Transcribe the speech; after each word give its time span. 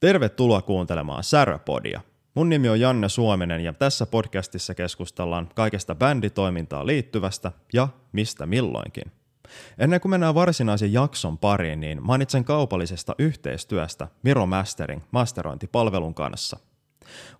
Tervetuloa 0.00 0.62
kuuntelemaan 0.62 1.24
Säröpodia. 1.24 2.00
Mun 2.34 2.48
nimi 2.48 2.68
on 2.68 2.80
Janne 2.80 3.08
Suominen 3.08 3.60
ja 3.60 3.72
tässä 3.72 4.06
podcastissa 4.06 4.74
keskustellaan 4.74 5.48
kaikesta 5.54 5.94
bänditoimintaan 5.94 6.86
liittyvästä 6.86 7.52
ja 7.72 7.88
mistä 8.12 8.46
milloinkin. 8.46 9.12
Ennen 9.78 10.00
kuin 10.00 10.10
mennään 10.10 10.34
varsinaisen 10.34 10.92
jakson 10.92 11.38
pariin, 11.38 11.80
niin 11.80 12.02
mainitsen 12.02 12.44
kaupallisesta 12.44 13.14
yhteistyöstä 13.18 14.08
Miro 14.22 14.46
Mastering 14.46 15.02
masterointipalvelun 15.10 16.14
kanssa. 16.14 16.58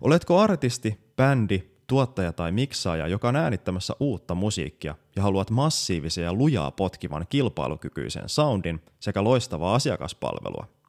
Oletko 0.01 0.39
artisti, 0.39 0.99
bändi, 1.15 1.63
tuottaja 1.87 2.33
tai 2.33 2.51
miksaaja, 2.51 3.07
joka 3.07 3.27
on 3.27 3.35
äänittämässä 3.35 3.93
uutta 3.99 4.35
musiikkia 4.35 4.95
ja 5.15 5.21
haluat 5.21 5.49
massiivisen 5.49 6.23
ja 6.23 6.33
lujaa 6.33 6.71
potkivan 6.71 7.25
kilpailukykyisen 7.29 8.29
soundin 8.29 8.81
sekä 8.99 9.23
loistavaa 9.23 9.75
asiakaspalvelua? 9.75 10.80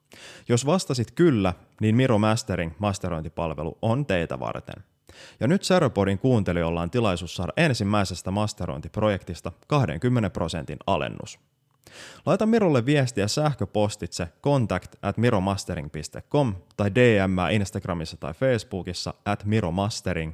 Jos 0.48 0.66
vastasit 0.66 1.10
kyllä, 1.10 1.54
niin 1.80 1.96
Miro 1.96 2.18
Mastering 2.18 2.72
masterointipalvelu 2.78 3.78
on 3.82 4.06
teitä 4.06 4.40
varten. 4.40 4.84
Ja 5.40 5.48
nyt 5.48 5.64
Seropodin 5.64 6.18
kuuntelijoilla 6.18 6.82
on 6.82 6.90
tilaisuus 6.90 7.36
saada 7.36 7.52
ensimmäisestä 7.56 8.30
masterointiprojektista 8.30 9.52
20 9.66 10.30
prosentin 10.30 10.78
alennus. 10.86 11.38
Laita 12.26 12.46
Mirolle 12.46 12.86
viestiä 12.86 13.28
sähköpostitse 13.28 14.28
contact 14.42 14.94
at 15.02 15.16
miromastering.com 15.16 16.54
tai 16.76 16.94
DM 16.94 17.36
Instagramissa 17.50 18.16
tai 18.16 18.34
Facebookissa 18.34 19.14
at 19.24 19.44
miromastering. 19.44 20.32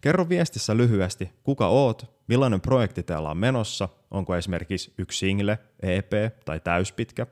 Kerro 0.00 0.28
viestissä 0.28 0.76
lyhyesti, 0.76 1.32
kuka 1.42 1.68
oot, 1.68 2.22
millainen 2.26 2.60
projekti 2.60 3.02
teillä 3.02 3.30
on 3.30 3.38
menossa, 3.38 3.88
onko 4.10 4.36
esimerkiksi 4.36 4.92
yksi 4.98 5.18
single, 5.18 5.58
EP 5.82 6.12
tai 6.44 6.60
täyspitkä. 6.60 7.26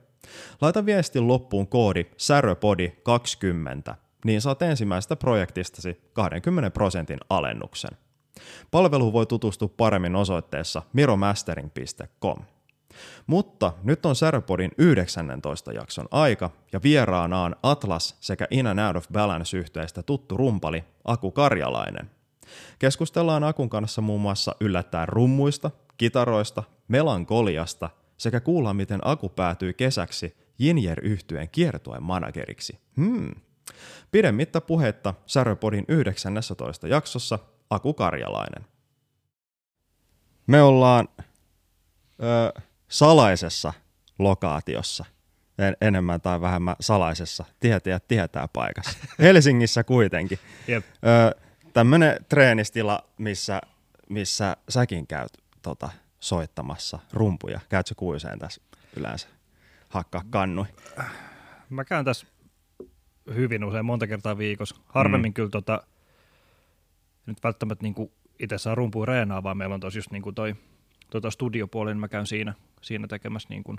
Laita 0.61 0.87
viestin 0.87 1.29
loppuun 1.29 1.67
koodi 1.67 2.05
säröpodi20, 2.05 3.95
niin 4.25 4.41
saat 4.41 4.63
ensimmäisestä 4.63 5.17
projektistasi 5.17 6.01
20 6.13 6.71
prosentin 6.71 7.19
alennuksen. 7.31 7.91
Palvelu 8.71 9.13
voi 9.13 9.27
tutustua 9.27 9.69
paremmin 9.77 10.17
osoitteessa 10.17 10.83
miromastering.com. 10.93 12.39
Mutta 13.27 13.73
nyt 13.83 14.07
on 14.07 14.17
Särpodin 14.17 14.71
19 14.79 15.73
jakson 15.73 16.09
aika 16.11 16.51
ja 16.73 16.81
vieraana 16.83 17.43
on 17.43 17.57
Atlas 17.63 18.17
sekä 18.21 18.47
In 18.51 18.67
and 18.67 18.79
Out 18.79 18.97
of 18.97 19.09
Balance 19.13 19.57
yhteistä 19.57 20.03
tuttu 20.03 20.37
rumpali 20.37 20.85
Aku 21.05 21.31
Karjalainen. 21.31 22.11
Keskustellaan 22.79 23.45
Akun 23.45 23.71
kanssa 23.71 24.03
muun 24.03 24.21
muassa 24.21 24.57
yllättäen 24.61 25.09
rummuista, 25.09 25.71
kitaroista, 25.97 26.63
melankoliasta 26.89 27.91
sekä 28.25 28.41
kuullaan 28.41 28.77
miten 28.77 29.01
Aku 29.05 29.29
päätyi 29.29 29.75
kesäksi 29.75 30.37
Jinjer 30.59 31.01
yhtyeen 31.03 31.49
kiertoen 31.49 32.03
manageriksi. 32.03 32.79
Hmm. 32.97 33.31
Pidemmittä 34.11 34.61
puhetta 34.61 35.15
Säröpodin 35.27 35.85
19 35.89 36.89
jaksossa 36.89 37.39
Aku 37.71 37.95
Karjalainen. 37.95 38.67
Me 40.47 40.63
ollaan 40.63 41.09
ö, 42.23 42.61
salaisessa 42.89 43.73
lokaatiossa, 44.19 45.05
en, 45.59 45.77
enemmän 45.81 46.21
tai 46.21 46.41
vähemmän 46.41 46.77
salaisessa, 46.81 47.45
tietää 47.61 48.01
tietää 48.01 48.49
paikassa. 48.53 48.99
Helsingissä 49.19 49.85
kuitenkin. 49.85 50.39
Jep. 50.69 50.85
Ö, 50.87 51.41
Tämmöinen 51.73 52.25
treenistila, 52.29 53.05
missä, 53.19 53.61
missä 54.09 54.57
säkin 54.69 55.07
käyt 55.07 55.33
tota, 55.63 55.91
soittamassa 56.25 56.99
rumpuja. 57.13 57.61
Käytkö 57.69 57.95
kuiseen 57.97 58.39
tässä 58.39 58.63
yleensä? 58.97 59.29
Hakkaa 59.89 60.23
kannui. 60.31 60.67
Mä 61.71 61.85
käyn 61.85 62.05
tässä 62.05 62.27
hyvin 63.35 63.65
usein, 63.65 63.85
monta 63.85 64.07
kertaa 64.07 64.39
viikossa. 64.39 64.77
Harvemmin 64.87 65.31
mm. 65.31 65.35
kyllä 65.35 65.51
tota, 65.51 65.83
nyt 67.27 67.39
välttämättä 67.45 67.83
niinku 67.83 68.13
itse 68.39 68.59
saa 68.59 68.75
rumpuja 68.75 69.07
reenaa, 69.07 69.43
vaan 69.43 69.57
meillä 69.57 69.75
on 69.75 69.81
tosi 69.81 69.99
just 69.99 70.11
niinku 70.11 70.33
toi 70.33 70.57
tota 71.11 71.31
studiopuoli, 71.31 71.91
niin 71.91 72.01
mä 72.01 72.09
käyn 72.09 72.27
siinä, 72.27 72.55
siinä 72.83 73.07
tekemässä 73.07 73.49
niinku 73.49 73.77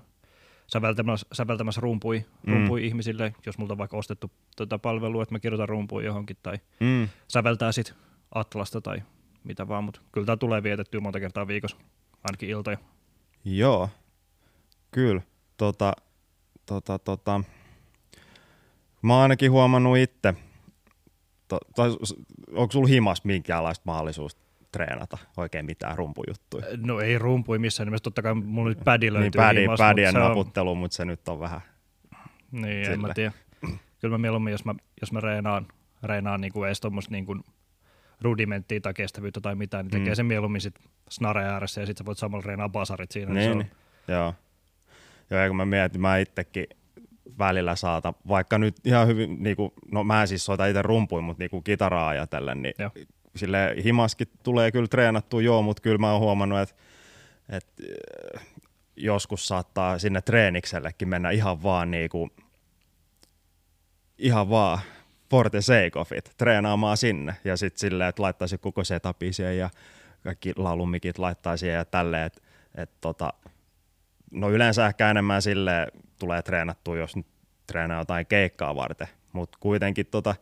säveltämässä, 0.68 1.28
säveltämässä 1.34 1.81
rumpui, 1.81 2.25
mm. 2.48 2.53
rumpui 2.53 2.86
ihmisille, 2.86 3.36
jos 3.46 3.58
multa 3.58 3.74
on 3.74 3.78
vaikka 3.78 3.98
ostettu 3.98 4.31
tota 4.56 4.80
palvelua, 4.80 5.24
että 5.24 5.36
mä 5.36 5.40
kirjoitan 5.40 5.69
rumpuja 5.69 6.06
johonkin 6.06 6.38
tai 6.44 6.59
mm. 6.80 7.09
säveltää 7.28 7.72
sit 7.72 7.94
Atlasta 8.36 8.81
tai 8.81 9.02
mitä 9.44 9.68
vaan, 9.68 9.84
mutta 9.84 10.02
kyllä 10.12 10.25
tämä 10.25 10.38
tulee 10.38 10.64
vietettyä 10.64 11.00
monta 11.00 11.19
kertaa 11.19 11.48
viikossa, 11.48 11.78
ainakin 12.25 12.50
iltoja. 12.50 12.78
Joo, 13.46 13.90
kyllä. 14.91 15.22
Tota, 15.58 15.94
tota, 16.66 17.00
tota. 17.00 17.41
Mä 19.02 19.13
oon 19.13 19.22
ainakin 19.22 19.52
huomannut 19.52 19.97
itse, 19.97 20.34
to, 21.47 21.58
tai 21.75 21.90
onko 22.52 22.72
sulla 22.72 22.88
himas 22.88 23.24
minkäänlaista 23.24 23.84
mahdollisuutta 23.86 24.41
treenata 24.72 25.18
oikein 25.38 25.66
mitään 25.66 25.97
rumpujuttuja? 25.97 26.66
No 26.78 27.00
ei 27.00 27.19
rumpui 27.19 27.59
missään 27.59 27.88
nimessä, 27.88 28.03
totta 28.03 28.22
kai 28.22 28.34
mulla 28.34 28.69
nyt 28.69 28.84
pädi 28.84 29.13
löytyy 29.13 29.42
niin 29.42 29.47
pädi, 29.47 29.62
himas, 29.62 29.80
pädien 29.80 30.07
mutta 30.07 30.19
se 30.19 30.24
on- 30.24 30.30
naputtelu, 30.30 30.75
mutta 30.75 30.96
se 30.96 31.06
nyt 31.06 31.28
on 31.28 31.40
vähän... 31.40 31.62
Niin, 32.52 32.92
en 32.92 33.02
mä 33.02 33.07
Sille. 33.07 33.13
tiedä. 33.13 33.31
Kyllä 34.00 34.13
mä 34.13 34.18
mieluummin, 34.18 34.52
jos 34.52 34.66
mä, 34.66 34.75
jos 35.02 35.12
mä 35.12 35.19
reenaan, 35.19 35.68
reenaan 36.03 36.42
niin 36.42 36.53
kuin 36.53 36.68
edes 36.68 36.81
tuommoista 36.81 37.12
niin 37.12 37.25
kuin 37.25 37.44
rudimenttia 38.22 38.81
tai 38.81 38.94
kestävyyttä 38.94 39.42
tai 39.42 39.56
mitään, 39.56 39.86
niin 39.86 39.92
tekee 39.92 40.09
Mm. 40.09 40.16
sen 40.16 40.26
mieluummin 40.26 40.62
sit 40.62 40.76
snare 41.09 41.46
ääressä 41.46 41.81
ja 41.81 41.88
sit 41.88 41.98
sä 41.98 42.06
voit 42.06 42.18
samalla 42.18 42.44
reenaa 42.46 42.70
basarit 42.70 43.12
siinä. 43.12 43.34
Niin, 43.34 43.52
se 43.52 43.56
niin. 43.56 43.72
Joo. 44.08 44.34
Joo, 45.30 45.42
ja 45.42 45.48
kun 45.48 45.58
mä 45.58 45.66
mietin, 45.66 46.02
mä 46.02 46.18
itsekin 46.18 46.68
välillä 47.40 47.75
saata, 47.75 48.14
vaikka 48.28 48.58
nyt 48.58 48.75
ihan 48.86 49.08
hyvin, 49.08 49.44
niin 49.44 49.56
kuin, 49.56 49.72
no 49.92 50.04
mä 50.04 50.22
en 50.22 50.28
siis 50.28 50.46
soita 50.46 50.66
itse 50.66 50.81
rumpuin, 50.81 51.24
mutta 51.24 51.44
niin 51.44 51.50
kuin 51.50 51.64
kitaraa 51.64 52.08
ajatellen, 52.08 52.62
niin 52.62 52.74
Joo. 52.80 52.92
sille 53.36 53.75
himaskin 53.84 54.28
tulee 54.44 54.72
kyllä 54.72 54.88
treenattua, 54.88 55.42
joo, 55.42 55.62
mutta 55.62 55.81
kyllä 55.81 55.98
mä 55.98 56.12
oon 56.12 56.22
huomannut, 56.22 56.59
että, 56.59 56.75
että 57.50 57.84
joskus 58.96 59.48
saattaa 59.48 60.00
sinne 60.00 60.22
treeniksellekin 60.22 61.08
mennä 61.09 61.30
ihan 61.31 61.64
vaan 61.64 61.92
niin 61.92 62.09
kuin, 62.09 62.31
ihan 64.18 64.50
vaan 64.50 64.80
for 65.30 65.50
the 65.50 65.62
sake 65.62 65.91
of 65.96 66.12
it, 66.12 66.34
treenaamaan 66.38 66.97
sinne 66.97 67.36
ja 67.44 67.58
sitten 67.58 67.80
silleen, 67.80 68.09
että 68.09 68.22
laittaisi 68.22 68.58
koko 68.58 68.84
setupin 68.84 69.34
siihen 69.34 69.58
ja 69.58 69.69
kaikki 70.24 70.53
laulumikit 70.56 71.18
laittaa 71.18 71.58
siihen 71.58 71.75
ja 71.78 71.86
tälleen, 71.86 72.25
että 72.25 72.41
et 72.75 72.91
tota, 73.02 73.34
no 74.31 74.50
yleensä 74.52 74.86
ehkä 74.88 75.09
enemmän 75.09 75.41
sille 75.41 75.88
tulee 76.19 76.41
treenattua, 76.41 76.97
jos 76.97 77.16
nyt 77.16 77.28
treenaa 77.68 78.02
jotain 78.02 78.25
keikkaa 78.25 78.75
varten, 78.75 79.08
mutta 79.34 79.58
kuitenkin 79.62 80.06
tota, 80.06 80.36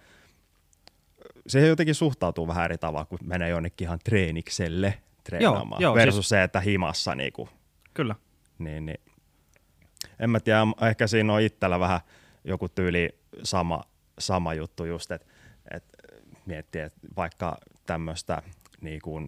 siihen 1.48 1.70
jotenkin 1.70 1.96
suhtautuu 1.96 2.48
vähän 2.48 2.66
eri 2.66 2.78
tavalla, 2.78 3.06
kun 3.06 3.20
menee 3.24 3.50
jonnekin 3.50 3.86
ihan 3.86 4.00
treenikselle 4.04 4.94
treenaamaan, 5.24 5.82
joo, 5.82 5.96
versus 5.96 6.16
siis- 6.16 6.30
se, 6.30 6.44
että 6.44 6.60
himassa 6.60 7.16
niinku, 7.16 7.50
Kyllä. 7.94 8.16
niin, 8.60 8.86
niin. 8.86 9.00
En 10.20 10.30
mä 10.30 10.40
tiedä, 10.40 10.60
ehkä 10.90 11.08
siinä 11.08 11.34
on 11.34 11.42
itsellä 11.42 11.80
vähän 11.80 12.00
joku 12.44 12.70
tyyli 12.70 13.10
sama, 13.44 13.84
sama 14.20 14.54
juttu 14.54 14.86
just, 14.86 15.12
että 15.12 15.28
et 15.72 15.84
miettii, 16.46 16.82
että 16.82 17.00
vaikka 17.18 17.58
tämmöistä 17.86 18.42
niin 18.82 19.02
kuin 19.02 19.28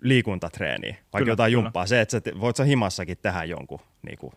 liikuntatreeniä, 0.00 0.90
vaikka 0.92 1.18
Kyllä, 1.18 1.32
jotain 1.32 1.52
kyllä. 1.52 1.62
jumppaa, 1.64 1.86
se, 1.86 2.00
että 2.00 2.12
sä, 2.12 2.20
te- 2.20 2.40
voit 2.40 2.56
sä 2.56 2.64
himassakin 2.64 3.18
tehdä 3.18 3.44
jonkun 3.44 3.80
niin 4.02 4.18
kuin, 4.18 4.32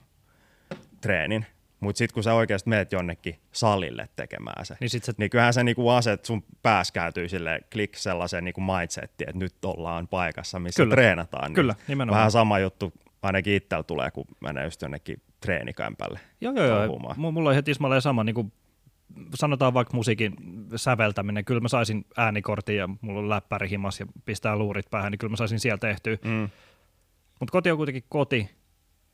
treenin, 1.01 1.45
mutta 1.79 1.97
sitten 1.97 2.13
kun 2.13 2.23
sä 2.23 2.33
oikeasti 2.33 2.69
meet 2.69 2.91
jonnekin 2.91 3.39
salille 3.51 4.09
tekemään 4.15 4.65
se, 4.65 4.77
Niin 4.79 4.89
sit 4.89 5.03
se, 5.03 5.13
niin 5.17 5.29
kyllähän 5.29 5.53
se 5.53 5.63
niinku 5.63 5.89
aset 5.89 6.25
sun 6.25 6.43
päässä 6.63 6.93
kääntyy 6.93 7.29
sille 7.29 7.59
klik 7.73 7.95
sellaiseen 7.95 8.43
niinku 8.43 8.61
mindsettiin, 8.61 9.29
että 9.29 9.39
nyt 9.39 9.65
ollaan 9.65 10.07
paikassa, 10.07 10.59
missä 10.59 10.83
Kyllä. 10.83 10.93
treenataan. 10.95 11.53
Kyllä, 11.53 11.73
niin 11.73 11.83
nimenomaan. 11.87 12.17
Vähän 12.17 12.31
sama 12.31 12.59
juttu 12.59 12.93
ainakin 13.21 13.53
itsellä 13.53 13.83
tulee, 13.83 14.11
kun 14.11 14.25
menee 14.39 14.63
just 14.63 14.81
jonnekin 14.81 15.21
treenikämpälle. 15.41 16.19
joo, 16.41 16.53
joo, 16.53 16.83
joo. 16.83 17.15
mulla 17.31 17.49
on 17.49 17.53
ihan 17.53 17.63
tismalleen 17.63 18.01
sama, 18.01 18.23
niin 18.23 18.35
kuin 18.35 18.51
sanotaan 19.35 19.73
vaikka 19.73 19.93
musiikin 19.97 20.33
säveltäminen, 20.75 21.45
kyllä 21.45 21.61
mä 21.61 21.67
saisin 21.67 22.05
äänikortin 22.17 22.75
ja 22.77 22.89
mulla 23.01 23.19
on 23.19 23.29
läppäri 23.29 23.69
himas 23.69 23.99
ja 23.99 24.05
pistää 24.25 24.55
luurit 24.55 24.89
päähän, 24.91 25.11
niin 25.11 25.19
kyllä 25.19 25.31
mä 25.31 25.37
saisin 25.37 25.59
sieltä 25.59 25.87
tehtyä. 25.87 26.17
Mm. 26.25 26.49
Mutta 27.39 27.51
koti 27.51 27.71
on 27.71 27.77
kuitenkin 27.77 28.03
koti, 28.09 28.49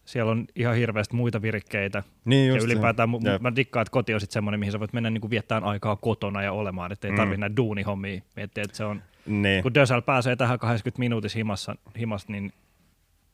siellä 0.06 0.32
on 0.32 0.46
ihan 0.56 0.76
hirveästi 0.76 1.16
muita 1.16 1.42
virikkeitä, 1.42 2.04
Niin 2.26 2.48
ja 2.48 2.54
just 2.56 2.66
ylipäätään 2.66 3.10
mu- 3.10 3.30
Jep. 3.32 3.42
mä 3.42 3.56
dikkaan, 3.56 3.82
että 3.82 3.92
koti 3.92 4.14
on 4.14 4.20
sitten 4.20 4.34
semmoinen, 4.34 4.60
mihin 4.60 4.72
sä 4.72 4.80
voit 4.80 4.94
mennä 4.94 5.10
niinku 5.10 5.30
viettämään 5.30 5.64
aikaa 5.64 5.96
kotona 5.96 6.42
ja 6.44 6.52
olemaan, 6.52 6.92
että 6.92 7.08
ei 7.08 7.12
Mm. 7.12 7.18
tarvitse 7.18 7.40
näitä 7.40 7.56
duunihommia 7.58 8.22
miettiä, 8.36 8.64
että 8.64 8.78
se 8.78 8.86
on, 8.86 9.02
Niin. 9.26 9.64
kun 9.64 9.74
Dösel 9.74 10.02
pääsee 10.02 10.36
tähän 10.36 10.60
80 10.60 11.00
minuutissa 11.00 11.38
himassa, 11.40 11.76
himassa 12.00 12.32
niin 12.32 12.54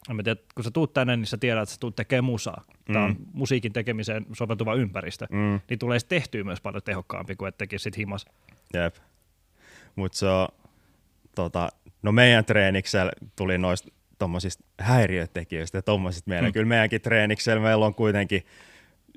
en 0.09 0.15
mä 0.15 0.23
tiedä, 0.23 0.41
kun 0.55 0.63
sä 0.63 0.71
tuut 0.71 0.93
tänne, 0.93 1.17
niin 1.17 1.25
sä 1.25 1.37
tiedät, 1.37 1.63
että 1.63 1.73
sä 1.73 1.79
tuut 1.79 1.95
tekemään 1.95 2.23
musaa. 2.23 2.63
Tämä 2.85 3.05
on 3.05 3.09
Mm. 3.11 3.25
musiikin 3.33 3.73
tekemiseen 3.73 4.25
soveltuva 4.33 4.73
ympäristö. 4.75 5.27
Mm. 5.31 5.59
Niin 5.69 5.79
tulee 5.79 5.99
tehtyä 6.07 6.43
myös 6.43 6.61
paljon 6.61 6.83
tehokkaampi 6.83 7.35
kuin 7.35 7.49
että 7.49 7.57
tekisi 7.57 7.83
sit 7.83 7.97
himas. 7.97 8.25
Jep. 8.73 8.95
Mutta 9.95 10.17
se 10.17 10.27
on, 10.27 10.47
tota, 11.35 11.69
no 12.01 12.11
meidän 12.11 12.45
treeniksellä 12.45 13.11
tuli 13.35 13.57
noista 13.57 13.89
tuommoisista 14.19 14.63
häiriötekijöistä 14.79 15.77
ja 15.77 15.81
tuommoisista 15.81 16.29
mieleen. 16.29 16.49
Mm. 16.49 16.53
Kyllä 16.53 16.65
meidänkin 16.67 17.01
treeniksellä 17.01 17.61
meillä 17.61 17.85
on 17.85 17.95
kuitenkin 17.95 18.41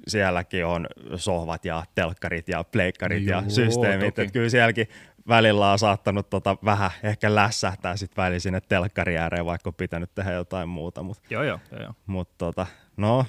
sielläkin 0.09 0.67
on 0.67 0.87
sohvat 1.17 1.65
ja 1.65 1.85
telkkarit 1.95 2.49
ja 2.49 2.65
pleikkarit 2.65 3.27
ja 3.27 3.37
Joo, 3.41 3.51
systeemit. 3.51 4.15
toki. 4.15 4.27
Et 4.27 4.33
kyllä 4.33 4.49
sielläkin 4.49 4.89
välillä 5.29 5.73
on 5.73 5.79
saattanut 5.79 6.31
tota 6.31 6.57
vähän 6.65 6.91
ehkä 7.03 7.35
lässähtää 7.35 7.97
sit 7.97 8.17
väliin 8.17 8.41
sinne 8.41 8.61
telkkari 8.61 9.19
ääreen, 9.19 9.47
vaikka 9.47 9.71
on 9.71 9.75
pitänyt 9.75 10.15
tehdä 10.15 10.33
jotain 10.33 10.69
muuta. 10.69 11.03
Mutta 11.03 11.23
Joo, 11.31 11.43
joo, 11.43 11.59
joo, 11.73 11.83
joo. 11.83 11.93
mut 12.07 12.39
tota, 12.39 12.67
no, 12.97 13.27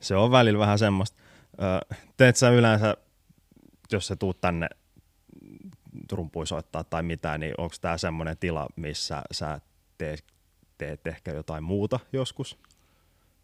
se 0.00 0.16
on 0.16 0.30
välillä 0.30 0.58
vähän 0.58 0.78
semmoista. 0.78 1.22
Ö, 1.62 1.94
teet 2.16 2.36
sä 2.36 2.50
yleensä, 2.50 2.96
jos 3.92 4.06
sä 4.06 4.16
tuut 4.16 4.40
tänne 4.40 4.68
rumpui 6.12 6.46
soittaa 6.46 6.84
tai 6.84 7.02
mitään, 7.02 7.40
niin 7.40 7.54
onko 7.58 7.74
tämä 7.80 7.98
semmoinen 7.98 8.38
tila, 8.38 8.66
missä 8.76 9.22
sä 9.32 9.60
teet, 9.98 10.24
teet 10.78 11.06
ehkä 11.06 11.32
jotain 11.32 11.64
muuta 11.64 12.00
joskus? 12.12 12.58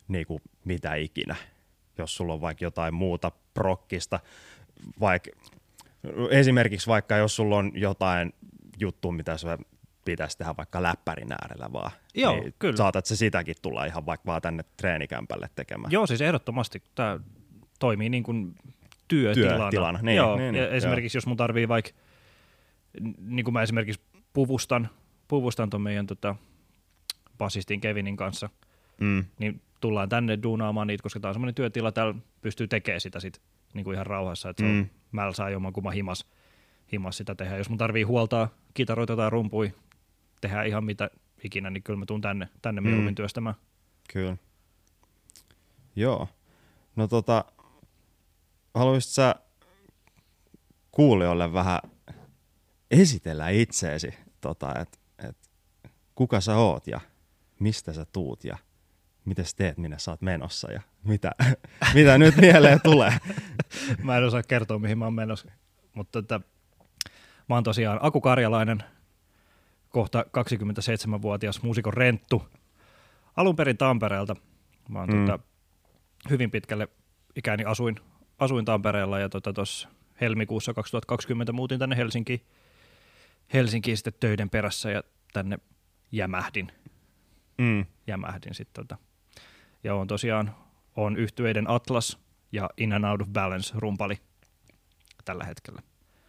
Niin 0.09 0.27
kuin 0.27 0.43
mitä 0.65 0.95
ikinä. 0.95 1.37
Jos 1.99 2.17
sulla 2.17 2.33
on 2.33 2.41
vaikka 2.41 2.65
jotain 2.65 2.95
muuta 2.95 3.33
prokkista, 3.55 4.21
vaikka 5.01 5.31
esimerkiksi 6.31 6.87
vaikka 6.87 7.17
jos 7.17 7.37
sulla 7.37 7.57
on 7.57 7.73
jotain 7.75 8.33
juttua, 8.81 9.13
mitä 9.13 9.37
sä 9.37 9.59
pitäisi 10.05 10.39
tehdä 10.39 10.55
vaikka 10.57 10.83
läppärin 10.83 11.33
äärellä 11.33 11.73
vaan, 11.73 11.91
Joo, 12.15 12.41
niin 12.41 12.55
kyllä. 12.59 12.77
saatat 12.77 13.07
se 13.07 13.17
sitäkin 13.17 13.55
tulla 13.63 13.85
ihan 13.85 14.07
vaikka 14.07 14.27
vaan 14.27 14.43
tänne 14.43 14.65
treenikämpälle 14.77 15.51
tekemään. 15.55 15.93
Joo, 15.93 16.07
siis 16.07 16.21
ehdottomasti 16.21 16.83
tämä 16.95 17.21
toimii 17.79 18.09
niin 18.09 18.23
kuin 18.23 18.55
työtilana. 19.09 19.59
Työtilana, 19.59 19.99
niin, 20.03 20.17
joo, 20.17 20.37
niin, 20.37 20.53
niin, 20.53 20.65
esimerkiksi 20.65 21.19
jos 21.19 21.27
mun 21.27 21.37
tarvii 21.37 21.69
vaikka, 21.69 21.91
niin 23.19 23.45
kuin 23.45 23.53
mä 23.53 23.63
esimerkiksi 23.63 24.03
puvustan, 24.33 24.89
puvustan 25.29 25.71
ton 25.71 25.83
meidän 25.83 26.07
tota, 26.07 26.37
basistin 27.39 27.81
Kevinin 27.81 28.17
kanssa, 28.17 28.49
Mm, 29.01 29.25
niin 29.39 29.63
tullaan 29.81 30.09
tänne 30.09 30.39
duunaamaan 30.43 30.87
niitä, 30.87 31.03
koska 31.03 31.21
tämä 31.21 31.31
on 31.31 31.35
semmoinen 31.35 31.55
työtila, 31.55 31.93
täällä 31.93 32.15
pystyy 32.41 32.69
tekemään 32.69 33.01
sitä 33.01 33.21
sit, 33.21 33.41
niin 33.75 33.85
kuin 33.85 33.95
ihan 33.95 34.07
rauhassa, 34.07 34.51
että 34.51 34.63
se 34.63 34.67
Mm. 34.69 34.79
on, 34.81 34.91
mä 35.13 35.33
saa 35.33 35.51
jomman 35.51 35.73
kumman 35.73 35.93
himas, 35.93 36.27
himas 36.93 37.17
sitä 37.17 37.35
tehdä. 37.35 37.57
Jos 37.57 37.69
mun 37.69 37.79
tarvii 37.79 38.03
huoltaa 38.03 38.49
kitaroita 38.75 39.17
tai 39.17 39.31
rumpui, 39.31 39.75
tehdä 40.41 40.63
ihan 40.63 40.85
mitä 40.85 41.11
ikinä, 41.45 41.71
niin 41.71 41.83
kyllä 41.83 41.99
mä 41.99 42.07
tuun 42.07 42.21
tänne, 42.21 42.49
tänne 42.63 42.81
Mm. 42.81 42.85
mieluummin 42.87 43.15
työstämään. 43.15 43.55
kyllä. 44.13 44.37
Joo. 45.97 46.29
No 46.97 47.09
tota, 47.09 47.45
haluaisit 48.75 49.11
sä 49.13 49.35
kuulijoille 50.91 51.53
vähän 51.53 51.81
esitellä 52.91 53.49
itseesi, 53.49 54.15
tota, 54.41 54.75
että 54.81 54.99
et, 55.29 55.37
kuka 56.15 56.41
sä 56.41 56.57
oot 56.57 56.87
ja 56.87 57.01
mistä 57.61 57.93
sä 57.93 58.05
tuut 58.13 58.45
ja 58.45 58.59
mitä 59.25 59.45
sä 59.45 59.57
teet, 59.57 59.79
minne 59.79 59.99
sä 59.99 60.11
oot 60.11 60.23
menossa 60.23 60.73
ja 60.73 60.83
mitä, 61.05 61.31
mitä 61.95 62.19
nyt 62.19 62.37
mieleen 62.37 62.81
tulee. 62.83 63.13
Mä 64.03 64.17
en 64.17 64.25
osaa 64.25 64.43
kertoa, 64.43 64.79
mihin 64.79 64.99
mä 64.99 65.05
oon 65.05 65.15
menossa. 65.15 65.51
Mutta 65.95 66.19
että, 66.19 66.41
mä 67.49 67.55
oon 67.55 67.65
tosiaan 67.65 67.99
Aku 68.03 68.21
Karjalainen, 68.21 68.83
kohta 69.89 70.23
27-vuotias 70.23 71.63
muusikon 71.63 71.95
Renttu. 71.95 72.49
Alun 73.37 73.57
perin 73.57 73.77
Tampereelta. 73.77 74.37
Mä 74.89 74.99
oon 74.99 75.11
mm. 75.11 75.27
tota, 75.27 75.45
hyvin 76.31 76.51
pitkälle 76.51 76.89
ikäni 77.37 77.65
asuin, 77.65 77.97
asuin 78.39 78.65
Tampereella 78.65 79.19
ja 79.19 79.29
tuossa 79.29 79.89
tota, 79.89 79.95
helmikuussa 80.21 80.75
2020 80.75 81.53
muutin 81.53 81.79
tänne 81.79 81.97
Helsinkiin, 81.97 82.47
Helsinkiin 83.53 83.97
sitten 83.97 84.15
töiden 84.21 84.51
perässä 84.51 84.91
ja 84.91 85.03
tänne 85.33 85.59
jämähdin 86.13 86.73
Mm. 87.59 87.87
jämähdin 88.07 88.55
sitten. 88.55 88.87
Tota. 88.87 89.03
Ja 89.85 89.95
on 89.95 90.07
tosiaan 90.07 90.55
on 90.97 91.17
yhtyeiden 91.17 91.71
Atlas 91.71 92.19
ja 92.53 92.71
In 92.77 92.93
and 92.93 93.05
Out 93.05 93.21
of 93.21 93.29
Balance 93.29 93.75
rumpali 93.79 94.19
tällä 95.25 95.45
hetkellä. 95.45 95.83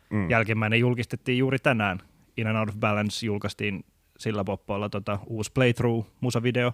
Mm. 0.10 0.30
Jälkimmäinen 0.30 0.80
julkistettiin 0.80 1.38
juuri 1.38 1.60
tänään. 1.60 2.00
In 2.38 2.48
and 2.48 2.58
Out 2.58 2.70
of 2.70 2.76
Balance 2.80 3.26
julkaistiin 3.26 3.86
sillä 4.18 4.44
poppoilla 4.44 4.90
tota, 4.90 5.20
uusi 5.28 5.52
playthrough 5.52 6.08
musavideo. 6.22 6.74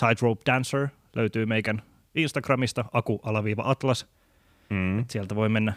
Tightrope 0.00 0.42
Dancer 0.46 0.88
löytyy 1.16 1.46
meikän 1.46 1.82
Instagramista, 2.14 2.84
aku-atlas. 2.92 4.06
Mm. 4.70 4.98
Et 4.98 5.10
sieltä 5.10 5.34
voi 5.34 5.48
mennä 5.48 5.72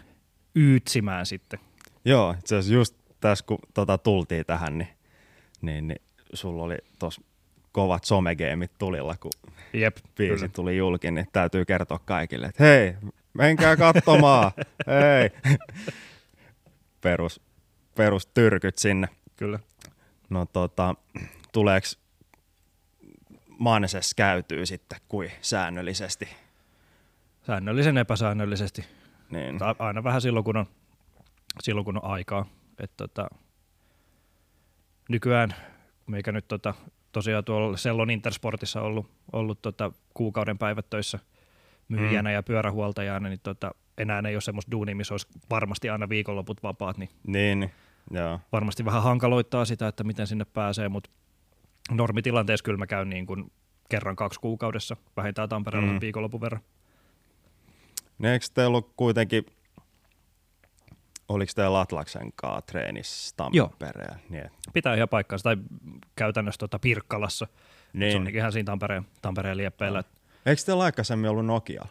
yytsimään 0.55 1.25
sitten. 1.25 1.59
Joo, 2.05 2.35
itse 2.39 2.55
asiassa 2.55 2.73
just 2.73 2.95
tässä 3.19 3.45
kun 3.45 3.59
tota 3.73 3.97
tultiin 3.97 4.45
tähän, 4.45 4.77
niin, 4.77 4.89
niin, 5.61 5.87
niin 5.87 6.01
sulla 6.33 6.63
oli 6.63 6.77
tos 6.99 7.21
kovat 7.75 8.03
somegeemit 8.03 8.71
tulilla, 8.77 9.15
kun 9.19 9.31
Jep, 9.73 9.97
biisi 10.17 10.35
kyllä. 10.35 10.47
tuli 10.47 10.77
julki, 10.77 11.11
niin 11.11 11.27
täytyy 11.33 11.65
kertoa 11.65 11.99
kaikille, 11.99 12.45
että 12.45 12.63
hei, 12.63 12.95
menkää 13.33 13.77
katsomaan, 13.77 14.51
hei. 14.87 15.29
Perus, 17.01 17.41
perus 17.95 18.25
tyrkyt 18.25 18.77
sinne. 18.77 19.07
kyllä. 19.35 19.59
No 20.29 20.45
tota, 20.45 20.95
tuleeko 21.51 21.87
Manses 23.59 24.13
käytyy 24.13 24.65
sitten 24.65 24.99
kuin 25.07 25.31
säännöllisesti? 25.41 26.27
Säännöllisen 27.47 27.97
epäsäännöllisesti. 27.97 28.85
Niin. 29.29 29.57
Tai 29.57 29.75
aina 29.79 30.03
vähän 30.03 30.21
silloin, 30.21 30.43
kun 30.45 30.57
on, 30.57 30.65
silloin, 31.61 31.85
kun 31.85 31.97
on 31.97 32.11
aikaa. 32.11 32.45
Et 32.79 32.91
tota, 32.97 33.27
nykyään 35.09 35.55
meikä 36.07 36.31
nyt 36.31 36.47
tota, 36.47 36.73
tosiaan 37.15 37.43
tuolla 37.43 37.77
Sellon 37.77 38.09
Intersportissa 38.09 38.81
ollut, 38.81 39.05
ollut 39.33 39.61
tota, 39.61 39.91
kuukauden 40.13 40.57
päivät 40.57 40.89
töissä 40.89 41.19
myyjänä 41.87 42.29
mm. 42.29 42.33
ja 42.33 42.43
pyörähuoltajana, 42.43 43.29
niin 43.29 43.39
tota, 43.43 43.71
enää 43.97 44.21
ei 44.27 44.35
ole 44.35 44.41
semmoista 44.41 44.71
duunia, 44.71 44.95
missä 44.95 45.13
olisi 45.13 45.27
varmasti 45.49 45.89
aina 45.89 46.09
viikonloput 46.09 46.63
vapaat, 46.63 46.97
niin 46.97 47.09
Niin, 47.27 47.59
niin, 47.59 47.71
joo. 48.11 48.39
varmasti 48.51 48.85
vähän 48.85 49.03
hankaloittaa 49.03 49.65
sitä, 49.65 49.87
että 49.87 50.03
miten 50.03 50.27
sinne 50.27 50.45
pääsee, 50.45 50.89
mutta 50.89 51.09
normitilanteessa 51.91 52.63
kyllä 52.63 52.77
mä 52.77 52.87
käyn 52.87 53.09
niin 53.09 53.25
kuin 53.25 53.51
kerran 53.89 54.15
kaksi 54.15 54.39
kuukaudessa, 54.39 54.97
vähintään 55.17 55.49
Tampereella 55.49 55.91
Mm. 55.91 56.01
viikonlopun 56.01 56.41
verran. 56.41 56.61
Niin 58.17 58.31
eikö 58.33 58.45
teillä 58.53 58.67
ollut 58.67 58.93
kuitenkin, 58.95 59.45
oliko 61.29 61.51
teillä 61.55 61.79
Atlaksen 61.79 62.31
kanssa 62.35 62.61
treenissä 62.61 63.35
Joo. 63.51 63.67
Tampereella? 63.67 64.15
Niin, 64.29 64.51
Pitää 64.73 64.95
ihan 64.95 65.09
paikkaansa, 65.09 65.43
tai 65.43 65.57
käytännössä 66.15 66.59
tota 66.59 66.79
Pirkkalassa, 66.79 67.47
niin. 67.93 68.11
se 68.11 68.17
on 68.17 68.23
niin. 68.23 68.35
ihan 68.35 68.51
siinä 68.51 68.65
Tampereen, 68.65 69.05
Tampereen 69.21 69.57
lieppeillä. 69.57 69.97
Joo. 69.97 70.25
Eikö 70.45 70.61
teillä 70.65 70.83
aikaisemmin 70.83 71.29
ollut 71.29 71.45
Nokia? 71.45 71.85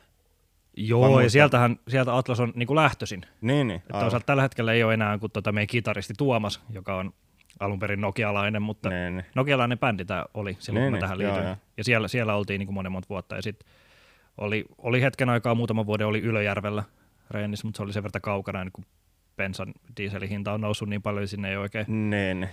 Joo, 0.76 1.21
ja 1.21 1.31
sieltähän, 1.31 1.79
sieltä 1.88 2.17
Atlas 2.17 2.41
on 2.41 2.53
niin 2.57 2.67
kuin 2.67 2.75
lähtöisin. 2.75 3.23
Niin, 3.41 3.69
niin. 3.69 3.81
Että 3.81 4.00
toisaalta 4.00 4.26
tällä 4.26 4.43
hetkellä 4.43 4.73
ei 4.73 4.85
ole 4.85 4.95
enää 4.95 5.19
kuin 5.19 5.33
tota 5.33 5.53
meidän 5.53 5.67
kitaristi 5.67 6.14
Tuomas, 6.19 6.61
joka 6.71 6.97
on 6.97 7.12
alun 7.61 7.79
perin 7.79 8.00
nokialainen, 8.00 8.62
mutta 8.62 8.88
Niin, 8.88 9.17
niin. 9.17 9.26
nokialainen 9.35 9.79
bändi 9.79 10.05
tämä 10.05 10.25
oli 10.35 10.57
silloin, 10.59 10.83
Niin, 10.83 10.87
kun 10.87 10.93
mä 10.93 10.97
niin, 10.97 11.00
tähän 11.00 11.21
joo, 11.21 11.33
liityin. 11.33 11.47
joo. 11.49 11.57
Ja 11.76 11.85
siellä, 11.85 12.09
siellä 12.09 12.35
oltiin 12.37 12.59
niin 12.59 12.67
kuin 12.67 12.75
monen 12.75 12.93
monta 12.93 13.09
vuotta. 13.09 13.37
Ja 13.37 13.43
sitten 13.43 13.69
oli, 14.38 14.64
oli 14.79 15.03
hetken 15.03 15.29
aikaa, 15.29 15.55
muutaman 15.55 15.87
vuoden 15.87 16.07
oli 16.07 16.21
Ylöjärvellä 16.21 16.83
reenissä, 17.31 17.67
mutta 17.67 17.76
se 17.76 17.83
oli 17.83 17.93
sen 17.93 18.03
verran 18.03 18.21
kaukana, 18.23 18.64
niin 18.64 18.73
kun 18.73 18.85
bensan 19.37 19.75
dieselin 19.97 20.29
hinta 20.29 20.53
on 20.53 20.61
noussut 20.61 20.88
niin 20.88 21.03
paljon, 21.03 21.21
niin 21.23 21.29
sinne 21.29 21.50
ei 21.50 21.57
oikein 21.57 22.11
Niin, 22.11 22.49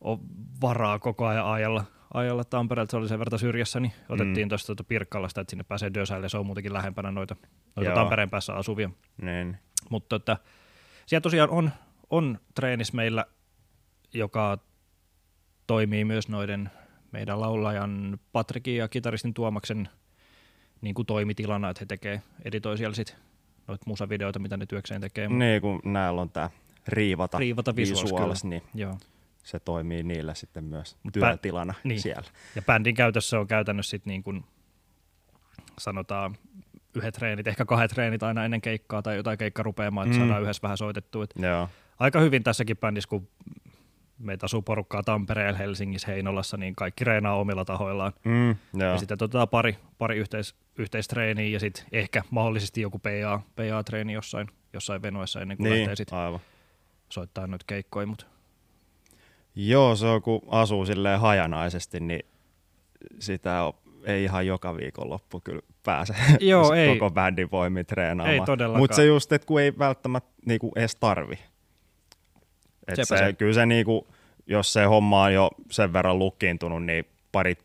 ole 0.00 0.18
varaa 0.60 0.98
koko 0.98 1.26
ajan 1.26 1.46
ajalla, 1.46 1.84
ajalla 2.14 2.44
Tampereelta, 2.44 2.90
se 2.90 2.96
oli 2.96 3.08
sen 3.08 3.18
verran 3.18 3.38
syrjässä, 3.38 3.80
niin 3.80 3.92
otettiin 4.08 4.46
Mm. 4.46 4.48
tuosta 4.48 4.66
tuota 4.66 4.84
Pirkkalasta, 4.84 5.40
että 5.40 5.50
sinne 5.50 5.64
pääsee 5.64 5.90
Dösäille, 5.94 6.28
se 6.28 6.38
on 6.38 6.46
muutenkin 6.46 6.72
lähempänä 6.72 7.10
noita, 7.10 7.36
noita 7.76 7.90
Joo. 7.90 7.94
Tampereen 7.94 8.30
päässä 8.30 8.54
asuvia. 8.54 8.90
niin. 9.22 9.56
Mutta 9.90 10.18
tota, 10.18 10.36
siellä 11.06 11.22
tosiaan 11.22 11.50
on, 11.50 11.70
on 12.10 12.38
treenis 12.54 12.92
meillä, 12.92 13.26
joka 14.14 14.58
toimii 15.66 16.04
myös 16.04 16.28
noiden 16.28 16.70
meidän 17.12 17.40
laulajan 17.40 18.18
Patrikin 18.32 18.76
ja 18.76 18.88
kitaristin 18.88 19.34
Tuomaksen 19.34 19.88
niin 20.80 20.94
kuin 20.94 21.06
toimitilana, 21.06 21.70
että 21.70 21.80
he 21.80 21.86
tekee, 21.86 22.22
editoi 22.44 22.78
siellä 22.78 22.94
sit 22.94 23.16
noita 23.68 23.84
musavideoita, 23.86 24.38
mitä 24.38 24.56
ne 24.56 24.66
työkseen 24.66 25.00
tekee. 25.00 25.28
Niin, 25.28 25.62
kun 25.62 25.80
näillä 25.84 26.20
on 26.20 26.30
tää 26.30 26.50
riivata, 26.88 27.38
Riivata 27.38 27.76
visuals, 27.76 28.04
visuals, 28.04 28.44
niin 28.44 28.62
Joo. 28.74 28.98
se 29.42 29.60
toimii 29.60 30.02
niillä 30.02 30.34
sitten 30.34 30.64
myös 30.64 30.96
Mut 31.02 31.12
työtilana 31.12 31.74
niin. 31.84 32.00
siellä. 32.00 32.30
Ja 32.56 32.62
bändin 32.62 32.94
käytössä 32.94 33.40
on 33.40 33.46
käytännössä 33.46 33.90
sit 33.90 34.06
niin 34.06 34.22
kuin 34.22 34.44
sanotaan 35.78 36.36
yhdet 36.94 37.14
treenit, 37.14 37.46
ehkä 37.46 37.64
kahdet 37.64 37.90
treenit 37.90 38.22
aina 38.22 38.44
ennen 38.44 38.60
keikkaa 38.60 39.02
tai 39.02 39.16
jotain 39.16 39.38
keikkarupeamaa, 39.38 40.04
että 40.04 40.16
Mm. 40.16 40.20
saadaan 40.20 40.42
yhdessä 40.42 40.62
vähän 40.62 40.78
soitettua. 40.78 41.26
Aika 41.98 42.20
hyvin 42.20 42.42
tässäkin 42.42 42.76
bändissä, 42.76 43.08
kun 43.08 43.28
meitä 44.18 44.46
asuu 44.46 44.62
porukkaa 44.62 45.02
Tampereella, 45.02 45.58
Helsingissä, 45.58 46.08
Heinolassa, 46.12 46.56
niin 46.56 46.74
kaikki 46.76 47.04
reenaa 47.04 47.36
omilla 47.36 47.64
tahoillaan. 47.64 48.12
Mm, 48.24 48.50
Ja 48.80 48.98
sitten 48.98 49.14
otetaan 49.14 49.48
pari, 49.48 49.76
pari 49.98 50.16
yhteis, 50.16 50.54
yhteistreeniä 50.78 51.48
ja 51.48 51.60
sitten 51.60 51.84
ehkä 51.92 52.22
mahdollisesti 52.30 52.80
joku 52.80 52.98
PA, 52.98 53.40
PA-treeni 53.56 54.12
jossain, 54.12 54.48
jossain 54.72 55.02
venuessa 55.02 55.40
ennen 55.40 55.56
kuin 55.56 55.70
niin, 55.70 55.78
lähtee 55.80 55.96
sitten 55.96 56.18
aivan. 56.18 56.40
soittaa 57.08 57.46
noita 57.46 57.64
keikkoja. 57.68 58.06
Mut 58.06 58.26
Joo, 59.54 59.96
se 59.96 60.06
on 60.06 60.22
kun 60.22 60.42
asuu 60.48 60.86
silleen 60.86 61.20
hajanaisesti, 61.20 62.00
niin 62.00 62.22
sitä 63.18 63.62
on 63.62 63.72
ei 64.04 64.24
ihan 64.24 64.46
joka 64.46 64.76
viikonloppu 64.76 65.40
kyllä 65.40 65.62
pääse 65.82 66.14
Joo, 66.40 66.72
ei. 66.74 66.98
koko 66.98 67.10
bändin 67.14 67.50
voimin 67.50 67.86
treenaamaan. 67.86 68.34
Ei 68.34 68.40
todellakaan. 68.46 68.80
Mutta 68.80 68.96
se 68.96 69.04
just, 69.04 69.32
että 69.32 69.46
kun 69.46 69.60
ei 69.60 69.78
välttämättä 69.78 70.30
niinku 70.46 70.72
edes 70.76 70.96
tarvi. 70.96 71.38
Et 72.88 72.96
Sepä 72.96 73.04
se, 73.04 73.16
se. 73.18 73.32
Kyllä 73.32 73.52
se 73.52 73.66
niinku, 73.66 74.06
jos 74.46 74.72
se 74.72 74.84
homma 74.84 75.22
on 75.22 75.34
jo 75.34 75.50
sen 75.70 75.92
verran 75.92 76.18
lukkiintunut, 76.18 76.84
niin 76.84 77.04
parit 77.32 77.58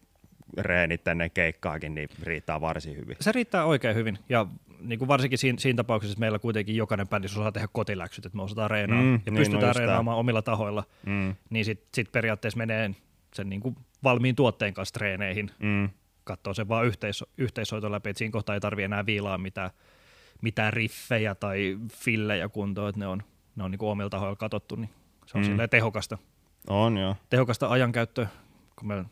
reenit 0.57 1.07
ennen 1.07 1.31
keikkaakin, 1.31 1.95
niin 1.95 2.09
riittää 2.23 2.61
varsin 2.61 2.97
hyvin. 2.97 3.17
Se 3.21 3.31
riittää 3.31 3.65
oikein 3.65 3.95
hyvin 3.95 4.17
ja 4.29 4.45
niin 4.79 4.99
kuin 4.99 5.07
varsinkin 5.07 5.37
siinä, 5.37 5.59
siinä 5.59 5.77
tapauksessa, 5.77 6.11
että 6.13 6.19
meillä 6.19 6.39
kuitenkin 6.39 6.75
jokainen 6.75 7.07
bändissä 7.07 7.39
osaa 7.39 7.51
tehdä 7.51 7.67
kotiläksyt, 7.71 8.25
että 8.25 8.35
me 8.35 8.41
osataan 8.43 8.71
reenaa 8.71 9.01
Mm, 9.01 9.13
ja 9.13 9.17
niin, 9.25 9.33
no 9.33 9.37
pystytään 9.37 9.73
tää. 9.73 9.81
reenaamaan 9.83 10.17
omilla 10.17 10.41
tahoilla, 10.41 10.83
Mm, 11.05 11.35
niin 11.49 11.65
sitten 11.65 11.87
sit 11.93 12.11
periaatteessa 12.11 12.57
menee 12.57 12.91
sen 13.33 13.49
niin 13.49 13.61
kuin 13.61 13.75
valmiin 14.03 14.35
tuotteen 14.35 14.73
kanssa 14.73 14.93
treeneihin, 14.93 15.51
mm, 15.59 15.89
katsoo 16.23 16.53
sen 16.53 16.67
vaan 16.67 16.85
yhteis, 16.85 17.23
yhteissoito 17.37 17.91
läpi, 17.91 18.09
että 18.09 18.17
siinä 18.17 18.31
kohtaa 18.31 18.55
ei 18.55 18.61
tarvitse 18.61 18.85
enää 18.85 19.05
viilaa 19.05 19.37
mitään, 19.37 19.69
mitään 20.41 20.73
riffejä 20.73 21.35
tai 21.35 21.77
fillejä 21.93 22.49
kuntoon, 22.49 22.89
että 22.89 22.99
ne 22.99 23.07
on, 23.07 23.23
ne 23.55 23.63
on 23.63 23.71
niin 23.71 23.79
kuin 23.79 23.89
omilla 23.89 24.09
tahoilla 24.09 24.35
katsottu, 24.35 24.75
niin 24.75 24.89
se 25.31 25.37
on 25.37 25.43
Mm. 25.43 25.51
mm. 25.61 25.69
tehokasta, 25.69 26.17
on 26.67 26.97
joo. 26.97 27.15
tehokasta 27.29 27.67
ajankäyttöä, 27.67 28.27
kun 28.75 28.87
me 28.87 29.05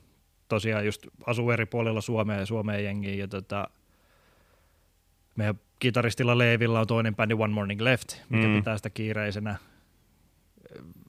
tosiaan 0.47 0.85
just 0.85 1.07
asuu 1.25 1.51
eri 1.51 1.65
puolilla 1.65 2.01
Suomea 2.01 2.39
ja 2.39 2.45
Suomeen 2.45 2.83
jengiä 2.83 3.13
ja 3.13 3.27
tota, 3.27 3.67
meidän 5.35 5.59
kitaristilla 5.79 6.37
Leevillä 6.37 6.79
on 6.79 6.87
toinen 6.87 7.15
bändi 7.15 7.33
One 7.33 7.53
Morning 7.53 7.81
Left, 7.81 8.07
mikä 8.29 8.47
Mm. 8.47 8.55
pitää 8.55 8.77
sitä 8.77 8.89
kiireisenä. 8.89 9.55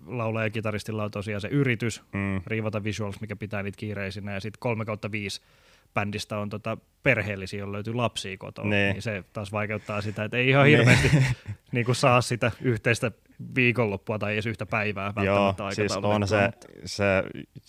Laulaja 0.07 0.47
ja 0.47 0.51
kitaristilla 0.51 1.05
on 1.05 1.11
tosiaan 1.11 1.41
se 1.41 1.49
yritys 1.49 2.03
Mm, 2.13 2.41
riivata 2.47 2.85
visuals, 2.85 3.21
mikä 3.21 3.37
pitää 3.37 3.63
niitä 3.63 3.77
kiireisinä 3.77 4.33
ja 4.33 4.41
sitten 4.41 4.61
3 4.61 4.85
kautta 4.85 5.13
5 5.13 5.41
bändistä 5.95 6.39
on 6.39 6.49
tota 6.51 6.77
perheellisiä, 7.03 7.59
joilla 7.59 7.73
löytyy 7.73 7.95
lapsia 7.95 8.37
kotoa, 8.39 8.65
Niin. 8.65 8.93
niin 8.93 9.03
se 9.03 9.25
taas 9.33 9.53
vaikeuttaa 9.53 10.01
sitä, 10.01 10.25
että 10.25 10.37
ei 10.37 10.49
ihan 10.49 10.67
hirveästi 10.67 11.11
niin 11.73 11.85
kuin 11.87 11.97
saa 11.97 12.21
sitä 12.21 12.53
yhteistä 12.61 13.13
viikonloppua 13.55 14.19
tai 14.19 14.33
edes 14.33 14.47
yhtä 14.47 14.67
päivää 14.67 15.13
Joo, 15.25 15.45
välttämättä 15.45 15.75
siis 15.75 15.97
on 15.97 16.29
se, 16.29 16.51
se 16.85 17.05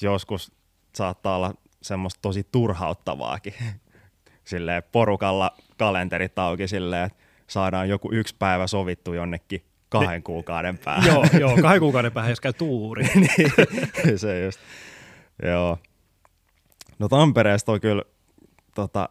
joskus 0.01 0.51
saattaa 0.95 1.35
olla 1.35 1.53
semmoista 1.81 2.19
tosi 2.21 2.47
turhauttavaakin. 2.51 3.53
Silleen 4.43 4.83
porukalla 4.91 5.51
kalenterit 5.77 6.39
auki 6.39 6.67
silleen, 6.67 7.05
että 7.05 7.23
saadaan 7.47 7.89
joku 7.89 8.09
yksi 8.11 8.35
päivä 8.39 8.67
sovittu 8.67 9.13
jonnekin 9.13 9.63
kahden 9.89 10.23
kuukauden 10.23 10.77
päähän. 10.77 11.07
Joo, 11.07 11.25
joo, 11.39 11.57
kahden 11.61 11.79
kuukauden 11.79 12.11
päähän, 12.11 12.31
jos 12.31 12.41
käy 12.41 12.53
tuuri. 12.53 13.05
niin, 13.15 14.19
se 14.19 14.43
just. 14.45 14.59
Joo. 15.43 15.77
No 16.99 17.07
Tampereesta 17.07 17.71
on 17.71 17.81
kyllä, 17.81 18.03
tota, 18.75 19.09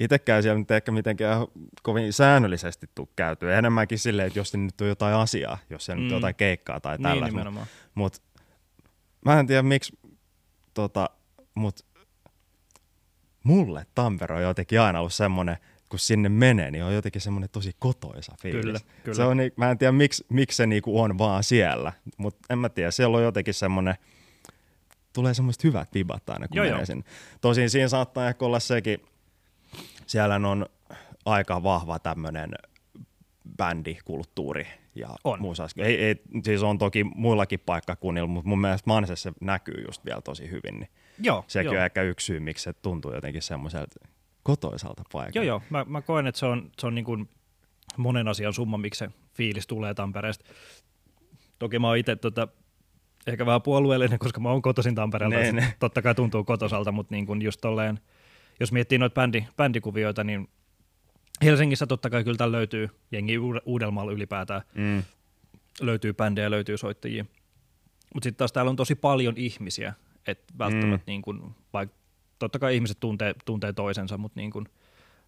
itsekään 0.00 0.42
siellä 0.42 0.58
nyt 0.58 0.70
ehkä 0.70 0.92
mitenkään 0.92 1.46
kovin 1.82 2.12
säännöllisesti 2.12 2.86
tuu 2.94 3.08
käytyä. 3.16 3.58
Enemmänkin 3.58 3.98
silleen, 3.98 4.26
että 4.26 4.38
jos 4.38 4.54
nyt 4.54 4.80
on 4.80 4.88
jotain 4.88 5.14
asiaa, 5.14 5.58
jos 5.70 5.84
se 5.84 5.94
mm. 5.94 6.00
nyt 6.00 6.04
on 6.06 6.12
Mm. 6.12 6.16
jotain 6.16 6.34
keikkaa 6.34 6.80
tai 6.80 6.96
niin 6.96 7.02
tällaista. 7.02 7.26
nimenomaan. 7.36 7.66
Mut 7.94 8.22
mä 9.24 9.40
en 9.40 9.46
tiedä 9.46 9.62
miksi, 9.62 9.98
tota, 10.74 11.10
mut 11.54 11.86
mulle 13.44 13.86
Tampere 13.94 14.34
on 14.34 14.42
jotenkin 14.42 14.80
aina 14.80 14.98
ollut 14.98 15.12
semmoinen, 15.12 15.56
kun 15.88 15.98
sinne 15.98 16.28
menee, 16.28 16.70
niin 16.70 16.84
on 16.84 16.94
jotenkin 16.94 17.20
semmoinen 17.20 17.50
tosi 17.50 17.72
kotoisa 17.78 18.34
fiilis. 18.42 18.62
Kyllä, 18.64 18.80
kyllä. 19.04 19.16
Se 19.16 19.22
on, 19.22 19.36
niin- 19.36 19.52
mä 19.56 19.70
en 19.70 19.78
tiedä 19.78 19.92
miksi, 19.92 20.26
miksi 20.28 20.56
se 20.56 20.66
niinku 20.66 21.00
on 21.00 21.18
vaan 21.18 21.44
siellä, 21.44 21.92
mutta 22.16 22.40
en 22.50 22.58
mä 22.58 22.68
tiedä, 22.68 22.90
siellä 22.90 23.16
on 23.16 23.22
jotenkin 23.22 23.54
semmoinen, 23.54 23.94
tulee 25.12 25.34
semmoiset 25.34 25.64
hyvät 25.64 25.88
vibat 25.94 26.30
aina, 26.30 26.48
kun 26.48 26.56
Joo, 26.56 26.64
menee 26.64 26.78
joo. 26.78 26.86
sinne. 26.86 27.04
Tosin 27.40 27.70
siinä 27.70 27.88
saattaa 27.88 28.28
ehkä 28.28 28.44
olla 28.44 28.60
sekin, 28.60 28.98
siellä 30.10 30.34
on 30.34 30.66
aika 31.24 31.62
vahva 31.62 31.98
tämmöinen 31.98 32.50
bändikulttuuri 33.56 34.66
ja 34.94 35.08
On. 35.24 35.40
muussa. 35.40 35.68
Ei, 35.78 36.04
ei, 36.04 36.22
siis 36.44 36.62
on 36.62 36.78
toki 36.78 37.04
muillakin 37.04 37.60
paikkakunnilla, 37.60 38.28
mutta 38.28 38.48
mun 38.48 38.60
mielestä 38.60 38.90
Mansessa 38.90 39.30
se 39.30 39.36
näkyy 39.40 39.84
just 39.86 40.04
vielä 40.04 40.20
tosi 40.20 40.50
hyvin. 40.50 40.80
Niin 40.80 40.88
Joo, 41.18 41.44
sekin 41.46 41.66
joo. 41.66 41.74
on 41.74 41.84
ehkä 41.84 42.02
yksi 42.02 42.26
syy, 42.26 42.40
miksi 42.40 42.64
se 42.64 42.72
tuntuu 42.72 43.14
jotenkin 43.14 43.42
semmoiselta 43.42 44.06
kotoisalta 44.42 45.02
paikalta. 45.12 45.38
Joo, 45.38 45.44
joo. 45.44 45.62
Mä, 45.70 45.84
mä 45.88 46.02
koen, 46.02 46.26
että 46.26 46.38
se 46.38 46.46
on, 46.46 46.70
se 46.78 46.86
on 46.86 46.94
niin 46.94 47.04
kuin 47.04 47.28
monen 47.96 48.28
asian 48.28 48.52
summa, 48.52 48.78
miksi 48.78 48.98
se 48.98 49.10
fiilis 49.34 49.66
tulee 49.66 49.94
Tampereesta. 49.94 50.44
Toki 51.58 51.78
mä 51.78 51.88
oon 51.88 51.96
itse 51.96 52.16
tota, 52.16 52.48
ehkä 53.26 53.46
vähän 53.46 53.62
puolueellinen, 53.62 54.18
koska 54.18 54.40
mä 54.40 54.50
oon 54.50 54.62
kotoisin 54.62 54.94
Tampereelta. 54.94 55.36
Ne, 55.36 55.46
se 55.46 55.52
ne. 55.52 55.74
Totta 55.78 56.02
kai 56.02 56.14
tuntuu 56.14 56.44
kotosalta, 56.44 56.92
mutta 56.92 57.14
niin 57.14 57.26
kuin 57.26 57.42
just 57.42 57.60
tolleen, 57.60 58.00
jos 58.60 58.72
miettii 58.72 58.98
noita 58.98 59.14
bändi, 59.14 59.44
bändikuvioita, 59.56 60.24
niin 60.24 60.48
Helsingissä 61.42 61.86
totta 61.86 62.10
kai 62.10 62.24
kyllä 62.24 62.36
täällä 62.36 62.56
löytyy 62.56 62.88
jengi 63.12 63.38
Uud- 63.38 63.62
Uudelmaalla 63.64 64.12
ylipäätään. 64.12 64.62
Mm, 64.74 65.02
löytyy 65.80 66.12
bändejä, 66.14 66.50
löytyy 66.50 66.76
soittajia. 66.76 67.24
Mutta 68.14 68.24
sitten 68.24 68.38
taas 68.38 68.52
täällä 68.52 68.70
on 68.70 68.76
tosi 68.76 68.94
paljon 68.94 69.34
ihmisiä, 69.36 69.94
että 70.26 70.54
välttämättä 70.58 71.04
mm. 71.06 71.10
niin 71.10 71.22
kun, 71.22 71.54
vaikka 71.72 71.96
totta 72.38 72.58
kai 72.58 72.74
ihmiset 72.74 73.00
tuntee, 73.00 73.34
tuntee 73.44 73.72
toisensa, 73.72 74.18
mutta 74.18 74.40
niin 74.40 74.50
kun, 74.50 74.68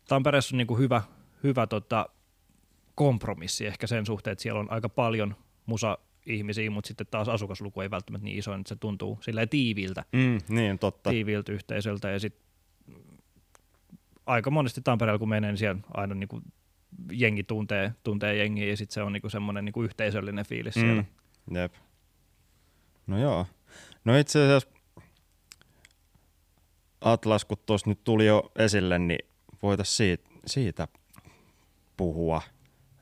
Tampereessa 0.08 0.54
on 0.54 0.58
niin 0.58 0.66
kun 0.66 0.78
hyvä, 0.78 1.02
hyvä 1.42 1.66
tota, 1.66 2.08
kompromissi 2.94 3.66
ehkä 3.66 3.86
sen 3.86 4.06
suhteen, 4.06 4.32
että 4.32 4.42
siellä 4.42 4.60
on 4.60 4.70
aika 4.70 4.88
paljon 4.88 5.36
musa-ihmisiä, 5.66 6.70
mutta 6.70 6.88
sitten 6.88 7.06
taas 7.10 7.28
asukasluku 7.28 7.80
ei 7.80 7.90
välttämättä 7.90 8.24
niin 8.24 8.38
iso, 8.38 8.54
että 8.54 8.68
se 8.68 8.76
tuntuu 8.76 9.18
silleen 9.20 9.48
tiiviiltä, 9.48 10.04
mm, 10.12 10.38
niin, 10.48 10.78
totta. 10.78 11.10
tiiviiltä 11.10 11.52
yhteisöltä 11.52 12.10
ja 12.10 12.20
sitten 12.20 12.51
aika 14.26 14.50
monesti 14.50 14.81
Tampereella 14.81 15.19
kun 15.19 15.29
menee, 15.29 15.50
niin 15.50 15.59
siellä 15.59 15.81
aina 15.95 16.14
niin 16.14 16.29
kuin 16.29 16.43
jengi 17.12 17.43
tuntee, 17.43 17.95
tuntee 18.02 18.37
jengiä 18.37 18.67
ja 18.67 18.76
sitten 18.76 18.95
se 18.95 19.02
on 19.02 19.12
niin 19.12 19.21
kuin 19.21 19.31
semmoinen 19.31 19.64
niin 19.64 19.73
kuin 19.73 19.85
yhteisöllinen 19.85 20.47
fiilis 20.47 20.75
siellä. 20.75 21.05
Mm, 21.50 21.57
jep. 21.57 21.75
No 23.07 23.19
joo. 23.19 23.47
No 24.05 24.17
itse 24.17 24.45
asiassa 24.45 24.69
Atlas, 27.00 27.45
kun 27.45 27.59
tuossa 27.67 27.91
nyt 27.91 28.05
tuli 28.05 28.26
jo 28.26 28.52
esille, 28.57 28.99
niin 28.99 29.29
voitaisiin 29.62 29.97
siitä, 29.97 30.31
siitä 30.47 30.88
puhua. 31.97 32.43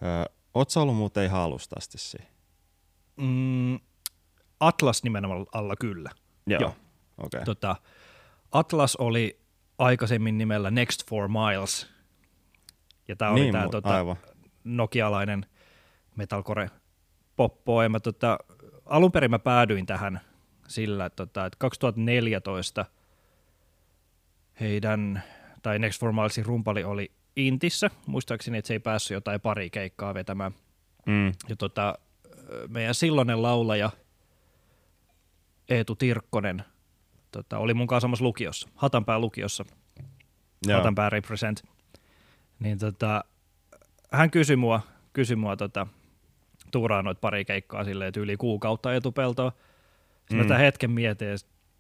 Öö, 0.03 0.25
Oletko 0.55 0.81
ollut 0.81 0.97
muuten 0.97 1.25
ihan 1.25 1.41
alusta 1.41 1.77
asti 1.79 1.99
siinä? 1.99 2.27
Mm, 3.17 3.79
Atlas 4.61 5.03
nimenomaan 5.03 5.47
alla 5.53 5.77
kyllä. 5.77 6.11
Joo. 6.47 6.61
Joo. 6.61 6.71
Okei. 7.19 7.39
Okay. 7.39 7.45
Tota, 7.45 7.77
Atlas 8.53 8.97
oli 8.97 9.41
aikaisemmin 9.81 10.39
nimellä 10.39 10.71
Next 10.71 11.09
Four 11.11 11.29
Miles. 11.29 11.91
Ja 13.09 13.17
tämä 13.17 13.31
oli 13.31 13.41
Niin, 13.41 13.53
tämä 13.53 13.67
mu- 13.67 13.71
tota, 13.71 13.97
aivan. 13.97 14.17
nokialainen 14.65 15.47
metalcore 16.17 16.71
poppo. 17.37 17.83
Ja 17.83 17.89
mä, 17.89 18.01
tota, 18.01 18.39
alun 18.87 19.13
perin 19.13 19.31
mä 19.31 19.39
päädyin 19.39 19.87
tähän 19.87 20.21
sillä, 20.69 21.07
että, 21.07 21.17
tota, 21.27 21.47
että 21.47 21.57
2014 21.59 22.85
heidän, 24.61 25.23
tai 25.63 25.79
Next 25.79 26.01
Four 26.01 26.13
Milesin 26.13 26.47
rumpali 26.47 26.85
oli 26.85 27.11
Intissä. 27.37 27.91
Muistaakseni, 28.07 28.59
että 28.59 28.67
se 28.69 28.75
ei 28.75 28.79
päässyt 28.81 29.15
jotain 29.15 29.41
pari 29.41 29.71
keikkaa 29.71 30.15
vetämään. 30.15 30.53
Mm, 31.07 31.27
Ja 31.49 31.57
tota, 31.59 31.99
meidän 32.69 32.95
silloinen 32.95 33.43
laulaja 33.43 33.91
Eetu 35.69 35.95
Tirkkonen 35.97 36.65
tota, 37.31 37.59
oli 37.59 37.75
mun 37.75 37.87
kanssa 37.87 38.05
samassa 38.05 38.25
lukiossa, 38.25 38.69
Hatanpää 38.75 39.19
lukiossa, 39.19 39.65
joo. 40.67 40.77
Hatanpää 40.77 41.11
Represent. 41.11 41.63
Niin 42.61 42.79
tota, 42.79 43.25
hän 44.13 44.31
kysyi 44.31 44.57
mua, 44.57 44.81
kysyi 45.13 45.37
mua 45.37 45.57
tota, 45.57 45.87
tuuraan 46.71 47.05
noita 47.05 47.21
pari 47.21 47.45
keikkaa 47.45 47.85
silleen 47.85 48.13
yli 48.17 48.37
kuukautta 48.37 48.95
etupeltoa. 48.95 49.51
Sitten 49.51 50.37
mm. 50.37 50.37
mä 50.37 50.43
sitä 50.43 50.59
hetken 50.59 50.91
mietin 50.91 51.29
ja 51.29 51.37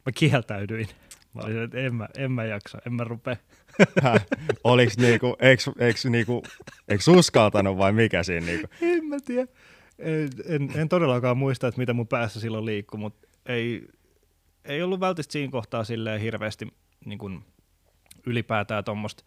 mä 0.07 0.13
kieltäydyin. 0.15 0.89
Mä 1.35 1.43
olin, 1.45 1.63
että 1.63 1.79
en 1.79 1.95
mä, 1.95 2.09
en 2.19 2.33
mä 2.33 2.45
jaksa, 2.45 2.79
en 2.87 2.93
mä 2.93 3.05
rupea. 3.05 3.37
Häh? 4.03 4.27
Oliks 4.65 4.99
niinku, 4.99 5.37
eiks, 5.41 5.71
eiks 5.79 6.05
niinku, 6.05 6.43
eiks 6.89 7.09
uskaltanut 7.09 7.79
vai 7.79 7.93
mikä 7.93 8.23
siinä 8.23 8.47
niinku? 8.47 8.67
En 8.83 9.05
mä 9.05 9.17
tiedä. 9.25 9.47
En, 9.99 10.31
en, 10.47 10.71
en 10.75 10.89
todellakaan 10.89 11.39
muista, 11.39 11.69
että 11.69 11.81
mitä 11.81 11.93
mun 11.93 12.09
päässä 12.09 12.41
silloin 12.41 12.67
liikkui, 12.67 13.01
mutta 13.01 13.29
ei, 13.47 13.89
ei 14.71 14.83
ollut 14.83 15.01
välttämättä 15.01 15.33
siinä 15.33 15.51
kohtaa 15.51 15.85
silleen 15.85 16.21
hirveästi 16.21 16.69
niin 17.05 17.19
kuin 17.19 17.45
ylipäätään 18.27 18.85
tuommoista 18.85 19.25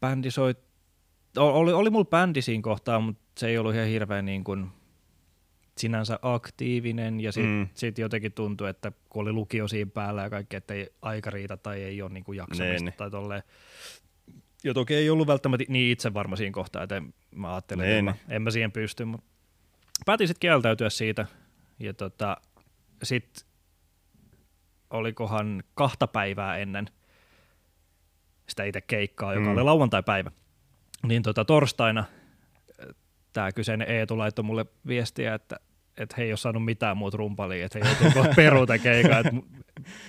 bändisoit... 0.00 0.58
Oli, 1.36 1.72
oli 1.72 1.90
mulla 1.90 2.04
bändi 2.04 2.42
siinä 2.42 2.62
kohtaa, 2.62 3.00
mutta 3.00 3.22
se 3.38 3.48
ei 3.48 3.58
ollut 3.58 3.74
ihan 3.74 3.86
hirveän 3.86 4.24
niin 4.24 4.44
kuin 4.44 4.66
sinänsä 5.78 6.18
aktiivinen 6.22 7.20
ja 7.20 7.32
sitten 7.32 7.50
Mm. 7.52 7.68
sit 7.74 7.98
jotenkin 7.98 8.32
tuntui, 8.32 8.70
että 8.70 8.92
kun 9.08 9.22
oli 9.22 9.32
lukio 9.32 9.68
siinä 9.68 9.90
päällä 9.94 10.22
ja 10.22 10.30
kaikki, 10.30 10.56
että 10.56 10.74
ei 10.74 10.90
aika 11.02 11.30
riitä 11.30 11.56
tai 11.56 11.82
ei 11.82 12.02
ole 12.02 12.10
niin 12.10 12.24
kuin 12.24 12.36
jaksamista 12.36 12.72
Niin, 12.74 12.84
niin. 12.84 12.94
tai 12.96 13.10
tolleen. 13.10 13.42
Ja 14.64 14.74
toki 14.74 14.94
ei 14.94 15.10
ollut 15.10 15.26
välttämättä 15.26 15.64
niin 15.68 15.92
itse 15.92 16.14
varma 16.14 16.36
siinä 16.36 16.52
kohtaa, 16.52 16.82
että 16.82 17.02
mä 17.34 17.54
ajattelin, 17.54 17.82
Niin, 17.82 17.90
että 17.90 17.98
en, 17.98 18.04
mä, 18.28 18.34
en 18.34 18.42
mä 18.42 18.50
siihen 18.50 18.72
pysty, 18.72 19.04
mutta 19.04 19.26
päätin 20.06 20.28
sitten 20.28 20.40
kieltäytyä 20.40 20.90
siitä. 20.90 21.26
Ja 21.78 21.94
tota, 21.94 22.36
sitten 23.04 23.48
olikohan 24.90 25.62
kahta 25.74 26.06
päivää 26.06 26.56
ennen 26.56 26.86
sitä 28.48 28.64
itse 28.64 28.80
keikkaa, 28.80 29.34
joka 29.34 29.46
Mm. 29.46 29.52
oli 29.52 29.62
lauantai-päivä. 29.62 30.30
Niin 31.02 31.22
tota, 31.22 31.44
torstaina 31.44 32.04
tämä 33.32 33.52
kyseinen 33.52 33.90
Eetu 33.90 34.18
laittoi 34.18 34.42
mulle 34.44 34.66
viestiä, 34.86 35.34
että 35.34 35.56
että 35.98 36.14
he 36.18 36.22
ei 36.22 36.30
ole 36.30 36.36
saanut 36.36 36.64
mitään 36.64 36.96
muuta 36.96 37.16
rumpalia, 37.16 37.66
että 37.66 37.78
he 37.84 37.94
joutuu 38.04 38.32
peruuta 38.36 38.78
keikaa, 38.78 39.18
että 39.18 39.32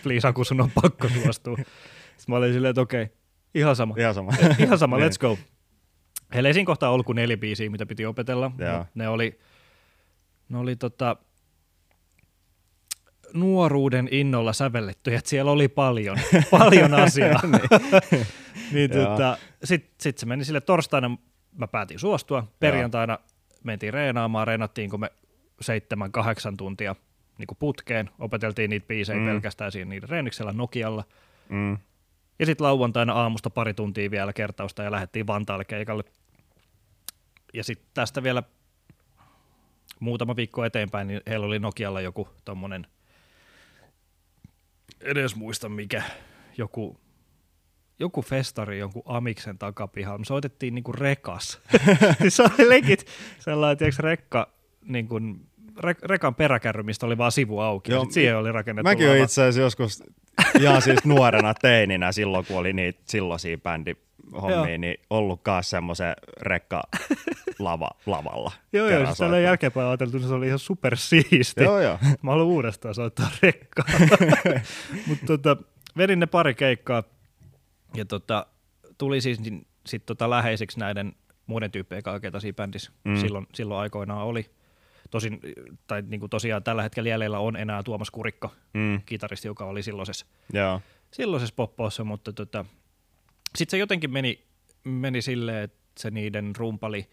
please 0.04 0.28
Aku, 0.28 0.44
sun 0.44 0.62
on 0.62 0.72
pakko 0.82 1.10
suostua. 1.10 1.56
Sitten 1.58 1.66
mä 2.28 2.36
olin 2.36 2.54
silleen, 2.54 2.70
että 2.70 2.82
okei, 2.82 3.08
ihan 3.56 3.76
sama. 3.76 3.96
Ihan 3.98 4.14
sama. 4.14 4.32
Ihan 4.60 4.78
sama, 4.78 4.98
Niin. 5.00 5.12
let's 5.12 5.18
go. 5.20 5.38
Heillä 6.34 6.50
ei 6.50 6.54
siinä 6.54 6.66
kohtaa 6.66 6.90
ollut 6.90 7.06
kuin 7.06 7.16
neljä 7.16 7.38
biisiä, 7.38 7.70
mitä 7.70 7.86
piti 7.86 8.06
opetella. 8.06 8.52
Ne 8.96 9.08
oli, 9.10 9.40
ne 10.50 10.58
oli 10.58 10.76
tota, 10.76 11.18
nuoruuden 13.36 14.08
innolla 14.12 14.54
sävellettyjä, 14.54 15.18
että 15.18 15.30
siellä 15.30 15.52
oli 15.52 15.68
paljon, 15.68 16.18
paljon 16.52 16.94
asiaa. 16.94 17.42
niin 18.74 18.92
Joo. 18.94 19.06
tota, 19.06 19.38
Sitten 19.64 19.96
sit 20.00 20.18
se 20.18 20.26
meni 20.26 20.46
sille 20.46 20.62
torstaina, 20.62 21.18
mä 21.58 21.68
päätin 21.68 22.00
suostua. 22.00 22.48
Perjantaina 22.60 23.20
mentiin 23.64 23.94
reenaamaan, 23.94 24.48
reenattiinko 24.48 24.98
me 24.98 25.12
seitsemän, 25.62 26.12
kahdeksan 26.12 26.58
tuntia 26.58 26.96
niin 27.38 27.48
kuin 27.48 27.58
putkeen. 27.58 28.10
Opeteltiin 28.20 28.70
niitä 28.70 28.88
biisejä 28.88 29.20
mm. 29.20 29.26
pelkästään 29.26 29.72
siinä 29.72 29.90
niiden 29.90 30.10
reeniksellä 30.10 30.52
Nokialla. 30.52 31.04
Mm. 31.50 31.78
Ja 32.40 32.46
sitten 32.46 32.68
lauantaina 32.68 33.14
aamusta 33.14 33.50
pari 33.50 33.74
tuntia 33.74 34.12
vielä 34.12 34.34
kertausta 34.34 34.84
ja 34.84 34.92
lähdettiin 34.92 35.28
Vantaalle 35.28 35.66
keikalle. 35.66 36.04
Ja 37.54 37.64
sitten 37.64 37.88
tästä 37.94 38.24
vielä 38.24 38.44
muutama 40.00 40.36
viikko 40.36 40.66
eteenpäin, 40.66 41.08
niin 41.08 41.22
heillä 41.28 41.46
oli 41.46 41.60
Nokialla 41.60 42.02
joku 42.02 42.28
tommonen, 42.46 42.88
edes 45.02 45.36
muista 45.36 45.70
mikä, 45.70 46.04
joku, 46.58 46.98
joku 48.00 48.22
festari 48.22 48.80
jonkun 48.80 49.04
Amiksen 49.06 49.58
takapihalla. 49.58 50.18
Me 50.18 50.26
soitettiin 50.26 50.76
niinku 50.76 50.92
rekas. 50.92 51.62
siis 52.22 52.36
se 52.38 52.44
oli 52.44 52.70
legit 52.70 53.06
sellainen, 53.40 53.78
tiedätkö, 53.78 54.02
rekka, 54.02 54.54
niin 54.86 55.08
kuin, 55.08 55.48
re, 55.80 55.96
rekan 56.04 56.36
peräkärry, 56.36 56.84
mistä 56.84 57.06
oli 57.06 57.18
vaan 57.18 57.32
sivu 57.32 57.60
auki. 57.60 57.92
Joo, 57.92 58.04
Joo, 58.04 58.12
siihen 58.12 58.38
oli 58.38 58.52
rakennettu 58.52 58.90
Mäkin 58.90 59.10
olen 59.10 59.24
itse 59.24 59.42
asiassa 59.42 59.62
joskus 59.62 60.04
ihan 60.62 60.82
siis 60.82 61.06
nuorena 61.06 61.54
teininä 61.54 62.12
silloin, 62.12 62.46
kun 62.46 62.58
oli 62.58 62.74
niitä 62.74 63.02
silloisia 63.06 63.58
bändihommia, 63.58 64.05
Joo. 64.34 64.66
niin 64.66 64.98
ollut 65.10 65.42
kanssa 65.44 65.70
semmoisen 65.70 66.14
rekka 66.42 66.84
lava, 67.60 67.90
lavalla. 68.06 68.52
Joo, 68.74 68.90
joo, 68.90 69.06
siis 69.06 69.18
tällä 69.18 69.40
jälkeenpäin 69.40 69.88
ajateltu, 69.88 70.18
niin 70.18 70.28
se 70.28 70.34
oli 70.34 70.48
ihan 70.48 70.60
super 70.60 70.98
siisti. 70.98 71.64
Joo, 71.64 71.80
joo. 71.80 71.98
Mä 72.22 72.32
haluan 72.32 72.48
uudestaan 72.48 72.96
soittaa 72.96 73.28
rekkaa. 73.42 73.86
Mutta 75.08 75.26
tota, 75.26 75.58
vedin 75.98 76.20
ne 76.20 76.26
pari 76.26 76.54
keikkaa 76.56 77.04
ja 77.96 78.06
tota, 78.06 78.46
tuli 78.98 79.22
siis 79.22 79.40
niin, 79.40 79.68
sit 79.86 80.06
tota 80.06 80.30
läheisiksi 80.30 80.80
näiden 80.80 81.14
muiden 81.48 81.72
tyyppien 81.72 82.04
kanssa, 82.04 82.20
ketä 82.20 82.40
siinä 82.40 82.56
bändissä 82.56 82.92
Mm. 83.04 83.12
mm. 83.12 83.18
silloin, 83.18 83.48
silloin 83.54 83.80
aikoinaan 83.82 84.26
oli. 84.26 84.50
Tosin, 85.12 85.40
tai 85.88 86.04
niin 86.08 86.20
kuin 86.20 86.30
tosiaan 86.30 86.64
tällä 86.64 86.84
hetkellä 86.84 87.10
jäljellä 87.10 87.40
on 87.40 87.56
enää 87.56 87.84
Tuomas 87.84 88.12
Kurikka, 88.12 88.50
Mm, 88.74 89.02
kitaristi, 89.06 89.48
joka 89.48 89.66
oli 89.66 89.84
silloisessa, 89.84 90.26
joo. 90.54 90.82
silloisessa 91.12 91.54
poppoossa, 91.56 92.04
mutta 92.04 92.34
tota, 92.34 92.66
sitten 93.56 93.72
se 93.72 93.78
jotenkin 93.78 94.12
meni, 94.12 94.46
meni 94.84 95.22
silleen, 95.22 95.64
että 95.64 95.78
se 96.00 96.12
niiden 96.12 96.56
rumpali, 96.56 97.10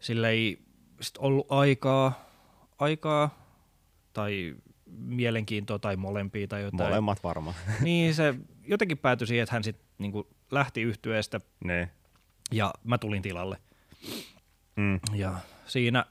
sille 0.00 0.30
ei 0.30 0.58
sit 1.00 1.16
ollut 1.18 1.46
aikaa, 1.48 2.24
aikaa 2.78 3.42
tai 4.12 4.54
mielenkiintoa 4.86 5.78
tai 5.78 5.96
molempia 5.96 6.48
tai 6.48 6.62
jotain. 6.62 6.90
Molemmat 6.90 7.24
varmaan. 7.24 7.56
Niin 7.80 8.14
se 8.14 8.34
jotenkin 8.66 8.98
päätyi 8.98 9.26
siihen, 9.26 9.42
että 9.42 9.54
hän 9.54 9.64
sitten 9.64 9.86
niinku 9.98 10.28
lähti 10.50 10.82
yhtyeestä 10.82 11.40
niin. 11.64 11.88
ja 12.52 12.74
mä 12.84 12.98
tulin 12.98 13.22
tilalle. 13.22 13.56
Mm. 14.76 15.00
Ja 15.14 15.34
siinä 15.66 16.04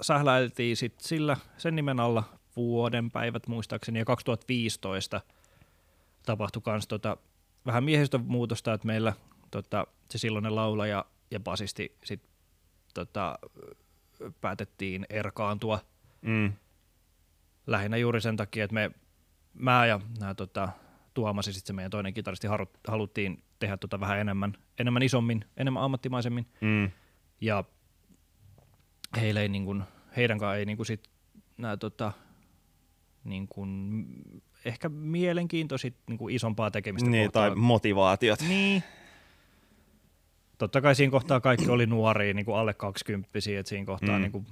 sähläiltiin 0.00 0.76
sit 0.76 1.00
sillä 1.00 1.36
sen 1.58 1.76
nimen 1.76 2.00
alla 2.00 2.24
vuoden 2.56 3.10
päivät 3.10 3.46
muistaakseni 3.46 3.98
ja 3.98 4.04
2015 4.04 5.20
tapahtui 6.26 6.62
kans 6.62 6.88
tota, 6.88 7.16
vähän 7.66 7.84
miehistön 7.84 8.24
muutosta, 8.26 8.72
että 8.72 8.86
meillä 8.86 9.12
tota, 9.50 9.86
se 10.10 10.18
silloinen 10.18 10.54
laulaja 10.54 11.04
ja 11.30 11.40
basisti 11.40 11.98
sit 12.04 12.22
tota, 12.94 13.38
päätettiin 14.40 15.06
erkaantua 15.10 15.80
Mm. 16.22 16.52
lähinnä 17.66 17.96
juuri 17.96 18.20
sen 18.20 18.36
takia, 18.36 18.64
että 18.64 18.74
me, 18.74 18.90
mä 19.54 19.86
ja 19.86 20.00
nämä 20.20 20.34
tota, 20.34 20.68
Tuomas 21.14 21.46
ja 21.46 21.52
sitten 21.52 21.66
se 21.66 21.72
meidän 21.72 21.90
toinen 21.90 22.14
kitaristi 22.14 22.46
haru, 22.46 22.66
haluttiin 22.88 23.42
tehdä 23.58 23.76
tota 23.76 24.00
vähän 24.00 24.18
enemmän, 24.18 24.52
enemmän 24.78 25.02
isommin, 25.02 25.44
enemmän 25.56 25.82
ammattimaisemmin 25.82 26.46
Mm. 26.60 26.90
ja 27.40 27.64
heille 29.16 29.42
ei 29.42 29.48
niin 29.48 29.64
kuin, 29.64 29.82
heidän 30.16 30.38
kanssaan 30.38 30.58
ei 30.58 30.64
niin 30.66 30.76
kuin 30.76 30.86
sit 30.86 31.10
nää, 31.56 31.76
tota, 31.76 32.12
niin 33.24 33.48
kuin, 33.48 34.04
ehkä 34.64 34.88
mielenkiinto 34.88 35.78
sit 35.78 35.94
niin 36.08 36.18
kuin 36.18 36.34
isompaa 36.34 36.70
tekemistä 36.70 37.10
Niin, 37.10 37.24
kohtaan. 37.26 37.50
tai 37.52 37.56
motivaatiot. 37.60 38.40
Niin. 38.48 38.82
Totta 40.58 40.80
kai 40.80 40.94
siinä 40.94 41.10
kohtaa 41.10 41.40
kaikki 41.40 41.70
oli 41.70 41.86
nuoria, 41.86 42.34
niin 42.34 42.46
kuin 42.46 42.56
alle 42.56 42.74
20 42.74 43.28
että 43.58 43.68
siinä 43.68 43.86
kohtaa 43.86 44.16
Mm. 44.18 44.22
niin 44.22 44.32
kuin 44.32 44.46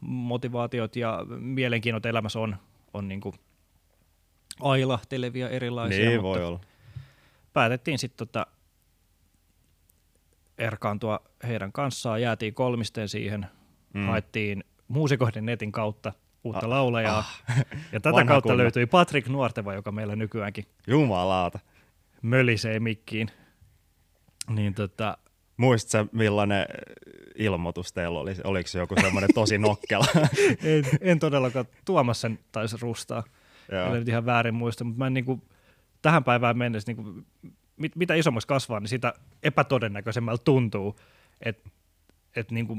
motivaatiot 0.00 0.96
ja 0.96 1.26
mielenkiinnot 1.38 2.06
elämässä 2.06 2.38
on, 2.40 2.56
on 2.94 3.08
niin 3.08 3.20
kuin 3.20 3.34
ailahtelevia 4.60 5.48
erilaisia, 5.48 6.08
Niin 6.08 6.22
mutta 6.22 6.38
voi 6.38 6.44
olla. 6.48 6.60
päätettiin 7.52 7.98
sitten 7.98 8.28
tota 8.28 8.46
erkaantua 10.58 11.20
heidän 11.46 11.72
kanssaan, 11.72 12.22
jäätiin 12.22 12.54
kolmisteen 12.54 13.08
siihen, 13.08 13.46
mm. 13.94 14.06
haettiin 14.06 14.64
muusikoiden 14.88 15.46
netin 15.46 15.72
kautta 15.72 16.12
uutta 16.46 16.66
Ah, 16.66 16.68
laulajaa, 16.70 17.18
ah. 17.18 17.42
ja 17.92 18.00
tätä 18.00 18.24
kautta 18.24 18.48
kunno. 18.48 18.56
löytyi 18.56 18.86
Patrick 18.86 19.28
Nuorteva, 19.28 19.74
joka 19.74 19.92
meillä 19.92 20.16
nykyäänkin 20.16 20.64
Jumalauta. 20.86 21.58
mölisee 22.22 22.80
mikkiin. 22.80 23.30
Niin 24.50 24.74
tota, 24.74 25.18
Muistatko 25.56 26.16
millainen 26.16 26.66
ilmoitus 27.34 27.92
teillä 27.92 28.18
oli? 28.20 28.34
Oliko 28.44 28.68
se 28.68 28.78
joku 28.78 28.94
semmoinen 29.00 29.30
tosi 29.34 29.58
nokkela? 29.68 30.06
en, 30.64 30.84
en 31.00 31.18
todellakaan 31.18 31.66
Tuomas 31.84 32.20
sen 32.20 32.38
taisi 32.52 32.76
rustaa. 32.80 33.24
Joo. 33.72 33.86
Ellei 33.86 33.98
nyt 34.00 34.08
ihan 34.08 34.26
väärin 34.26 34.54
muista, 34.54 34.84
mutta 34.84 34.98
mä 34.98 35.06
en 35.06 35.14
niinku, 35.14 35.42
tähän 36.02 36.24
päivään 36.24 36.58
mennessä, 36.58 36.92
niinku, 36.92 37.22
mit, 37.76 37.96
mitä 37.96 38.14
isommaksi 38.14 38.48
kasvaa, 38.48 38.80
niin 38.80 38.88
sitä 38.88 39.14
epätodennäköisemmältä 39.42 40.44
tuntuu, 40.44 40.96
että 41.44 41.70
et 42.36 42.50
niinku 42.50 42.76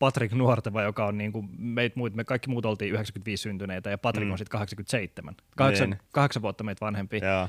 Patrick 0.00 0.34
Nuorteva, 0.34 0.82
joka 0.82 1.06
on 1.06 1.18
niinku, 1.18 1.44
meit 1.58 1.96
muut, 1.96 2.14
me 2.14 2.24
kaikki 2.24 2.50
muut 2.50 2.66
oltiin 2.66 2.92
95 2.92 3.42
syntyneitä 3.42 3.90
ja 3.90 3.98
Patrick 3.98 4.26
Mm. 4.26 4.32
on 4.32 4.38
sitten 4.38 4.52
87, 4.58 5.34
kahdeksan, 5.56 5.90
Niin. 5.90 6.00
kahdeksan 6.12 6.42
vuotta 6.42 6.64
meitä 6.64 6.86
vanhempi, 6.86 7.18
Joo. 7.24 7.48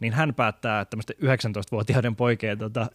niin 0.00 0.12
hän 0.12 0.34
päättää 0.34 0.84
tämmöisten 0.84 1.16
19-vuotiaiden 1.20 2.16
poikien 2.16 2.58
tota, 2.58 2.86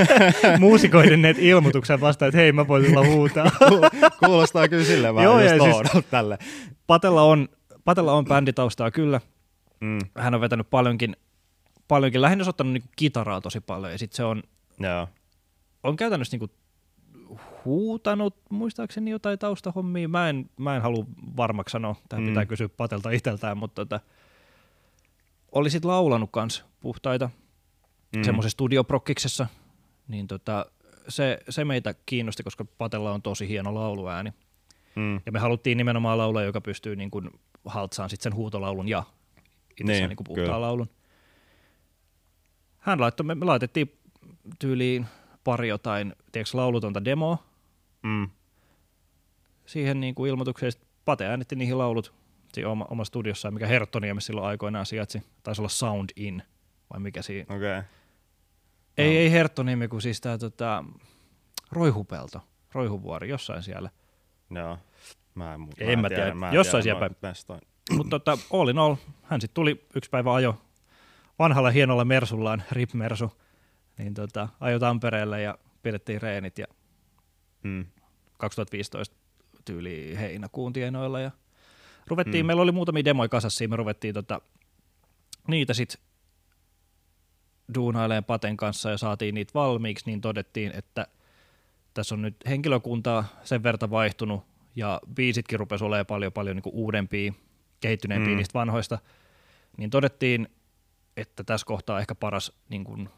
muusikoiden 0.58 1.22
net 1.22 1.36
ilmoituksen 1.38 2.00
vastaan, 2.00 2.28
että 2.28 2.38
hei 2.38 2.52
mä 2.52 2.68
voin 2.68 2.84
tulla 2.86 3.06
huutaa. 3.06 3.50
Kuulostaa 4.26 4.68
kyllä 4.68 4.84
silleen 4.84 5.14
vähän 5.14 5.24
Joo, 5.24 5.40
ja 5.40 5.48
siis- 5.58 6.04
tälle. 6.10 6.38
Patella 6.86 7.22
on, 7.22 7.48
Patella 7.84 8.12
on 8.12 8.24
bänditaustaa 8.24 8.90
kyllä, 8.90 9.20
Mm. 9.80 9.98
hän 10.18 10.34
on 10.34 10.40
vetänyt 10.40 10.70
paljonkin, 10.70 11.16
paljonkin 11.88 12.22
lähinnä 12.22 12.44
se 12.44 12.48
on 12.48 12.50
ottanut 12.50 12.72
niinku 12.72 12.88
kitaraa 12.96 13.40
tosi 13.40 13.60
paljon 13.60 13.92
ja 13.92 13.98
sitten 13.98 14.16
se 14.16 14.24
on, 14.24 14.42
Joo. 14.80 15.08
on 15.82 15.96
käytännössä 15.96 16.34
niinku 16.36 16.54
huutanut 17.64 18.36
muistaakseni 18.50 19.10
jotain 19.10 19.38
taustahommia. 19.38 20.08
Mä 20.08 20.28
en, 20.28 20.50
mä 20.56 20.76
en 20.76 20.82
halua 20.82 21.04
varmaksi 21.36 21.72
sanoa, 21.72 21.96
tähän 22.08 22.24
Mm. 22.24 22.28
pitää 22.28 22.46
kysyä 22.46 22.68
Patelta 22.68 23.10
itseltään, 23.10 23.58
mutta 23.58 23.74
tota, 23.84 24.00
oli 25.52 25.70
sit 25.70 25.84
laulanut 25.84 26.30
kans 26.32 26.64
puhtaita 26.80 27.26
Mm. 27.26 28.18
mm. 28.18 28.24
semmoisessa 28.24 28.54
studioprokkiksessa, 28.54 29.46
niin 30.08 30.26
tota, 30.26 30.66
se, 31.08 31.38
se 31.48 31.64
meitä 31.64 31.94
kiinnosti, 32.06 32.42
koska 32.42 32.64
Patella 32.64 33.12
on 33.12 33.22
tosi 33.22 33.48
hieno 33.48 33.74
lauluääni. 33.74 34.32
Mm. 34.96 35.20
Ja 35.26 35.32
me 35.32 35.38
haluttiin 35.38 35.78
nimenomaan 35.78 36.18
laulaa, 36.18 36.42
joka 36.42 36.60
pystyy 36.60 36.96
niin 36.96 37.10
kuin 37.10 37.30
haltsaan 37.64 38.10
sit 38.10 38.20
sen 38.20 38.34
huutolaulun 38.34 38.88
ja 38.88 39.02
itse 39.80 39.92
Niin, 39.92 40.08
niin, 40.08 40.16
puhtaan 40.24 40.60
laulun. 40.60 40.86
Hän 42.78 43.00
laittoi, 43.00 43.26
me, 43.26 43.34
me 43.34 43.44
laitettiin 43.44 43.98
tyyliin 44.58 45.06
pari 45.44 45.68
jotain, 45.68 46.14
tiedätkö, 46.32 46.58
laulutonta 46.58 47.04
demoa 47.04 47.38
Mm. 48.02 48.30
siihen 49.66 50.00
niin 50.00 50.14
kuin 50.14 50.30
ilmoitukseen. 50.30 50.72
Pate 51.04 51.26
äänitti 51.26 51.56
niihin 51.56 51.78
laulut 51.78 52.14
siinä 52.54 52.70
oma, 52.70 52.86
oma 52.90 53.04
studiossaan, 53.04 53.54
mikä 53.54 53.66
Herttoniemessä 53.66 54.26
silloin 54.26 54.46
aikoinaan 54.46 54.86
sijaitsi. 54.86 55.22
Taisi 55.42 55.60
olla 55.60 55.68
Sound 55.68 56.10
In, 56.16 56.42
vai 56.92 57.00
mikä 57.00 57.22
siinä. 57.22 57.56
Okei. 57.56 57.78
Okay. 57.78 57.82
Ei, 58.98 59.16
ei 59.16 59.30
Herttoniemi, 59.30 59.88
kun 59.88 60.02
siis 60.02 60.20
tämä 60.20 60.38
tota, 60.38 60.84
Roihupelto, 61.72 62.40
Roihuvuori, 62.72 63.28
jossain 63.28 63.62
siellä. 63.62 63.90
Joo. 64.50 64.78
Mä 65.34 65.54
en, 65.54 65.60
mu- 65.60 65.72
En 65.78 65.98
mä 66.00 66.08
tiedä. 66.08 66.34
mä 66.34 66.48
en 66.48 66.54
Jossain 66.54 66.82
tiedä 66.82 66.98
siellä 66.98 67.14
mestoja. 67.22 67.60
Mutta 67.90 68.10
tota, 68.20 68.38
all 68.52 68.68
in 68.68 68.78
all, 68.78 68.96
hän 69.22 69.40
sitten 69.40 69.54
tuli 69.54 69.86
yksi 69.96 70.10
päivä 70.10 70.34
ajo, 70.34 70.62
vanhalla 71.38 71.70
hienolla 71.70 72.04
Mersullaan, 72.04 72.62
Rip 72.72 72.92
Mersu, 72.94 73.32
niin 73.98 74.14
tota, 74.14 74.48
ajoi 74.60 74.80
Tampereelle 74.80 75.42
ja 75.42 75.58
pidettiin 75.82 76.22
reenit 76.22 76.58
ja 76.58 76.66
Mm. 77.62 77.84
2015 78.38 79.16
tyyli 79.64 80.16
heinäkuun 80.20 80.72
tienoilla 80.72 81.20
ja 81.20 81.30
ruvettiin, 82.06 82.44
Mm. 82.44 82.46
meillä 82.46 82.62
oli 82.62 82.72
muutamia 82.72 83.04
demoja 83.04 83.28
kasassa, 83.28 83.68
me 83.68 83.76
ruvettiin 83.76 84.14
tota, 84.14 84.40
niitä 85.48 85.74
sitten 85.74 86.00
duunaileen 87.74 88.24
Paten 88.24 88.56
kanssa 88.56 88.90
ja 88.90 88.98
saatiin 88.98 89.34
niitä 89.34 89.54
valmiiksi, 89.54 90.06
niin 90.06 90.20
todettiin, 90.20 90.72
että 90.74 91.06
tässä 91.94 92.14
on 92.14 92.22
nyt 92.22 92.36
henkilökuntaa 92.48 93.24
sen 93.44 93.62
verta 93.62 93.90
vaihtunut 93.90 94.42
ja 94.76 95.00
biisitkin 95.14 95.58
rupesi 95.60 95.84
olemaan 95.84 96.06
paljon 96.06 96.32
paljon 96.32 96.56
niin 96.56 96.74
uudempia, 96.74 97.32
kehittyneempiä 97.80 98.30
mm. 98.30 98.36
niistä 98.36 98.58
vanhoista, 98.58 98.98
niin 99.76 99.90
todettiin, 99.90 100.48
että 101.16 101.44
tässä 101.44 101.66
kohtaa 101.66 102.00
ehkä 102.00 102.14
paras 102.14 102.52
niin 102.68 102.84
kuin 102.84 103.08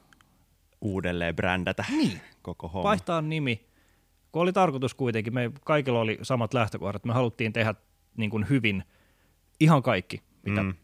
Uudelleen 0.81 1.37
brändätä 1.37 1.85
niin. 1.91 2.21
koko 2.43 2.69
homma. 2.69 2.89
vaihtaa 2.89 3.23
nimi, 3.23 3.67
kun 4.35 4.43
oli 4.43 4.53
tarkoitus 4.53 4.95
kuitenkin, 4.95 5.35
me 5.35 5.51
kaikilla 5.65 6.01
oli 6.01 6.19
samat 6.23 6.55
lähtökohdat, 6.55 7.05
me 7.05 7.13
haluttiin 7.13 7.53
tehdä 7.53 7.75
niin 8.17 8.31
kuin 8.31 8.49
hyvin 8.49 8.85
ihan 9.61 9.83
kaikki, 9.83 10.23
mitä, 10.43 10.63
Mm. 10.63 10.75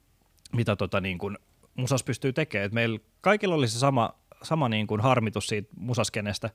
mitä 0.56 0.76
tota 0.76 1.00
niin 1.00 1.18
kuin 1.18 1.38
musas 1.74 2.04
pystyy 2.04 2.32
tekemään. 2.32 2.66
Et 2.66 2.72
meillä 2.72 2.98
kaikilla 3.20 3.54
oli 3.54 3.68
se 3.68 3.78
sama, 3.78 4.14
sama 4.42 4.68
niin 4.68 4.86
kuin 4.86 5.00
harmitus 5.00 5.46
siitä 5.46 5.68
musaskenestä, 5.76 6.50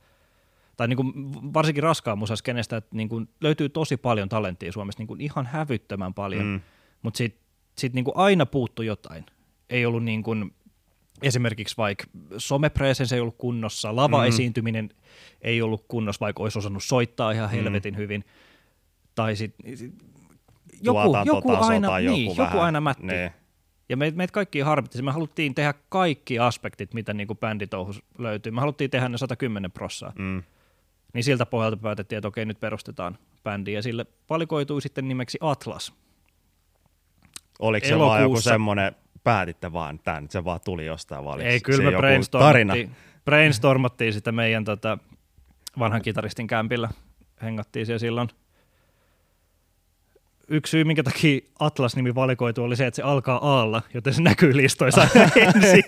tai 0.78 0.88
niin 0.88 0.98
kuin 0.98 1.14
varsinkin 1.54 1.84
raskaan 1.84 2.18
musaskenestä, 2.18 2.78
että 2.78 2.96
niin 2.96 3.10
kuin 3.10 3.30
löytyy 3.42 3.70
tosi 3.70 3.98
paljon 3.98 4.30
talenttia 4.30 4.72
Suomessa, 4.72 5.00
niin 5.00 5.08
kuin 5.08 5.22
ihan 5.22 5.46
hävyttömän 5.46 6.14
paljon, 6.14 6.46
Mm. 6.46 6.52
mm. 6.52 6.62
mutta 7.02 7.18
sitten 7.18 7.42
sit 7.78 7.94
niin 7.94 8.06
kuin 8.06 8.18
aina 8.18 8.46
puuttu 8.46 8.82
jotain. 8.82 9.26
Ei 9.70 9.86
ollut 9.86 10.04
niin 10.04 10.24
kuin, 10.24 10.54
esimerkiksi 11.26 11.78
vaikka 11.78 12.06
somepresens 12.38 13.14
ei 13.14 13.20
ollut 13.20 13.38
kunnossa, 13.38 13.96
lava-esiintyminen 13.96 14.90
ei 15.42 15.62
ollut 15.62 15.86
kunnossa, 15.88 16.20
vaikka 16.20 16.44
olisi 16.44 16.60
osannut 16.60 16.84
soittaa 16.84 17.32
ihan 17.32 17.50
helvetin 17.50 17.98
hyvin, 17.98 18.26
tai 19.16 19.36
sitten 19.36 19.72
joku, 20.82 21.00
joku 21.26 21.42
Tuotantotaso 21.42 21.72
aina, 21.72 21.88
tai 21.88 22.04
niin, 22.04 22.26
joku 22.26 22.42
joku 22.42 22.54
vähän. 22.54 22.66
aina 22.66 22.82
mätti. 22.82 23.08
Niin. 23.08 23.32
Ja 23.90 23.98
meitä 23.98 24.18
meit 24.18 24.32
kaikki 24.32 24.60
harmitti. 24.60 25.02
Me 25.02 25.12
haluttiin 25.12 25.56
tehdä 25.56 25.74
kaikki 25.90 26.40
aspektit, 26.40 26.94
mitä 26.94 27.14
niinku 27.14 27.36
bänditouhus 27.36 28.04
löytyy. 28.18 28.52
Me 28.52 28.60
haluttiin 28.62 28.90
tehdä 28.90 29.10
ne 29.10 29.18
110 29.18 29.72
prossaa. 29.72 30.14
Mm. 30.20 30.44
Niin 31.14 31.24
siltä 31.24 31.46
pohjalta 31.46 31.78
päätettiin, 31.78 32.18
että 32.18 32.28
okei, 32.28 32.46
nyt 32.46 32.60
perustetaan 32.60 33.18
bändi. 33.44 33.74
Ja 33.74 33.82
sille 33.82 34.06
valikoitui 34.30 34.82
sitten 34.82 35.08
nimeksi 35.08 35.38
Atlas. 35.42 35.94
Oliko 37.60 37.88
se 37.88 38.00
vaan 38.00 38.22
joku 38.22 38.42
semmoinen, 38.42 38.96
päätitte 39.26 39.74
vaan 39.74 40.00
tämän, 40.00 40.28
se 40.30 40.44
vaan 40.44 40.60
tuli 40.66 40.86
jostain 40.86 41.26
vai 41.26 41.34
oliko 41.34 41.50
Ei, 41.50 41.60
se 41.60 41.64
kyllä 41.64 41.84
me 41.84 41.84
joku 41.84 41.92
tarina? 41.92 42.02
brainstormattiin, 42.02 42.92
brainstormattiin 43.26 44.14
sitä 44.14 44.32
meidän 44.32 44.66
tota, 44.66 44.98
vanhan 45.80 46.02
kitaristin 46.02 46.48
kämpillä. 46.48 46.90
Hengattiin 47.42 47.86
siellä 47.86 48.00
silloin. 48.00 48.30
Yksi 50.48 50.72
syy, 50.72 50.84
minkä 50.84 51.04
takia 51.04 51.40
Atlas-nimi 51.60 52.16
valikoitu, 52.16 52.64
oli 52.64 52.76
se, 52.76 52.88
että 52.88 52.96
se 52.96 53.02
alkaa 53.02 53.40
aalla, 53.52 53.82
joten 53.94 54.14
se 54.14 54.22
näkyy 54.22 54.58
listoissa 54.58 55.02
ensin. 55.36 55.84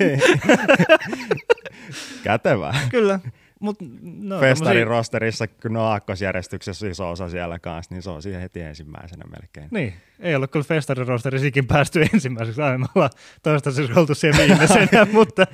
Kätevää. 2.24 2.74
Kyllä. 2.90 3.20
Mut, 3.60 3.78
no, 4.02 4.40
Festarin 4.40 4.82
tommosia- 4.84 4.90
rosterissa, 4.90 5.48
kun 5.48 5.74
ne 5.74 5.80
on 5.80 5.86
aakkosjärjestyksessä 5.86 6.88
iso 6.88 7.10
osa 7.12 7.30
siellä 7.30 7.60
kanssa, 7.60 7.96
niin 7.96 8.02
se 8.02 8.10
on 8.10 8.22
siihen 8.22 8.42
heti 8.42 8.62
ensimmäisenä 8.62 9.24
melkein. 9.26 9.68
Niin, 9.72 9.94
ei 10.20 10.36
ole 10.36 10.48
kyllä 10.48 10.64
festarin 10.64 11.08
rosterisikin 11.08 11.68
päästy 11.68 12.02
ensimmäiseksi, 12.14 12.62
aina 12.62 12.78
me 12.78 12.86
ollaan 12.96 13.12
toistaiseksi 13.44 14.00
oltu 14.00 14.16
siellä 14.16 14.38
viimeisenä, 14.48 15.08
mutta 15.14 15.48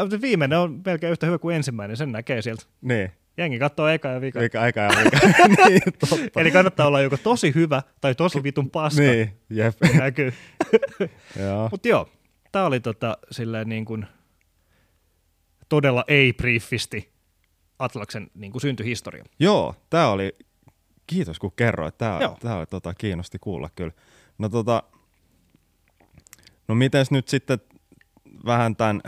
mutta 0.00 0.20
viimeinen 0.20 0.58
on 0.58 0.80
melkein 0.86 1.10
yhtä 1.12 1.26
hyvä 1.26 1.38
kuin 1.38 1.56
ensimmäinen, 1.56 1.96
sen 1.96 2.12
näkee 2.12 2.42
sieltä. 2.42 2.62
Niin, 2.80 3.12
Jengi 3.36 3.58
katsoo 3.58 3.88
eka 3.88 4.08
ja 4.08 4.20
vika. 4.20 4.40
mikä 4.40 4.60
aika 4.60 4.80
ja 4.80 4.90
mikä. 5.04 5.20
niin, 5.68 5.82
totta. 6.08 6.40
Eli 6.40 6.50
kannattaa 6.50 6.86
olla 6.86 7.00
joko 7.00 7.16
tosi 7.16 7.54
hyvä 7.54 7.82
tai 8.00 8.14
tosi 8.14 8.42
vitun 8.42 8.70
paska, 8.70 9.00
niin. 9.02 9.32
Jep. 9.50 9.74
näkyy. 9.98 10.32
Joo. 11.40 11.68
Mutta 11.70 11.88
joo, 11.88 12.08
tämä 12.52 12.66
oli 12.66 12.80
tota, 12.80 13.18
silleen 13.30 13.68
niin 13.68 13.84
kuin 13.84 14.06
todella 15.68 16.04
ei-briefisti 16.08 17.15
Atlaksen 17.78 18.30
niin 18.34 18.52
kuin 18.52 18.62
syntyhistoria. 18.62 19.24
Joo, 19.38 19.74
tämä 19.90 20.08
oli, 20.08 20.36
kiitos 21.06 21.38
kun 21.38 21.52
kerroit, 21.56 21.98
tämä, 21.98 22.18
tämä 22.40 22.56
oli, 22.56 22.66
tota, 22.66 22.94
kiinnosti 22.94 23.38
kuulla 23.38 23.70
kyllä. 23.76 23.92
No 24.38 24.48
tota, 24.48 24.82
no 26.68 26.74
mites 26.74 27.10
nyt 27.10 27.28
sitten 27.28 27.58
vähän 28.46 28.76
tämän, 28.76 29.02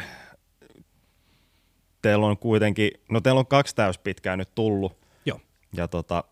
teillä 2.02 2.26
on 2.26 2.38
kuitenkin, 2.38 2.90
no 3.08 3.20
teillä 3.20 3.38
on 3.38 3.46
kaksi 3.46 3.74
täyspitkää 3.74 4.36
nyt 4.36 4.54
tullut, 4.54 4.98
Joo. 5.24 5.40
ja 5.72 5.88
tota, 5.88 6.24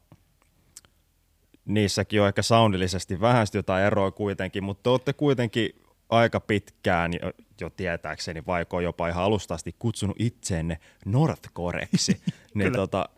niissäkin 1.64 2.20
on 2.20 2.28
ehkä 2.28 2.42
soundillisesti 2.42 3.20
vähän 3.20 3.46
jotain 3.54 3.84
eroa 3.84 4.10
kuitenkin, 4.10 4.64
mutta 4.64 4.82
te 4.82 4.90
olette 4.90 5.12
kuitenkin 5.12 5.82
aika 6.08 6.40
pitkään 6.40 7.12
jo, 7.12 7.32
jo 7.60 7.70
tietääkseni, 7.70 8.42
vaikka 8.46 8.80
jopa 8.80 9.08
ihan 9.08 9.24
alusta 9.24 9.54
asti 9.54 9.74
kutsunut 9.78 10.16
itseenne 10.18 10.78
Northcoreksi. 11.04 12.12
niin 12.54 12.66
Kyllä. 12.66 12.76
tota, 12.76 13.08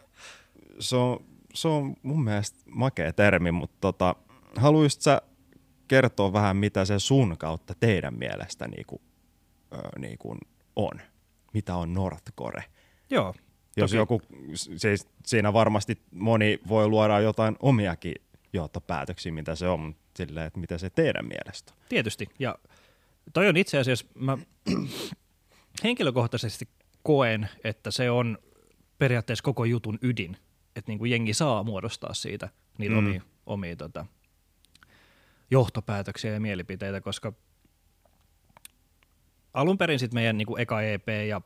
se, 0.81 0.96
on, 0.96 1.24
se 1.55 1.68
on 1.68 1.94
mun 2.03 2.24
mielestä 2.24 2.59
makea 2.70 3.12
termi, 3.12 3.53
mutta 3.53 3.77
tota, 3.81 4.14
haluaisit 4.57 5.03
sä 5.03 5.22
kertoa 5.88 6.33
vähän, 6.33 6.57
mitä 6.57 6.85
se 6.85 6.98
sun 6.98 7.38
kautta 7.38 7.74
teidän 7.81 8.14
mielestä 8.14 8.68
niinku, 8.68 9.01
ö, 9.72 9.98
niinku 9.98 10.37
on? 10.77 11.01
Mitä 11.53 11.77
on 11.77 11.94
Northcore? 11.94 12.64
Joo, 13.11 13.35
Jos 13.77 13.90
Toki. 13.90 13.96
joku, 13.96 14.22
siis 14.77 15.09
siinä 15.27 15.53
varmasti 15.53 16.03
moni 16.11 16.59
voi 16.68 16.88
luoda 16.88 17.20
jotain 17.20 17.57
omiakin 17.61 18.14
johtopäätöksiä, 18.53 19.33
mitä 19.33 19.55
se 19.55 19.68
on, 19.68 19.81
mutta 19.81 20.03
silleen, 20.16 20.46
että 20.46 20.61
mitä 20.61 20.79
se 20.79 20.90
teidän 20.90 21.27
mielestä 21.27 21.72
on. 21.72 21.79
Tietysti. 21.88 22.27
Ja 22.38 22.55
toi 23.33 23.49
on 23.49 23.57
itse 23.57 23.79
asiassa, 23.79 24.07
mä 24.14 24.38
henkilökohtaisesti 25.85 26.69
koen, 27.03 27.49
että 27.64 27.91
se 27.91 28.11
on 28.11 28.38
periaatteessa 28.99 29.43
koko 29.43 29.64
jutun 29.64 29.99
ydin. 30.03 30.37
Että 30.77 30.91
niin 30.91 30.99
kuin 30.99 31.11
jengi 31.11 31.35
saa 31.35 31.64
muodostaa 31.64 32.14
siitä 32.14 32.49
niitä 32.79 32.93
Mm. 32.95 32.99
omia, 32.99 33.23
omia 33.47 33.77
tota, 33.77 34.07
johtopäätöksiä 35.51 36.33
ja 36.33 36.41
mielipiteitä, 36.41 37.01
koska 37.01 37.33
alun 39.55 39.79
perin 39.79 39.99
sitten 39.99 40.17
meidän 40.17 40.38
niin 40.38 40.47
kuin 40.47 40.61
eka 40.61 40.83
EP 40.83 41.09
ja 41.29 41.41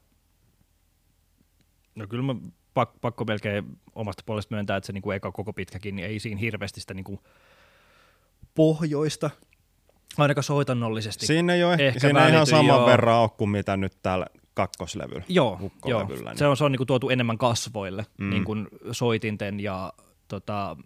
no 1.94 2.06
kyllä 2.06 2.34
mä 2.34 2.34
pak, 2.74 2.90
pakko 3.00 3.24
melkein 3.24 3.78
omasta 3.94 4.22
puolesta 4.26 4.54
myöntää, 4.54 4.76
että 4.76 4.86
se 4.86 4.92
niin 4.92 5.02
kuin 5.02 5.16
eka 5.16 5.32
koko 5.32 5.52
pitkäkin, 5.52 5.96
niin 5.96 6.08
ei 6.08 6.18
siinä 6.20 6.40
hirveästi 6.40 6.80
sitä 6.80 6.94
niin 6.94 7.04
kuin 7.04 7.20
pohjoista, 8.54 9.30
ainakaan 10.18 10.44
soitannollisesti. 10.44 11.26
Siinä 11.26 11.54
ei 11.54 11.64
ole 11.64 11.72
ehkä, 11.72 11.84
Ehkä 11.84 12.00
siinä 12.00 12.26
ei 12.26 12.32
ihan 12.32 12.46
saman 12.46 12.66
joo. 12.66 12.86
verran 12.86 13.18
ole 13.18 13.30
kuin 13.38 13.50
mitä 13.50 13.76
nyt 13.76 13.92
täällä 14.02 14.26
kakkoslevyllä. 14.54 15.22
Joo, 15.28 15.70
joo. 15.84 16.06
niin- 16.08 16.38
se 16.38 16.46
on, 16.46 16.56
se 16.56 16.64
on 16.64 16.72
niin 16.72 16.78
kuin 16.78 16.86
tuotu 16.86 17.10
enemmän 17.10 17.38
kasvoille, 17.38 18.06
Mm. 18.18 18.30
niin 18.30 18.44
kuin 18.44 18.68
soitinten 18.92 19.60
ja 19.60 19.92
tota, 20.28 20.76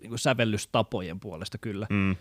niin 0.00 0.08
kuin 0.08 0.18
sävellystapojen 0.18 1.20
puolesta 1.20 1.58
kyllä. 1.58 1.86
Mm. 1.90 2.16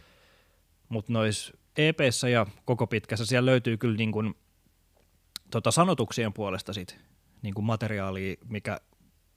Mutta 0.89 1.13
nois 1.13 1.53
EPssä 1.77 2.29
ja 2.29 2.45
koko 2.65 2.87
pitkässä 2.87 3.25
siellä 3.25 3.45
löytyy 3.51 3.77
kyllä 3.77 3.97
niin 3.97 4.11
kuin, 4.11 4.33
tota, 5.51 5.71
sanotuksien 5.71 6.33
puolesta 6.33 6.73
sit, 6.73 6.97
niin 7.41 7.53
kuin 7.53 7.65
materiaalia, 7.65 8.35
mikä, 8.49 8.79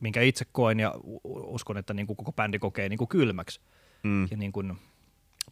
minkä 0.00 0.20
itse 0.22 0.44
koen 0.52 0.80
ja 0.80 0.94
uskon, 1.24 1.78
että 1.78 1.94
niin 1.94 2.06
kuin 2.06 2.16
koko 2.16 2.32
bändi 2.32 2.58
kokee 2.58 2.88
niin 2.88 2.98
kuin 2.98 3.08
kylmäksi 3.08 3.60
mm, 4.02 4.28
ja 4.30 4.36
niin 4.36 4.52
kuin 4.52 4.78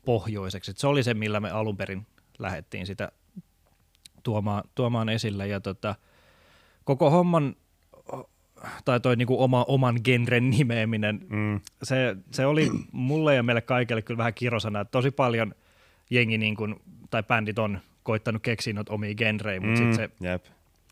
pohjoiseksi. 0.07 0.71
Et 0.71 0.79
se 0.79 0.87
oli 0.87 1.03
se, 1.03 1.15
millä 1.15 1.41
me 1.41 1.51
alun 1.51 1.77
perin 1.77 2.07
lähdettiin 2.39 2.87
sitä 2.87 3.13
tuomaan, 4.23 4.65
tuomaan 4.75 5.09
esille. 5.09 5.47
Ja 5.47 5.61
tota, 5.61 5.95
koko 6.85 7.11
homman, 7.11 7.57
tai 8.85 9.01
toi 9.01 9.17
niinku 9.17 9.43
oma, 9.43 9.65
oman 9.69 10.01
genren 10.05 10.51
nimeäminen, 10.51 11.27
mm, 11.29 11.61
se, 11.83 12.17
se 12.31 12.47
oli 12.47 12.71
mulle 12.93 13.35
ja 13.35 13.43
meille 13.43 13.61
kaikille 13.61 14.03
kyllä 14.03 14.19
vähän 14.19 14.35
kirosana, 14.35 14.81
että 14.81 14.91
tosi 14.91 15.11
paljon 15.11 15.55
jengi 16.11 16.39
niin 16.39 16.57
kuin, 16.57 16.77
tai 17.11 17.23
bändit 17.23 17.59
on 17.59 17.81
koittanut 18.03 18.43
keksiä 18.43 18.73
noita 18.73 18.93
omia 18.93 19.15
genrejä, 19.15 19.61
mutta 19.61 19.81
mm, 19.81 19.93
se, 19.93 20.11
jep. 20.21 20.45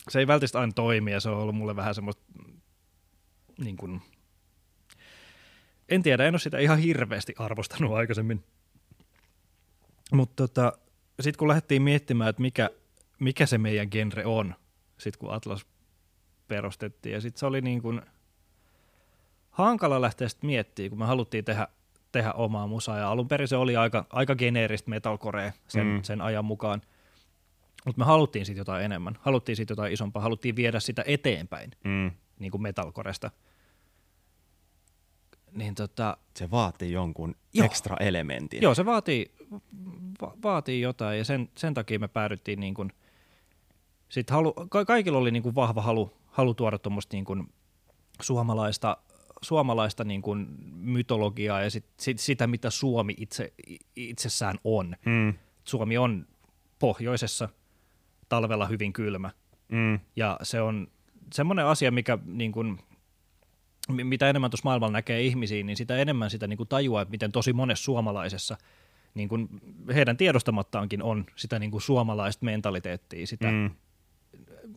se 0.08 0.18
ei 0.18 0.26
välttämättä 0.26 0.60
aina 0.60 0.72
toimi 0.72 1.12
ja 1.12 1.20
se 1.20 1.30
on 1.30 1.38
ollut 1.38 1.54
mulle 1.54 1.76
vähän 1.76 1.94
semmoista, 1.94 2.22
niin 3.58 3.76
kuin, 3.76 4.00
en 5.88 6.02
tiedä, 6.02 6.24
en 6.24 6.34
ole 6.34 6.40
sitä 6.40 6.58
ihan 6.58 6.78
hirveästi 6.78 7.34
arvostanut 7.38 7.92
aikaisemmin. 7.92 8.44
Mutta 10.12 10.46
tota, 10.48 10.72
sitten 11.20 11.38
kun 11.38 11.48
lähdettiin 11.48 11.82
miettimään, 11.82 12.30
että 12.30 12.42
mikä, 12.42 12.70
mikä 13.20 13.46
se 13.46 13.58
meidän 13.58 13.88
genre 13.90 14.24
on, 14.26 14.54
sitten 14.98 15.18
kun 15.18 15.34
Atlas 15.34 15.66
perustettiin, 16.48 17.12
ja 17.12 17.20
sitten 17.20 17.38
se 17.40 17.46
oli 17.46 17.60
niin 17.60 17.82
kuin 17.82 18.02
hankala 19.50 20.00
lähteä 20.00 20.28
sitten 20.28 20.46
miettimään, 20.46 20.90
kun 20.90 20.98
me 20.98 21.06
haluttiin 21.06 21.44
tehdä, 21.44 21.68
tehdä 22.12 22.32
omaa 22.32 22.66
musaa, 22.66 22.98
ja 22.98 23.10
alun 23.10 23.28
perin 23.28 23.48
se 23.48 23.56
oli 23.56 23.76
aika, 23.76 24.06
aika 24.10 24.36
geneeristä 24.36 24.90
metalcorea 24.90 25.52
sen, 25.68 25.86
Mm. 25.86 26.02
sen 26.02 26.20
ajan 26.20 26.44
mukaan. 26.44 26.82
Mutta 27.86 27.98
me 27.98 28.04
haluttiin 28.04 28.46
siitä 28.46 28.60
jotain 28.60 28.84
enemmän, 28.84 29.18
haluttiin 29.20 29.56
siitä 29.56 29.72
jotain 29.72 29.92
isompaa, 29.92 30.22
haluttiin 30.22 30.56
viedä 30.56 30.80
sitä 30.80 31.04
eteenpäin, 31.06 31.70
Mm. 31.84 32.10
niin 32.38 32.50
kuin 32.50 32.62
metalcoresta. 32.62 33.30
Niin 35.54 35.74
tota, 35.74 36.16
Se 36.36 36.50
vaatii 36.50 36.92
jonkun 36.92 37.34
Joo. 37.54 37.64
ekstra 37.66 37.96
elementin. 38.00 38.62
Joo, 38.62 38.74
se 38.74 38.84
vaatii, 38.86 39.32
va- 40.22 40.34
vaatii 40.42 40.80
jotain 40.80 41.18
ja 41.18 41.24
sen, 41.24 41.48
sen 41.58 41.74
takia 41.74 41.98
me 41.98 42.08
päädyttiin 42.08 42.60
niin 42.60 42.74
kuin, 42.74 42.92
sit 44.08 44.30
halu, 44.30 44.52
ka- 44.52 44.84
kaikilla 44.84 45.18
oli 45.18 45.30
niin 45.30 45.42
kuin 45.42 45.54
vahva 45.54 45.82
halu, 45.82 46.16
halu 46.26 46.54
tuoda 46.54 46.78
tuommoista 46.78 47.16
niin 47.16 47.24
kuin 47.24 47.52
suomalaista, 48.22 48.96
suomalaista 49.42 50.04
niin 50.04 50.22
kuin 50.22 50.46
mytologiaa 50.72 51.62
ja 51.62 51.70
sit, 51.70 51.84
sit, 52.00 52.18
sitä, 52.18 52.46
mitä 52.46 52.70
Suomi 52.70 53.14
itse, 53.18 53.52
itsessään 53.96 54.58
on. 54.64 54.96
Mm. 55.06 55.34
Suomi 55.64 55.98
on 55.98 56.26
pohjoisessa, 56.78 57.48
talvella 58.28 58.66
hyvin 58.66 58.92
kylmä 58.92 59.30
Mm. 59.68 60.00
ja 60.16 60.38
se 60.42 60.60
on 60.60 60.88
semmoinen 61.32 61.66
asia, 61.66 61.90
mikä 61.90 62.18
niin 62.26 62.52
kuin, 62.52 62.78
mitä 63.88 64.30
enemmän 64.30 64.50
tuossa 64.50 64.64
maailmalla 64.64 64.92
näkee 64.92 65.22
ihmisiä, 65.22 65.64
niin 65.64 65.76
sitä 65.76 65.96
enemmän 65.96 66.30
sitä 66.30 66.46
niin 66.46 66.56
kuin 66.56 66.68
tajuaa, 66.68 67.02
että 67.02 67.10
miten 67.12 67.32
tosi 67.32 67.52
monessa 67.52 67.84
suomalaisessa 67.84 68.56
niin 69.14 69.28
kuin 69.28 69.48
heidän 69.94 70.16
tiedostamattaankin 70.16 71.02
on 71.02 71.26
sitä 71.36 71.58
niin 71.58 71.70
kuin 71.70 71.82
suomalaista 71.82 72.44
mentaliteettia, 72.44 73.26
sitä 73.26 73.50
mm. 73.50 73.70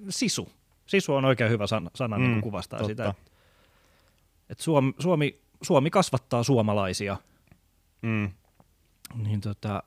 Sisu. 0.09 0.49
Sisu 0.85 1.13
on 1.13 1.25
oikein 1.25 1.49
hyvä 1.51 1.67
sana, 1.67 1.91
sana 1.95 2.17
mm, 2.17 2.23
niin 2.23 2.31
kuin 2.31 2.41
kuvastaa 2.41 2.79
totta. 2.79 2.91
sitä, 2.91 3.09
että, 3.09 3.31
että 4.49 4.63
Suomi, 4.63 4.93
Suomi, 4.99 5.39
Suomi 5.61 5.89
kasvattaa 5.89 6.43
suomalaisia, 6.43 7.17
Mm. 8.01 8.31
niin 9.15 9.41
tota, 9.41 9.83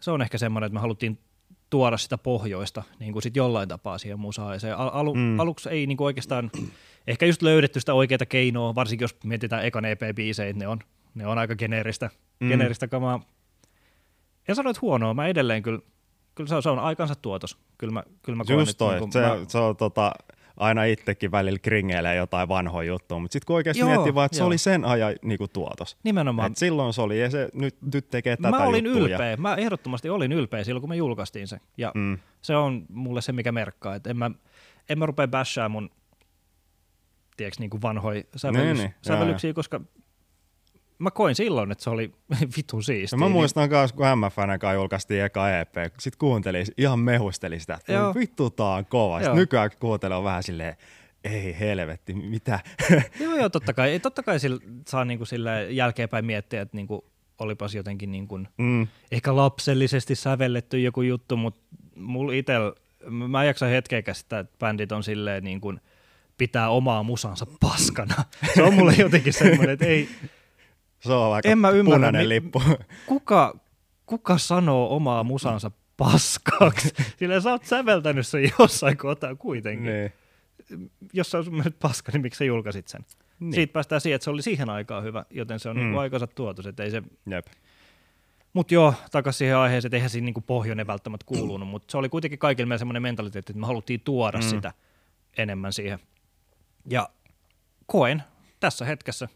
se 0.00 0.10
on 0.10 0.22
ehkä 0.22 0.38
semmoinen, 0.38 0.66
että 0.66 0.74
me 0.74 0.80
haluttiin 0.80 1.18
tuoda 1.70 1.96
sitä 1.96 2.18
pohjoista 2.18 2.82
niin 2.98 3.12
kuin 3.12 3.22
sit 3.22 3.36
jollain 3.36 3.68
tapaa 3.68 3.98
siihen 3.98 4.20
musaan. 4.20 4.52
Ja 4.52 4.60
se 4.60 4.72
al- 4.72 4.90
alu, 4.92 5.14
mm. 5.14 5.40
aluksi 5.40 5.68
ei 5.68 5.86
niin 5.86 5.96
kuin 5.96 6.06
oikeastaan, 6.06 6.50
ehkä 7.06 7.26
just 7.26 7.42
löydetty 7.42 7.80
sitä 7.80 7.94
oikeaa 7.94 8.18
keinoa, 8.28 8.74
varsinkin 8.74 9.04
jos 9.04 9.16
mietitään 9.24 9.64
ekan 9.64 9.84
EP-biisejä, 9.84 10.52
ne 10.52 10.68
on, 10.68 10.78
ne 11.14 11.26
on 11.26 11.38
aika 11.38 11.56
geneeristä, 11.56 12.10
Mm. 12.40 12.48
geneeristä 12.48 12.88
kamaa. 12.88 13.20
En 14.48 14.54
sano, 14.54 14.70
että 14.70 14.78
huonoa, 14.82 15.14
mä 15.14 15.26
edelleen 15.26 15.62
kyllä, 15.62 15.78
kyllä 16.34 16.48
se 16.48 16.54
on, 16.54 16.62
se 16.62 16.68
on 16.70 16.78
aikansa 16.78 17.14
tuotos. 17.14 17.58
Kyllä 17.78 17.92
mä, 17.92 18.02
kyllä 18.22 18.36
mä 18.36 18.44
Just 18.48 18.70
että 18.70 18.78
toi. 18.78 19.00
niin 19.00 19.12
se, 19.12 19.20
mä, 19.20 19.36
se 19.48 19.58
on 19.58 19.76
tota, 19.76 20.12
aina 20.56 20.84
itsekin 20.84 21.30
välillä 21.30 21.58
kringeilee 21.58 22.14
jotain 22.14 22.48
vanhoja 22.48 22.88
juttuja, 22.88 23.18
mutta 23.18 23.32
sitten 23.32 23.46
kun 23.46 23.56
oikeasti 23.56 23.80
Joo, 23.80 23.88
miettii 23.90 24.14
vaan, 24.14 24.26
että 24.26 24.36
se 24.36 24.42
joo. 24.42 24.46
oli 24.46 24.58
sen 24.58 24.84
ajan 24.84 25.14
niinku 25.22 25.48
tuotos. 25.48 25.96
nimenomaan, 26.04 26.50
Et 26.52 26.58
silloin 26.58 26.92
se 26.92 27.02
oli, 27.02 27.20
ja 27.20 27.30
se 27.30 27.48
nyt, 27.54 27.76
nyt 27.92 28.10
tekee 28.10 28.36
tätä 28.36 28.50
mä 28.50 28.64
olin 28.64 28.84
juttua. 28.84 29.02
ylpeä, 29.08 29.36
mä 29.36 29.54
ehdottomasti 29.54 30.08
olin 30.10 30.32
ylpeä 30.32 30.64
silloin, 30.64 30.80
kun 30.82 30.88
me 30.90 30.96
julkaistiin 30.96 31.48
se. 31.48 31.56
Ja 31.56 31.86
Ja, 31.86 31.92
mm, 31.94 32.18
se 32.42 32.56
on 32.56 32.84
mulle 32.88 33.22
se, 33.22 33.32
mikä 33.32 33.52
merkkaa. 33.52 33.94
Että 33.94 34.10
en 34.10 34.16
mä, 34.16 34.30
en 34.88 34.98
mä 34.98 35.06
rupea 35.06 35.28
bashaa 35.28 35.68
mun 35.68 35.90
tiedätkö, 37.36 37.60
niin 37.60 37.70
kuin 37.70 37.82
vanhoja 37.82 38.22
sävellys, 38.36 38.78
Niin, 38.78 38.86
niin, 38.86 38.94
sävellyksiä, 39.02 39.52
koska 39.52 39.80
mä 40.98 41.10
koin 41.10 41.34
silloin, 41.34 41.72
että 41.72 41.84
se 41.84 41.90
oli 41.90 42.12
vitun 42.56 42.82
siistiä. 42.82 43.18
mä 43.18 43.28
muistan 43.28 43.68
myös, 43.70 43.92
kun 43.92 44.06
MFN 44.18 44.58
kanssa 44.58 44.72
julkaistiin 44.72 45.24
eka 45.24 45.58
EP, 45.58 45.74
sit 46.00 46.16
kuuntelin, 46.16 46.66
ihan 46.78 46.98
mehusteli 46.98 47.60
sitä, 47.60 47.74
että 47.74 47.92
Joo. 47.92 48.14
vittu 48.14 48.50
tää 48.50 48.66
on 48.66 48.86
kova. 48.86 49.18
Sit 49.18 49.26
Joo. 49.26 49.34
nykyään 49.34 49.70
kuuntelee 49.80 50.16
on 50.16 50.24
vähän 50.24 50.42
silleen, 50.42 50.76
ei 51.24 51.56
helvetti, 51.60 52.14
mitä? 52.14 52.60
Niin, 52.90 53.04
joo, 53.20 53.36
joo, 53.36 53.48
totta 53.48 53.72
kai, 53.72 54.00
totta 54.00 54.22
kai 54.22 54.40
sillä, 54.40 54.60
saa 54.88 55.04
niin 55.04 55.18
kuin 55.18 55.28
sille 55.28 55.70
jälkeenpäin 55.70 56.24
miettiä, 56.24 56.62
että 56.62 56.76
niin 56.76 56.86
kuin, 56.86 57.00
olipas 57.38 57.74
jotenkin 57.74 58.12
niin 58.12 58.28
kuin, 58.28 58.48
mm, 58.58 58.86
ehkä 59.12 59.36
lapsellisesti 59.36 60.14
sävelletty 60.14 60.80
joku 60.80 61.02
juttu, 61.02 61.36
mutta 61.36 61.60
mulla 61.96 62.32
itel, 62.32 62.72
mä 63.10 63.42
en 63.42 63.46
jaksa 63.46 63.66
hetkeäkään 63.66 64.14
sitä, 64.14 64.38
että 64.38 64.56
bändit 64.58 64.92
on 64.92 65.02
silleen 65.02 65.44
niin 65.44 65.60
kuin, 65.60 65.80
pitää 66.42 66.68
omaa 66.68 67.02
musansa 67.02 67.46
paskana. 67.60 68.14
Se 68.54 68.62
on 68.62 68.74
mulle 68.74 68.94
jotenkin 68.98 69.32
semmoinen, 69.32 69.70
että 69.70 69.86
ei, 69.86 70.08
se 71.00 71.12
on 71.12 71.34
aika 71.34 71.48
En 71.48 71.58
mä 71.58 71.70
ymmärrä, 71.70 71.96
punainen 71.96 72.28
lippu. 72.28 72.62
kuka, 73.06 73.58
kuka 74.06 74.38
sanoo 74.38 74.96
omaa 74.96 75.24
musansa 75.24 75.70
paskaksi? 75.96 76.92
Sillä 77.18 77.40
sä 77.40 77.50
oot 77.50 77.64
säveltänyt 77.64 78.26
sen 78.26 78.50
jossain 78.58 78.96
kohtaa 78.96 79.34
kuitenkin. 79.34 79.86
niin. 79.92 80.12
Jos 81.12 81.30
sun 81.30 81.44
mielestä 81.50 81.78
paska, 81.82 82.12
niin 82.12 82.22
miksi 82.22 82.38
sä 82.38 82.44
julkaisit 82.44 82.88
sen? 82.88 83.00
Niin. 83.00 83.18
Niin. 83.40 83.54
Siitä 83.54 83.72
päästään 83.72 84.00
siihen, 84.00 84.14
että 84.14 84.24
se 84.24 84.30
oli 84.30 84.42
siihen 84.42 84.70
aikaan 84.70 85.04
hyvä, 85.04 85.24
joten 85.30 85.60
se 85.60 85.68
on 85.68 85.76
Mm. 85.76 85.82
mm. 85.82 85.98
aikansa 85.98 86.26
tuotos. 86.26 86.66
Että 86.66 86.82
ei 86.82 86.90
se... 86.90 87.02
Jep. 87.30 87.46
Mutta 88.52 88.74
joo, 88.74 88.94
takaisin 89.10 89.38
siihen 89.38 89.56
aiheeseen, 89.56 89.88
että 89.88 89.96
eihän 89.96 90.10
siinä 90.10 90.24
niinku 90.24 90.40
pohjoinen 90.40 90.86
välttämättä 90.86 91.26
kuulunut, 91.26 91.68
mutta 91.68 91.90
se 91.92 91.98
oli 91.98 92.08
kuitenkin 92.08 92.38
kaikille 92.38 92.68
meillä 92.68 92.78
semmoinen 92.78 93.02
mentaliteetti, 93.02 93.52
että 93.52 93.60
me 93.60 93.66
haluttiin 93.66 94.00
tuoda 94.00 94.38
mm. 94.38 94.42
sitä 94.42 94.72
enemmän 95.38 95.72
siihen. 95.72 95.98
Ja 96.90 97.08
koen 97.86 98.22
tässä 98.60 98.84
hetkessä, 98.84 99.28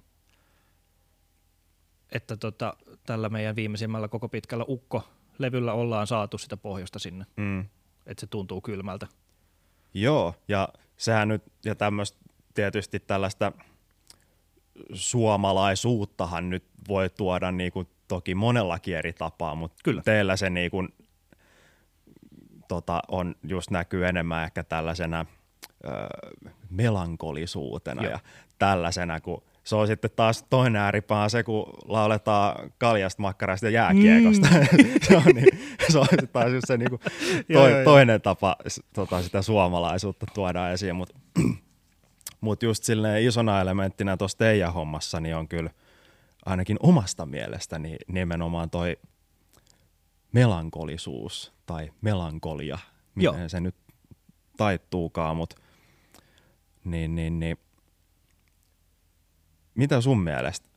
että 2.13 2.37
tota, 2.37 2.77
tällä 3.07 3.29
meidän 3.29 3.57
viimeisimmällä 3.57 4.09
koko 4.09 4.29
pitkällä 4.29 4.65
ukko-levyllä 4.69 5.73
ollaan 5.73 6.07
saatu 6.07 6.39
sitä 6.39 6.57
pohjoista 6.57 6.99
sinne, 6.99 7.27
Mm. 7.37 7.61
että 8.07 8.21
se 8.21 8.27
tuntuu 8.27 8.61
kylmältä. 8.61 9.07
Joo, 9.95 10.35
ja 10.49 10.69
sehän 10.97 11.29
nyt, 11.29 11.43
ja 11.65 11.75
tämmöistä 11.75 12.19
tietysti 12.55 13.01
tällaista 13.01 13.53
suomalaisuuttahan 14.93 16.51
nyt 16.51 16.65
voi 16.89 17.11
tuoda 17.11 17.53
niinku 17.53 17.85
toki 18.09 18.35
monellakin 18.35 18.97
eri 18.97 19.13
tapaa, 19.13 19.55
mutta 19.55 19.77
Kyllä. 19.85 20.03
teillä 20.03 20.37
se 20.37 20.51
niinku, 20.51 20.89
tota, 22.69 23.03
on 23.09 23.35
just 23.43 23.71
näkyy 23.71 24.07
enemmän 24.07 24.45
ehkä 24.45 24.65
tällaisena 24.65 25.27
ö, 25.85 25.89
melankolisuutena 26.71 28.03
Joo. 28.03 28.11
ja 28.11 28.19
tällaisena, 28.59 29.21
kun 29.21 29.43
se 29.65 29.77
on 29.77 29.87
sitten 29.87 30.11
taas 30.17 30.43
toinen 30.51 30.83
ääripää 30.83 31.29
se, 31.29 31.43
kun 31.43 31.67
lauletaan 31.85 32.73
kaljasta, 32.79 33.23
makkarasta 33.23 33.67
ja 33.67 33.71
jääkiekosta. 33.71 34.49
Mm. 34.49 34.89
se, 35.09 35.17
on, 35.17 35.25
niin, 35.35 35.59
se 35.93 35.99
on 35.99 36.07
sitten 36.11 36.29
taas 36.29 36.53
just 36.53 36.67
se 36.67 36.77
niinku 36.77 37.01
Joo, 37.49 37.63
toi, 37.63 37.71
joo, 37.71 37.79
joo. 37.79 37.85
toinen 37.85 38.21
tapa 38.21 38.57
s- 38.69 38.83
tota, 38.95 39.23
sitä 39.23 39.43
suomalaisuutta 39.43 40.27
tuoda 40.35 40.71
esiin, 40.71 40.97
mutta 40.97 41.19
mut 42.41 42.63
just 42.63 42.85
silleen 42.85 43.25
isona 43.25 43.61
elementtinä 43.61 44.17
tuossa 44.17 44.39
teidän 44.39 44.73
hommassa 44.73 45.21
niin 45.21 45.37
on 45.37 45.49
kyllä 45.49 45.71
ainakin 46.47 46.77
omasta 46.81 47.27
mielestäni 47.27 47.97
nimenomaan 48.09 48.71
toi 48.71 48.97
melankolisuus 50.33 51.53
tai 51.67 51.93
melankolia, 52.01 52.79
Joo. 53.17 53.33
miten 53.33 53.51
se 53.51 53.61
nyt 53.61 53.75
taittuukaan, 54.57 55.37
mutta 55.37 55.57
niin, 56.87 57.15
niin, 57.15 57.41
niin. 57.41 57.57
mitä 59.75 60.01
sun 60.01 60.21
mielestä 60.21 60.69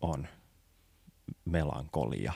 on 0.00 0.28
melankolia? 1.44 2.32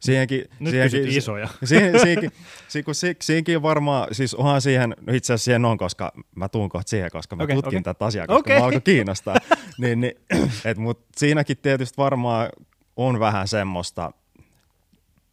Siihenkin, 0.00 0.44
Nyt 0.60 0.70
siihenkin, 0.70 1.08
isoja. 1.08 1.48
Siihen, 1.64 2.00
siihenkin, 2.00 2.30
si, 2.68 2.82
kun 2.82 2.94
si, 2.94 3.16
siihenkin 3.22 3.62
varmaan, 3.62 4.14
siis 4.14 4.34
onhan 4.34 4.60
siihen, 4.60 4.94
no 5.00 5.12
itse 5.12 5.32
asiassa 5.32 5.44
siihen 5.44 5.64
on, 5.64 5.78
koska 5.78 6.12
mä 6.34 6.48
tuun 6.48 6.68
kohta 6.68 6.90
siihen, 6.90 7.10
koska 7.10 7.36
mä 7.36 7.42
Okei, 7.42 7.56
tutkin 7.56 7.68
okei. 7.68 7.82
tätä 7.82 8.04
asiaa, 8.04 8.26
koska 8.26 8.38
Okei. 8.38 8.58
mä 8.58 8.64
alkoi 8.64 8.80
kiinnostaa. 8.80 9.36
niin, 9.80 10.00
niin, 10.00 10.14
et, 10.64 10.78
mut 10.78 11.06
siinäkin 11.16 11.58
tietysti 11.58 11.96
varmaan 11.96 12.48
on 12.96 13.20
vähän 13.20 13.48
semmoista 13.48 14.12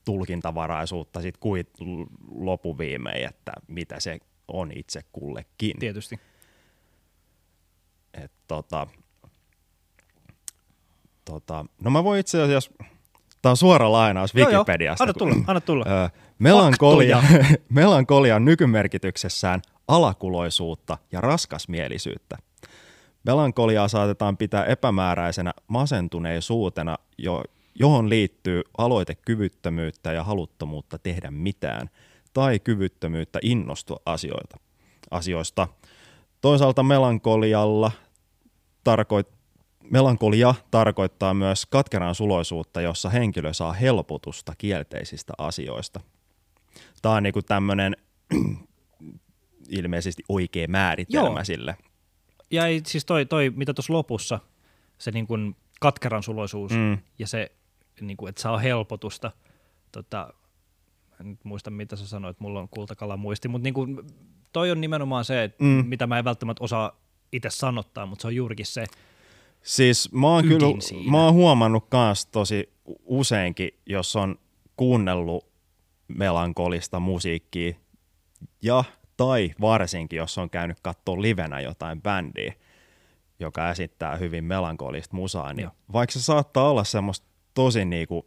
tulkintavaraisuutta 0.05 1.21
sit 1.21 1.37
kuit 1.37 1.69
lopuviimein, 2.31 3.25
että 3.27 3.51
mitä 3.67 3.99
se 3.99 4.19
on 4.53 4.71
itse 4.75 5.01
kullekin. 5.11 5.79
Tietysti. 5.79 6.19
Et, 8.13 8.31
tota, 8.47 8.87
tota, 11.25 11.65
no 11.83 11.91
mä 11.91 12.03
voin 12.03 12.19
itse 12.19 12.41
asiassa, 12.41 12.71
tää 13.41 13.49
on 13.49 13.57
suora 13.57 13.91
lainaus 13.91 14.35
Joo, 14.35 14.49
joo. 14.49 14.59
Wikipediasta. 14.59 15.03
Anna 15.03 15.13
tulla, 15.13 15.35
anna 15.47 15.61
tulla. 15.61 15.85
Ö, 15.87 16.09
melankolia, 16.39 17.23
melankolia 17.69 18.35
on 18.35 18.45
nykymerkityksessään 18.45 19.61
alakuloisuutta 19.87 20.97
ja 21.11 21.21
raskasmielisyyttä. 21.21 22.37
Melankoliaa 23.25 23.87
saatetaan 23.87 24.37
pitää 24.37 24.65
epämääräisenä 24.65 25.53
masentuneisuutena, 25.67 26.97
jo, 27.17 27.43
johon 27.75 28.09
liittyy 28.09 28.61
aloitekyvyttömyyttä 28.77 30.13
ja 30.13 30.23
haluttomuutta 30.23 30.97
tehdä 30.97 31.31
mitään, 31.31 31.89
tai 32.33 32.59
kyvyttömyyttä 32.59 33.39
innostua 33.41 33.99
asioita, 34.05 34.57
asioista. 35.11 35.67
Toisaalta 36.41 36.83
melankolialla 36.83 37.91
tarkoit, 38.83 39.27
melankolia 39.91 40.55
tarkoittaa 40.71 41.33
myös 41.33 41.65
katkeran 41.65 42.15
suloisuutta, 42.15 42.81
jossa 42.81 43.09
henkilö 43.09 43.53
saa 43.53 43.73
helpotusta 43.73 44.53
kielteisistä 44.57 45.33
asioista. 45.37 45.99
Tämä 47.01 47.15
on 47.15 47.23
niinku 47.23 47.41
tämmöinen 47.41 47.97
ilmeisesti 49.69 50.23
oikea 50.29 50.67
määritelmä 50.67 51.39
Joo. 51.39 51.43
sille. 51.43 51.75
Ja 52.51 52.67
ei, 52.67 52.81
siis 52.85 53.05
toi, 53.05 53.25
toi 53.25 53.49
mitä 53.55 53.73
tuossa 53.73 53.93
lopussa, 53.93 54.39
se 54.97 55.11
niin 55.11 55.27
kuin 55.27 55.55
katkeran 55.79 56.23
suloisuus 56.23 56.71
Mm. 56.71 56.97
ja 57.19 57.27
se, 57.27 57.51
niin 58.01 58.17
kuin, 58.17 58.29
että 58.29 58.41
saa 58.41 58.57
helpotusta 58.57 59.31
tota, 59.91 60.33
en 61.19 61.39
muista 61.43 61.69
mitä 61.71 61.95
sä 61.95 62.07
sanoit, 62.07 62.39
mulla 62.39 62.59
on 62.59 62.69
kultakala 62.69 63.17
muisti, 63.17 63.47
mutta 63.47 63.63
niinku, 63.63 63.87
toi 64.51 64.71
on 64.71 64.81
nimenomaan 64.81 65.25
se, 65.25 65.43
että 65.43 65.63
Mm. 65.63 65.83
mitä 65.87 66.07
mä 66.07 66.19
en 66.19 66.25
välttämättä 66.25 66.63
osaa 66.63 66.91
itse 67.31 67.49
sanottaa, 67.49 68.05
mutta 68.05 68.21
se 68.21 68.27
on 68.27 68.35
juurikin 68.35 68.65
se, 68.65 68.85
Siis 69.61 70.11
mä 70.11 70.27
oon, 70.27 70.43
kyllä, 70.43 70.81
siinä. 70.81 71.11
mä 71.11 71.25
oon 71.25 71.33
huomannut 71.33 71.85
kans 71.89 72.25
tosi 72.25 72.73
useinkin, 73.05 73.69
jos 73.85 74.15
on 74.15 74.35
kuunnellut 74.75 75.45
melankolista 76.07 76.99
musiikkia 76.99 77.73
ja 78.61 78.83
tai 79.17 79.51
varsinkin, 79.61 80.17
jos 80.17 80.37
on 80.37 80.49
käynyt 80.49 80.79
katsoa 80.81 81.21
livenä 81.21 81.59
jotain 81.59 82.01
bändiä, 82.01 82.53
joka 83.39 83.69
esittää 83.71 84.15
hyvin 84.15 84.43
melankolista 84.43 85.15
musaa, 85.15 85.53
niin 85.53 85.63
Joo. 85.63 85.71
vaikka 85.93 86.13
se 86.13 86.21
saattaa 86.21 86.69
olla 86.69 86.83
semmoista 86.83 87.27
tosi 87.53 87.85
niinku, 87.85 88.25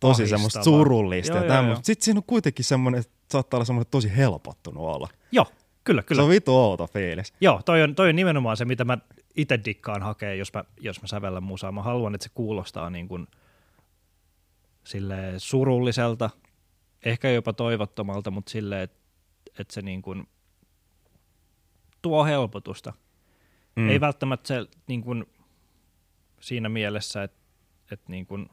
tosi 0.00 0.26
semmoista 0.26 0.64
surullista 0.64 1.36
Joo, 1.36 1.44
ja 1.44 1.48
tämmöistä. 1.48 1.86
Sitten 1.86 2.04
siinä 2.04 2.18
on 2.18 2.24
kuitenkin 2.26 2.64
semmoinen, 2.64 3.00
että 3.00 3.12
saattaa 3.30 3.58
olla 3.58 3.64
semmoinen 3.64 3.90
tosi 3.90 4.16
helpottunut 4.16 4.82
olla. 4.82 5.08
joo, 5.32 5.46
kyllä, 5.84 6.02
Se 6.02 6.06
kyllä. 6.06 6.22
on 6.22 6.28
vitu 6.28 6.56
outo 6.56 6.86
fiilis. 6.86 7.32
Joo, 7.40 7.62
toi 7.64 7.82
on, 7.82 7.94
toi 7.94 8.08
on 8.08 8.16
nimenomaan 8.16 8.56
se, 8.56 8.64
mitä 8.64 8.84
mä 8.84 8.98
itse 9.36 9.60
dikkaan 9.64 10.02
hakea, 10.02 10.34
jos 10.34 10.52
mä, 10.52 10.64
jos 10.80 11.02
mä 11.02 11.08
sävellän 11.08 11.42
musaa. 11.42 11.72
Mä 11.72 11.82
haluan, 11.82 12.14
että 12.14 12.24
se 12.24 12.30
kuulostaa 12.34 12.90
niin 12.90 13.08
kuin 13.08 13.26
silleen 14.84 15.40
surulliselta, 15.40 16.30
ehkä 17.04 17.30
jopa 17.30 17.52
toivottomalta, 17.52 18.30
mutta 18.30 18.50
silleen, 18.50 18.82
että, 18.82 19.00
että 19.58 19.74
se 19.74 19.82
niin 19.82 20.02
kuin 20.02 20.28
tuo 22.02 22.24
helpotusta. 22.24 22.92
Mm. 23.76 23.88
Ei 23.88 24.00
välttämättä 24.00 24.48
se 24.48 24.66
niin 24.86 25.02
kuin 25.02 25.26
siinä 26.40 26.68
mielessä, 26.68 27.22
että, 27.22 27.40
että, 27.90 28.12
niin 28.12 28.26
kuin, 28.26 28.50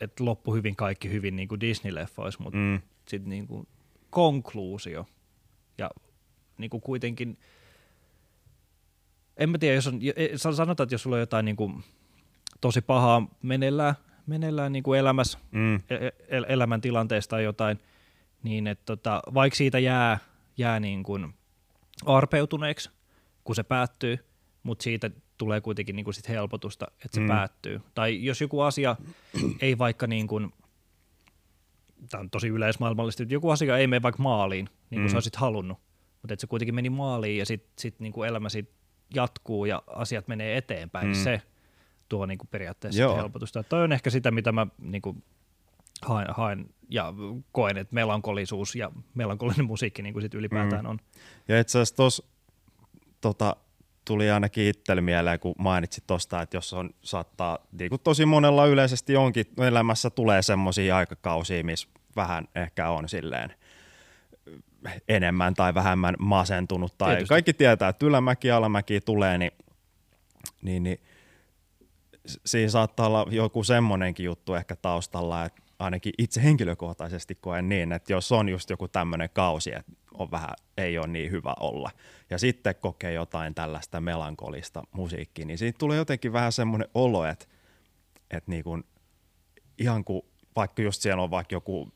että 0.00 0.24
loppu 0.24 0.54
hyvin 0.54 0.76
kaikki 0.76 1.10
hyvin 1.10 1.36
niin 1.36 1.48
kuin 1.48 1.60
Disney-leffoissa, 1.60 2.42
mutta 2.42 2.58
Mm. 2.58 2.80
sitten 3.08 3.30
niin 3.30 3.46
kuin 3.46 3.68
konkluusio. 4.10 5.06
Ja 5.78 5.90
niin 6.58 6.70
kuin 6.70 6.80
kuitenkin, 6.80 7.38
en 9.36 9.50
mä 9.50 9.58
tiedä, 9.58 9.74
jos 9.74 9.86
on, 9.86 10.00
e- 10.16 10.38
sanotaan, 10.38 10.84
että 10.84 10.94
jos 10.94 11.02
sulla 11.02 11.16
on 11.16 11.20
jotain 11.20 11.44
niin 11.44 11.56
kuin 11.56 11.84
tosi 12.60 12.80
pahaa 12.80 13.28
meneillään, 13.42 13.94
meneillään 14.26 14.72
niin 14.72 14.82
kuin 14.82 14.98
elämässä, 15.00 15.38
Mm. 15.50 15.74
e- 15.74 15.80
el- 16.28 16.46
elämäntilanteesta 16.48 17.30
tai 17.30 17.44
jotain, 17.44 17.78
niin 18.42 18.66
että 18.66 18.84
tota, 18.84 19.22
vaikka 19.34 19.56
siitä 19.56 19.78
jää, 19.78 20.18
jää 20.56 20.80
niin 20.80 21.02
kuin 21.02 21.34
arpeutuneeksi, 22.06 22.90
kun 23.44 23.54
se 23.56 23.62
päättyy, 23.62 24.18
mutta 24.62 24.82
siitä 24.82 25.10
tulee 25.38 25.60
kuitenkin 25.60 25.96
niin 25.96 26.04
kuin 26.04 26.14
sit 26.14 26.28
helpotusta, 26.28 26.86
että 26.90 27.14
se 27.14 27.20
Mm. 27.20 27.26
päättyy. 27.28 27.80
Tai 27.94 28.24
jos 28.24 28.40
joku 28.40 28.60
asia 28.60 28.96
ei 29.60 29.78
vaikka 29.78 30.06
niin 30.06 30.26
kuin, 30.26 30.52
tämä 32.10 32.20
on 32.20 32.30
tosi 32.30 32.48
yleismaailmallisesti, 32.48 33.22
että 33.22 33.34
joku 33.34 33.50
asia 33.50 33.78
ei 33.78 33.86
mene 33.86 34.02
vaikka 34.02 34.22
maaliin, 34.22 34.64
niin 34.90 34.98
kuin 35.00 35.02
Mm. 35.02 35.08
sä 35.08 35.16
olisit 35.16 35.36
halunnut, 35.36 35.78
mutta 36.22 36.34
että 36.34 36.40
se 36.40 36.46
kuitenkin 36.46 36.74
meni 36.74 36.90
maaliin 36.90 37.38
ja 37.38 37.46
sitten 37.46 37.70
sit 37.78 38.00
niin 38.00 38.12
kuin 38.12 38.28
elämä 38.28 38.48
sit 38.48 38.70
jatkuu 39.14 39.64
ja 39.64 39.82
asiat 39.86 40.28
menee 40.28 40.56
eteenpäin, 40.56 41.06
Mm. 41.06 41.12
mm. 41.16 41.24
se 41.24 41.42
tuo 42.08 42.26
niin 42.26 42.38
kuin 42.38 42.48
periaatteessa 42.50 43.00
Joo. 43.02 43.12
sit 43.12 43.20
helpotusta. 43.22 43.62
Toi 43.62 43.82
on 43.82 43.92
ehkä 43.92 44.10
sitä, 44.10 44.30
mitä 44.30 44.52
mä 44.52 44.66
niin 44.78 45.02
kuin 45.02 45.24
haen, 46.02 46.26
haen 46.30 46.66
ja 46.90 47.14
koen, 47.52 47.76
että 47.76 47.94
melankolisuus 47.94 48.74
ja 48.74 48.92
melankolinen 49.14 49.64
musiikki 49.66 50.02
niin 50.02 50.12
kuin 50.12 50.22
sit 50.22 50.34
ylipäätään 50.34 50.84
Mm. 50.84 50.90
on. 50.90 50.98
Ja 51.48 51.60
itse 51.60 51.78
asiassa 51.78 51.96
tuossa 51.96 52.24
tota, 53.20 53.56
tuli 54.06 54.30
ainakin 54.30 54.66
itselle 54.66 55.02
mieleen, 55.02 55.40
kun 55.40 55.54
mainitsit 55.58 56.06
tuosta, 56.06 56.42
että 56.42 56.56
jos 56.56 56.72
on 56.72 56.90
saattaa, 57.02 57.58
niin 57.78 57.88
kuin 57.88 58.00
tosi 58.04 58.26
monella 58.26 58.66
yleisesti 58.66 59.16
onkin 59.16 59.46
elämässä 59.58 60.10
tulee 60.10 60.42
semmoisia 60.42 60.96
aikakausia, 60.96 61.64
missä 61.64 61.88
vähän 62.16 62.48
ehkä 62.54 62.90
on 62.90 63.08
silleen 63.08 63.54
enemmän 65.08 65.54
tai 65.54 65.74
vähemmän 65.74 66.14
masentunut. 66.18 66.98
Tai 66.98 67.08
Tietysti. 67.08 67.28
kaikki 67.28 67.52
tietää, 67.52 67.88
että 67.88 68.06
ylämäki 68.06 68.48
ja 68.48 68.56
alamäki 68.56 69.00
tulee, 69.00 69.38
niin, 69.38 69.52
niin, 70.62 70.82
niin 70.82 71.00
siinä 72.46 72.70
saattaa 72.70 73.06
olla 73.06 73.26
joku 73.30 73.64
semmoinenkin 73.64 74.24
juttu 74.24 74.54
ehkä 74.54 74.76
taustalla, 74.76 75.44
että 75.44 75.62
ainakin 75.78 76.12
itse 76.18 76.42
henkilökohtaisesti 76.42 77.34
koen 77.34 77.68
niin, 77.68 77.92
että 77.92 78.12
jos 78.12 78.32
on 78.32 78.48
just 78.48 78.70
joku 78.70 78.88
tämmöinen 78.88 79.28
kausi, 79.32 79.72
että 79.74 79.92
on 80.14 80.30
vähän, 80.30 80.54
ei 80.76 80.98
ole 80.98 81.06
niin 81.06 81.30
hyvä 81.30 81.54
olla, 81.60 81.90
ja 82.30 82.38
sitten 82.38 82.74
kokee 82.80 83.12
jotain 83.12 83.54
tällaista 83.54 84.00
melankolista 84.00 84.82
musiikkia, 84.92 85.46
niin 85.46 85.58
siitä 85.58 85.78
tulee 85.78 85.96
jotenkin 85.96 86.32
vähän 86.32 86.52
semmoinen 86.52 86.88
olo, 86.94 87.24
että, 87.26 87.46
että 88.30 88.50
niin 88.50 88.64
kuin, 88.64 88.84
ihan 89.78 90.04
kuin 90.04 90.22
vaikka 90.56 90.82
just 90.82 91.02
siellä 91.02 91.22
on 91.22 91.30
vaikka 91.30 91.54
joku 91.54 91.88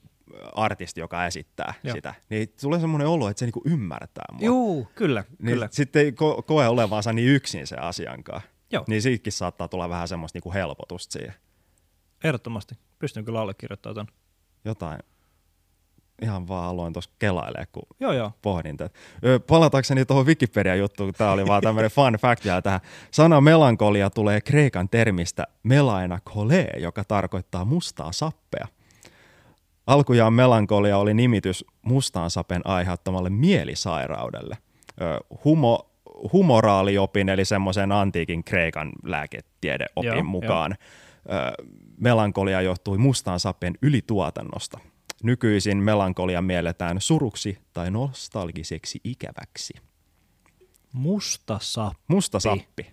artisti, 0.55 1.01
joka 1.01 1.27
esittää 1.27 1.75
Joo. 1.83 1.95
sitä, 1.95 2.15
niin 2.31 2.49
tulee 2.61 2.81
semmoinen 2.81 3.09
olo, 3.09 3.29
että 3.29 3.39
se 3.39 3.47
niinku 3.47 3.63
ymmärtää 3.65 4.25
mua. 4.33 4.47
Juu, 4.47 4.89
kyllä, 4.95 5.25
Niin 5.29 5.53
kyllä. 5.55 5.69
sitten 5.71 6.03
ei 6.05 6.11
ko- 6.11 6.43
koe 6.43 6.69
olevansa 6.69 7.13
niin 7.13 7.29
yksin 7.29 7.67
se 7.67 7.77
asiankaan. 7.77 8.43
Joo. 8.73 8.85
Niin 8.89 9.03
siitäkin 9.03 9.33
saattaa 9.33 9.69
tulla 9.69 9.89
vähän 9.89 10.09
semmoista 10.09 10.37
niinku 10.37 10.53
helpotusta 10.53 11.13
siihen. 11.13 11.35
Ehdottomasti. 12.25 12.75
Pystyn 12.99 13.25
kyllä 13.25 13.41
allekirjoittamaan 13.41 13.95
ton. 13.95 14.07
Jotain. 14.65 14.99
Ihan 16.23 16.49
vaan 16.49 16.69
aloin 16.69 16.93
tuossa 16.93 17.11
kelailemaan, 17.19 17.67
kun 17.73 17.83
Joo, 18.01 18.13
joo. 18.13 18.33
pohdin 18.43 18.77
tätä. 18.77 18.99
Ö, 19.25 19.41
Palatakseni 19.41 20.05
tuohon 20.05 20.27
Wikipedia-juttuun, 20.27 21.13
tämä 21.13 21.33
oli 21.33 21.47
vaan 21.47 21.63
tämmöinen 21.63 21.91
fun 21.91 22.13
fact 22.13 22.45
vielä 22.45 22.63
tähän. 22.63 22.81
Sana 23.11 23.41
melankolia 23.41 24.11
tulee 24.11 24.41
kreikan 24.41 24.89
termistä 24.89 25.47
melaina 25.63 26.19
kole, 26.25 26.67
joka 26.79 27.05
tarkoittaa 27.05 27.65
mustaa 27.65 28.13
sappea. 28.13 28.67
Alkujaan 29.87 30.33
melankolia 30.33 30.99
oli 30.99 31.15
nimitys 31.15 31.65
mustaan 31.83 32.31
sapen 32.31 32.63
aiheuttamalle 32.65 33.31
mielisairaudelle. 33.31 34.59
Humo, 35.45 35.91
humoraaliopin, 36.33 37.29
eli 37.29 37.45
semmoisen 37.45 37.93
antiikin 37.93 38.45
kreikan 38.45 38.93
lääketiedeopin 39.05 40.05
Joo, 40.05 40.23
mukaan. 40.23 40.73
Ö, 40.73 41.65
melankolia 42.01 42.61
johtui 42.61 42.99
mustaan 42.99 43.41
sapen 43.41 43.79
ylituotannosta. 43.83 44.79
Nykyisin 45.23 45.79
melankolia 45.79 46.43
mielletään 46.43 47.01
suruksi 47.01 47.59
tai 47.73 47.91
nostalgiseksi 47.91 49.01
ikäväksi. 49.05 49.75
Musta 50.93 51.59
sappi. 51.63 52.05
Musta 52.09 52.41
sappi. 52.41 52.87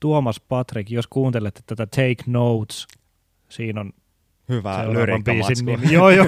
Tuomas 0.00 0.40
Patrick, 0.40 0.90
jos 0.90 1.06
kuuntelette 1.06 1.60
tätä 1.66 1.86
Take 1.86 2.24
Notes, 2.26 2.86
siinä 3.48 3.80
on 3.80 3.92
Hyvä 4.48 4.84
nimi. 5.66 5.92
Joo, 5.94 6.10
joo. 6.10 6.26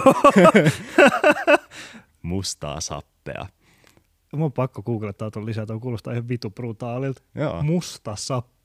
Mustaa 2.23 2.81
sappea. 2.81 3.47
Mun 4.33 4.45
on 4.45 4.53
pakko 4.53 4.83
googlettaa 4.83 5.31
tuon 5.31 5.47
lisää, 5.47 5.67
tuo 5.67 5.81
kuulostaa 5.81 6.13
ihan 6.13 6.29
vitu 6.29 6.51
brutaalilta. 6.51 7.23
Joo. 7.35 7.63
Musta 7.63 8.17
sappi. 8.17 8.62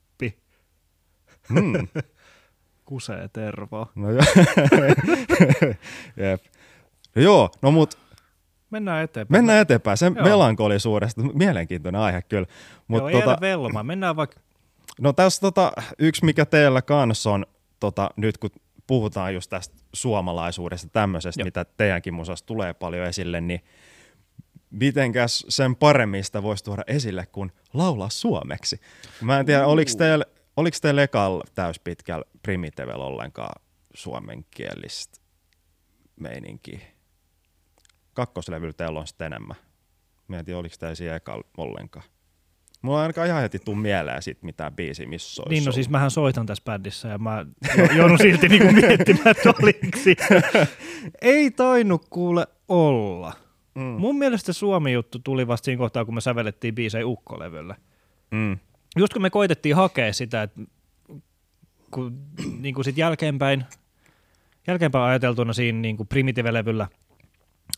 Mm. 1.50 1.88
Kusee 2.86 3.30
tervoa. 3.34 3.92
No 3.96 4.12
joo. 4.12 4.22
Jep. 6.24 6.44
No 7.16 7.22
joo, 7.22 7.50
no 7.62 7.72
mut 7.72 7.98
Mennään 8.70 9.04
eteenpäin. 9.04 9.42
mennään 9.42 9.62
eteenpäin. 9.62 9.98
Sen 9.98 10.16
Joo. 10.16 10.26
melankolisuudesta, 10.26 11.22
mielenkiintoinen 11.22 12.02
aihe 12.02 12.22
kyllä. 12.22 12.48
Mut 12.88 13.12
Joo, 13.12 13.22
tota, 13.22 13.38
velma. 13.42 13.84
Mennään 13.84 14.16
vaikka, 14.16 14.40
no 15.02 15.14
tässä 15.14 15.42
tota, 15.42 15.72
yksi 16.00 16.26
mikä 16.26 16.46
teillä 16.46 16.82
kanssa 16.82 17.32
on, 17.32 17.46
tota, 17.80 18.10
nyt 18.16 18.38
kun 18.38 18.50
puhutaan 18.88 19.34
just 19.34 19.50
tästä 19.50 19.76
suomalaisuudesta, 19.94 20.90
tämmöisestä, 20.90 21.42
Joo. 21.42 21.46
mitä 21.46 21.66
teidänkin 21.66 22.14
musasta 22.14 22.46
tulee 22.46 22.74
paljon 22.74 23.08
esille, 23.08 23.42
niin 23.42 23.64
mitenkäs 24.70 25.46
sen 25.50 25.76
paremmin 25.76 26.24
sitä 26.24 26.44
voisi 26.44 26.64
tuoda 26.64 26.84
esille 26.88 27.26
kuin 27.26 27.52
laulaa 27.74 28.10
suomeksi? 28.10 28.82
Mä 29.22 29.40
en 29.40 29.46
tiedä, 29.46 29.66
oliko 29.66 29.92
teillä, 29.98 30.26
oliko 30.58 30.78
teillä 30.82 31.04
ekalla 31.04 31.44
täyspitkällä 31.56 32.26
Primitivellä 32.44 33.06
ollenkaan 33.06 33.62
suomenkielistä 33.94 35.18
meininkiä? 36.20 36.80
Kakkoslevyllä 38.14 38.74
teillä 38.74 39.00
on 39.00 39.08
sitten 39.08 39.26
enemmän. 39.26 39.58
Mä 40.28 40.40
en 40.40 40.46
tiedä, 40.46 40.60
oliko 40.60 40.76
teillä 40.80 40.96
siellä 40.96 41.16
ekalla 41.16 41.44
ollenkaan. 41.58 42.06
Mulla 42.82 43.00
ei 43.00 43.02
ainakaan 43.02 43.28
ihan 43.28 43.42
heti 43.42 43.60
tuu 43.60 43.76
mieleen 43.76 44.22
siitä 44.24 44.46
mitään 44.46 44.74
biisiä, 44.76 45.08
missä 45.08 45.42
olisi 45.42 45.54
niin 45.54 45.64
no 45.64 45.68
ollut. 45.68 45.76
siis 45.76 45.90
mähän 45.90 46.12
soitan 46.12 46.46
tässä 46.46 46.64
bändissä 46.64 47.08
ja 47.08 47.18
mä 47.18 47.46
jo- 47.78 47.86
joudun 47.98 48.18
silti 48.18 48.50
niinku 48.50 48.72
miettimään, 48.72 49.28
että 49.28 49.54
oliko 49.64 49.88
siinä. 50.04 50.42
Ei 51.22 51.52
tainnut 51.52 52.06
kuule 52.10 52.48
olla. 52.68 53.34
Mm. 53.76 53.82
Mun 53.84 54.18
mielestä 54.18 54.54
Suomi-juttu 54.54 55.20
tuli 55.20 55.48
vasta 55.48 55.66
siinä 55.66 55.78
kohtaa, 55.80 56.06
kun 56.06 56.14
me 56.14 56.22
sävellettiin 56.22 56.76
biisejä 56.76 57.08
Ukkolevyllä. 57.08 57.76
Mm. 58.32 58.58
Just 58.98 59.14
kun 59.14 59.22
me 59.22 59.30
koitettiin 59.30 59.76
hakea 59.76 60.14
sitä, 60.14 60.44
että 60.44 60.62
kun 61.92 62.18
niin 62.60 62.76
kuin 62.76 62.86
sit 62.86 62.98
jälkeenpäin, 62.98 63.66
jälkeenpäin 64.68 65.04
ajateltuna 65.06 65.54
siinä 65.54 65.80
niin 65.80 65.98
kuin 65.98 66.08
Primitive-levyllä 66.08 66.88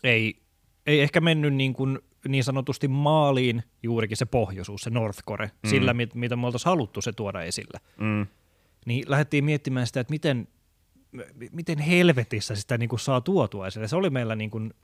ei, 0.04 0.42
ei 0.86 1.00
ehkä 1.00 1.20
mennyt 1.20 1.54
niin, 1.54 1.72
kuin 1.72 1.98
niin 2.28 2.44
sanotusti 2.44 2.88
maaliin 2.88 3.62
juurikin 3.82 4.16
se 4.16 4.26
pohjoisuus, 4.26 4.80
se 4.82 4.90
Northcore, 4.90 5.50
Mm. 5.62 5.70
sillä 5.70 5.94
mit, 5.94 6.14
mitä 6.14 6.36
me 6.36 6.46
oltaisiin 6.46 6.70
haluttu 6.70 7.02
se 7.02 7.12
tuoda 7.12 7.42
esille. 7.42 7.80
Mm. 8.00 8.26
niin 8.86 9.04
lähdettiin 9.08 9.44
miettimään 9.44 9.86
sitä, 9.86 10.00
että 10.00 10.10
miten, 10.10 10.48
miten 11.52 11.78
helvetissä 11.78 12.54
sitä 12.54 12.78
niin 12.78 12.88
kuin 12.88 13.00
saa 13.00 13.20
tuotua 13.20 13.66
esille. 13.66 13.88
Se 13.88 13.96
oli 13.96 14.10
meillä 14.10 14.36
niin 14.36 14.50
kuin, 14.50 14.74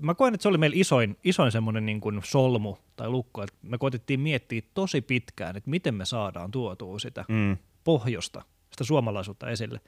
mä 0.00 0.14
koen, 0.14 0.34
että 0.34 0.42
se 0.42 0.48
oli 0.48 0.58
meillä 0.58 0.76
isoin, 0.76 1.16
isoin 1.24 1.52
semmoinen 1.52 1.86
niin 1.86 2.00
kuin 2.00 2.20
solmu 2.24 2.76
tai 2.96 3.08
lukko, 3.08 3.42
että 3.42 3.56
me 3.62 3.78
koitettiin 3.78 4.20
miettiä 4.20 4.62
tosi 4.74 5.00
pitkään, 5.00 5.56
että 5.56 5.70
miten 5.70 5.94
me 5.94 6.04
saadaan 6.04 6.50
tuotua 6.50 6.98
sitä 6.98 7.24
Mm. 7.28 7.56
pohjosta, 7.84 8.42
sitä 8.70 8.84
suomalaisuutta 8.84 9.50
esille. 9.50 9.80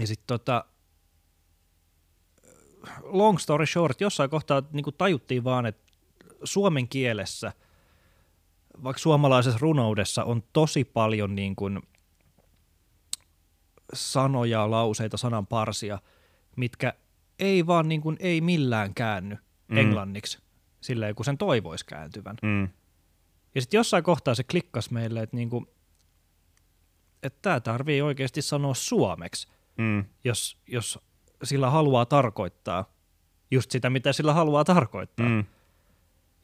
Ja 0.00 0.06
sitten 0.06 0.26
tota, 0.26 0.64
long 3.02 3.38
story 3.38 3.66
short, 3.66 4.00
jossain 4.00 4.30
kohtaa 4.30 4.62
niin 4.72 4.84
tajuttiin 4.98 5.44
vaan, 5.44 5.66
että 5.66 5.92
suomen 6.44 6.88
kielessä, 6.88 7.52
vaikka 8.84 8.98
suomalaisessa 9.00 9.58
runoudessa 9.62 10.24
on 10.24 10.42
tosi 10.52 10.84
paljon 10.84 11.34
niin 11.34 11.56
kuin 11.56 11.82
sanoja, 13.94 14.70
lauseita, 14.70 15.16
sananparsia, 15.16 15.98
mitkä 16.56 16.94
ei 17.38 17.66
vaan 17.66 17.88
niin 17.88 18.00
kuin, 18.00 18.16
ei 18.20 18.40
millään 18.40 18.94
käänny 18.94 19.36
Mm. 19.68 19.76
englanniksi 19.76 20.38
silleen, 20.80 21.14
kun 21.14 21.24
sen 21.24 21.38
toivoisi 21.38 21.86
kääntyvän. 21.86 22.36
Mm. 22.42 22.68
Ja 23.54 23.60
sitten 23.60 23.78
jossain 23.78 24.04
kohtaa 24.04 24.34
se 24.34 24.44
klikkas 24.44 24.90
meille, 24.90 25.22
että 25.22 25.36
niinku, 25.36 25.66
että 27.22 27.38
tämä 27.42 27.60
tarvii 27.60 28.02
oikeasti 28.02 28.42
sanoa 28.42 28.74
suomeksi, 28.74 29.48
Mm. 29.78 30.04
jos, 30.24 30.58
jos 30.66 30.98
sillä 31.44 31.70
haluaa 31.70 32.06
tarkoittaa 32.06 32.92
just 33.50 33.70
sitä, 33.70 33.90
mitä 33.90 34.12
sillä 34.12 34.32
haluaa 34.34 34.64
tarkoittaa. 34.64 35.28
Mm. 35.28 35.44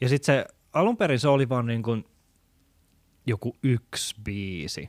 Ja 0.00 0.08
sitten 0.08 0.26
se, 0.34 0.46
alun 0.72 0.96
perin 0.96 1.20
se 1.20 1.28
oli 1.28 1.48
vaan 1.48 1.66
niinku 1.66 1.98
joku 3.26 3.56
yksi 3.62 4.14
biisi. 4.24 4.88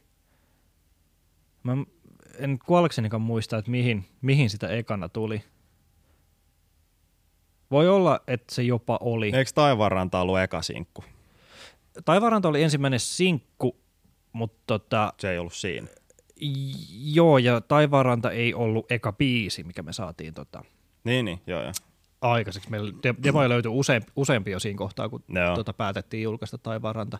Mä 1.64 1.74
en 2.40 2.60
kuollaksenikaan 2.66 3.22
muista, 3.22 3.58
että 3.58 3.72
mihin, 3.72 4.06
mihin 4.22 4.50
sitä 4.50 4.68
ekana 4.68 5.10
tuli. 5.10 5.44
Voi 7.74 7.90
olla, 7.90 8.20
että 8.28 8.56
se 8.56 8.64
jopa 8.64 8.98
oli. 9.02 9.32
Eikö 9.36 9.52
Taivaanranta 9.56 10.22
ollut 10.22 10.40
eka 10.40 10.62
sinkku? 10.62 11.04
Taivaranta 12.06 12.50
oli 12.50 12.64
ensimmäinen 12.64 13.00
sinkku, 13.00 13.78
mutta 14.34 14.60
tota, 14.68 15.14
Se 15.20 15.32
ei 15.32 15.38
ollut 15.38 15.54
siinä. 15.54 15.88
Joo, 17.14 17.38
ja 17.38 17.62
Taivaanranta 17.62 18.32
ei 18.32 18.54
ollut 18.54 18.92
eka 18.92 19.14
biisi, 19.14 19.64
mikä 19.64 19.84
me 19.84 19.94
saatiin 19.94 20.34
tota, 20.34 20.64
Niin, 21.04 21.26
niin, 21.26 21.42
joo, 21.48 21.62
joo. 21.62 21.72
aikaiseksi. 22.22 22.70
Meillä 22.72 22.94
de- 23.04 23.16
demoja 23.24 23.50
löytyi 23.50 23.72
useampi, 23.76 24.12
useampi 24.16 24.52
jo 24.52 24.60
siinä 24.60 24.78
kohtaa, 24.78 25.10
kun 25.10 25.24
Joo. 25.30 25.56
tota, 25.56 25.74
päätettiin 25.74 26.24
julkaista 26.24 26.58
Taivaanranta 26.58 27.20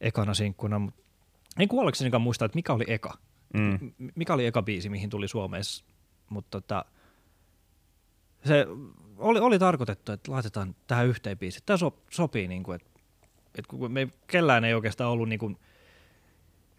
ekana 0.00 0.34
sinkkuna. 0.34 0.78
Mut 0.78 0.94
en 1.58 1.68
kuollaksenikaan 1.68 2.20
muista, 2.22 2.44
että 2.44 2.56
mikä 2.56 2.72
oli 2.72 2.84
eka. 2.86 3.18
Mm. 3.54 3.78
M- 3.98 4.08
mikä 4.14 4.34
oli 4.34 4.46
eka 4.46 4.62
biisi, 4.62 4.88
mihin 4.88 5.10
tuli 5.10 5.28
Suomessa. 5.28 5.84
Mutta 6.28 6.60
tota, 6.60 6.84
se 8.44 8.66
oli, 9.18 9.40
oli 9.40 9.58
tarkoitettu, 9.58 10.12
että 10.12 10.32
laitetaan 10.32 10.74
tähän 10.86 11.06
yhteen 11.06 11.38
biisi. 11.38 11.60
Tämä 11.66 11.76
so, 11.76 11.98
sopii, 12.10 12.48
niin 12.48 12.62
kuin, 12.62 12.76
että, 12.76 12.88
että 13.58 13.68
kun 13.68 13.92
me 13.92 14.08
kellään 14.26 14.64
ei 14.64 14.74
oikeastaan 14.74 15.10
ollut 15.10 15.28
niin 15.28 15.38
kuin, 15.38 15.56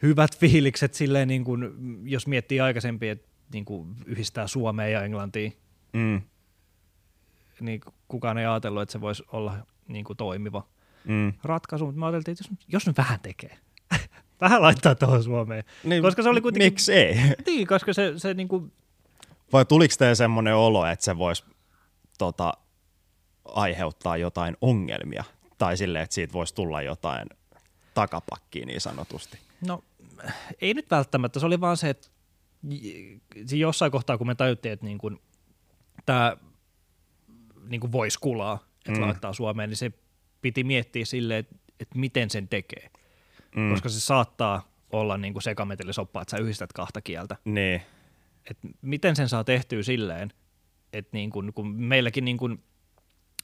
hyvät 0.02 0.38
fiilikset 0.38 0.94
silleen, 0.94 1.28
niin 1.28 1.44
kuin, 1.44 1.70
jos 2.04 2.28
miettii 2.28 2.60
aikaisemmin, 2.60 3.10
että 3.10 3.28
niin 3.54 3.66
kuin, 3.66 3.96
yhdistää 4.06 4.48
Suomea 4.48 4.88
ja 4.88 5.04
Englantia, 5.04 5.52
Mm. 5.94 6.22
niin 7.60 7.82
kukaan 8.08 8.38
ei 8.38 8.46
ajatellut, 8.46 8.82
että 8.82 8.92
se 8.94 9.02
voisi 9.02 9.24
olla 9.32 9.58
niin 9.88 10.06
kuin, 10.06 10.18
toimiva 10.18 10.68
Mm. 11.06 11.34
ratkaisu, 11.44 11.86
mutta 11.86 12.00
me 12.00 12.06
ajateltiin, 12.06 12.34
että 12.34 12.44
jos, 12.52 12.60
jos 12.68 12.88
nyt 12.88 12.98
vähän 12.98 13.20
tekee, 13.20 13.58
vähän 14.42 14.62
laittaa 14.62 14.96
tuohon 14.96 15.24
Suomeen. 15.24 15.64
Niin, 15.84 16.02
Koska 16.04 16.24
se 16.24 16.30
oli 16.30 16.42
kuitenkin- 16.42 16.72
Miksi 16.74 16.94
ei? 16.94 17.16
Niin, 17.46 17.68
koska 17.68 17.94
se, 17.94 18.14
se 18.18 18.34
niin 18.34 18.48
kuin, 18.48 18.72
Vai 19.54 19.66
tuliko 19.66 19.94
teille 19.98 20.16
semmoinen 20.16 20.56
olo, 20.56 20.86
että 20.86 21.06
se 21.06 21.18
voisi 21.18 21.44
tota, 22.20 22.54
aiheuttaa 23.46 24.18
jotain 24.18 24.58
ongelmia? 24.62 25.24
Tai 25.58 25.78
silleen, 25.78 26.04
että 26.04 26.14
siitä 26.14 26.34
voisi 26.34 26.56
tulla 26.56 26.82
jotain 26.82 27.28
takapakkiin 27.94 28.68
niin 28.68 28.82
sanotusti? 28.82 29.38
No 29.68 29.84
ei 30.62 30.74
nyt 30.74 30.92
välttämättä, 30.92 31.40
se 31.40 31.46
oli 31.46 31.62
vaan 31.62 31.78
se, 31.78 31.90
että 31.90 32.08
jossain 33.52 33.92
kohtaa, 33.92 34.18
kun 34.18 34.28
me 34.28 34.36
tajuttiin, 34.36 34.72
että 34.72 34.86
niin 34.86 34.98
kuin, 34.98 35.22
tämä 36.06 36.38
niin 37.68 37.82
kuin 37.82 37.92
voisi 37.92 38.20
kulaa, 38.20 38.60
että 38.86 39.00
Mm. 39.00 39.06
laittaa 39.06 39.34
Suomeen, 39.34 39.70
niin 39.70 39.78
se 39.78 39.92
piti 40.42 40.64
miettiä 40.64 41.06
silleen, 41.06 41.40
että, 41.40 41.56
että 41.80 42.00
miten 42.00 42.30
sen 42.30 42.48
tekee. 42.48 42.90
Mm. 43.56 43.70
Koska 43.72 43.90
se 43.90 44.00
saattaa 44.00 44.72
olla 44.92 45.18
niin 45.18 45.34
kuin 45.34 45.44
sekametelisoppa, 45.44 46.22
että 46.22 46.32
sä 46.38 46.44
yhdistät 46.44 46.74
kahta 46.74 47.02
kieltä. 47.02 47.36
Niin, 47.46 47.82
että 48.50 48.68
miten 48.82 49.16
sen 49.16 49.30
saa 49.30 49.44
tehtyä 49.44 49.84
silleen, 49.84 50.34
että 50.94 51.10
niin 51.18 51.30
kun, 51.30 51.54
kun 51.56 51.68
meilläkin 51.76 52.26
niin 52.26 52.38
kun 52.38 52.64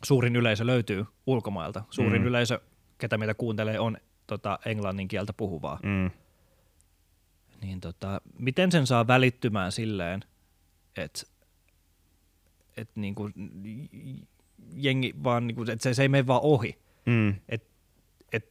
suurin 0.04 0.36
yleisö 0.36 0.66
löytyy 0.66 1.06
ulkomailta, 1.26 1.84
suurin 1.90 2.22
Mm. 2.22 2.28
yleisö, 2.28 2.60
ketä 2.98 3.18
meitä 3.18 3.34
kuuntelee, 3.34 3.80
on 3.80 3.98
tota, 4.28 4.60
englannin 4.66 5.08
kieltä 5.08 5.34
puhuvaa, 5.34 5.80
mm. 5.84 6.12
niin 7.62 7.82
tota, 7.82 8.22
miten 8.40 8.72
sen 8.72 8.88
saa 8.88 9.08
välittymään 9.08 9.72
silleen, 9.72 10.24
että 10.98 11.22
et 12.78 12.90
niin 12.96 13.16
kun, 13.16 13.34
jengi 14.76 15.14
vaan, 15.24 15.48
niin 15.48 15.56
kun, 15.56 15.70
että 15.70 15.84
se, 15.84 15.94
se 15.94 16.02
ei 16.02 16.10
mene 16.10 16.28
vaan 16.28 16.42
ohi, 16.44 16.78
Mm. 17.06 17.36
että 17.50 17.68
et, 18.32 18.50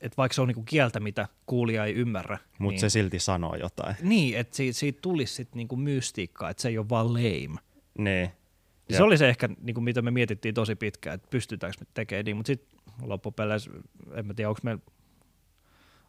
et 0.00 0.16
vaikka 0.16 0.34
se 0.34 0.40
on 0.42 0.48
niin 0.48 0.54
kun 0.54 0.64
kieltä, 0.64 1.00
mitä 1.00 1.28
kuulija 1.46 1.84
ei 1.84 1.94
ymmärrä, 1.94 2.38
Mutta 2.58 2.70
niin, 2.72 2.80
se 2.80 2.90
silti 2.90 3.18
sanoo 3.18 3.54
jotain. 3.54 3.96
niin 4.02 4.38
että 4.38 4.56
siitä, 4.56 4.78
siitä 4.78 4.98
tulisi 5.02 5.34
sitten 5.34 5.56
niin 5.68 5.80
mystiikkaa, 5.80 6.50
että 6.50 6.62
se 6.62 6.68
ei 6.68 6.78
ole 6.78 6.88
vaan 6.88 7.14
lame. 7.14 7.60
Niin. 7.98 8.22
Ja 8.22 8.28
Jep. 8.88 8.96
se 8.96 9.02
oli 9.02 9.18
se 9.18 9.28
ehkä, 9.28 9.48
niin 9.60 9.74
kuin 9.74 9.84
mitä 9.84 10.02
me 10.02 10.10
mietittiin 10.10 10.54
tosi 10.54 10.74
pitkään, 10.76 11.14
että 11.14 11.28
pystytäänkö 11.30 11.78
me 11.80 11.86
tekemään 11.94 12.24
niin, 12.24 12.36
mutta 12.36 12.46
sitten 12.46 12.78
loppupeleissä, 13.02 13.70
en 14.14 14.26
mä 14.26 14.34
tiedä, 14.34 14.48
onko 14.48 14.60
meillä, 14.62 14.82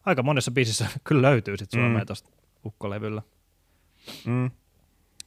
aika 0.06 0.22
monessa 0.22 0.50
biisissä 0.50 0.86
kyllä 1.04 1.22
löytyy 1.30 1.56
sitten 1.56 1.80
Suomea 1.80 2.00
Mm. 2.00 2.06
tuosta 2.06 2.30
ukkolevyllä. 2.66 3.22
Mm. 4.26 4.50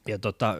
Ja 0.08 0.18
tota, 0.18 0.54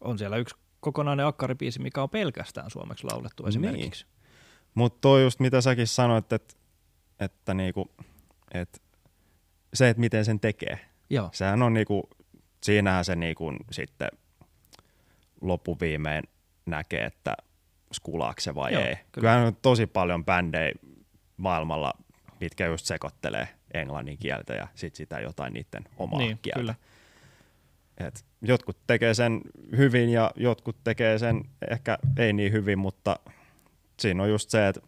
on 0.00 0.18
siellä 0.18 0.36
yksi 0.36 0.54
kokonainen 0.80 1.26
akkaribiisi, 1.26 1.80
mikä 1.80 2.02
on 2.02 2.10
pelkästään 2.10 2.70
suomeksi 2.70 3.04
laulettu 3.04 3.42
Niin. 3.42 3.48
esimerkiksi. 3.48 4.06
Mutta 4.74 4.98
toi 5.00 5.22
just 5.22 5.40
mitä 5.40 5.60
säkin 5.60 5.86
sanoit, 5.86 6.32
että, 6.32 6.54
että 7.20 7.54
niinku, 7.54 7.90
et 8.54 8.82
se, 9.74 9.88
että 9.88 10.00
miten 10.00 10.24
sen 10.24 10.40
tekee. 10.40 10.78
Joo, 11.10 11.28
Sehän 11.32 11.62
on 11.62 11.74
niinku, 11.74 12.08
siinähän 12.62 13.04
se 13.04 13.16
niinku 13.16 13.52
sitten 13.70 14.08
loppuviimein 15.40 16.24
näkee, 16.66 17.04
että 17.04 17.36
skulaako 17.92 18.40
se 18.40 18.54
vai 18.54 18.72
Joo, 18.72 18.82
ei. 18.82 18.94
kyllä. 18.94 19.04
Kyllähän 19.12 19.46
on 19.46 19.56
tosi 19.62 19.86
paljon 19.86 20.24
bändejä 20.24 20.72
maailmalla, 21.36 21.92
mitkä 22.40 22.66
just 22.66 22.86
sekoittelee 22.86 23.48
englannin 23.74 24.18
kieltä 24.18 24.54
ja 24.54 24.68
sit 24.74 24.94
sitä 24.94 25.20
jotain 25.20 25.52
niiden 25.52 25.84
omaa 25.96 26.18
niin, 26.18 26.38
kieltä. 26.42 26.58
kyllä. 26.60 26.74
Et 27.98 28.24
jotkut 28.42 28.78
tekee 28.86 29.14
sen 29.14 29.40
hyvin 29.76 30.08
ja 30.08 30.30
jotkut 30.36 30.76
tekee 30.84 31.18
sen 31.18 31.44
ehkä 31.70 31.98
ei 32.16 32.32
niin 32.32 32.52
hyvin, 32.52 32.78
mutta 32.78 33.16
siinä 34.00 34.22
on 34.22 34.30
just 34.30 34.50
se, 34.50 34.68
että 34.68 34.80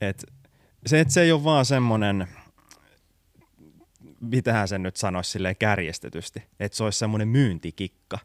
et, 0.00 0.24
se, 0.86 1.00
että 1.00 1.14
se 1.14 1.22
ei 1.22 1.32
ole 1.32 1.44
vaan 1.44 1.64
semmoinen, 1.64 2.28
mitähän 4.22 4.68
sen 4.68 4.82
nyt 4.82 4.96
sanoisi 4.96 5.30
silleen 5.30 5.56
kärjestetysti, 5.56 6.42
että 6.60 6.76
se 6.76 6.84
olisi 6.84 6.98
semmoinen 6.98 7.28
myyntikikka, 7.28 8.18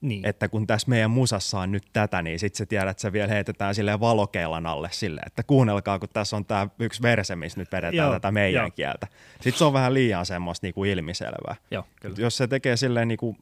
Niin. 0.00 0.26
että 0.26 0.48
kun 0.48 0.66
tässä 0.66 0.88
meidän 0.88 1.10
musassa 1.10 1.60
on 1.60 1.72
nyt 1.72 1.82
tätä, 1.92 2.22
niin 2.22 2.38
sitten 2.38 2.58
sä 2.58 2.66
tiedät, 2.66 2.88
että 2.90 3.00
se 3.00 3.12
vielä 3.12 3.28
heitetään 3.28 3.74
silleen 3.74 4.00
valokeilan 4.00 4.66
alle 4.66 4.88
silleen, 4.92 5.26
että 5.26 5.42
kuunnelkaa, 5.42 5.98
kun 5.98 6.08
tässä 6.12 6.36
on 6.36 6.44
tämä 6.44 6.68
yksi 6.78 7.02
verse, 7.02 7.36
missä 7.36 7.60
nyt 7.60 7.72
vedetään 7.72 7.94
Joo, 7.94 8.12
tätä 8.12 8.30
meidän 8.30 8.60
joo. 8.62 8.70
kieltä. 8.70 9.06
Sitten 9.40 9.58
se 9.58 9.64
on 9.64 9.72
vähän 9.72 9.94
liian 9.94 10.26
semmoista 10.26 10.66
niinku 10.66 10.84
ilmiselvää. 10.84 11.56
Joo, 11.70 11.84
kyllä. 12.00 12.16
Jos 12.18 12.36
se 12.36 12.46
tekee 12.46 12.76
silleen 12.76 13.08
niinku 13.08 13.36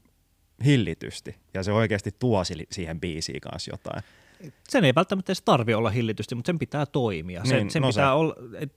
hillitysti 0.64 1.36
ja 1.54 1.62
se 1.62 1.72
oikeasti 1.72 2.10
tuo 2.18 2.44
si- 2.44 2.66
siihen 2.70 3.00
biisiin 3.00 3.40
kanssa 3.40 3.70
jotain. 3.70 4.02
Sen 4.68 4.84
ei 4.84 4.94
välttämättä 4.94 5.30
edes 5.30 5.42
tarvi 5.42 5.74
olla 5.74 5.90
hillitysti, 5.90 6.34
mutta 6.34 6.48
sen 6.48 6.58
pitää 6.58 6.86
toimia. 6.86 7.44
Sen, 7.44 7.56
Niin, 7.58 7.70
sen 7.70 7.82
no 7.82 7.88
pitää 7.88 8.08
se. 8.08 8.12
olla, 8.12 8.34
et, 8.60 8.72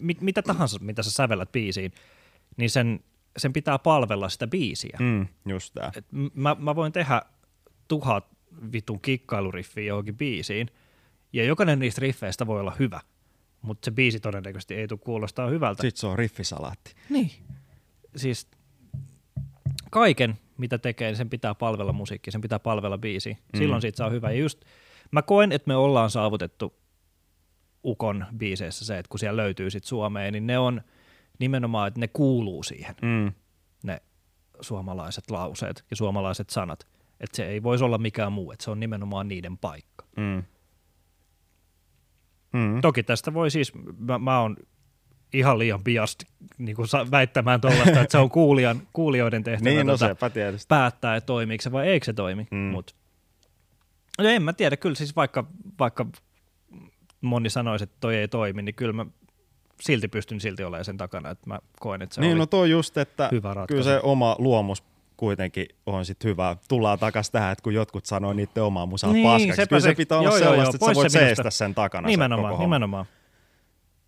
mit, 0.00 0.20
mitä 0.20 0.42
tahansa, 0.42 0.78
mitä 0.78 1.02
sä 1.02 1.10
sävellät 1.10 1.52
biisiin, 1.52 1.92
niin 2.56 2.70
sen, 2.70 3.00
sen 3.36 3.52
pitää 3.52 3.78
palvella 3.78 4.28
sitä 4.28 4.46
biisiä. 4.46 4.96
Mm, 5.00 5.26
just 5.48 5.74
tää. 5.74 5.92
Et 5.96 6.06
mä, 6.34 6.56
mä 6.58 6.76
voin 6.76 6.92
tehdä 6.92 7.22
tuhat 7.88 8.26
vitun 8.72 9.00
kikkailuriffiä 9.00 9.84
johonkin 9.84 10.16
biisiin, 10.16 10.70
ja 11.32 11.44
jokainen 11.44 11.78
niistä 11.78 12.00
riffeistä 12.00 12.46
voi 12.46 12.60
olla 12.60 12.76
hyvä, 12.78 13.00
mutta 13.62 13.84
se 13.84 13.90
biisi 13.90 14.20
todennäköisesti 14.20 14.74
ei 14.74 14.88
tule 14.88 15.00
kuulostaa 15.02 15.48
hyvältä. 15.48 15.82
Sitten 15.82 16.00
se 16.00 16.06
on 16.06 16.18
riffisalaatti. 16.18 16.94
Niin. 17.10 17.30
Siis 18.16 18.48
kaiken, 19.90 20.38
mitä 20.58 20.78
tekee, 20.78 21.08
niin 21.08 21.16
sen 21.16 21.30
pitää 21.30 21.54
palvella 21.54 21.92
musiikki, 21.92 22.30
sen 22.30 22.40
pitää 22.40 22.58
palvella 22.58 22.98
biisi. 22.98 23.32
Mm. 23.32 23.58
Silloin 23.58 23.82
siitä 23.82 23.96
saa 23.96 24.10
hyvä. 24.10 24.30
Ja 24.30 24.38
just 24.38 24.64
mä 25.10 25.22
koen, 25.22 25.52
että 25.52 25.68
me 25.68 25.76
ollaan 25.76 26.10
saavutettu 26.10 26.74
Ukon 27.86 28.26
biiseissä 28.36 28.84
se, 28.84 28.98
että 28.98 29.08
kun 29.10 29.18
siellä 29.20 29.42
löytyy 29.42 29.70
sit 29.70 29.84
Suomeen, 29.84 30.32
niin 30.32 30.46
ne 30.46 30.58
on 30.58 30.80
nimenomaan, 31.38 31.88
että 31.88 32.00
ne 32.00 32.08
kuuluu 32.08 32.62
siihen, 32.62 32.94
Mm. 33.02 33.32
ne 33.82 34.02
suomalaiset 34.60 35.30
lauseet 35.30 35.84
ja 35.90 35.96
suomalaiset 35.96 36.50
sanat. 36.50 36.86
Että 37.20 37.36
se 37.36 37.46
ei 37.46 37.62
voisi 37.62 37.84
olla 37.84 37.98
mikään 37.98 38.32
muu, 38.32 38.52
että 38.52 38.64
se 38.64 38.70
on 38.70 38.80
nimenomaan 38.80 39.28
niiden 39.28 39.58
paikka. 39.58 40.04
Mm. 40.16 40.42
Mm. 42.52 42.80
Toki 42.80 43.02
tästä 43.02 43.34
voi 43.34 43.50
siis, 43.50 43.72
mä, 43.98 44.18
mä 44.18 44.40
oon 44.40 44.56
ihan 45.32 45.58
liian 45.58 45.84
biased 45.84 46.20
niin 46.58 46.76
kuin 46.76 46.88
väittämään 47.10 47.60
tuollaista, 47.60 48.00
että 48.00 48.12
se 48.12 48.18
on 48.18 48.30
kuulijan, 48.30 48.82
kuulijoiden 48.92 49.44
tehtävä 49.44 49.70
Niin, 49.70 49.86
no 49.86 49.98
tota, 49.98 50.30
tietysti. 50.30 50.66
päättää, 50.68 51.16
että 51.16 51.26
toimiiko 51.26 51.62
se 51.62 51.72
vai 51.72 51.88
eikö 51.88 52.06
se 52.06 52.12
toimi. 52.12 52.46
Mm. 52.50 52.56
Mut, 52.58 52.94
no 54.18 54.24
en 54.28 54.42
mä 54.42 54.52
tiedä, 54.52 54.76
kyllä 54.76 54.94
siis 54.94 55.16
vaikka, 55.16 55.44
vaikka 55.78 56.06
moni 57.20 57.50
sanoisi, 57.50 57.84
että 57.84 57.96
toi 58.00 58.16
ei 58.16 58.28
toimi, 58.28 58.62
niin 58.62 58.74
kyllä 58.74 58.92
mä 58.92 59.06
silti 59.80 60.08
pystyn 60.08 60.40
silti 60.40 60.64
olemaan 60.64 60.84
sen 60.84 60.96
takana, 60.96 61.30
että 61.30 61.46
mä 61.46 61.58
koen, 61.80 62.02
että 62.02 62.14
se 62.14 62.20
niin, 62.20 62.32
oli 62.32 62.38
no 62.38 62.46
toi 62.46 62.70
just, 62.70 62.96
että 62.96 63.28
hyvä 63.32 63.54
ratkaisu. 63.54 63.66
kyllä 63.66 63.98
se 63.98 64.00
oma 64.02 64.36
luomus 64.38 64.84
kuitenkin 65.16 65.66
on 65.86 66.04
sit 66.04 66.24
hyvä. 66.24 66.56
Tullaan 66.68 66.98
takaisin 66.98 67.32
tähän, 67.32 67.52
että 67.52 67.62
kun 67.62 67.74
jotkut 67.74 68.06
sanoo 68.06 68.32
niiden 68.32 68.62
omaa 68.62 68.86
musaa 68.86 69.12
Niin, 69.12 69.26
paskaksi. 69.26 69.68
Kyllä 69.68 69.80
se 69.80 69.94
pitää 69.94 70.18
olla 70.18 70.28
joo, 70.28 70.38
sellaista, 70.38 70.62
joo, 70.62 70.70
että 70.74 70.86
sä 70.86 70.94
voit 70.94 71.12
se 71.12 71.18
seistä 71.18 71.50
sen 71.50 71.74
takana. 71.74 72.08
nimenomaan, 72.08 72.50
homma. 72.52 72.64
nimenomaan. 72.64 73.06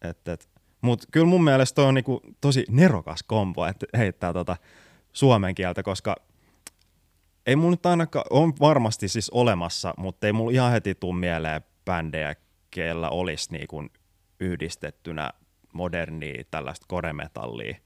Et, 0.03 0.29
et. 0.29 0.49
Mutta 0.81 1.07
kyllä 1.11 1.27
mun 1.27 1.45
mielestä 1.45 1.75
toi 1.75 1.85
on 1.85 1.95
niinku 1.95 2.21
tosi 2.41 2.65
nerokas 2.71 3.23
kombo, 3.23 3.67
että 3.67 3.87
heittää 3.99 4.33
tota 4.33 4.57
suomen 5.13 5.55
kieltä, 5.55 5.83
koska 5.83 6.17
ei 7.47 7.57
mun 7.57 7.71
nyt 7.71 7.87
ainakaan, 7.87 8.25
on 8.31 8.53
varmasti 8.61 9.09
siis 9.09 9.31
olemassa, 9.31 9.95
mutta 9.97 10.27
ei 10.27 10.33
mulla 10.33 10.53
ihan 10.53 10.73
heti 10.73 10.95
tuu 10.95 11.13
mieleen 11.13 11.61
bändejä, 11.85 12.35
keillä 12.71 13.09
olisi 13.11 13.53
niinku 13.53 13.87
yhdistettynä 14.41 15.31
modernia 15.73 16.45
tällaista 16.51 16.87
koremetallia 16.89 17.77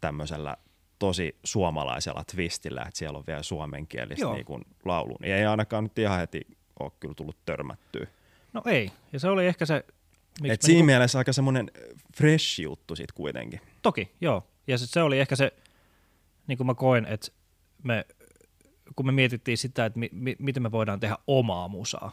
tämmöisellä 0.00 0.56
tosi 0.98 1.36
suomalaisella 1.44 2.24
twistillä, 2.24 2.80
että 2.82 2.98
siellä 2.98 3.18
on 3.18 3.24
vielä 3.26 3.42
suomenkielistä 3.42 4.22
Joo. 4.22 4.34
niinku 4.34 4.60
laulu. 4.84 5.16
Niin 5.20 5.34
ei 5.34 5.44
ainakaan 5.44 5.84
nyt 5.84 5.98
ihan 5.98 6.18
heti 6.18 6.40
ole 6.80 6.92
kyllä 7.00 7.14
tullut 7.14 7.36
törmättyä. 7.46 8.06
No 8.52 8.62
ei, 8.66 8.90
ja 9.12 9.20
se 9.20 9.28
oli 9.28 9.46
ehkä 9.46 9.66
se, 9.66 9.84
miksi 10.40 10.52
Et 10.54 10.62
siinä 10.62 10.76
niinku- 10.76 10.86
mielessä 10.86 11.18
aika 11.18 11.32
semmoinen 11.32 11.70
fresh 12.16 12.60
juttu 12.60 12.96
sit 12.96 13.12
kuitenkin. 13.12 13.60
Toki, 13.82 14.12
joo. 14.20 14.46
Ja 14.66 14.78
se, 14.78 14.86
se 14.86 15.02
oli 15.02 15.20
ehkä 15.20 15.36
se, 15.36 15.52
niin 16.46 16.56
kuin 16.56 16.66
mä 16.66 16.74
koen, 16.74 17.06
että 17.06 17.28
me, 17.82 18.06
kun 18.96 19.06
me 19.06 19.12
mietittiin 19.12 19.58
sitä, 19.58 19.84
että 19.86 19.98
mi, 19.98 20.08
mi, 20.12 20.36
miten 20.38 20.62
me 20.62 20.72
voidaan 20.72 21.00
tehdä 21.00 21.18
omaa 21.26 21.68
musaa, 21.68 22.12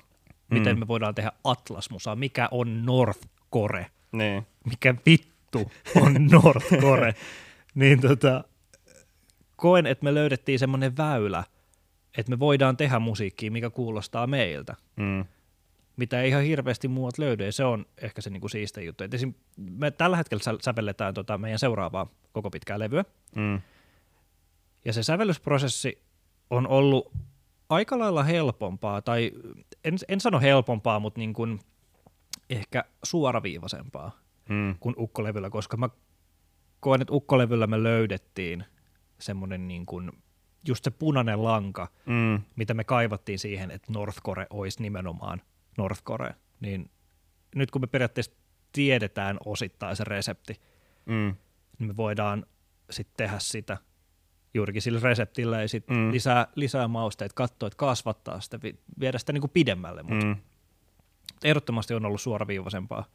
mm. 0.49 0.57
miten 0.57 0.79
me 0.79 0.87
voidaan 0.87 1.15
tehdä 1.15 1.31
Atlas-musaa, 1.43 2.15
mikä 2.15 2.47
on 2.51 2.85
North 2.85 3.19
Core, 3.53 3.85
Niin. 4.11 4.47
mikä 4.65 4.95
vittu 5.05 5.71
on 6.01 6.13
North 6.31 6.67
Core, 6.81 7.15
niin 7.75 8.01
tota, 8.01 8.43
koen, 9.55 9.85
että 9.85 10.03
me 10.03 10.13
löydettiin 10.13 10.59
semmoinen 10.59 10.97
väylä, 10.97 11.43
että 12.17 12.29
me 12.29 12.39
voidaan 12.39 12.77
tehdä 12.77 12.99
musiikkia, 12.99 13.51
mikä 13.51 13.69
kuulostaa 13.69 14.27
meiltä 14.27 14.75
Mm. 14.95 15.25
mitä 15.97 16.21
ei 16.21 16.29
ihan 16.29 16.43
hirveästi 16.43 16.87
muut 16.87 17.17
löydy, 17.17 17.45
ja 17.45 17.51
se 17.51 17.63
on 17.65 17.85
ehkä 18.01 18.21
se 18.21 18.29
niinku 18.29 18.47
siiste 18.49 18.83
juttu. 18.83 19.03
Et 19.03 19.13
esim, 19.13 19.33
me 19.57 19.91
tällä 19.91 20.17
hetkellä 20.17 20.43
sä- 20.43 20.57
sävelletään 20.61 21.13
tota 21.13 21.37
meidän 21.37 21.59
seuraavaa 21.59 22.07
koko 22.31 22.49
pitkää 22.49 22.79
levyä, 22.79 23.05
Mm. 23.35 23.61
ja 24.85 24.93
se 24.93 25.03
sävellysprosessi 25.03 26.01
on 26.49 26.67
ollut 26.67 27.11
aika 27.69 27.99
lailla 27.99 28.23
helpompaa, 28.23 29.01
tai 29.01 29.31
en, 29.85 29.97
en 30.07 30.19
sano 30.21 30.39
helpompaa, 30.39 30.99
mutta 30.99 31.19
niin 31.19 31.33
kuin 31.33 31.59
ehkä 32.49 32.83
suoraviivaisempaa 33.03 34.11
Mm. 34.49 34.75
kuin 34.79 34.95
ukkolevyllä, 34.97 35.49
koska 35.49 35.77
mä 35.77 35.89
koen, 36.79 37.01
että 37.01 37.13
ukkolevyllä 37.13 37.67
me 37.67 37.83
löydettiin 37.83 38.65
semmoinen 39.19 39.67
niin 39.67 39.85
kuin, 39.85 40.11
just 40.67 40.83
se 40.83 40.91
punainen 40.91 41.43
lanka, 41.43 41.87
Mm. 42.05 42.41
mitä 42.55 42.73
me 42.73 42.83
kaivattiin 42.83 43.39
siihen, 43.39 43.71
että 43.71 43.91
Northcore 43.93 44.47
olisi 44.49 44.81
nimenomaan 44.81 45.41
Northcore, 45.77 46.35
niin 46.59 46.91
nyt 47.55 47.71
kun 47.71 47.81
me 47.81 47.87
periaatteessa 47.87 48.31
tiedetään 48.71 49.37
osittain 49.45 49.95
se 49.95 50.03
resepti, 50.03 50.61
Mm. 51.05 51.35
niin 51.79 51.87
me 51.87 51.97
voidaan 51.97 52.45
sitten 52.89 53.17
tehdä 53.17 53.39
sitä 53.39 53.77
juurikin 54.53 54.81
sillä 54.81 54.99
reseptillä 55.03 55.61
ja 55.61 55.67
sitten 55.67 55.97
Mm. 55.97 56.11
lisää, 56.11 56.47
lisää 56.55 56.87
mausteita, 56.87 57.33
katsoa, 57.35 57.67
että 57.67 57.77
kasvattaa 57.77 58.39
sitä, 58.41 58.59
vi- 58.63 58.79
viedä 58.99 59.17
sitä 59.17 59.33
niinku 59.33 59.47
pidemmälle, 59.47 60.03
mutta 60.03 60.25
mm. 60.25 60.35
Ehdottomasti 61.43 61.93
on 61.93 62.05
ollut 62.05 62.21
suoraviivaisempaa, 62.21 63.05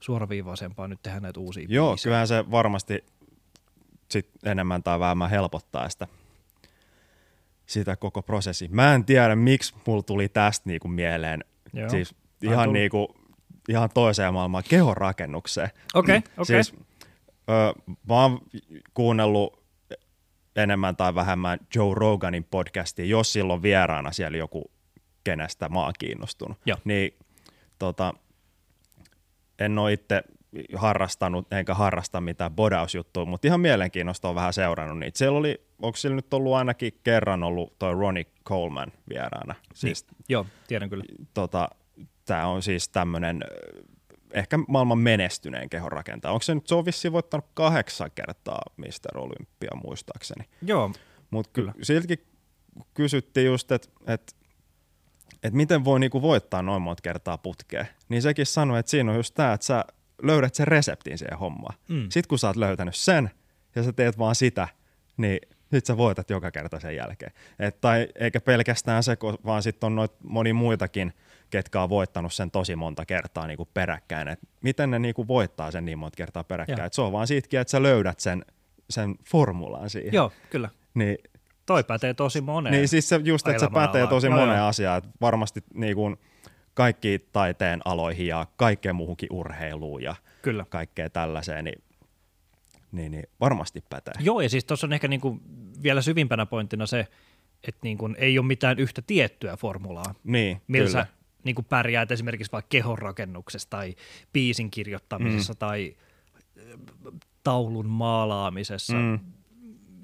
suoraviivaisempaa 0.00 0.88
nyt 0.88 1.02
tehdä 1.02 1.20
näitä 1.20 1.40
uusia 1.40 1.66
Joo, 1.68 1.90
biisejä. 1.92 2.04
kyllähän 2.04 2.28
se 2.28 2.50
varmasti 2.50 3.04
sit 4.10 4.28
enemmän 4.44 4.82
tai 4.82 4.98
vähemmän 5.00 5.30
helpottaa 5.30 5.88
sitä, 5.88 6.06
sitä 7.66 7.96
koko 7.96 8.22
prosessi. 8.22 8.68
Mä 8.68 8.94
en 8.94 9.04
tiedä, 9.04 9.36
miksi 9.36 9.74
mulla 9.86 10.02
tuli 10.02 10.28
tästä 10.28 10.68
niinku 10.68 10.88
mieleen, 10.88 11.44
Joo. 11.72 11.88
siis 11.88 12.14
ihan, 12.42 12.72
niinku, 12.72 13.14
ihan 13.68 13.90
toiseen 13.94 14.34
maailmaan, 14.34 14.64
kehonrakennukseen. 14.68 15.70
Okei, 15.94 16.16
okei. 16.38 16.64
Siis 16.64 16.74
ö, 17.50 17.92
mä 18.08 18.14
oon 18.22 18.40
kuunnellut 18.94 19.63
enemmän 20.56 20.96
tai 20.96 21.14
vähemmän 21.14 21.58
Joe 21.74 21.94
Roganin 21.94 22.44
podcastia, 22.44 23.04
jos 23.04 23.32
silloin 23.32 23.62
vieraana 23.62 24.12
siellä 24.12 24.38
joku, 24.38 24.70
kenestä 25.24 25.68
mä 25.68 25.80
oon 25.80 25.92
kiinnostunut. 25.98 26.58
Joo. 26.66 26.78
Niin 26.84 27.18
tota, 27.78 28.14
en 29.58 29.78
ole 29.78 29.92
itse 29.92 30.22
harrastanut, 30.74 31.52
enkä 31.52 31.74
harrasta 31.74 32.20
mitään 32.20 32.52
bodausjuttua, 32.52 33.24
mutta 33.24 33.48
ihan 33.48 33.60
mielenkiinnosta 33.60 34.28
on 34.28 34.34
vähän 34.34 34.52
seurannut 34.52 34.98
niitä. 34.98 35.18
Siellä 35.18 35.38
oli, 35.38 35.66
onko 35.82 35.96
sillä 35.96 36.16
nyt 36.16 36.34
ollut 36.34 36.54
ainakin 36.54 36.92
kerran 37.04 37.42
ollut 37.42 37.78
toi 37.78 37.94
Ronnie 37.94 38.26
Coleman 38.44 38.92
vieraana? 39.08 39.54
Siis 39.74 40.06
Joo, 40.28 40.46
tiedän 40.68 40.90
kyllä. 40.90 41.04
tota, 41.34 41.68
tämä 42.24 42.46
on 42.46 42.62
siis 42.62 42.88
tämmöinen 42.88 43.44
ehkä 44.34 44.58
maailman 44.68 44.98
menestyneen 44.98 45.70
kehonrakentaja. 45.70 46.32
Onko 46.32 46.42
se 46.42 46.54
nyt, 46.54 46.66
se 46.66 46.74
on 46.74 46.84
vissiin 46.84 47.12
voittanut 47.12 47.46
kahdeksan 47.54 48.10
kertaa 48.14 48.62
Mr. 48.76 49.18
Olympia 49.18 49.70
muistaakseni. 49.84 50.44
Joo, 50.62 50.92
Mutta 51.30 51.50
kyllä 51.52 51.72
siltikin 51.82 52.26
kysyttiin 52.94 53.46
just, 53.46 53.72
että 53.72 53.88
et, 54.06 54.36
et 55.42 55.54
miten 55.54 55.84
voi 55.84 56.00
niinku 56.00 56.22
voittaa 56.22 56.62
noin 56.62 56.82
monta 56.82 57.02
kertaa 57.02 57.38
putkeen. 57.38 57.88
Niin 58.08 58.22
sekin 58.22 58.46
sanoi, 58.46 58.78
että 58.78 58.90
siinä 58.90 59.10
on 59.10 59.16
just 59.16 59.34
tämä, 59.34 59.52
että 59.52 59.66
sä 59.66 59.84
löydät 60.22 60.54
sen 60.54 60.68
reseptin 60.68 61.18
siihen 61.18 61.38
hommaan. 61.38 61.78
Mm. 61.88 62.02
Sitten 62.02 62.28
kun 62.28 62.38
sä 62.38 62.46
oot 62.46 62.56
löytänyt 62.56 62.94
sen 62.96 63.30
ja 63.74 63.82
sä 63.82 63.92
teet 63.92 64.18
vaan 64.18 64.34
sitä, 64.34 64.68
niin 65.16 65.38
sit 65.74 65.86
sä 65.86 65.96
voitat 65.96 66.30
joka 66.30 66.50
kerta 66.50 66.80
sen 66.80 66.96
jälkeen. 66.96 67.32
Et, 67.58 67.80
tai 67.80 68.08
eikä 68.14 68.40
pelkästään 68.40 69.02
se, 69.02 69.16
vaan 69.44 69.62
sitten 69.62 69.86
on 69.86 69.94
noit 69.94 70.12
moni 70.22 70.52
muitakin, 70.52 71.12
ketkä 71.50 71.82
on 71.82 71.88
voittanut 71.88 72.32
sen 72.32 72.50
tosi 72.50 72.76
monta 72.76 73.06
kertaa 73.06 73.46
niinku 73.46 73.68
peräkkäin. 73.74 74.28
Et 74.28 74.38
miten 74.62 74.90
ne 74.90 74.98
niinku 74.98 75.28
voittaa 75.28 75.70
sen 75.70 75.84
niin 75.84 75.98
monta 75.98 76.16
kertaa 76.16 76.44
peräkkäin. 76.44 76.78
Joo. 76.78 76.86
Et 76.86 76.92
se 76.92 77.02
on 77.02 77.12
vaan 77.12 77.26
siitäkin, 77.26 77.60
että 77.60 77.70
sä 77.70 77.82
löydät 77.82 78.20
sen, 78.20 78.44
sen 78.90 79.14
formulan 79.30 79.90
siihen. 79.90 80.12
joo, 80.14 80.32
kyllä. 80.50 80.68
Niin 80.94 81.18
Toi 81.66 81.84
pätee 81.84 82.14
tosi 82.14 82.40
moneen. 82.40 82.72
niin 82.72 82.88
siis 82.88 83.08
se 83.08 83.20
just, 83.24 83.48
että 83.48 83.60
se 83.60 83.68
pätee 83.74 84.06
tosi 84.06 84.26
Joo, 84.26 84.36
moneen 84.36 84.58
joo. 84.58 84.66
asiaan. 84.68 84.98
Että 84.98 85.10
varmasti 85.20 85.64
niin 85.74 85.94
kuin 85.94 86.16
kaikki 86.74 87.28
taiteen 87.32 87.80
aloihin 87.84 88.26
ja 88.26 88.46
kaikkeen 88.56 88.96
muuhunkin 88.96 89.28
urheiluun 89.32 90.02
ja 90.02 90.14
Kyllä. 90.42 90.64
kaikkea 90.68 91.10
tällaiseen, 91.10 91.64
niin, 91.64 91.82
niin, 92.92 93.10
niin 93.12 93.24
varmasti 93.40 93.84
pätee. 93.90 94.14
Joo, 94.20 94.40
ja 94.40 94.48
siis 94.48 94.64
tuossa 94.64 94.86
on 94.86 94.92
ehkä 94.92 95.08
niinku 95.08 95.40
vielä 95.82 96.02
syvimpänä 96.02 96.46
pointtina 96.46 96.86
se, 96.86 97.06
että 97.68 97.80
niinku 97.82 98.08
ei 98.18 98.38
ole 98.38 98.46
mitään 98.46 98.78
yhtä 98.78 99.02
tiettyä 99.06 99.56
formulaa, 99.56 100.14
Niin, 100.24 100.62
millä 100.68 100.86
kyllä. 100.88 101.04
sä 101.04 101.06
niinku 101.44 101.62
pärjäät 101.62 102.10
esimerkiksi 102.10 102.52
vaikka 102.52 102.68
kehonrakennuksessa 102.68 103.70
tai 103.70 103.94
biisin 104.32 104.70
kirjoittamisessa 104.70 105.52
mm. 105.52 105.58
tai 105.58 105.96
äh, 106.58 106.64
taulun 107.44 107.86
maalaamisessa, 107.86 108.94
mm. 108.94 109.18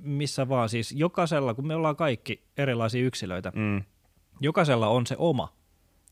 Missä 0.02 0.48
vaan 0.48 0.68
siis 0.68 0.92
jokaisella, 0.92 1.54
kun 1.54 1.66
me 1.66 1.74
ollaan 1.74 1.96
kaikki 1.96 2.44
erilaisia 2.56 3.04
yksilöitä, 3.04 3.52
mm. 3.54 3.82
jokaisella 4.40 4.88
on 4.88 5.06
se 5.06 5.16
oma 5.18 5.52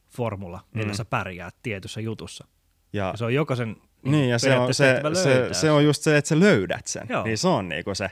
formula, 0.08 0.60
millä 0.74 0.92
Mm. 0.92 0.94
sä 0.96 1.04
pärjäät 1.04 1.54
tietyssä 1.62 2.00
jutussa. 2.00 2.46
ja, 2.92 3.04
Ja 3.04 3.16
se 3.16 3.24
on 3.24 3.34
jokaisen 3.34 3.76
niin, 4.02 4.28
ja 4.28 4.38
se 4.38 4.58
on, 4.58 4.74
se, 4.74 5.02
se, 5.22 5.48
se 5.52 5.70
on 5.70 5.84
just 5.84 6.02
se, 6.02 6.16
että 6.16 6.28
sä 6.28 6.40
löydät 6.40 6.86
sen. 6.86 7.06
Joo. 7.08 7.24
Niin 7.24 7.38
se 7.38 7.48
on 7.48 7.68
niinku 7.68 7.94
se. 7.94 8.10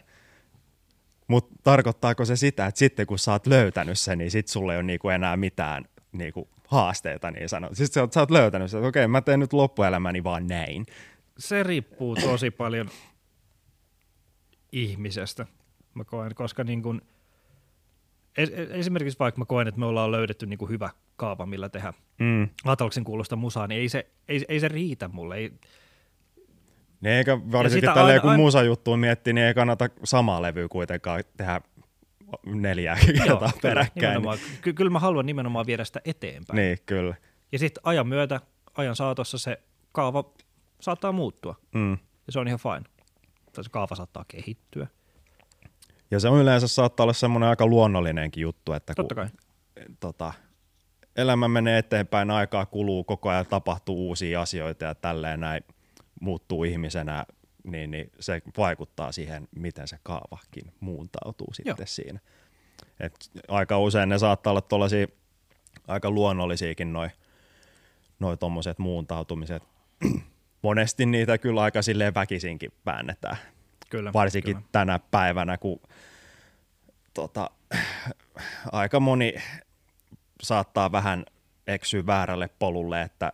Mutta 1.29 1.55
tarkoittaako 1.65 2.25
se 2.25 2.37
sitä, 2.37 2.67
että 2.67 2.79
sitten 2.79 3.07
kun 3.07 3.19
sä 3.19 3.33
oot 3.33 3.47
löytänyt 3.47 3.99
sen, 3.99 4.19
niin 4.19 4.31
sit 4.31 4.49
sulle 4.49 4.73
ei 4.73 4.77
ole 4.77 4.83
niinku 4.83 5.09
enää 5.09 5.37
mitään 5.37 5.85
niinku 6.13 6.49
haasteita 6.69 7.31
niin 7.31 7.49
sanot. 7.49 7.71
Siis 7.77 7.91
sä 7.95 8.01
oot, 8.01 8.13
sä 8.13 8.21
oot 8.21 8.31
löytänyt 8.31 8.75
että 8.75 8.87
okei, 8.89 9.09
mä 9.09 9.21
teen 9.21 9.41
nyt 9.41 9.53
loppuelämäni 9.53 10.25
vaan 10.25 10.47
näin. 10.47 10.87
se 11.39 11.63
riippuu 11.63 12.17
tosi 12.17 12.51
paljon 12.51 12.89
ihmisestä, 14.73 15.47
mä 15.95 16.05
koen, 16.05 16.35
koska 16.35 16.65
niin 16.65 16.83
kun, 16.83 17.03
es- 18.41 18.71
esimerkiksi 18.71 19.19
vaikka 19.19 19.39
mä 19.39 19.45
koen, 19.45 19.69
että 19.69 19.79
me 19.79 19.87
ollaan 19.87 20.13
löydetty 20.13 20.47
niin 20.47 20.59
kuin 20.59 20.69
hyvä 20.71 20.91
kaava, 21.17 21.47
millä 21.47 21.69
tehdä 21.69 21.93
Mm. 22.19 22.49
Atalksin 22.65 23.05
kuulosta 23.05 23.37
musaa, 23.37 23.67
niin 23.67 23.81
ei 23.81 23.89
se, 23.89 24.07
ei, 24.29 24.45
ei 24.49 24.61
se 24.61 24.69
riitä 24.69 25.09
mulle. 25.09 25.37
Ei, 25.37 25.53
Niin 27.01 27.13
eikä 27.15 27.39
varsinkin 27.53 27.91
tälleen, 27.95 28.07
aina- 28.07 28.21
kun 28.21 28.31
aina- 28.31 28.43
musajuttuun 28.43 28.99
miettii, 28.99 29.33
niin 29.33 29.47
ei 29.47 29.55
kannata 29.55 29.89
samaa 30.05 30.43
levyä 30.43 30.69
kuitenkaan 30.69 31.25
tehdä 31.37 31.61
neljää 32.47 32.97
kertaa 33.07 33.39
kyllä, 33.39 33.53
peräkkäin. 33.63 34.05
nimenomaan. 34.11 34.39
Ky- 34.61 34.73
kyllä 34.73 34.91
mä 34.91 34.99
haluan 34.99 35.27
nimenomaan 35.27 35.67
viedä 35.67 35.85
sitä 35.85 36.01
eteenpäin. 36.05 36.57
Niin, 36.57 36.79
kyllä. 36.87 37.15
Ja 37.53 37.59
sitten 37.59 37.81
ajan 37.85 38.07
myötä, 38.09 38.41
ajan 38.77 38.97
saatossa 38.97 39.39
se 39.39 39.59
kaava 39.93 40.25
saattaa 40.81 41.13
muuttua. 41.13 41.55
Mm. 41.75 41.93
Ja 41.93 42.33
se 42.33 42.39
on 42.41 42.49
ihan 42.49 42.61
fine. 42.61 42.85
Tai 43.53 43.65
se 43.65 43.71
kaava 43.71 43.95
saattaa 43.95 44.25
kehittyä. 44.29 44.87
Ja 46.11 46.21
se 46.21 46.29
on 46.29 46.41
yleensä 46.41 46.69
saattaa 46.69 47.05
olla 47.05 47.13
semmoinen 47.13 47.49
aika 47.49 47.67
luonnollinenkin 47.67 48.43
juttu, 48.43 48.73
että 48.73 48.95
kun 48.95 49.05
Totta 49.05 49.15
kai. 49.15 49.27
tota, 50.01 50.33
elämä 51.17 51.49
menee 51.49 51.79
eteenpäin, 51.79 52.31
aikaa 52.31 52.67
kuluu, 52.67 53.05
koko 53.05 53.29
ajan 53.29 53.47
tapahtuu 53.47 54.09
uusia 54.09 54.41
asioita 54.41 54.85
ja 54.85 54.95
tälleen 54.95 55.41
näin 55.41 55.65
muuttuu 56.21 56.65
ihmisenä, 56.65 57.25
niin, 57.67 57.91
niin 57.91 58.13
se 58.21 58.43
vaikuttaa 58.57 59.13
siihen, 59.13 59.49
miten 59.57 59.89
se 59.89 59.99
kaavakin 60.03 60.73
muuntautuu 60.81 61.53
sitten 61.53 61.75
Joo. 61.79 61.87
siinä. 61.87 62.21
Et 63.01 63.31
aika 63.49 63.79
usein 63.79 64.09
ne 64.09 64.19
saattaa 64.19 64.51
olla 64.51 64.61
tuollaisia 64.61 65.07
aika 65.89 66.11
luonnollisiakin 66.11 66.93
noi, 66.93 67.09
noi 68.19 68.37
tommoset 68.37 68.79
muuntautumiset. 68.79 69.63
Monesti 70.63 71.07
niitä 71.07 71.39
kyllä 71.39 71.63
aika 71.63 71.83
silleen 71.83 72.15
väkisinkin 72.15 72.73
väännetään 72.87 73.37
Kyllä. 73.91 74.13
varsinkin 74.13 74.57
Kyllä. 74.57 74.69
tänä 74.73 75.01
päivänä, 75.11 75.59
kun 75.59 75.81
tota, 77.15 77.51
aika 78.73 79.01
moni 79.01 79.35
saattaa 80.43 80.93
vähän 80.93 81.25
eksyä 81.67 82.07
väärälle 82.07 82.51
polulle, 82.59 83.03
että 83.03 83.33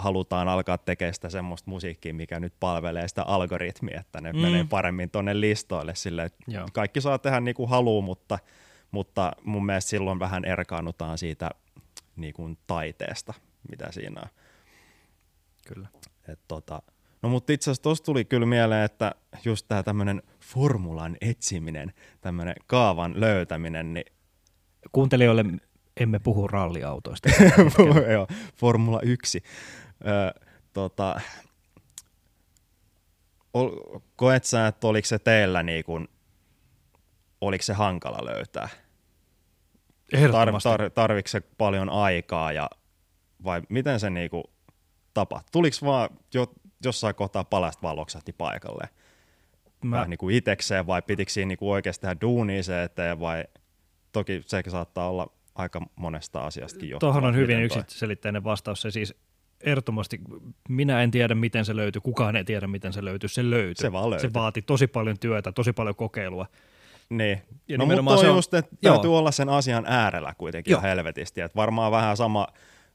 halutaan 0.00 0.48
alkaa 0.48 0.78
tekemään 0.78 1.14
sitä 1.14 1.30
semmoista 1.30 1.70
musiikkia, 1.70 2.14
mikä 2.14 2.40
nyt 2.40 2.54
palvelee 2.60 3.08
sitä 3.08 3.22
algoritmia, 3.22 4.00
että 4.00 4.20
ne 4.20 4.32
Mm. 4.32 4.38
mm. 4.38 4.42
menee 4.42 4.64
paremmin 4.70 5.10
tuonne 5.10 5.40
listoille 5.40 5.94
sille, 5.94 6.22
että 6.24 6.44
Joo. 6.48 6.66
kaikki 6.72 7.00
saa 7.00 7.18
tehdä 7.18 7.40
niin 7.40 7.54
kuin 7.54 7.68
haluaa, 7.70 8.02
mutta, 8.04 8.38
mutta 8.90 9.32
mun 9.44 9.66
mielestä 9.66 9.90
silloin 9.90 10.18
vähän 10.18 10.44
erkaannutaan 10.44 11.18
siitä 11.18 11.50
niin 12.16 12.34
kuin 12.34 12.58
taiteesta, 12.66 13.34
mitä 13.70 13.92
siinä 13.92 14.20
on. 14.20 14.28
Kyllä. 15.66 15.88
Et 16.28 16.40
tota, 16.48 16.82
no 17.22 17.28
mutta 17.28 17.52
itse 17.52 17.64
asiassa 17.70 17.82
tuossa 17.82 18.04
tuli 18.04 18.24
kyllä 18.24 18.46
mieleen, 18.46 18.84
että 18.84 19.14
just 19.44 19.68
tämä 19.68 19.82
tämmöinen 19.82 20.22
formulan 20.40 21.16
etsiminen, 21.20 21.92
tämmöinen 22.20 22.54
kaavan 22.66 23.20
löytäminen, 23.20 23.94
niin 23.94 24.04
Kuuntelijoille 24.92 25.44
emme 26.00 26.18
puhu 26.18 26.48
ralliautoista. 26.48 27.28
joo, 28.12 28.26
Formula 28.56 29.00
1. 29.02 29.42
Ö, 30.06 30.40
tota, 30.72 31.20
ol, 33.54 33.70
koet 34.16 34.44
sä, 34.44 34.66
että 34.66 34.86
oliko 34.86 35.06
se 35.06 35.18
teillä 35.18 35.62
niin 35.62 35.84
kuin, 35.84 36.08
oliko 37.40 37.62
se 37.62 37.72
hankala 37.72 38.24
löytää? 38.24 38.68
Tar, 38.68 40.20
Ehdottomasti. 40.20 40.68
tar, 40.68 40.90
tarviko 40.90 41.28
se 41.28 41.40
paljon 41.40 41.88
aikaa 41.90 42.52
ja 42.52 42.70
vai 43.44 43.62
miten 43.68 44.00
se 44.00 44.10
niinku 44.10 44.44
tapahtui? 45.14 45.48
Tuliko 45.52 45.76
vaan 45.82 46.08
jo, 46.34 46.46
jossain 46.84 47.14
kohtaa 47.14 47.44
palasta 47.44 47.82
valoksahti 47.82 48.32
paikalle? 48.32 48.88
Mä, 49.84 49.96
Vähän 49.96 50.10
niinku 50.10 50.28
itekseen 50.28 50.86
vai 50.86 51.02
pitikö 51.02 51.30
siinä 51.32 51.48
niinku 51.48 51.70
oikeasti 51.70 52.00
tehdä 52.00 52.20
duunia 52.20 52.62
se 52.62 52.82
eteen 52.82 53.20
vai 53.20 53.44
toki 54.12 54.42
se 54.46 54.62
saattaa 54.68 55.10
olla 55.10 55.32
aika 55.54 55.80
monesta 55.96 56.40
asiastakin 56.46 56.88
johtuva. 56.88 57.12
Tuohon 57.12 57.28
on 57.28 57.36
hyvin 57.36 57.62
yksiselitteinen 57.62 58.44
vastaus. 58.44 58.82
Se 58.82 58.90
siis 58.90 59.14
ehdottomasti, 59.64 60.20
minä 60.68 61.02
en 61.02 61.10
tiedä 61.10 61.34
miten 61.34 61.64
se 61.64 61.76
löytyy, 61.76 62.00
kukaan 62.00 62.36
ei 62.36 62.44
tiedä 62.44 62.66
miten 62.66 62.92
se 62.92 63.04
löytyy, 63.04 63.28
se 63.28 63.50
löytyy. 63.50 63.82
Se 63.82 63.92
vaan 63.92 64.10
löytyy. 64.10 64.28
Se 64.30 64.34
vaati 64.34 64.62
tosi 64.62 64.86
paljon 64.86 65.18
työtä, 65.18 65.52
tosi 65.52 65.72
paljon 65.72 65.94
kokeilua. 65.94 66.46
Niin. 67.10 67.42
Ja 67.68 67.78
no 67.78 67.86
mutta 67.86 68.16
se 68.16 68.28
on- 68.28 68.36
just, 68.36 68.54
että 68.54 68.76
Joo. 68.82 68.94
täytyy 68.94 69.18
olla 69.18 69.30
sen 69.30 69.48
asian 69.48 69.84
äärellä 69.86 70.34
kuitenkin 70.38 70.70
Joo. 70.70 70.78
jo 70.80 70.82
helvetisti. 70.82 71.40
Että 71.40 71.56
varmaan 71.56 71.92
vähän 71.92 72.16
sama 72.16 72.48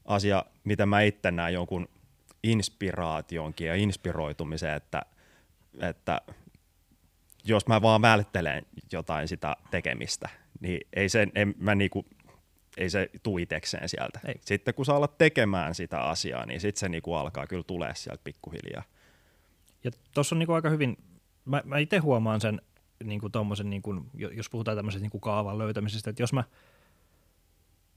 asia, 0.04 0.44
mitä 0.64 0.86
mä 0.86 1.00
itse 1.00 1.30
näen 1.30 1.54
jonkun 1.54 1.88
inspiraationkin 2.42 3.66
ja 3.66 3.74
inspiroitumisen, 3.74 4.74
että, 4.74 5.02
että 5.80 6.20
jos 7.44 7.66
mä 7.66 7.82
vaan 7.82 8.02
välttelen 8.02 8.66
jotain 8.92 9.28
sitä 9.28 9.56
tekemistä, 9.70 10.28
niin 10.60 10.80
ei 10.92 11.08
se, 11.08 11.28
en, 11.34 11.54
mä 11.58 11.74
niinku, 11.74 12.06
ei 12.76 12.90
se 12.90 13.10
tuu 13.22 13.38
itekseen 13.38 13.88
sieltä. 13.88 14.20
Ei. 14.24 14.34
Sitten 14.44 14.74
kun 14.74 14.84
saa 14.84 14.96
olla 14.96 15.08
tekemään 15.08 15.74
sitä 15.74 16.00
asiaa, 16.00 16.46
niin 16.46 16.60
sitten 16.60 16.80
se 16.80 16.88
niinku 16.88 17.14
alkaa 17.14 17.46
kyllä 17.46 17.62
tulee 17.66 17.94
sieltä 17.94 18.20
pikkuhiljaa. 18.24 18.82
Ja 19.84 19.90
tuossa 20.14 20.34
on 20.34 20.38
niinku 20.38 20.52
aika 20.52 20.70
hyvin, 20.70 20.96
mä, 21.44 21.62
mä 21.64 21.78
itse 21.78 21.98
huomaan 21.98 22.40
sen, 22.40 22.60
niinku 23.04 23.28
tommosen, 23.30 23.70
niinku, 23.70 24.06
jo- 24.14 24.30
jos 24.30 24.50
puhutaan 24.50 24.76
tämmöisestä 24.76 25.02
niinku 25.02 25.20
kaavan 25.20 25.58
löytämisestä, 25.58 26.10
että 26.10 26.22
jos 26.22 26.32
mä 26.32 26.44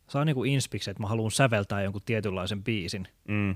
saan 0.07 0.27
niinku 0.27 0.43
inspiksen, 0.43 0.91
että 0.91 1.03
mä 1.03 1.07
haluan 1.07 1.31
säveltää 1.31 1.81
jonkun 1.81 2.01
tietynlaisen 2.05 2.63
biisin, 2.63 3.07
Mm. 3.27 3.55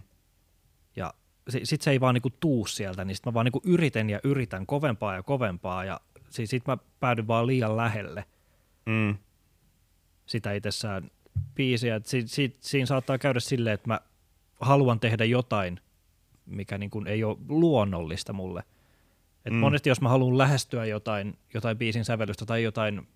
ja 0.96 1.14
si- 1.50 1.66
sit 1.66 1.82
se 1.82 1.92
ei 1.92 2.00
vaan 2.00 2.14
niinku 2.14 2.30
tuu 2.40 2.66
sieltä, 2.66 3.06
niin 3.06 3.16
sit 3.16 3.26
mä 3.26 3.34
vaan 3.34 3.46
niinku 3.46 3.62
yritän 3.66 4.10
ja 4.10 4.20
yritän 4.24 4.66
kovempaa 4.66 5.16
ja 5.16 5.24
kovempaa, 5.24 5.86
ja 5.86 6.00
si- 6.30 6.48
sit 6.48 6.68
mä 6.68 6.78
päädyn 7.00 7.28
vaan 7.28 7.48
liian 7.48 7.78
lähelle 7.78 8.26
Mm. 8.86 9.16
Sitä 10.26 10.54
itsessään 10.54 11.12
biisiä. 11.56 12.02
Si- 12.04 12.28
si- 12.28 12.58
siinä 12.60 12.86
saattaa 12.86 13.18
käydä 13.18 13.40
silleen, 13.40 13.74
että 13.74 13.88
mä 13.88 14.00
haluan 14.62 15.00
tehdä 15.00 15.26
jotain, 15.26 15.80
mikä 16.46 16.78
niin 16.78 16.90
kuin 16.90 17.08
ei 17.08 17.24
ole 17.24 17.38
luonnollista 17.50 18.34
mulle. 18.34 18.64
Et 19.46 19.54
Mm. 19.54 19.60
Monesti 19.60 19.90
jos 19.90 20.02
mä 20.02 20.10
haluan 20.10 20.38
lähestyä 20.38 20.86
jotain, 20.86 21.38
jotain 21.54 21.78
biisin 21.78 22.06
sävellystä 22.06 22.46
tai 22.46 22.64
jotain 22.64 23.08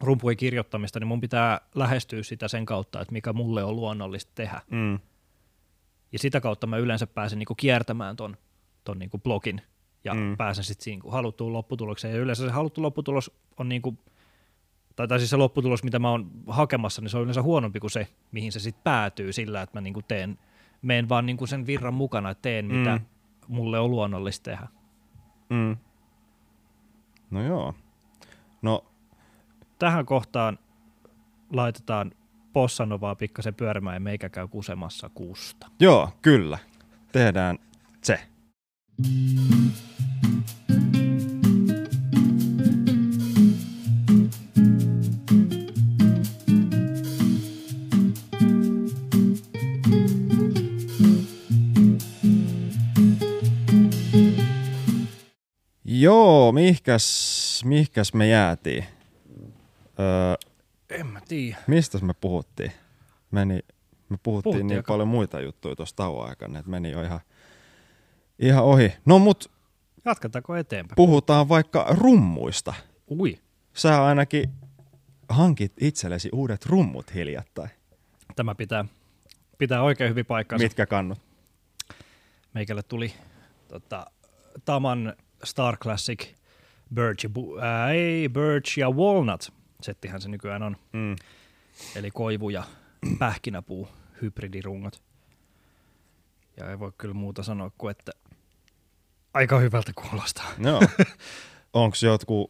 rumpujen 0.00 0.36
kirjoittamista, 0.36 1.00
niin 1.00 1.08
mun 1.08 1.20
pitää 1.20 1.60
lähestyä 1.74 2.22
sitä 2.22 2.48
sen 2.48 2.66
kautta, 2.66 3.00
että 3.00 3.12
mikä 3.12 3.32
mulle 3.32 3.64
on 3.64 3.76
luonnollista 3.76 4.32
tehdä. 4.34 4.60
Mm. 4.70 4.98
Ja 6.12 6.18
sitä 6.18 6.40
kautta 6.40 6.66
mä 6.66 6.76
yleensä 6.76 7.06
pääsen 7.06 7.38
niin 7.38 7.46
kuin 7.46 7.56
kiertämään 7.56 8.16
ton, 8.16 8.36
ton 8.84 8.98
niin 8.98 9.10
kuin 9.10 9.20
blogin 9.20 9.62
ja 10.04 10.14
Mm. 10.14 10.20
mm. 10.20 10.36
pääsen 10.36 10.64
sitten 10.64 10.84
siihen 10.84 11.00
haluttuun 11.08 11.52
lopputulokseen. 11.52 12.14
Ja 12.14 12.20
yleensä 12.20 12.44
se 12.46 12.50
haluttu 12.52 12.82
lopputulos 12.82 13.30
on 13.56 13.68
niin 13.68 13.82
kuin, 13.82 13.98
tai, 14.96 15.08
tai 15.08 15.18
siis 15.18 15.30
se 15.30 15.36
lopputulos, 15.36 15.84
mitä 15.84 15.98
mä 15.98 16.10
oon 16.10 16.30
hakemassa, 16.46 17.02
niin 17.02 17.10
se 17.10 17.16
on 17.16 17.22
yleensä 17.22 17.42
huonompi 17.42 17.80
kuin 17.80 17.90
se, 17.90 18.08
mihin 18.32 18.52
se 18.52 18.60
sitten 18.60 18.82
päätyy 18.84 19.32
sillä, 19.32 19.62
että 19.62 19.76
mä 19.76 19.80
niin 19.80 19.94
kuin 19.94 20.04
teen, 20.08 20.38
meen 20.82 21.08
vaan 21.08 21.26
niin 21.26 21.36
kuin 21.36 21.48
sen 21.48 21.66
virran 21.66 21.94
mukana, 21.94 22.30
että 22.30 22.42
teen 22.42 22.66
mitä 22.66 22.96
Mm. 22.96 23.04
mulle 23.48 23.78
on 23.78 23.90
luonnollista 23.90 24.50
tehdä. 24.50 24.68
Mm. 25.50 25.76
No 27.30 27.42
joo. 27.42 27.74
No 28.62 28.84
Tähän 29.78 30.06
kohtaan 30.06 30.58
laitetaan 31.52 32.12
possanovaa 32.52 33.14
pikkasen 33.14 33.54
pyörimään 33.54 33.96
ja 33.96 34.00
meikä 34.00 34.28
käy 34.28 34.48
kusemassa 34.48 35.10
kuusta. 35.14 35.70
Joo, 35.80 36.08
kyllä. 36.22 36.58
Tehdään 37.12 37.58
se. 38.02 38.20
Joo, 56.02 56.52
mihkäs, 56.52 57.60
mihkäs 57.64 58.14
me 58.14 58.28
jäätiin? 58.28 58.84
Öö, 60.00 60.34
En 60.90 61.06
mä 61.06 61.20
tiedä. 61.28 61.56
Mistä 61.66 61.98
me 61.98 62.12
puhuttiin? 62.20 62.72
Meni, 63.30 63.54
me 64.08 64.16
puhuttiin, 64.22 64.22
Puhuttiin 64.22 64.66
niin 64.66 64.78
aika- 64.78 64.92
paljon 64.92 65.08
muita 65.08 65.40
juttuja 65.40 65.76
tuossa 65.76 65.96
tauon 65.96 66.28
aikana, 66.28 66.58
että 66.58 66.70
meni 66.70 66.90
jo 66.90 67.02
ihan, 67.02 67.20
ihan 68.38 68.64
ohi. 68.64 68.92
No 69.06 69.18
mut 69.18 69.50
Jatketaanko 70.04 70.56
eteenpäin? 70.56 70.96
puhutaan 70.96 71.48
vaikka 71.48 71.86
rummuista. 71.90 72.74
Ui. 73.10 73.38
Sä 73.74 74.04
ainakin 74.04 74.50
hankit 75.28 75.72
itsellesi 75.80 76.28
uudet 76.32 76.66
rummut 76.66 77.14
hiljattain. 77.14 77.70
Tämä 78.36 78.54
pitää, 78.54 78.84
pitää 79.58 79.82
oikein 79.82 80.10
hyvin 80.10 80.26
paikkansa. 80.26 80.62
Mitkä 80.64 80.86
kannut? 80.86 81.18
Meikälle 82.54 82.82
tuli 82.82 83.12
tota, 83.68 84.06
Taman 84.64 85.14
Star 85.44 85.76
Classic 85.76 86.28
Birch, 86.94 87.26
ää, 87.60 87.90
ei 87.90 88.28
Birch 88.28 88.78
ja 88.78 88.90
Walnut, 88.90 89.52
settihän 89.82 90.20
se 90.20 90.28
nykyään 90.28 90.62
on, 90.62 90.76
Mm. 90.92 91.16
eli 91.96 92.10
koivu 92.10 92.50
ja 92.50 92.62
pähkinäpuu 93.18 93.88
hybridirungot. 94.22 95.02
Ja 96.56 96.70
ei 96.70 96.78
voi 96.78 96.92
kyllä 96.98 97.14
muuta 97.14 97.42
sanoa 97.42 97.70
kuin, 97.78 97.90
että 97.90 98.12
aika 99.34 99.58
hyvältä 99.58 99.92
kuulostaa. 99.94 100.52
Joo. 100.66 100.80
Onko 101.72 101.96
jotkut 102.02 102.48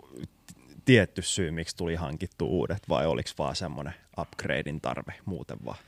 tietty 0.84 1.22
syy, 1.22 1.50
miksi 1.50 1.76
tuli 1.76 1.94
hankittu 1.94 2.46
uudet, 2.46 2.88
vai 2.88 3.06
oliko 3.06 3.30
vaan 3.38 3.56
semmoinen 3.56 3.94
upgradein 4.18 4.80
tarve 4.80 5.14
muuten 5.24 5.58
vaan? 5.64 5.78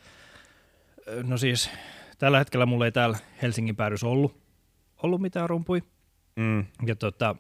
No 1.23 1.37
siis 1.39 1.71
tällä 2.19 2.39
hetkellä 2.39 2.67
mulla 2.67 2.85
ei 2.85 2.93
täällä 2.93 3.19
Helsingin 3.43 3.77
päädys 3.77 4.05
ollut, 4.05 4.37
ollut 5.03 5.21
mitään 5.21 5.49
rumpui. 5.51 5.83
Mm. 6.37 6.65
Ja 6.87 6.97
tota, 6.97 7.37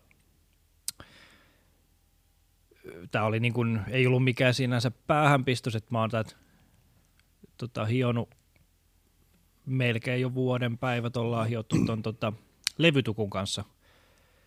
tämä 3.10 3.24
oli 3.24 3.40
niin 3.40 3.52
kuin, 3.52 3.80
ei 3.88 4.06
ollut 4.06 4.24
mikään 4.24 4.54
sinänsä 4.54 4.90
päähänpistos, 5.06 5.74
että 5.74 5.88
mä 5.92 6.00
oon 6.00 6.10
tätä 6.10 6.36
tota, 7.56 7.84
hionut 7.84 8.34
melkein 9.66 10.20
jo 10.20 10.34
vuoden 10.34 10.78
päivät 10.78 11.16
ollaan 11.16 11.48
hiottu 11.52 11.76
ton 11.86 12.02
tota, 12.02 12.32
levytukun 12.78 13.30
kanssa, 13.30 13.64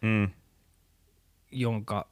Mm. 0.02 0.30
jonka 1.52 2.08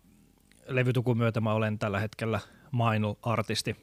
levytukun 0.67 1.17
myötä 1.17 1.41
mä 1.41 1.53
olen 1.53 1.79
tällä 1.79 1.99
hetkellä 1.99 2.39
Minel-artisti. 2.71 3.75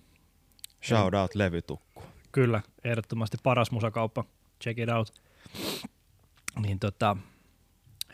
Shout 0.84 1.14
out 1.14 1.34
levytukku. 1.34 2.02
Kyllä, 2.32 2.62
ehdottomasti 2.84 3.36
paras 3.42 3.70
musakauppa. 3.70 4.24
Check 4.62 4.78
it 4.78 4.88
out. 4.88 5.14
Niin 6.62 6.78
tota, 6.78 7.16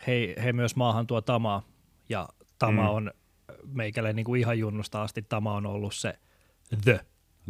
he, 0.07 0.35
he 0.43 0.53
myös 0.53 0.75
maahan 0.75 1.07
tuo 1.07 1.21
Tamaa, 1.21 1.61
ja 2.09 2.29
Tama 2.59 2.81
Mm. 2.83 2.89
on 2.89 3.11
meikälle 3.73 4.13
niin 4.13 4.25
kuin 4.25 4.39
ihan 4.41 4.59
junnusta 4.59 5.01
asti 5.03 5.21
Tama 5.21 5.53
on 5.53 5.65
ollut 5.65 5.95
se 5.95 6.19
the 6.83 6.99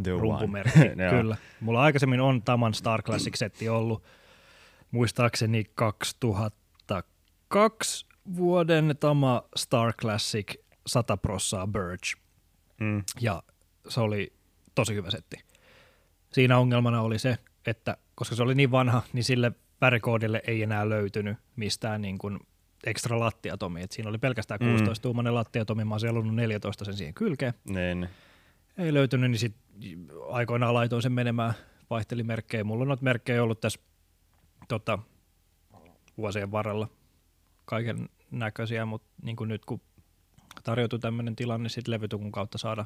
The 0.04 0.12
rumpumerkki. 0.12 0.80
Kyllä. 1.20 1.38
Mulla 1.62 1.82
aikaisemmin 1.82 2.22
on 2.22 2.42
Taman 2.44 2.74
Star 2.74 3.02
Classic-setti 3.04 3.70
ollut, 3.70 4.04
muistaakseni 4.92 5.64
2002 5.76 8.06
vuoden 8.36 8.96
Tama 9.00 9.44
Star 9.56 9.94
Classic 9.94 10.54
100 10.88 11.18
prossaa 11.18 11.68
Birch, 11.68 12.16
Mm. 12.82 13.04
ja 13.22 13.44
se 13.88 14.00
oli 14.00 14.34
tosi 14.76 14.94
hyvä 14.96 15.12
setti. 15.12 15.38
Siinä 16.34 16.58
ongelmana 16.58 17.02
oli 17.02 17.20
se, 17.20 17.38
että 17.68 17.98
koska 18.16 18.36
se 18.36 18.44
oli 18.44 18.56
niin 18.56 18.72
vanha, 18.72 19.02
niin 19.14 19.24
sille 19.24 19.52
värikoodille 19.82 20.42
ei 20.48 20.64
enää 20.64 20.90
löytynyt 20.90 21.38
mistään 21.56 22.02
niin 22.02 22.18
kuin 22.18 22.40
ekstra 22.84 23.20
lattiatomi. 23.20 23.82
Et 23.82 23.92
siinä 23.92 24.10
oli 24.10 24.18
pelkästään 24.18 24.60
Mm. 24.62 24.76
16-tuumainen 24.76 25.36
lattiatomi, 25.36 25.86
mä 25.86 25.94
olisin 25.94 26.10
halunnut 26.10 26.36
14 26.36 26.86
sen 26.86 26.94
siihen 26.94 27.14
kylkeen. 27.14 27.54
Niin. 27.66 28.10
Ei 28.78 28.94
löytynyt, 28.94 29.32
niin 29.32 29.40
sitten 29.40 29.62
aikoinaan 30.30 30.74
laitoin 30.74 31.02
sen 31.02 31.12
menemään, 31.12 31.54
vaihteli 31.90 32.24
merkkejä. 32.24 32.64
Mulla 32.64 32.82
on 32.82 32.88
noita 32.88 33.04
merkkejä 33.04 33.44
ollut 33.44 33.62
tässä 33.62 33.80
tota, 34.68 35.00
vuosien 36.18 36.52
varrella 36.52 36.88
kaiken 37.66 38.10
näköisiä, 38.32 38.86
mutta 38.86 39.08
niin 39.24 39.36
kuin 39.36 39.48
nyt 39.48 39.66
kun 39.66 39.82
tarjoutui 40.64 41.00
tämmöinen 41.00 41.36
tilanne, 41.36 41.64
niin 41.64 41.70
sitten 41.70 41.92
levytukun 41.92 42.32
kautta 42.32 42.58
saada 42.58 42.86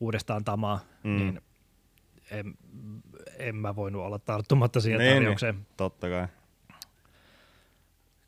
uudestaan 0.00 0.44
tamaa, 0.44 0.80
Mm. 1.04 1.10
mm. 1.10 1.16
niin 1.16 1.40
en, 2.30 2.54
en 3.38 3.56
mä 3.56 3.76
voinut 3.76 4.02
olla 4.02 4.18
tarttumatta 4.18 4.80
siihen 4.80 4.98
Niin, 5.00 5.14
tarjoukseen. 5.14 5.66
Totta 5.76 6.08
kai. 6.08 6.28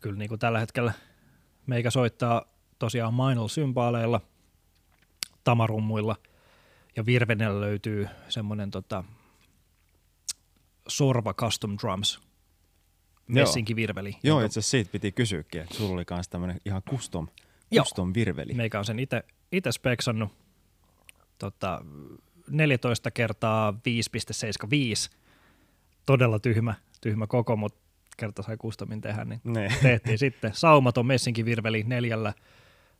Kyllä 0.00 0.18
niin 0.18 0.28
kuin 0.28 0.38
tällä 0.38 0.58
hetkellä 0.58 0.92
meikä 1.66 1.90
soittaa 1.90 2.44
tosiaan 2.78 3.14
Minel-symbaaleilla, 3.14 4.20
tamarummuilla 5.44 6.16
ja 6.96 7.06
virvenellä 7.06 7.60
löytyy 7.60 8.08
semmoinen 8.28 8.70
tota, 8.70 9.04
Sorva 10.88 11.34
Custom 11.34 11.76
Drums, 11.82 12.20
messinkivirveli. 13.28 14.08
Joo, 14.22 14.34
jonka 14.36 14.46
itse 14.46 14.60
asiassa 14.60 14.70
siitä 14.70 14.90
piti 14.92 15.12
kysyäkin, 15.12 15.60
että 15.60 15.74
sulla 15.74 15.94
oli 15.94 16.04
myös 16.10 16.28
tämmöinen 16.28 16.60
ihan 16.64 16.82
custom, 16.82 17.28
Joo. 17.70 17.84
custom 17.84 18.12
virveli. 18.14 18.54
Meikä 18.54 18.78
on 18.78 18.84
sen 18.84 18.98
itse 19.52 19.72
speksannut 19.72 20.32
tota, 21.38 21.84
14 22.50 23.10
kertaa 23.10 23.70
5,75. 23.72 25.16
Todella 26.06 26.38
tyhmä, 26.38 26.74
tyhmä 27.00 27.26
koko, 27.26 27.56
mutta 27.56 27.78
kerta 28.16 28.42
sai 28.42 28.56
customin 28.56 29.00
tehdä, 29.00 29.24
niin 29.24 29.40
Ne. 29.44 29.68
tehtiin 29.82 30.18
sitten 30.18 30.50
saumaton 30.54 31.06
messinkivirveli 31.06 31.82
neljällä 31.86 32.32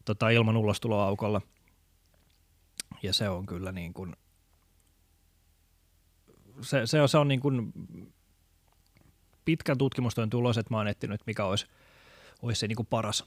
tota, 0.04 0.30
ilman 0.30 0.56
ulostuloaukolla. 0.56 1.40
Ja 3.02 3.12
se 3.12 3.28
on 3.28 3.46
kyllä 3.46 3.72
niin 3.72 3.94
kuin, 3.94 4.16
se, 6.60 6.86
se 6.86 7.02
on, 7.02 7.08
se 7.08 7.18
on 7.18 7.28
niin 7.28 7.40
kuin 7.40 7.72
pitkän 9.44 9.78
tutkimustyön 9.78 10.30
tulos, 10.30 10.58
että 10.58 10.74
mä 10.74 10.76
oon 10.78 10.88
etsinyt, 10.88 11.20
mikä 11.26 11.44
olisi, 11.44 11.66
olisi 12.42 12.60
se 12.60 12.66
niin 12.68 12.76
kuin 12.76 12.86
paras, 12.86 13.24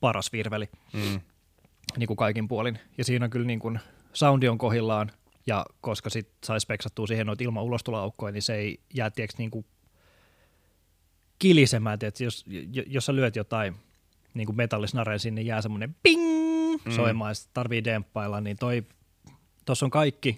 paras 0.00 0.32
virveli 0.32 0.68
Mm. 0.92 1.20
niin 1.96 2.06
kuin 2.06 2.16
kaikin 2.16 2.48
puolin. 2.48 2.78
Ja 2.98 3.04
siinä 3.04 3.24
on 3.24 3.30
kyllä 3.30 3.46
niin 3.46 3.58
kuin 3.58 3.80
soundi 4.12 4.48
on 4.48 4.58
kohillaan, 4.58 5.10
ja 5.46 5.66
koska 5.80 6.10
sit 6.10 6.28
sai 6.44 6.60
speksattua 6.60 7.06
siihen 7.06 7.26
noita 7.26 7.44
ilman 7.44 7.64
ulostuloaukkoja, 7.64 8.32
niin 8.32 8.42
se 8.42 8.54
ei 8.54 8.80
jää 8.94 9.10
tiiäks, 9.10 9.38
niin 9.38 9.50
kuin 9.50 9.66
kilisemään. 11.38 11.98
Tiiäks, 11.98 12.20
jos, 12.20 12.44
jos 12.86 13.06
sä 13.06 13.14
lyöt 13.14 13.36
jotain 13.36 13.76
niin 14.34 14.46
kuin 14.46 14.56
metallisnareen 14.56 15.20
sinne, 15.20 15.42
jää 15.42 15.62
semmoinen 15.62 15.96
ping 16.02 16.36
Mm. 16.84 16.92
soimaan, 16.92 17.30
ja 17.30 17.34
tarvii 17.54 17.84
demppailla, 17.84 18.40
niin 18.40 18.56
toi, 18.56 18.82
tossa 19.64 19.86
on 19.86 19.90
kaikki 19.90 20.36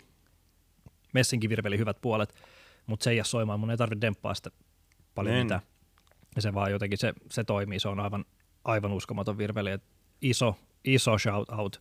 messinkivirveli 1.14 1.78
hyvät 1.78 2.00
puolet, 2.00 2.34
mutta 2.86 3.04
se 3.04 3.10
ei 3.10 3.16
jää 3.16 3.24
soimaan, 3.24 3.60
mun 3.60 3.70
ei 3.70 3.76
tarvitse 3.76 4.00
demppaa 4.00 4.34
sitä 4.34 4.50
paljon 5.14 5.34
Niin. 5.34 5.44
mitään. 5.46 5.60
Ja 6.36 6.42
se 6.42 6.54
vaan 6.54 6.70
jotenkin, 6.70 6.98
se, 6.98 7.12
se 7.30 7.44
toimii, 7.44 7.80
se 7.80 7.88
on 7.88 8.00
aivan, 8.00 8.24
aivan 8.64 8.92
uskomaton 8.92 9.38
virveli. 9.38 9.70
Et 9.70 9.82
iso, 10.22 10.56
iso 10.84 11.18
shout 11.18 11.48
out 11.48 11.80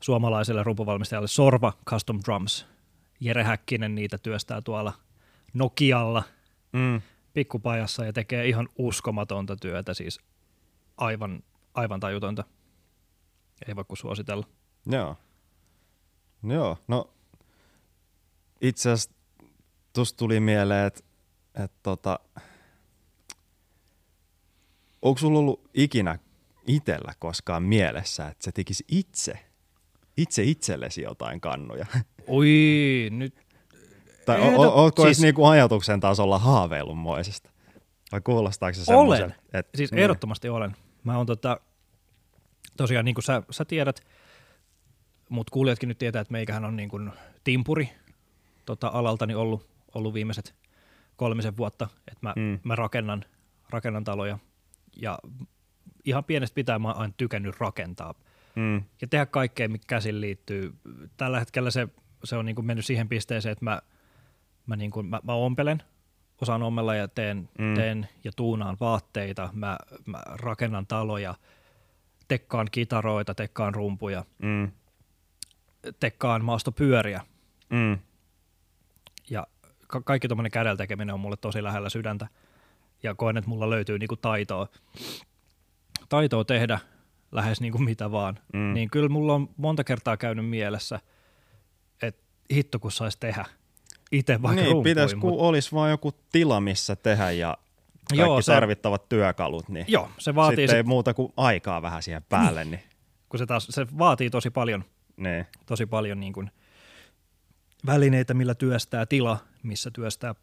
suomalaiselle 0.00 0.62
rumpuvalmistajalle 0.62 1.28
Sorva 1.28 1.72
Custom 1.86 2.20
Drums. 2.24 2.66
Jere 3.20 3.42
Häkkinen 3.42 3.94
niitä 3.94 4.18
työstää 4.18 4.60
tuolla 4.62 4.92
Nokialla 5.54 6.22
Mm. 6.72 7.00
pikkupajassa 7.34 8.04
ja 8.04 8.12
tekee 8.12 8.48
ihan 8.48 8.68
uskomatonta 8.78 9.56
työtä, 9.56 9.94
siis 9.94 10.20
aivan, 10.96 11.42
aivan 11.74 12.00
tajutonta. 12.00 12.44
Ei 13.68 13.76
voi 13.76 13.84
kuin 13.84 13.98
suositella. 13.98 14.46
Joo. 14.86 15.16
Joo, 16.42 16.78
no 16.88 17.10
itse 18.60 18.90
asiassa 18.90 19.14
tuosta 19.92 20.16
tuli 20.16 20.40
mieleen, 20.40 20.86
että 20.86 21.02
et 21.64 21.72
tota, 21.82 22.18
onko 25.02 25.18
sulla 25.18 25.38
ollut 25.38 25.70
ikinä 25.74 26.18
itsellä 26.66 27.12
koskaan 27.18 27.62
mielessä, 27.62 28.28
että 28.28 28.44
sä 28.44 28.52
tekisi 28.52 28.84
itse, 28.88 29.46
itse 30.16 30.42
itsellesi 30.42 31.02
jotain 31.02 31.40
kannuja? 31.40 31.86
Oi, 32.26 32.48
nyt 33.10 33.34
tai 34.26 34.40
o, 34.40 34.60
o, 34.60 34.82
ootko 34.82 35.04
siis, 35.04 35.20
niinku 35.20 35.46
ajatuksen 35.46 36.00
tasolla 36.00 36.38
haaveilunmoisesta? 36.38 37.50
Vai 38.12 38.20
kuulostaako 38.20 38.74
se 38.74 38.94
Olen. 38.94 39.18
semmoiselta? 39.18 39.34
Et, 39.52 39.68
Siis 39.74 39.92
niin. 39.92 40.02
ehdottomasti 40.02 40.48
olen. 40.48 40.76
Mä 41.04 41.16
oon 41.16 41.26
tota, 41.26 41.60
tosiaan 42.76 43.04
niin 43.04 43.14
kuin 43.14 43.24
sä, 43.24 43.42
sä 43.50 43.64
tiedät, 43.64 44.00
mutta 45.28 45.50
kuulijatkin 45.50 45.88
nyt 45.88 45.98
tietää, 45.98 46.20
että 46.20 46.32
meikähän 46.32 46.64
on 46.64 46.76
niin 46.76 46.88
kuin 46.88 47.10
timpuri 47.44 47.88
tota, 48.66 48.88
alaltani 48.88 49.34
ollut, 49.34 49.66
ollut 49.94 50.14
viimeiset 50.14 50.54
kolmisen 51.16 51.56
vuotta, 51.56 51.88
että 51.98 52.20
mä, 52.20 52.32
mm. 52.36 52.58
mä 52.64 52.76
rakennan, 52.76 53.24
rakennan 53.70 54.04
taloja 54.04 54.38
ja 54.96 55.18
ihan 56.04 56.24
pienestä 56.24 56.54
pitää 56.54 56.78
mä 56.78 56.88
oon 56.88 56.96
aina 56.96 57.14
tykännyt 57.16 57.60
rakentaa 57.60 58.14
Mm. 58.56 58.82
ja 59.00 59.08
tehdä 59.08 59.26
kaikkea, 59.26 59.68
mikä 59.68 59.84
käsin 59.86 60.20
liittyy. 60.20 60.74
Tällä 61.16 61.38
hetkellä 61.38 61.70
se, 61.70 61.88
se 62.24 62.36
on 62.36 62.44
niin 62.46 62.56
kuin 62.56 62.66
mennyt 62.66 62.84
siihen 62.86 63.08
pisteeseen, 63.08 63.52
että 63.52 63.64
mä, 63.64 63.82
mä, 64.66 64.76
niin 64.76 64.90
kuin, 64.90 65.06
mä, 65.06 65.20
mä 65.22 65.32
ompelen, 65.32 65.82
osaan 66.40 66.62
ommella 66.62 66.94
ja 66.94 67.08
teen, 67.08 67.48
Mm. 67.58 67.64
mm. 67.64 67.74
teen 67.74 68.08
ja 68.24 68.32
tuunaan 68.36 68.76
vaatteita, 68.80 69.50
mä, 69.52 69.78
mä 70.06 70.22
rakennan 70.26 70.86
taloja, 70.86 71.34
tekkaan 72.28 72.68
kitaroita, 72.70 73.34
tekkaan 73.34 73.74
rumpuja, 73.74 74.24
Mm. 74.38 74.70
tekkaan 76.00 76.44
maastopyöriä 76.44 77.20
Mm. 77.70 77.98
ja 79.30 79.46
ka- 79.86 80.00
kaikki 80.00 80.28
tuommoinen 80.28 80.50
kädellä 80.52 80.76
tekeminen 80.76 81.14
on 81.14 81.20
mulle 81.20 81.36
tosi 81.36 81.62
lähellä 81.62 81.88
sydäntä 81.88 82.28
ja 83.02 83.14
koen, 83.14 83.36
että 83.36 83.48
mulla 83.50 83.70
löytyy 83.70 83.98
niinku 83.98 84.16
taitoa, 84.16 84.68
taitoa 86.08 86.44
tehdä 86.44 86.78
lähes 87.36 87.60
niinku 87.60 87.78
mitä 87.78 88.10
vaan. 88.10 88.38
Mm. 88.52 88.74
Niin 88.74 88.90
kyllä 88.90 89.08
mulla 89.08 89.34
on 89.34 89.48
monta 89.56 89.84
kertaa 89.84 90.16
käynyt 90.16 90.48
mielessä, 90.48 91.00
että 92.02 92.22
hitto 92.54 92.78
kun 92.78 92.92
saisi 92.92 93.18
tehdä 93.20 93.44
itse 94.12 94.42
vaikka 94.42 94.60
niin, 94.62 94.72
rumpuin, 94.72 94.84
pitäisi, 94.94 95.16
kun 95.16 95.30
mut- 95.30 95.40
olisi 95.40 95.72
vaan 95.72 95.90
joku 95.90 96.12
tila, 96.32 96.60
missä 96.60 96.96
tehdä 96.96 97.30
ja 97.30 97.56
kaikki 98.10 98.20
Joo, 98.20 98.42
se- 98.42 98.52
tarvittavat 98.52 99.08
työkalut, 99.08 99.68
niin 99.68 99.84
Joo, 99.88 100.10
se 100.18 100.34
vaatii, 100.34 100.56
sitten 100.56 100.76
ei 100.76 100.80
sit, 100.82 100.86
muuta 100.86 101.14
kuin 101.14 101.32
aikaa 101.36 101.82
vähän 101.82 102.02
siihen 102.02 102.22
päälle. 102.28 102.64
Niin. 102.64 102.82
kun 103.28 103.38
se, 103.38 103.46
taas, 103.46 103.66
se 103.70 103.86
vaatii 103.98 104.30
tosi 104.30 104.50
paljon, 104.50 104.84
Niin. 105.16 105.46
tosi 105.66 105.86
paljon 105.86 106.20
niin 106.20 106.32
kuin 106.32 106.50
välineitä, 107.86 108.34
millä 108.34 108.54
työstää 108.54 109.06
tila, 109.06 109.38
missä 109.62 109.90
työstää, 109.90 110.34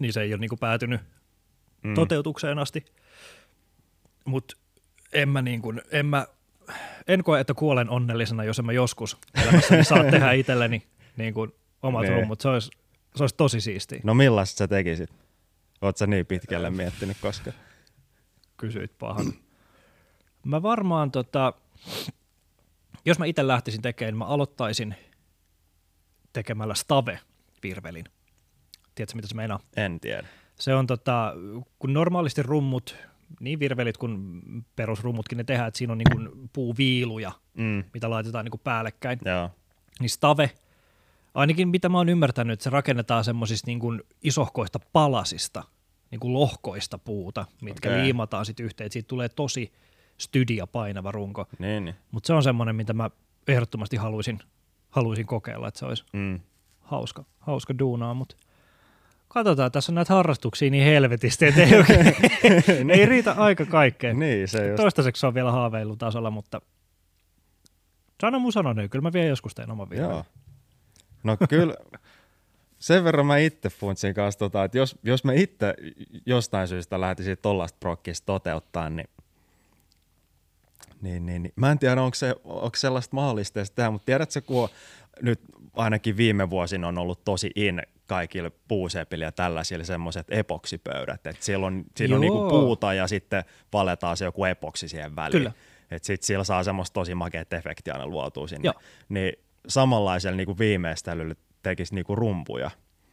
niin 0.00 0.12
se 0.12 0.20
ei 0.20 0.32
ole 0.34 0.40
niin 0.40 0.48
kuin 0.48 0.58
päätynyt 0.58 1.00
Mm. 1.82 1.94
toteutukseen 1.94 2.58
asti. 2.58 2.84
Mutta 4.24 4.56
en 5.14 5.28
mä, 5.28 5.42
niin 5.42 5.62
kuin, 5.62 5.82
en 5.90 6.06
mä 6.06 6.26
en 7.08 7.24
koe, 7.24 7.40
että 7.40 7.54
kuolen 7.54 7.90
onnellisena, 7.90 8.44
jos 8.44 8.58
en 8.58 8.66
mä 8.66 8.72
joskus 8.72 9.16
elämässäni 9.42 9.84
saa 9.84 10.04
tehdä 10.10 10.32
itselleni 10.32 10.82
niin 11.16 11.34
kuin 11.34 11.52
omat 11.82 12.02
Nee. 12.02 12.10
rummut. 12.20 12.40
Se 12.40 12.48
olisi, 12.48 12.70
se 13.16 13.22
olisi 13.22 13.34
tosi 13.36 13.60
siistiä. 13.60 14.00
No 14.04 14.14
millaista 14.14 14.58
sä 14.58 14.68
tekisit? 14.68 15.10
Oot 15.82 15.96
sä 15.96 16.06
niin 16.06 16.26
pitkälle 16.26 16.70
miettinyt 16.70 17.16
koska? 17.20 17.52
kysyit 18.56 18.98
pahan. 18.98 19.32
Mä 20.44 20.62
varmaan, 20.62 21.10
tota, 21.10 21.52
jos 23.04 23.18
mä 23.18 23.24
itse 23.26 23.46
lähtisin 23.46 23.82
tekemään, 23.82 24.12
niin 24.12 24.18
mä 24.18 24.24
aloittaisin 24.24 24.94
tekemällä 26.32 26.74
stave-virvelin. 26.74 28.04
Tiedätkö, 28.94 29.16
mitä 29.16 29.28
se 29.28 29.34
meinaa? 29.34 29.60
En 29.76 30.00
tiedä. 30.00 30.28
Se 30.58 30.74
on, 30.74 30.86
tota, 30.86 31.34
kun 31.78 31.92
normaalisti 31.92 32.42
rummut, 32.42 32.96
niin 33.40 33.58
virvelit 33.58 33.96
kuin 33.96 34.42
perusrummutkin, 34.76 35.38
ne 35.38 35.44
tehdään, 35.44 35.68
että 35.68 35.78
siinä 35.78 35.92
on 35.92 35.98
niin 35.98 36.10
kuin 36.12 36.50
puuviiluja, 36.52 37.32
Mm, 37.54 37.84
mitä 37.94 38.10
laitetaan 38.10 38.44
niin 38.44 38.50
kuin 38.50 38.60
päällekkäin. 38.64 39.18
joo. 39.24 39.50
Niin 40.00 40.10
stave, 40.10 40.50
ainakin 41.34 41.68
mitä 41.68 41.88
mä 41.88 41.98
oon 41.98 42.08
ymmärtänyt, 42.08 42.52
että 42.54 42.64
se 42.64 42.70
rakennetaan 42.70 43.24
semmoisista 43.24 43.66
niin 43.66 43.78
kuin 43.80 44.02
isohkoista 44.22 44.80
palasista, 44.92 45.64
niin 46.10 46.20
kuin 46.20 46.32
lohkoista 46.34 46.98
puuta, 46.98 47.46
mitkä 47.62 47.88
Okei. 47.88 48.02
liimataan 48.02 48.46
sitten 48.46 48.66
yhteen. 48.66 48.92
Siitä 48.92 49.08
tulee 49.08 49.28
tosi 49.28 49.72
stydia 50.18 50.66
painava 50.66 51.12
runko. 51.12 51.46
Niin, 51.58 51.84
niin. 51.84 51.94
Mutta 52.10 52.26
se 52.26 52.32
on 52.32 52.42
semmoinen, 52.42 52.76
mitä 52.76 52.92
mä 52.92 53.10
ehdottomasti 53.48 53.96
haluaisin, 53.96 54.38
haluaisin 54.90 55.26
kokeilla, 55.26 55.68
että 55.68 55.78
se 55.80 55.86
olisi 55.86 56.04
Mm. 56.12 56.40
hauska, 56.80 57.24
hauska 57.38 57.78
duunaa, 57.78 58.14
mutta 58.14 58.36
katsotaan, 59.34 59.72
tässä 59.72 59.92
on 59.92 59.94
näitä 59.94 60.14
harrastuksia 60.14 60.70
niin 60.70 60.84
helvetisti, 60.84 61.46
että 61.46 61.62
ei, 61.62 61.74
oikein, 61.78 62.90
ei 62.90 63.06
riitä 63.06 63.32
aika 63.32 63.66
kaikkeen. 63.66 64.18
Niin, 64.18 64.48
se 64.48 64.66
just. 64.66 64.76
Toistaiseksi 64.76 65.20
se 65.20 65.26
on 65.26 65.34
vielä 65.34 65.52
haaveilutasolla, 65.52 66.30
mutta 66.30 66.60
sano 68.20 68.38
mun 68.38 68.52
sanon, 68.52 68.76
niin 68.76 68.90
kyllä 68.90 69.02
mä 69.02 69.12
vielä 69.12 69.28
joskus 69.28 69.54
teen 69.54 69.70
oman. 69.70 69.88
Joo. 69.90 70.24
No 71.24 71.36
kyllä, 71.48 71.74
sen 72.78 73.04
verran 73.04 73.26
mä 73.26 73.38
itse 73.38 73.70
funtsin 73.70 74.14
kanssa, 74.14 74.38
tota, 74.38 74.64
että 74.64 74.78
jos, 74.78 74.98
jos 75.02 75.24
mä 75.24 75.32
itse 75.32 75.74
jostain 76.26 76.68
syystä 76.68 77.00
lähtisin 77.00 77.38
tollaista 77.42 77.76
prokkista 77.80 78.26
toteuttaa, 78.26 78.90
niin, 78.90 79.08
niin, 81.02 81.26
niin, 81.26 81.42
niin 81.42 81.52
mä 81.56 81.70
en 81.70 81.78
tiedä, 81.78 82.02
onko, 82.02 82.14
se, 82.14 82.34
onko 82.44 82.76
sellaista 82.76 83.16
mahdollista 83.16 83.60
tehdä, 83.74 83.90
mutta 83.90 84.06
tiedätkö, 84.06 84.40
kun 84.40 84.62
on, 84.62 84.68
nyt 85.22 85.40
ainakin 85.74 86.16
viime 86.16 86.50
vuosina 86.50 86.88
on 86.88 86.98
ollut 86.98 87.24
tosi 87.24 87.50
in 87.54 87.82
kaikille 88.06 88.52
puusepille 88.68 89.24
ja 89.24 89.32
tällaisille 89.32 89.84
semmoiset 89.84 90.26
epoksipöydät, 90.30 91.26
että 91.26 91.44
siellä 91.44 91.66
on, 91.66 91.84
siinä 91.96 92.14
on 92.14 92.20
niinku 92.20 92.48
puuta 92.48 92.94
ja 92.94 93.06
sitten 93.06 93.44
valetaan 93.72 94.16
se 94.16 94.24
joku 94.24 94.44
epoksi 94.44 94.88
siihen 94.88 95.16
väliin. 95.16 95.32
Kyllä. 95.32 95.52
Että 95.90 96.06
sitten 96.06 96.26
sillä 96.26 96.44
saa 96.44 96.64
semmoista 96.64 96.94
tosi 96.94 97.14
makeat 97.14 97.52
efektiä 97.52 97.92
aina 97.92 98.06
luotua 98.06 98.46
sinne. 98.46 98.66
Joo. 98.66 98.74
Niin 99.08 99.32
samanlaisella 99.68 100.36
niinku 100.36 100.58
viimeistelyllä 100.58 101.34
tekisi 101.62 101.94
niinku 101.94 102.14
rumpuja. 102.14 102.70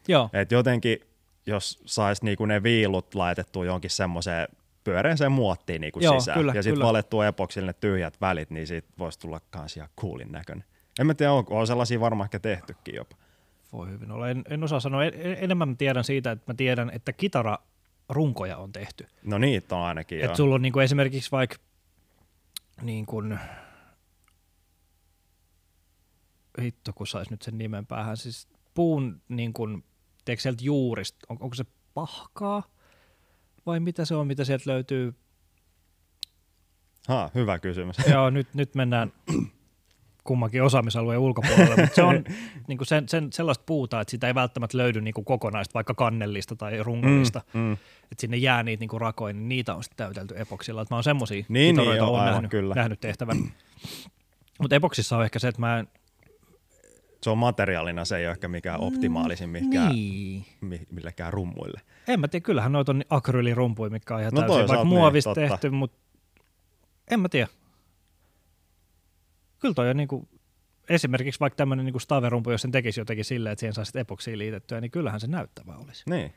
Joo, 0.07 0.29
Et 0.33 0.51
jotenkin, 0.51 0.99
jos 1.45 1.81
saisi 1.85 2.25
niinku 2.25 2.45
ne 2.45 2.63
viilut 2.63 3.15
laitettua 3.15 3.65
jonkin 3.65 3.89
semmoiseen 3.89 4.47
pyöreäseen 4.83 5.31
muottiin 5.31 5.81
niinku 5.81 5.99
Joo, 5.99 6.19
sisään, 6.19 6.39
kyllä, 6.39 6.53
ja 6.55 6.63
sitten 6.63 6.85
valettua 6.85 7.27
epoksille 7.27 7.67
ne 7.67 7.73
tyhjät 7.73 8.21
välit, 8.21 8.49
niin 8.49 8.67
siitä 8.67 8.87
voisi 8.99 9.19
tulla 9.19 9.41
kans 9.49 9.77
ihan 9.77 9.89
coolin 10.01 10.31
näköinen. 10.31 10.63
En 10.99 11.07
mä 11.07 11.13
tiedä, 11.13 11.31
onko 11.31 11.59
on 11.59 11.67
sellaisia 11.67 11.99
varmaan 11.99 12.25
ehkä 12.25 12.39
tehtykin 12.39 12.95
jopa. 12.95 13.15
Voi 13.71 13.89
hyvin 13.89 14.11
olla. 14.11 14.29
En, 14.29 14.43
en 14.49 14.63
osaa 14.63 14.79
sanoa. 14.79 15.05
En, 15.05 15.13
en- 15.13 15.37
enemmän 15.43 15.69
mä 15.69 15.75
tiedän 15.75 16.03
siitä, 16.03 16.31
että 16.31 16.51
mä 16.51 16.55
tiedän, 16.55 16.89
että 16.89 17.13
kitararunkoja 17.13 18.57
on 18.57 18.71
tehty. 18.71 19.07
No 19.23 19.37
niitä 19.37 19.75
on 19.75 19.83
ainakin. 19.83 20.21
Että 20.21 20.37
sulla 20.37 20.55
on 20.55 20.61
niinku 20.61 20.79
esimerkiksi 20.79 21.31
vaikka 21.31 21.57
niin 22.81 23.05
kuin, 23.05 23.39
hitto 26.61 26.93
kun 26.93 27.07
sais 27.07 27.29
nyt 27.29 27.41
sen 27.41 27.57
nimen 27.57 27.85
päähän, 27.85 28.17
siis 28.17 28.47
puun 28.73 29.21
niin 29.29 29.53
kuin, 29.53 29.83
tiedätkö 30.25 30.41
sieltä 30.41 30.63
juurista, 30.63 31.19
on, 31.29 31.37
onko 31.39 31.55
se 31.55 31.65
pahkaa 31.93 32.63
vai 33.65 33.79
mitä 33.79 34.05
se 34.05 34.15
on, 34.15 34.27
mitä 34.27 34.45
sieltä 34.45 34.69
löytyy? 34.69 35.15
Ha, 37.07 37.29
hyvä 37.35 37.59
kysymys. 37.59 37.95
Joo, 38.11 38.29
nyt, 38.29 38.47
nyt 38.53 38.75
mennään 38.75 39.13
kummankin 40.23 40.63
osaamisalueen 40.63 41.19
ulkopuolelle, 41.19 41.75
mutta 41.75 41.95
se 41.95 42.03
on 42.03 42.23
niin 42.67 42.77
kuin 42.77 42.87
sen, 42.87 43.09
sen, 43.09 43.33
sellaista 43.33 43.63
puuta, 43.65 44.01
että 44.01 44.11
sitä 44.11 44.27
ei 44.27 44.35
välttämättä 44.35 44.77
löydy 44.77 45.01
niin 45.01 45.13
kuin 45.13 45.25
kokonaista, 45.25 45.73
vaikka 45.73 45.93
kannellista 45.93 46.55
tai 46.55 46.83
rungollista, 46.83 47.41
mm, 47.53 47.59
mm. 47.59 47.73
että 48.11 48.21
sinne 48.21 48.37
jää 48.37 48.63
niitä 48.63 48.81
niin 48.81 48.89
kuin 48.89 49.01
rakoja, 49.01 49.33
niin 49.33 49.49
niitä 49.49 49.75
on 49.75 49.83
sitten 49.83 49.97
täytelty 50.05 50.33
epoksilla. 50.41 50.81
Että 50.81 50.93
mä 50.93 50.97
oon 50.97 51.03
semmosia 51.03 51.45
Niin, 51.49 51.75
niin, 51.75 51.87
niin, 51.87 51.97
joo, 51.97 52.13
on 52.13 52.19
aivan, 52.19 52.31
nähnyt, 52.33 52.51
kyllä. 52.51 52.75
nähnyt 52.75 52.99
tehtävän. 52.99 53.37
Mutta 54.61 54.75
epoksissa 54.75 55.17
on 55.17 55.23
ehkä 55.23 55.39
se, 55.39 55.47
että 55.47 55.61
mä 55.61 55.79
en... 55.79 55.87
Se 57.23 57.29
on 57.29 57.37
materiaalina, 57.37 58.05
se 58.05 58.17
ei 58.17 58.25
ole 58.25 58.31
ehkä 58.31 58.47
mikään 58.47 58.79
optimaalisin 58.81 59.49
mihinkään, 59.49 59.89
Niin. 59.91 60.45
mi- 60.61 60.87
millekään 60.91 61.33
rummuille. 61.33 61.81
En 62.07 62.19
mä 62.19 62.27
tiedä, 62.27 62.43
kyllähän 62.43 62.71
noita 62.71 62.91
on 62.91 63.03
akryylirumpuja, 63.09 63.89
mikä 63.89 64.15
on 64.15 64.21
ihan 64.21 64.31
No 64.33 64.41
täysin 64.41 64.57
vaikka 64.57 64.75
niin, 64.75 64.87
muovista 64.87 65.29
totta. 65.29 65.49
tehty, 65.49 65.69
mutta 65.69 65.97
en 67.11 67.19
mä 67.19 67.29
tiedä. 67.29 67.47
Kyllä 69.61 69.73
toi 69.73 69.89
on 69.89 69.97
niinku, 69.97 70.29
esimerkiksi 70.89 71.39
vaikka 71.39 71.55
tämmöinen 71.55 71.85
niinku 71.85 71.99
staverumpu, 71.99 72.51
jos 72.51 72.61
sen 72.61 72.71
tekisi 72.71 72.99
jotenkin 72.99 73.25
silleen, 73.25 73.53
että 73.53 73.59
siihen 73.59 73.73
saisi 73.73 73.99
epoksiin 73.99 74.39
liitettyä, 74.39 74.81
niin 74.81 74.91
kyllähän 74.91 75.19
se 75.19 75.27
näyttävä 75.27 75.75
olisi. 75.75 76.03
Niin. 76.09 76.33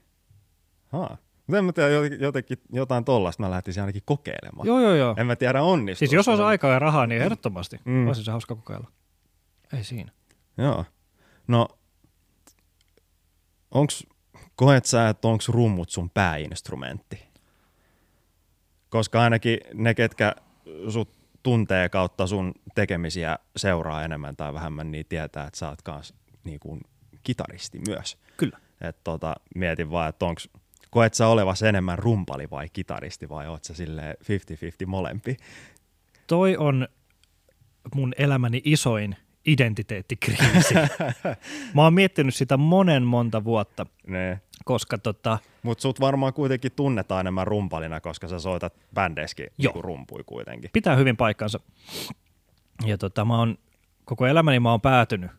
Ha. 0.88 1.16
Mutta 1.46 1.58
en 1.58 1.64
mä 1.64 1.72
tiedä, 1.72 1.88
jotenkin, 2.20 2.58
jotain 2.72 3.04
tollasta 3.04 3.42
mä 3.42 3.50
lähtisin 3.50 3.82
ainakin 3.82 4.02
kokeilemaan. 4.04 4.66
Joo, 4.66 4.80
joo, 4.80 4.94
joo. 4.94 5.14
En 5.18 5.26
mä 5.26 5.36
tiedä 5.36 5.62
onnistuu. 5.62 5.98
Siis 5.98 6.12
jos 6.12 6.28
olisi 6.28 6.42
aikaa 6.42 6.72
ja 6.72 6.78
rahaa, 6.78 7.06
niin 7.06 7.22
ehdottomasti. 7.22 7.80
Mm. 7.84 8.06
Olisi 8.06 8.24
se 8.24 8.30
hauska 8.30 8.54
kokeilla. 8.54 8.90
Ei 9.72 9.84
siinä. 9.84 10.12
Joo. 10.58 10.84
No, 11.48 11.68
onks, 13.70 14.06
koet 14.56 14.84
sä, 14.84 15.08
että 15.08 15.28
onks 15.28 15.48
rummut 15.48 15.90
sun 15.90 16.10
pääinstrumentti? 16.10 17.24
Koska 18.88 19.20
ainakin 19.22 19.58
ne, 19.74 19.94
ketkä 19.94 20.34
sut 20.88 21.23
tuntee 21.44 21.88
kautta 21.88 22.26
sun 22.26 22.54
tekemisiä 22.74 23.38
seuraa 23.56 24.04
enemmän 24.04 24.36
tai 24.36 24.54
vähemmän, 24.54 24.90
niin 24.90 25.06
tietää, 25.08 25.46
että 25.46 25.58
sä 25.58 25.68
oot 25.68 25.82
kans 25.82 26.14
niin 26.44 26.60
kuin 26.60 26.80
kitaristi 27.22 27.80
myös. 27.88 28.18
Kyllä. 28.36 28.58
Et 28.80 28.96
tota, 29.04 29.34
mietin 29.54 29.90
vaan, 29.90 30.08
että 30.08 30.24
onks, 30.24 30.48
koet 30.90 31.14
sä 31.14 31.28
olevas 31.28 31.62
enemmän 31.62 31.98
rumpali 31.98 32.50
vai 32.50 32.68
kitaristi 32.72 33.28
vai 33.28 33.48
oot 33.48 33.64
sä 33.64 33.74
silleen 33.74 34.16
50-50 34.84 34.86
molempi? 34.86 35.36
Toi 36.26 36.56
on 36.56 36.88
mun 37.94 38.12
elämäni 38.18 38.62
isoin 38.64 39.16
identiteettikriisi. 39.46 40.74
Mä 41.74 41.82
oon 41.82 41.94
miettinyt 41.94 42.34
sitä 42.34 42.56
monen 42.56 43.02
monta 43.02 43.44
vuotta, 43.44 43.86
Ne. 44.06 44.40
koska 44.64 44.98
tota, 44.98 45.38
Mutta 45.62 45.82
sut 45.82 46.00
varmaan 46.00 46.32
kuitenkin 46.32 46.72
tunnetaan 46.76 47.20
enemmän 47.20 47.46
rumpalina, 47.46 48.00
koska 48.00 48.28
sä 48.28 48.38
soitat 48.38 48.74
bändeissäkin 48.94 49.46
niinku 49.58 49.82
rumpui 49.82 50.22
kuitenkin. 50.26 50.70
pitää 50.72 50.96
hyvin 50.96 51.16
paikkansa. 51.16 51.60
Ja 52.86 52.98
tota, 52.98 53.24
mä 53.24 53.38
oon, 53.38 53.58
koko 54.04 54.26
elämäni 54.26 54.60
mä 54.60 54.70
oon 54.70 54.80
päätynyt, 54.80 55.30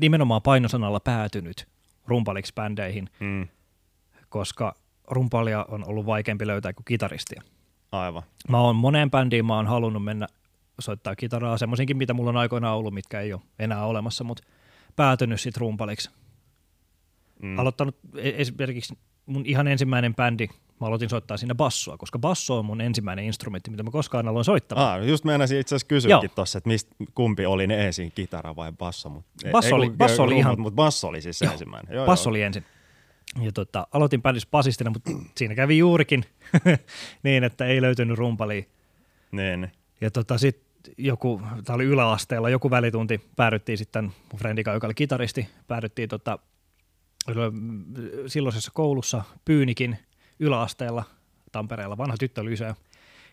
nimenomaan 0.00 0.42
painosanalla 0.42 1.00
päätynyt 1.00 1.68
rumpaliksi 2.06 2.52
bändeihin, 2.54 3.10
Mm, 3.20 3.48
koska 4.28 4.74
rumpalia 5.10 5.64
on 5.68 5.88
ollut 5.88 6.06
vaikeampi 6.06 6.46
löytää 6.46 6.72
kuin 6.72 6.84
kitaristia. 6.84 7.42
aivan. 7.92 8.22
Mä 8.48 8.60
oon 8.60 8.76
moneen 8.76 9.10
bändiin, 9.10 9.46
mä 9.46 9.56
oon 9.56 9.66
halunnut 9.66 10.04
mennä 10.04 10.26
soittaa 10.80 11.16
kitaraa, 11.16 11.58
semmoisinkin, 11.58 11.96
mitä 11.96 12.14
mulla 12.14 12.30
on 12.30 12.36
aikoinaan 12.36 12.76
ollut, 12.76 12.94
mitkä 12.94 13.20
ei 13.20 13.32
ole 13.32 13.40
enää 13.58 13.86
olemassa, 13.86 14.24
mutta 14.24 14.42
päätynyt 14.96 15.40
sitten 15.40 15.60
rumpaliksi. 15.60 16.10
Mm. 17.42 17.58
Aloittanut 17.58 17.96
e- 18.16 18.32
esimerkiksi 18.36 18.98
mun 19.26 19.46
ihan 19.46 19.68
ensimmäinen 19.68 20.14
bändi, 20.14 20.46
mä 20.80 20.86
aloitin 20.86 21.08
soittaa 21.08 21.36
siinä 21.36 21.54
bassoa, 21.54 21.96
koska 21.98 22.18
basso 22.18 22.58
on 22.58 22.64
mun 22.64 22.80
ensimmäinen 22.80 23.24
instrumentti, 23.24 23.70
mitä 23.70 23.82
mä 23.82 23.90
koskaan 23.90 24.28
aloin 24.28 24.44
soittamaan. 24.44 25.00
Ah, 25.00 25.08
just 25.08 25.24
meinasin 25.24 25.58
itse 25.60 25.74
asiassa 25.74 25.86
kysyäkin 25.88 26.30
tuossa, 26.34 26.58
että 26.58 26.68
mist, 26.68 26.88
kumpi 27.14 27.46
oli 27.46 27.66
ne 27.66 27.86
ensin, 27.86 28.12
kitara 28.14 28.56
vai 28.56 28.72
basso. 28.72 29.08
Mut, 29.08 29.24
Basso 29.50 29.76
oli- 29.76 29.90
basso 29.90 30.22
oli 30.22 30.38
ihan- 30.38 30.60
Mutta 30.60 30.74
basso 30.76 31.08
oli 31.08 31.20
siis 31.22 31.38
se 31.38 31.44
Joo. 31.44 31.52
ensimmäinen. 31.52 31.94
Joo, 31.94 32.06
Basso 32.06 32.28
joo. 32.28 32.32
oli 32.32 32.42
ensin. 32.42 32.64
Ja 33.40 33.52
tota, 33.52 33.86
aloitin 33.92 34.22
bändissä 34.22 34.48
basistina, 34.52 34.90
mutta 34.90 35.10
siinä 35.36 35.54
kävi 35.54 35.78
juurikin 35.78 36.24
niin, 37.22 37.44
että 37.44 37.64
ei 37.66 37.82
löytynyt 37.82 38.18
rumpalia. 38.18 38.62
Niin, 39.32 39.60
niin. 39.60 39.72
Ja 40.00 40.10
tota, 40.10 40.38
sitten 40.38 40.64
joku, 40.98 41.40
tämä 41.64 41.74
oli 41.74 41.84
yläasteella, 41.84 42.50
joku 42.50 42.70
välitunti, 42.70 43.20
päädyttiin 43.36 43.78
sitten 43.78 44.04
mun 44.04 44.38
frendika, 44.38 44.72
joka 44.72 44.86
oli 44.86 44.94
kitaristi, 44.94 45.48
päädyttiin 45.66 46.08
tota, 46.08 46.38
silloisessa 48.26 48.70
koulussa 48.74 49.22
Pyynikin 49.44 49.98
yläasteella 50.40 51.04
Tampereella, 51.52 51.98
vanha 51.98 52.16
tyttölyseo, 52.18 52.74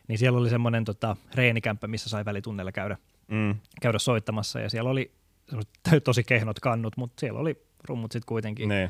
niin 0.08 0.18
siellä 0.18 0.40
oli 0.40 0.50
semmoinen 0.50 0.86
tota, 0.86 1.16
reenikämppä, 1.36 1.88
missä 1.88 2.10
sai 2.10 2.26
välitunneilla 2.26 2.72
käydä, 2.72 2.98
Mm. 3.28 3.56
käydä 3.82 4.00
soittamassa 4.00 4.60
ja 4.60 4.70
siellä 4.70 4.90
oli 4.90 5.12
tosi 6.04 6.24
kehnot 6.24 6.60
kannut, 6.60 6.98
mutta 6.98 7.20
siellä 7.20 7.40
oli 7.40 7.64
rummut 7.90 8.12
sitten 8.12 8.26
kuitenkin. 8.28 8.70
Niin. 8.70 8.90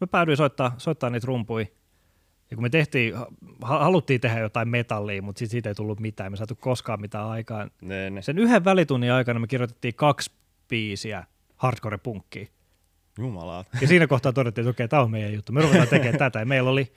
Mä 0.00 0.06
päädyin 0.06 0.36
soittaa, 0.36 0.74
soittaa 0.78 1.10
niitä 1.10 1.26
rumpui 1.26 1.72
Ja 2.50 2.56
kun 2.56 2.62
me 2.62 2.70
tehtiin, 2.70 3.14
ha- 3.62 3.78
haluttiin 3.78 4.20
tehdä 4.20 4.40
jotain 4.40 4.68
metallia, 4.68 5.22
mutta 5.22 5.46
siitä 5.46 5.68
ei 5.68 5.74
tullut 5.74 6.00
mitään, 6.00 6.32
me 6.32 6.36
saatu 6.36 6.54
koskaan 6.54 7.00
mitään 7.00 7.26
aikaan. 7.26 7.70
Ne, 7.80 8.10
ne. 8.10 8.22
Sen 8.22 8.38
yhden 8.38 8.64
välitunnin 8.64 9.12
aikana 9.12 9.40
me 9.40 9.46
kirjoitettiin 9.46 9.94
kaksi 9.94 10.30
biisiä 10.68 11.24
hardcore-punkkiin. 11.56 12.48
Jumala. 13.18 13.64
Ja 13.80 13.88
siinä 13.88 14.06
kohtaa 14.06 14.32
todettiin, 14.32 14.62
että 14.62 14.70
okei, 14.70 14.88
tämä 14.88 15.02
on 15.02 15.10
meidän 15.10 15.32
juttu. 15.32 15.52
Me 15.52 15.62
ruvetaan 15.62 15.88
tekemään 15.88 16.18
tätä. 16.18 16.38
Ja 16.38 16.46
meillä 16.46 16.70
oli 16.70 16.92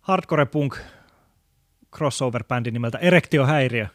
hardcore 0.00 0.46
punk 0.46 0.76
crossover-bändi 1.96 2.70
nimeltä 2.70 2.98
Erektio 2.98 3.46
Häiriö. 3.46 3.86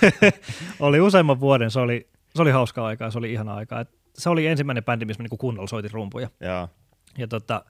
oli 0.80 1.00
useamman 1.00 1.40
vuoden, 1.40 1.70
se 1.70 1.80
oli, 1.80 2.08
se 2.34 2.42
oli 2.42 2.50
hauskaa 2.50 2.86
aikaa, 2.86 3.10
se 3.10 3.18
oli 3.18 3.32
ihana 3.32 3.54
aikaa. 3.54 3.80
Et 3.80 3.90
se 4.14 4.30
oli 4.30 4.46
ensimmäinen 4.46 4.84
bändi, 4.84 5.04
missä 5.04 5.22
mä 5.22 5.24
niinku 5.24 5.36
kunnolla 5.36 5.68
soitin 5.68 5.90
rumpuja. 5.90 6.28
Joo. 6.40 6.68
Ja 7.18 7.28
tota, 7.28 7.64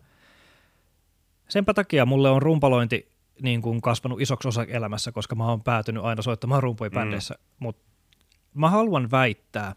senpä 1.49 1.75
takia 1.75 2.07
mulle 2.07 2.31
on 2.31 2.43
rumpalointi 2.43 3.09
niin 3.43 3.63
kuin 3.63 3.81
kasvanut 3.81 4.21
isoksi 4.21 4.49
osa 4.49 4.65
elämässä, 4.65 5.13
koska 5.13 5.35
mä 5.35 5.49
oon 5.49 5.63
päätynyt 5.63 6.05
aina 6.05 6.23
soittamaan 6.23 6.63
rumpuja 6.63 6.91
Mm. 6.91 6.95
bändeissä. 6.95 7.35
Mutta 7.59 7.83
mä 8.55 8.71
haluan 8.71 9.11
väittää, 9.11 9.77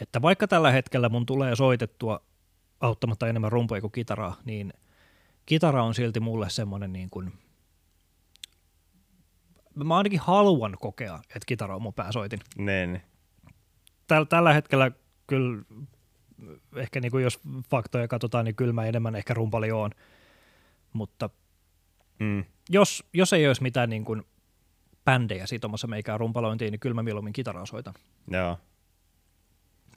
että 0.00 0.22
vaikka 0.22 0.48
tällä 0.48 0.70
hetkellä 0.70 1.08
mun 1.08 1.26
tulee 1.26 1.56
soitettua 1.56 2.20
auttamatta 2.80 3.28
enemmän 3.28 3.52
rumpuja 3.52 3.80
kuin 3.80 3.92
kitaraa, 3.92 4.36
niin 4.44 4.72
kitara 5.46 5.84
on 5.84 5.94
silti 5.94 6.20
mulle 6.20 6.50
semmoinen 6.50 6.92
niin 6.92 7.10
kuin, 7.10 7.32
mä 9.84 9.96
ainakin 9.96 10.20
haluan 10.20 10.76
kokea, 10.80 11.14
että 11.16 11.46
kitara 11.46 11.76
on 11.76 11.82
mun 11.82 11.94
pääsoitin. 11.94 12.40
Täl, 14.06 14.24
tällä 14.24 14.52
hetkellä 14.52 14.90
kyllä, 15.26 15.62
ehkä 16.76 17.00
niin 17.00 17.10
kuin 17.12 17.24
jos 17.24 17.40
faktoja 17.70 18.08
katsotaan, 18.08 18.44
niin 18.44 18.54
kyllä 18.54 18.72
mä 18.72 18.84
enemmän 18.86 19.14
ehkä 19.16 19.34
rumpali 19.34 19.70
oon. 19.70 19.90
Mutta 20.92 21.30
Mm. 22.18 22.44
jos, 22.70 23.04
jos 23.12 23.32
ei 23.32 23.46
olisi 23.46 23.62
mitään 23.62 23.90
niin 23.90 24.04
kuin 24.04 24.22
bändejä 25.04 25.46
sitomassa 25.46 25.86
meikään 25.86 26.20
rumpalointiin, 26.20 26.72
niin 26.72 26.80
kyllä 26.80 26.94
mä 26.94 27.02
mieluummin 27.02 27.32
kitaraa 27.32 27.66
soitan. 27.66 27.94
Joo. 28.30 28.58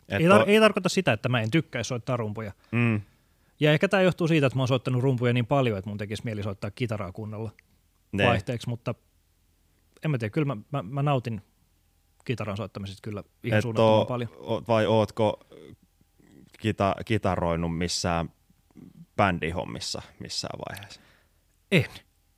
Et 0.09 0.21
Ei, 0.21 0.27
tar- 0.27 0.41
o- 0.41 0.45
ei 0.47 0.59
tarkoita 0.59 0.89
sitä, 0.89 1.13
että 1.13 1.29
mä 1.29 1.41
en 1.41 1.51
tykkäisi 1.51 1.87
soittaa 1.87 2.17
rumpuja. 2.17 2.51
mm. 2.71 3.01
Ja 3.59 3.71
ehkä 3.73 3.87
tämä 3.87 4.03
johtuu 4.03 4.27
siitä, 4.27 4.47
että 4.47 4.57
mä 4.57 4.61
oon 4.61 4.67
soittanut 4.67 5.03
rumpuja 5.03 5.33
niin 5.33 5.45
paljon, 5.45 5.77
että 5.77 5.89
mun 5.89 5.97
tekisi 5.97 6.21
mieli 6.25 6.43
soittaa 6.43 6.71
kitaraa 6.71 7.11
kunnolla 7.11 7.51
Ne. 8.11 8.27
vaihteeksi, 8.27 8.69
mutta 8.69 8.95
en 10.05 10.11
mä 10.11 10.17
tiedä, 10.17 10.31
kyllä 10.31 10.55
mä, 10.55 10.57
mä, 10.71 10.83
mä 10.83 11.03
nautin 11.03 11.41
kitaran 12.25 12.57
soittamisesta 12.57 13.01
kyllä 13.01 13.23
ihan 13.43 13.57
Et 13.57 13.61
suunnattoman 13.61 14.07
paljon. 14.07 14.29
o- 14.37 14.63
vai 14.67 14.85
ootko 14.85 15.39
kita- 16.61 17.03
kitaroinut 17.05 17.77
missään 17.77 18.29
bändihommissa 19.17 20.01
missään 20.19 20.59
vaiheessa? 20.69 21.01
En, 21.71 21.85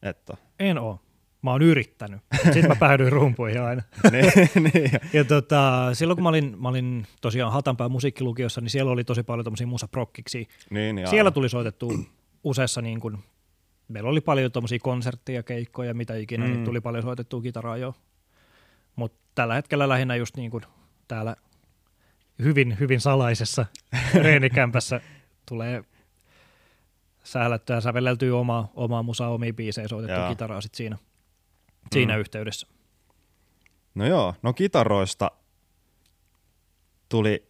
Et 0.03 0.29
oo. 0.29 0.37
en 0.59 0.77
oo. 0.77 0.99
Mä 1.41 1.51
oon 1.51 1.61
yrittänyt. 1.61 2.21
Sitten 2.43 2.67
mä 2.67 2.75
päädyin 2.75 3.11
rumpuihin 3.11 3.61
aina. 3.61 3.81
niin, 4.11 4.31
niin. 4.73 4.91
Ja 5.13 5.23
tota, 5.25 5.89
silloin 5.93 6.15
kun 6.17 6.23
mä 6.23 6.29
olin, 6.29 6.61
mä 6.61 6.69
olin 6.69 7.07
tosiaan 7.21 7.51
Hatanpää 7.53 7.89
musiikkilukiossa, 7.89 8.61
niin 8.61 8.69
siellä 8.69 8.91
oli 8.91 9.03
tosi 9.03 9.23
paljon 9.23 9.43
tämmöisiä 9.43 9.67
musaprokkiksi. 9.67 10.47
niin, 10.69 10.95
niin 10.95 11.07
Siellä 11.07 11.31
tuli 11.31 11.49
soitettu 11.49 12.05
useassa 12.43 12.81
niin 12.81 12.99
kuin, 12.99 13.17
meillä 13.87 14.09
oli 14.09 14.21
paljon 14.21 14.51
tuommoisia 14.51 14.79
konsertteja, 14.81 15.43
keikkoja, 15.43 15.93
mitä 15.93 16.15
ikinä, 16.15 16.43
mm. 16.45 16.49
Mm. 16.49 16.55
niin 16.55 16.65
tuli 16.65 16.81
paljon 16.81 17.03
soitettua 17.03 17.41
kitaraa 17.41 17.77
jo. 17.77 17.95
Mutta 18.95 19.17
tällä 19.35 19.53
hetkellä 19.55 19.89
lähinnä 19.89 20.15
just 20.15 20.37
niin 20.37 20.51
kuin 20.51 20.63
täällä 21.07 21.35
hyvin, 22.43 22.79
hyvin 22.79 23.01
salaisessa 23.01 23.65
reenikämpässä 24.23 25.01
tulee 25.45 25.83
sählättyä 27.23 27.75
ja 27.75 27.81
sävelleltyä 27.81 28.35
omaa, 28.35 28.71
omaa 28.75 29.03
musaa, 29.03 29.29
omia 29.29 29.53
biisejä, 29.53 29.87
soitettua 29.87 30.19
Joo. 30.23 30.29
kitaraa 30.29 30.61
sit 30.61 30.75
siinä, 30.75 30.97
siinä 31.91 32.13
Mm. 32.13 32.19
yhteydessä. 32.19 32.67
No 33.95 34.05
joo, 34.05 34.33
no 34.43 34.53
kitaroista 34.53 35.31
tuli, 37.09 37.47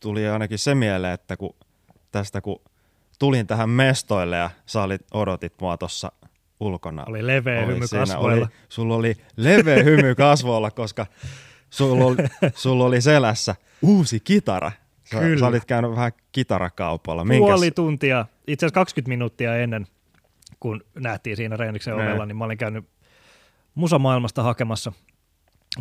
tuli 0.00 0.28
ainakin 0.28 0.58
se 0.58 0.74
mieleen, 0.74 1.12
että 1.14 1.36
kun 1.36 1.54
tästä 2.12 2.40
kun 2.40 2.62
tulin 3.18 3.46
tähän 3.46 3.70
mestoille 3.70 4.36
ja 4.36 4.50
sä 4.66 4.82
olit, 4.82 5.02
odotit 5.12 5.52
mua 5.60 5.76
tuossa 5.76 6.12
ulkona. 6.60 7.04
Oli 7.06 7.26
leveä 7.26 7.64
Oli 7.64 7.74
hymy 7.74 7.86
siinä, 7.86 8.06
kasvoilla. 8.06 8.46
Oli, 8.46 8.54
sulla 8.68 8.94
oli 8.94 9.16
leveä 9.36 9.82
hymy 9.82 10.14
kasvoilla, 10.14 10.70
koska 10.70 11.06
sulla 11.70 12.04
oli, 12.04 12.16
sulla 12.54 12.84
oli 12.84 13.00
selässä 13.00 13.54
uusi 13.82 14.20
kitara. 14.20 14.72
Sä, 15.04 15.18
Kyllä. 15.18 15.40
sä 15.40 15.46
olit 15.46 15.64
käynyt 15.64 15.90
vähän 15.90 16.12
kitarakaupalla. 16.32 17.24
Puoli 17.38 17.70
tuntia, 17.70 18.26
itse 18.46 18.66
asiassa 18.66 18.74
20 18.74 19.08
minuuttia 19.08 19.56
ennen, 19.56 19.86
kun 20.60 20.84
nähtiin 20.94 21.36
siinä 21.36 21.56
Reeniksen 21.56 21.94
ovella, 21.94 22.26
niin 22.26 22.36
mä 22.36 22.44
olin 22.44 22.58
käynyt 22.58 22.84
musamaailmasta 23.74 24.42
hakemassa 24.42 24.92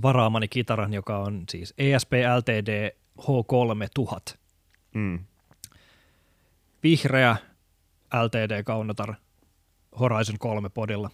varaamani 0.04 0.48
kitaran, 0.48 0.94
joka 0.94 1.18
on 1.18 1.44
siis 1.50 1.74
ESP 1.78 2.12
LTD 2.38 2.92
H3000. 3.22 4.38
Mm. 4.94 5.20
Vihreä 6.84 7.36
LTD 8.24 8.64
Kaunotar 8.64 9.14
Horizon 10.00 10.40
3 10.40 10.70
podilla. 10.70 11.10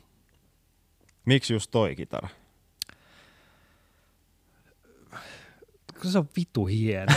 Miksi 1.25 1.53
just 1.53 1.71
toi 1.71 1.95
kitara? 1.95 2.27
Se 6.03 6.17
on 6.17 6.29
vitu 6.37 6.65
hieno. 6.65 7.13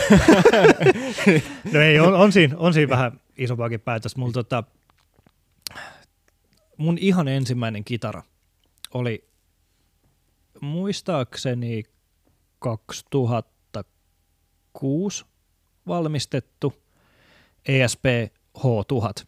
no 1.73 1.79
ei, 1.79 1.99
on, 1.99 2.13
on, 2.13 2.31
siinä, 2.31 2.57
on 2.57 2.73
siinä 2.73 2.89
vähän 2.89 3.19
isompaakin 3.37 3.79
päätöstä. 3.79 4.19
Mulla 4.19 4.33
tota, 4.33 4.63
mun 6.77 6.97
ihan 6.97 7.27
ensimmäinen 7.27 7.83
kitara 7.83 8.23
oli 8.93 9.27
muistaakseni 10.61 11.83
2006 12.59 15.25
valmistettu 15.87 16.73
ESP 17.67 18.05
H1000. 18.57 19.25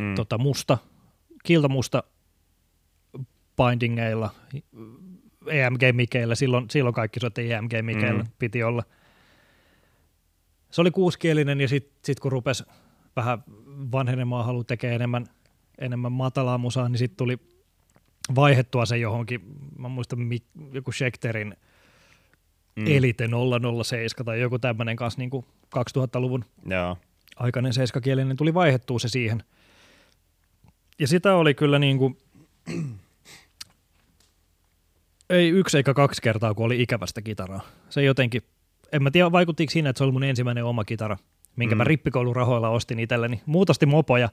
Mm. 0.00 0.14
Tota 0.14 0.38
musta, 0.38 0.78
kiltamusta 1.44 2.02
bindingeilla, 3.56 4.30
EMG-mikeillä, 5.50 6.34
silloin, 6.34 6.70
silloin 6.70 6.94
kaikki 6.94 7.20
soitti 7.20 7.52
EMG-mikeillä, 7.52 8.22
Mm. 8.22 8.28
mm. 8.28 8.32
piti 8.38 8.62
olla. 8.62 8.82
Se 10.70 10.80
oli 10.80 10.90
kuuskielinen 10.90 11.60
ja 11.60 11.68
sitten 11.68 11.98
sit 12.04 12.20
kun 12.20 12.32
rupesi 12.32 12.64
vähän 13.16 13.44
vanhenemaan, 13.92 14.44
halu 14.44 14.64
tekee 14.64 14.94
enemmän, 14.94 15.26
enemmän 15.78 16.12
matalaa 16.12 16.58
musaa, 16.58 16.88
niin 16.88 16.98
sitten 16.98 17.16
tuli 17.16 17.38
vaihettua 18.34 18.86
se 18.86 18.98
johonkin, 18.98 19.40
mä 19.78 19.88
muistan 19.88 20.18
joku 20.72 20.92
Schecterin 20.92 21.56
mm. 22.76 22.84
Elite 22.86 23.28
007 23.84 24.26
tai 24.26 24.40
joku 24.40 24.58
tämmöinen 24.58 24.96
kanssa 24.96 25.18
niin 25.20 25.30
2000-luvun 25.76 26.44
Joo. 26.66 26.98
aikainen 27.36 27.72
seiskakielinen, 27.72 28.36
tuli 28.36 28.54
vaihettua 28.54 28.98
se 28.98 29.08
siihen. 29.08 29.42
Ja 30.98 31.06
sitä 31.08 31.34
oli 31.34 31.54
kyllä 31.54 31.78
niin 31.78 31.98
kuin, 31.98 32.18
ei 35.30 35.48
yksi 35.48 35.76
eikä 35.76 35.94
kaksi 35.94 36.22
kertaa, 36.22 36.54
kun 36.54 36.66
oli 36.66 36.82
ikävästä 36.82 37.22
kitaraa. 37.22 37.60
Se 37.88 38.02
jotenkin, 38.02 38.42
en 38.92 39.02
mä 39.02 39.10
tiedä 39.10 39.32
vaikuttiko 39.32 39.70
siinä, 39.70 39.90
että 39.90 39.98
se 39.98 40.04
oli 40.04 40.12
mun 40.12 40.24
ensimmäinen 40.24 40.64
oma 40.64 40.84
kitara, 40.84 41.16
minkä 41.56 41.74
mm. 41.74 41.76
mä 41.78 41.84
rippikoulurahoilla 41.84 42.68
ostin 42.68 42.98
itselleni. 42.98 43.40
Muutosti 43.46 43.86
mopoja. 43.86 44.28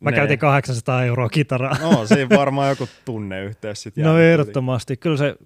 Mä 0.00 0.10
Ne. 0.10 0.16
käytin 0.16 0.38
800 0.38 1.04
euroa 1.04 1.28
kitaraa. 1.28 1.76
No, 1.80 2.06
siinä 2.06 2.36
varmaan 2.36 2.68
joku 2.68 2.88
tunneyhteys 3.04 3.82
sitten 3.82 4.04
No 4.04 4.18
ehdottomasti. 4.18 4.96
Kyllä 4.96 5.16
se 5.16 5.36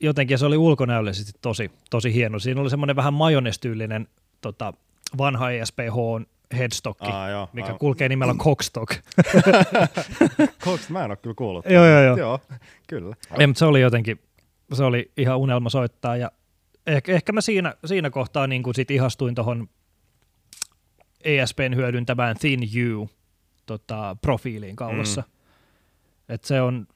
jotenkin 0.00 0.38
se 0.38 0.46
oli 0.46 0.56
ulkonäöllisesti 0.56 1.32
tosi, 1.40 1.70
tosi 1.90 2.14
hieno. 2.14 2.38
Siinä 2.38 2.60
oli 2.60 2.70
semmoinen 2.70 2.96
vähän 2.96 3.14
majonestyylinen 3.14 4.08
tota, 4.40 4.72
vanha 5.18 5.50
ESPH 5.50 5.82
Aa, 7.00 7.28
joo, 7.30 7.48
mikä 7.52 7.66
aivan. 7.66 7.78
kulkee 7.78 8.08
nimellä 8.08 8.34
Cockstock. 8.44 8.94
Cox, 10.64 10.88
mä 10.88 11.04
en 11.04 11.10
ole 11.10 11.16
kyllä 11.16 11.34
kuullut. 11.34 11.64
Joo, 11.68 11.86
joo, 11.86 12.02
joo. 12.02 12.16
Joo, 12.16 12.40
kyllä. 12.86 13.16
Ei, 13.38 13.46
mutta 13.46 13.58
se 13.58 13.64
oli 13.64 13.80
jotenkin, 13.80 14.20
se 14.72 14.84
oli 14.84 15.12
ihan 15.16 15.38
unelma 15.38 15.70
soittaa 15.70 16.16
ja 16.16 16.32
ehkä, 16.86 17.12
ehkä 17.12 17.32
mä 17.32 17.40
siinä, 17.40 17.74
siinä 17.84 18.10
kohtaa 18.10 18.46
niin 18.46 18.62
sit 18.74 18.90
ihastuin 18.90 19.34
tuohon 19.34 19.68
ESPn 21.24 21.76
hyödyntämään 21.76 22.36
Thin 22.36 22.60
U 22.92 23.10
tota, 23.66 24.16
profiiliin 24.20 24.76
kaulassa. 24.76 25.20
Mm. 25.20 26.34
Et 26.34 26.44
se 26.44 26.60
on 26.60 26.86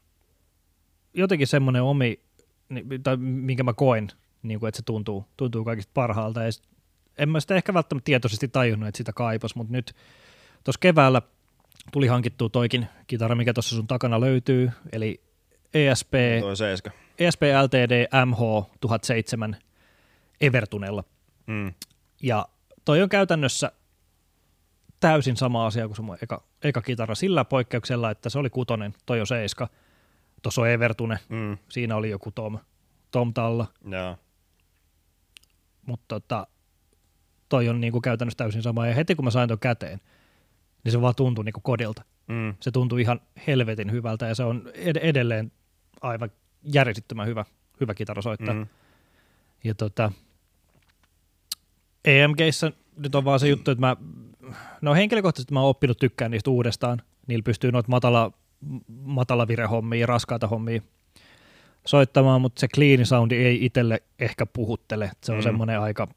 jotenkin 1.15 1.47
semmoinen 1.47 1.83
omi, 1.83 2.21
tai 3.03 3.17
minkä 3.17 3.63
mä 3.63 3.73
koen, 3.73 4.09
niin 4.43 4.61
kuin, 4.61 4.69
että 4.69 4.77
se 4.77 4.83
tuntuu, 4.83 5.25
tuntuu 5.37 5.65
kaikista 5.65 5.91
parhaalta. 5.95 6.43
Ja 6.43 6.51
en 7.19 7.29
mä 7.29 7.41
sitä 7.41 7.55
ehkä 7.55 7.75
välttämättä 7.75 8.05
tietoisesti 8.05 8.49
tajunnut, 8.49 8.89
että 8.89 8.99
sitä 8.99 9.13
kaipas, 9.13 9.55
mutta 9.55 9.73
nyt 9.73 9.95
tuossa 10.65 10.81
keväällä 10.81 11.23
tuli 11.93 12.07
hankittua 12.07 12.49
toikin 12.49 12.87
kitara, 13.07 13.35
mikä 13.35 13.53
tuossa 13.53 13.77
sun 13.77 13.87
takana 13.87 14.21
löytyy, 14.21 14.71
eli 14.93 15.21
ESP, 15.75 16.13
Toi 16.41 16.57
seiska. 16.57 16.91
ESP 17.21 17.43
LTD 17.43 18.07
MH 18.27 18.39
1007 18.81 19.57
Evertunella. 20.41 21.05
Mm. 21.47 21.73
Ja 22.23 22.49
toi 22.85 23.03
on 23.03 23.09
käytännössä 23.09 23.73
täysin 25.01 25.37
sama 25.37 25.67
asia 25.67 25.87
kuin 25.87 25.97
se 25.97 26.03
mun 26.03 26.19
eka, 26.23 26.43
eka 26.65 26.83
kitara 26.83 27.15
sillä 27.15 27.45
poikkeuksella, 27.45 28.11
että 28.11 28.29
se 28.31 28.39
oli 28.39 28.51
kutonen, 28.51 28.95
toi 29.07 29.21
on 29.21 29.27
seiska. 29.27 29.69
Tuossa 30.43 30.61
on 30.61 30.69
Evertune, 30.69 31.19
Mm, 31.29 31.59
siinä 31.69 31.97
oli 31.97 32.11
joku 32.11 32.31
Tom, 32.31 32.59
Tom 33.11 33.35
Talla, 33.35 33.67
joo. 33.91 34.17
mutta 35.87 36.05
tota, 36.21 36.47
toi 37.49 37.69
on 37.69 37.81
niinku 37.81 38.01
käytännössä 38.01 38.37
täysin 38.37 38.63
sama. 38.63 38.87
Ja 38.87 38.95
heti 38.95 39.15
kun 39.15 39.25
mä 39.25 39.31
sain 39.31 39.49
ton 39.49 39.59
käteen, 39.59 40.01
niin 40.85 40.93
se 40.93 41.01
vaan 41.01 41.15
tuntui 41.15 41.45
niinku 41.45 41.61
kodilta. 41.61 42.03
Mm, 42.29 42.55
Se 42.61 42.71
tuntui 42.71 43.01
ihan 43.01 43.21
helvetin 43.47 43.91
hyvältä 43.93 44.27
ja 44.27 44.35
se 44.35 44.45
on 44.45 44.63
ed- 44.75 44.97
edelleen 45.03 45.53
aivan 46.01 46.31
järisyttömän 46.65 47.27
hyvä, 47.27 47.45
hyvä 47.81 47.95
kitara 47.95 48.23
soittaa. 48.23 48.55
mm, 48.55 48.67
Ja 49.65 49.75
tota, 49.75 50.13
EMGissä 52.05 52.73
nyt 52.97 53.15
on 53.15 53.25
vaan 53.25 53.41
se 53.41 53.49
juttu, 53.49 53.71
että 53.71 53.81
mä, 53.81 53.97
no 54.81 54.95
henkilökohtaisesti 54.95 55.53
mä 55.55 55.61
oon 55.61 55.71
oppinut 55.71 55.99
tykkään 55.99 56.31
niistä 56.31 56.51
uudestaan. 56.51 57.03
Niillä 57.27 57.43
pystyy 57.43 57.73
noita 57.73 57.89
matala, 57.89 58.33
matala 59.05 59.49
virehommia 59.49 60.07
raskaita 60.07 60.47
hommia 60.47 60.83
soittamaan, 61.87 62.41
mutta 62.41 62.61
se 62.61 62.69
clean 62.69 63.07
soundi 63.07 63.35
ei 63.37 63.65
itselle 63.65 64.03
ehkä 64.19 64.47
puhuttele. 64.47 65.11
Se 65.25 65.33
on 65.33 65.39
Mm. 65.39 65.41
mm. 65.41 65.43
semmoinen 65.45 65.81
aika, 65.81 66.09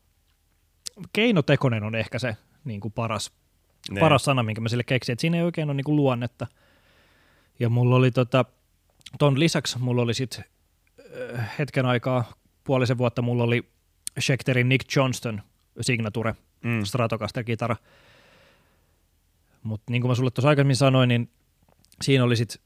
keinotekoinen 1.14 1.84
on 1.84 1.96
ehkä 1.96 2.20
se 2.20 2.38
niin 2.66 2.80
kuin 2.80 2.91
paras, 2.91 3.32
ne. 3.91 4.00
paras 4.00 4.24
sana, 4.26 4.44
minkä 4.44 4.62
mä 4.62 4.70
sille 4.70 4.84
keksin, 4.84 5.14
että 5.14 5.22
siinä 5.22 5.38
ei 5.38 5.44
oikein 5.44 5.70
ole 5.70 5.74
niin 5.74 5.84
kuin 5.86 5.96
luonnetta. 5.96 6.48
Ja 7.60 7.70
mulla 7.70 7.96
oli 7.96 8.12
tota, 8.12 8.46
ton 9.20 9.39
lisäksi 9.39 9.80
mulla 9.80 10.01
oli 10.01 10.14
sit 10.14 10.39
äh, 11.39 11.51
hetken 11.59 11.86
aikaa, 11.86 12.34
puolisen 12.64 12.97
vuotta 12.97 13.22
mulla 13.22 13.43
oli 13.43 13.70
Schecterin 14.20 14.70
Nick 14.70 14.95
Johnston 14.95 15.41
Signature 15.82 16.36
Mm, 16.64 16.84
Stratocaster-kitara. 16.84 17.76
Mutta 19.64 19.91
niin 19.91 20.01
kuin 20.01 20.09
mä 20.11 20.16
sulle 20.16 20.32
tuossa 20.32 20.49
aikaisemmin 20.49 20.76
sanoin, 20.76 21.07
niin 21.07 21.30
siinä 22.01 22.24
oli 22.24 22.36
sit, 22.36 22.61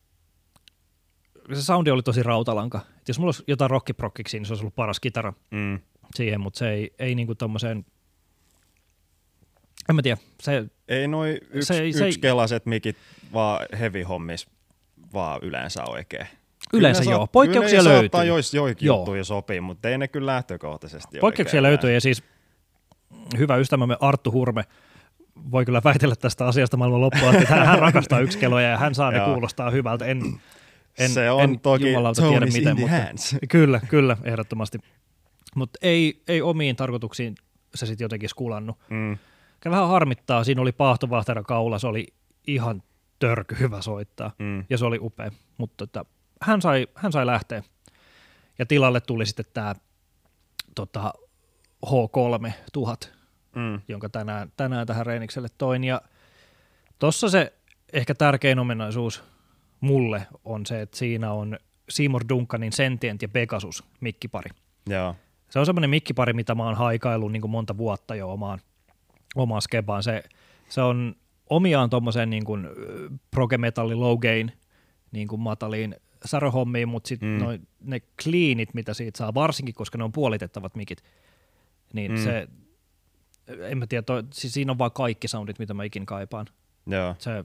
se 1.54 1.62
soundi 1.62 1.92
oli 1.92 2.04
tosi 2.04 2.24
rautalanka. 2.24 2.82
Et 3.02 3.08
jos 3.08 3.20
mulla 3.20 3.28
olisi 3.30 3.44
jotain 3.48 3.70
rockiprokkiksi, 3.72 4.40
niin 4.40 4.46
se 4.46 4.54
olisi 4.54 4.64
ollut 4.64 4.76
paras 4.76 5.00
kitara 5.00 5.34
mm, 5.52 5.80
siihen, 6.16 6.42
mutta 6.42 6.58
se 6.58 6.70
ei, 6.70 6.94
ei 7.00 7.16
niinku 7.16 7.36
tommoseen, 7.36 7.86
en 9.90 9.96
mä 9.96 10.02
tiedä, 10.02 10.18
se, 10.42 10.66
ei 10.88 11.08
noin 11.08 11.38
yks, 11.50 11.68
Se 11.68 11.80
ei- 11.82 11.94
se 11.94 12.04
ei- 12.04 12.08
yksikelaiset 12.10 12.66
mikit 12.66 12.98
vaan 13.34 13.66
heavy 13.80 14.04
hommis 14.04 14.48
vaan 15.18 15.40
yleensä 15.42 15.84
oikein. 15.84 16.28
Yleensä 16.74 17.04
Kyllä 17.04 17.16
joo. 17.16 17.28
Poikkeuksia 17.28 17.80
kyllä 17.80 17.90
ne 17.90 17.94
löytyy. 17.94 18.10
saattaa 18.10 18.24
jois, 18.24 18.54
joikin 18.54 18.86
juttuja 18.86 19.24
sopii, 19.24 19.62
mutta 19.62 19.90
ei 19.90 19.98
ne 19.98 20.08
kyllä 20.08 20.32
lähtökohtaisesti 20.32 21.20
poikkeuksia 21.20 21.58
oikein 21.58 21.64
löytyy 21.72 21.94
ja 21.94 22.02
siis 22.02 22.24
hyvä 23.38 23.56
ystävämme 23.56 23.98
Arttu 24.00 24.32
Hurme 24.32 24.64
voi 25.52 25.66
kyllä 25.66 25.82
väitellä 25.84 26.16
tästä 26.16 26.48
asiasta 26.48 26.78
maailman 26.78 27.02
loppuun, 27.02 27.36
että 27.36 27.56
hän, 27.56 27.66
hän 27.66 27.80
rakastaa 27.80 28.20
yksikelloja 28.20 28.70
ja 28.70 28.78
hän 28.78 28.96
saa 28.96 29.12
ne 29.12 29.20
kuulostaa 29.20 29.70
hyvältä. 29.70 30.06
En, 30.06 30.22
en, 31.00 31.10
se 31.10 31.32
on 31.32 31.42
en 31.42 31.60
toki 31.60 31.90
jumalauta 31.90 32.22
tiedä 32.22 32.46
Tony's 32.46 32.54
miten, 32.54 32.72
in 32.72 32.76
the 32.76 32.82
mutta 32.82 32.98
hands. 32.98 33.36
kyllä, 33.50 33.82
kyllä, 33.90 34.18
ehdottomasti. 34.24 34.78
Mutta 35.56 35.80
ei, 35.82 36.24
ei 36.28 36.42
omiin 36.42 36.76
tarkoituksiin 36.76 37.36
se 37.76 37.86
sitten 37.86 38.06
jotenkin 38.06 38.30
skulannut. 38.30 38.78
Mm, 38.90 39.18
vähän 39.66 39.88
harmittaa, 39.88 40.44
siinä 40.44 40.62
oli 40.62 40.72
paahtovahtera 40.72 41.44
kaula, 41.44 41.80
se 41.80 41.88
oli 41.88 42.08
ihan 42.48 42.84
törky 43.20 43.56
hyvä 43.60 43.82
soittaa 43.82 44.32
mm, 44.40 44.66
ja 44.70 44.78
se 44.78 44.86
oli 44.86 45.00
upea, 45.02 45.32
mutta 45.58 45.88
tota, 45.88 46.06
hän, 46.42 46.62
sai, 46.62 46.88
hän 46.96 47.12
sai 47.12 47.26
lähteä. 47.26 47.64
Ja 48.60 48.66
tilalle 48.66 49.02
tuli 49.02 49.26
sitten 49.26 49.46
tämä 49.54 49.76
tota, 50.76 51.14
H3 51.86 52.52
1000, 52.74 53.14
mm, 53.56 53.82
jonka 53.88 54.10
tänään, 54.10 54.52
tänään 54.58 54.88
tähän 54.88 55.06
Reinikselle 55.06 55.48
toin. 55.58 55.84
Ja 55.84 56.02
tuossa 57.00 57.30
se 57.30 57.54
ehkä 57.94 58.16
tärkein 58.16 58.60
ominaisuus 58.60 59.24
mulle 59.80 60.28
on 60.46 60.66
se, 60.66 60.82
että 60.82 60.98
siinä 60.98 61.32
on 61.32 61.58
Seymour 61.90 62.24
Duncanin 62.30 62.72
Sentient 62.72 63.22
ja 63.22 63.30
Pegasus 63.30 63.84
mikkipari. 64.00 64.50
joo. 64.88 65.16
Se 65.50 65.60
on 65.60 65.66
semmoinen 65.66 65.90
mikkipari, 65.90 66.34
mitä 66.34 66.56
mä 66.56 66.64
oon 66.64 66.76
haikaillut 66.78 67.32
niin 67.32 67.50
monta 67.50 67.78
vuotta 67.78 68.16
jo 68.16 68.32
omaan, 68.32 68.60
omaan 69.36 69.62
skebaan. 69.62 70.04
Se, 70.04 70.24
se 70.70 70.82
on 70.82 71.16
omiaan 71.50 71.90
tuommoiseen 71.90 72.30
niin 72.30 72.46
kuin 72.46 72.68
progemetalli 73.32 73.96
low 73.96 74.20
gain 74.20 74.52
niin 75.12 75.28
kuin 75.28 75.42
mataliin 75.42 75.96
säröhommiin, 76.26 76.90
mutta 76.90 77.08
sitten 77.08 77.30
Mm. 77.30 77.46
mm. 77.46 77.66
ne 77.82 78.02
cleanit, 78.24 78.74
mitä 78.74 78.94
siitä 78.94 79.18
saa, 79.18 79.34
varsinkin 79.34 79.76
koska 79.76 79.98
ne 79.98 80.04
on 80.04 80.12
puolitettavat 80.12 80.76
mikit, 80.76 81.04
niin 81.94 82.12
Mm. 82.12 82.18
se, 82.18 82.48
en 83.70 83.78
mä 83.78 83.88
tiedä, 83.88 84.02
toi, 84.02 84.24
siis 84.34 84.54
siinä 84.54 84.72
on 84.72 84.78
vaan 84.78 84.92
kaikki 84.92 85.28
soundit, 85.28 85.60
mitä 85.60 85.74
mä 85.74 85.84
ikin 85.84 86.06
kaipaan. 86.06 86.46
Joo. 86.88 87.16
Se, 87.20 87.44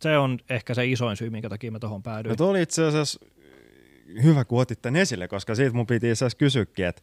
se 0.00 0.18
on 0.18 0.38
ehkä 0.50 0.74
se 0.74 0.86
isoin 0.86 1.16
syy, 1.16 1.30
minkä 1.30 1.48
takia 1.48 1.70
mä 1.70 1.78
tuohon 1.78 2.02
päädyin. 2.02 2.30
No 2.30 2.36
tuo 2.36 2.48
oli 2.50 2.62
itse 2.62 2.84
asiassa 2.84 3.20
hyvä, 4.22 4.44
kun 4.44 4.60
otit 4.60 4.82
tämän 4.82 5.00
esille, 5.00 5.28
koska 5.28 5.54
siitä 5.54 5.76
mun 5.76 5.86
piti 5.86 6.10
itse 6.10 6.24
asiassa 6.24 6.38
kysyäkin, 6.38 6.86
että, 6.86 7.02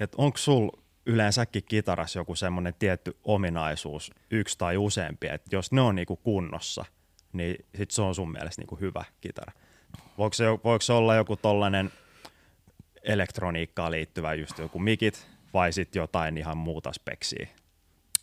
että 0.00 0.16
onko 0.18 0.38
sul 0.38 0.68
yleensäkin 1.06 1.62
kitaras 1.68 2.16
joku 2.16 2.34
semmoinen 2.34 2.74
tietty 2.78 3.16
ominaisuus, 3.24 4.10
yksi 4.30 4.58
tai 4.58 4.76
useampi, 4.76 5.26
että 5.26 5.56
jos 5.56 5.72
ne 5.72 5.80
on 5.80 5.94
niinku 5.94 6.16
kunnossa, 6.16 6.84
niin 7.32 7.56
sit 7.74 7.90
se 7.90 8.02
on 8.02 8.14
sun 8.14 8.32
mielestä 8.32 8.60
niinku 8.62 8.76
hyvä 8.76 9.04
kitara. 9.20 9.52
Voiko 10.18 10.34
se, 10.34 10.44
voiko 10.44 10.80
se 10.80 10.92
olla 10.92 11.14
joku 11.14 11.36
tollainen 11.36 11.90
elektroniikkaan 13.02 13.92
liittyvä 13.92 14.34
just 14.34 14.58
joku 14.58 14.78
mikit, 14.78 15.26
vai 15.54 15.72
sitten 15.72 16.00
jotain 16.00 16.38
ihan 16.38 16.56
muuta 16.56 16.92
speksiä? 16.92 17.48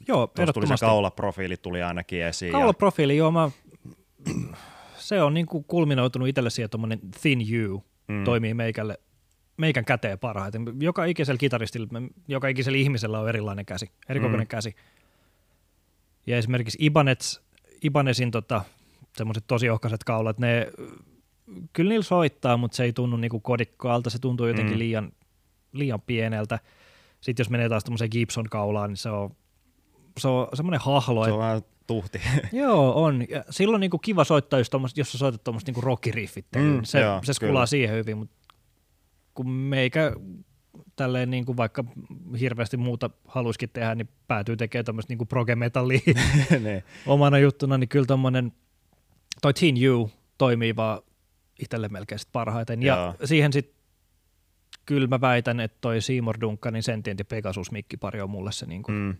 Joo, 0.07 0.27
Tuossa 0.27 0.53
tuli 0.53 0.67
se 0.67 0.75
kaulaprofiili 0.80 1.57
tuli 1.57 1.82
ainakin 1.82 2.23
esiin. 2.23 2.51
Kaulaprofiili, 2.51 3.17
joo, 3.17 3.32
mä, 3.32 3.49
se 4.97 5.21
on 5.21 5.34
niin 5.34 5.45
kuin 5.45 5.63
kulminoitunut 5.63 6.27
itselle 6.27 6.49
siihen 6.49 6.69
tuommoinen 6.69 6.99
thin 7.21 7.39
U 7.67 7.84
Mm. 8.09 8.15
mm. 8.15 8.23
toimii 8.23 8.53
meikälle, 8.53 8.99
meikän 9.60 9.86
käteen 9.86 10.20
parhaiten. 10.20 10.66
Joka 10.80 11.05
ikisellä 11.05 11.38
kitaristilla, 11.38 11.88
joka 12.28 12.47
ikisellä 12.47 12.78
ihmisellä 12.78 13.20
on 13.20 13.30
erilainen 13.30 13.66
käsi, 13.66 13.91
erikokoinen 14.10 14.45
Mm. 14.45 14.47
käsi. 14.47 14.76
Ja 16.28 16.38
esimerkiksi 16.38 16.78
Ibanez, 16.82 17.39
Ibanezin 17.84 18.32
tota, 18.32 18.62
semmoiset 19.18 19.43
tosi 19.47 19.70
ohkaiset 19.70 20.03
kaulat, 20.03 20.39
ne 20.39 20.68
kyllä 21.74 21.89
niillä 21.89 22.03
soittaa, 22.03 22.57
mutta 22.57 22.78
se 22.78 22.84
ei 22.84 22.93
tunnu 22.93 23.18
niinku 23.18 23.39
kodikkaalta, 23.39 24.10
se 24.10 24.20
tuntuu 24.20 24.47
jotenkin 24.47 24.74
Mm. 24.76 24.80
liian, 24.80 25.12
liian 25.74 26.01
pieneltä. 26.01 26.60
Sitten 27.22 27.43
jos 27.43 27.49
menee 27.49 27.70
taas 27.70 27.84
tuommoiseen 27.84 28.10
Gibson-kaulaan, 28.12 28.89
niin 28.89 28.97
se 28.97 29.10
on, 29.10 29.30
se 30.18 30.28
on 30.28 30.47
semmoinen 30.53 30.80
hahlo, 30.82 31.26
se 31.26 31.32
on 31.32 31.39
vähän 31.39 31.62
tuhti. 31.88 32.22
Joo, 32.51 33.03
on. 33.03 33.26
Ja 33.30 33.44
silloin 33.49 33.80
niinku 33.80 33.99
kiva 33.99 34.23
soittaa, 34.23 34.60
jos, 34.60 34.69
tommoset, 34.69 34.98
jos 34.98 35.11
sä 35.11 35.18
soitat 35.18 35.44
tuommoista 35.44 35.69
niinku 35.69 35.81
rockiriffittä. 35.81 36.60
Mm, 36.60 36.65
Mm, 36.65 36.80
se, 36.84 36.99
joo, 36.99 37.19
se 37.23 37.34
skulaa 37.34 37.52
kyllä. 37.52 37.65
siihen 37.65 37.95
hyvin, 37.95 38.18
mutta 38.18 38.36
kun 39.40 39.49
meikä 39.49 40.14
tälleen 40.95 41.30
niinku 41.30 41.57
vaikka 41.57 41.84
hirveästi 42.40 42.78
muuta 42.78 43.10
haluisikin 43.28 43.70
tehdä, 43.70 43.95
niin 43.95 44.10
päätyy 44.28 44.57
tekemään 44.57 44.86
tämmöistä 44.86 45.11
niinku 45.11 45.26
proge-metallia 45.26 45.99
niin. 46.64 46.84
omana 47.06 47.38
juttuna, 47.38 47.78
niin 47.78 47.90
kyllä 47.90 48.06
tommonen, 48.06 48.53
toi 49.41 49.53
Teen 49.53 49.76
U 49.91 50.11
toimii 50.38 50.76
vaan 50.76 51.02
itselle 51.60 51.90
melkein 51.90 52.20
sit 52.20 52.30
parhaiten. 52.32 52.84
Ja 52.84 52.95
Joo. 52.95 53.28
siihen 53.28 53.53
sitten 53.53 53.76
kyllä 54.86 55.07
mä 55.07 55.22
väitän, 55.22 55.60
että 55.60 55.78
toi 55.82 56.02
Seymour 56.02 56.38
Duncanin 56.41 56.84
Sentient 56.84 57.20
ja 57.20 57.26
Pegasus 57.26 57.72
mikkipari 57.72 58.22
on 58.22 58.30
mulle 58.30 58.52
se 58.52 58.66
niinku, 58.66 58.91
mm. 58.91 58.98
Mm. 58.98 59.16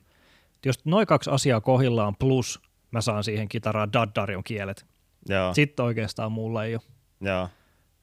jos 0.66 0.86
noin 0.86 1.08
kaksi 1.08 1.30
asiaa 1.30 1.62
kohillaan 1.62 2.16
plus 2.16 2.62
mä 2.92 3.02
saan 3.02 3.24
siihen 3.24 3.50
kitaraan 3.50 3.94
Daddarion 3.94 4.44
kielet, 4.44 4.86
Joo. 5.30 5.54
sitten 5.54 5.86
oikeastaan 5.86 6.32
mulla 6.32 6.66
ei 6.66 6.76
ole, 6.76 6.82
Joo. 7.22 7.50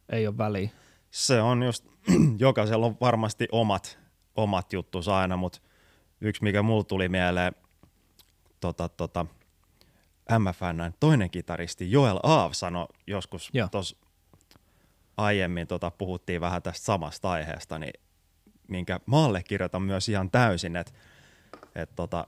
ei 0.09 0.27
ole 0.27 0.39
väliä. 0.39 0.71
Se 1.11 1.41
on 1.41 1.63
just, 1.63 1.87
jokaisella 2.39 2.87
on 2.87 2.97
varmasti 3.01 3.49
omat, 3.53 3.99
omat 4.37 4.73
juttus 4.73 5.09
aina, 5.09 5.37
mutta 5.37 5.61
yksi 6.21 6.43
mikä 6.43 6.63
mulla 6.63 6.85
tuli 6.85 7.09
mieleen, 7.09 7.53
tota, 8.61 8.89
tota, 8.89 9.27
MFN 10.39 10.93
toinen 11.01 11.31
kitaristi 11.31 11.91
Joel 11.91 12.21
Aav 12.23 12.53
sanoi 12.53 12.87
joskus 13.07 13.51
tuossa 13.71 13.97
aiemmin, 15.17 15.67
tota, 15.67 15.91
puhuttiin 15.91 16.41
vähän 16.41 16.63
tästä 16.63 16.85
samasta 16.85 17.31
aiheesta, 17.31 17.79
niin 17.79 18.01
minkä 18.69 19.01
mä 19.07 19.43
kirjoitan 19.49 19.83
myös 19.83 20.09
ihan 20.09 20.31
täysin, 20.31 20.77
että 20.77 20.93
et, 21.75 21.91
tota, 21.97 22.27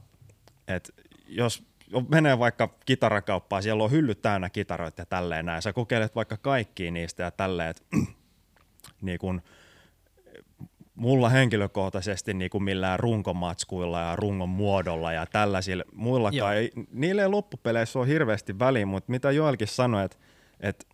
et 0.69 0.95
jos 1.29 1.63
menee 2.09 2.39
vaikka 2.39 2.69
kitarakauppaan, 2.87 3.63
siellä 3.63 3.85
on 3.85 3.91
hyllyt 3.91 4.23
täynnä 4.23 4.51
kitaroita 4.51 5.03
ja 5.03 5.07
tälleen 5.07 5.47
näin, 5.47 5.63
sä 5.63 5.73
kokeilet 5.73 6.15
vaikka 6.15 6.37
kaikkia 6.37 6.91
niistä 6.91 7.23
ja 7.23 7.31
tälleen, 7.31 7.71
että 7.71 7.83
niin 9.01 9.19
kun, 9.19 9.43
mulla 10.95 11.29
henkilökohtaisesti 11.29 12.35
niin 12.35 12.51
kuin 12.51 12.65
millään 12.65 13.01
runkomatskuilla 13.01 14.01
ja 14.01 14.17
rungon 14.17 14.49
muodolla 14.49 15.13
ja 15.13 15.27
tällaisilla 15.27 15.85
muillakaan, 15.93 16.57
ei, 16.57 16.73
niille 16.93 17.23
ei 17.23 17.29
loppupeleissä 17.29 17.99
ole 17.99 18.09
hirveästi 18.09 18.59
väliä, 18.59 18.87
mutta 18.87 19.11
mitä 19.11 19.31
Joelkin 19.31 19.69
sanoi, 19.69 20.05
että 20.05 20.17
et, 20.61 20.87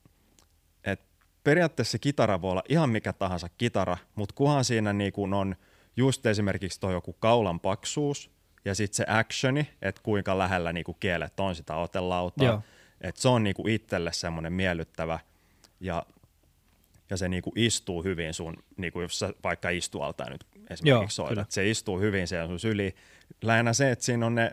et 0.84 1.00
periaatteessa 1.44 1.98
kitara 1.98 2.42
voi 2.42 2.50
olla 2.50 2.62
ihan 2.68 2.90
mikä 2.90 3.12
tahansa 3.12 3.48
kitara, 3.58 3.96
mutta 4.14 4.34
kunhan 4.34 4.64
siinä 4.64 4.92
niin 4.92 5.12
kuin 5.12 5.34
on 5.34 5.56
just 5.96 6.26
esimerkiksi 6.26 6.80
tuo 6.80 6.90
joku 6.90 7.12
kaulan 7.12 7.60
paksuus 7.60 8.30
ja 8.64 8.74
sitten 8.74 8.96
se 8.96 9.04
actioni, 9.08 9.70
että 9.82 10.00
kuinka 10.04 10.38
lähellä 10.38 10.72
niinku 10.72 10.94
kielet 10.94 11.40
on 11.40 11.54
sitä 11.54 11.76
otelautaa. 11.76 12.62
Että 13.00 13.20
se 13.20 13.28
on 13.28 13.44
niinku 13.44 13.68
itselle 13.68 14.12
semmoinen 14.12 14.52
miellyttävä 14.52 15.18
ja, 15.80 16.06
ja 17.10 17.16
se 17.16 17.28
niinku 17.28 17.52
istuu 17.56 18.02
hyvin 18.04 18.34
sun, 18.34 18.56
niinku 18.76 19.00
jos 19.00 19.18
sä 19.18 19.32
vaikka 19.44 19.70
istualta 19.70 20.24
nyt 20.30 20.44
esimerkiksi 20.54 20.88
Joo, 20.88 21.04
soitat, 21.08 21.34
kyllä. 21.34 21.46
se 21.48 21.70
istuu 21.70 22.00
hyvin 22.00 22.28
siellä 22.28 22.46
sun 22.48 22.60
syli. 22.60 22.94
Lähinnä 23.42 23.72
se, 23.72 23.90
että 23.90 24.04
siinä 24.04 24.26
on 24.26 24.34
ne 24.34 24.52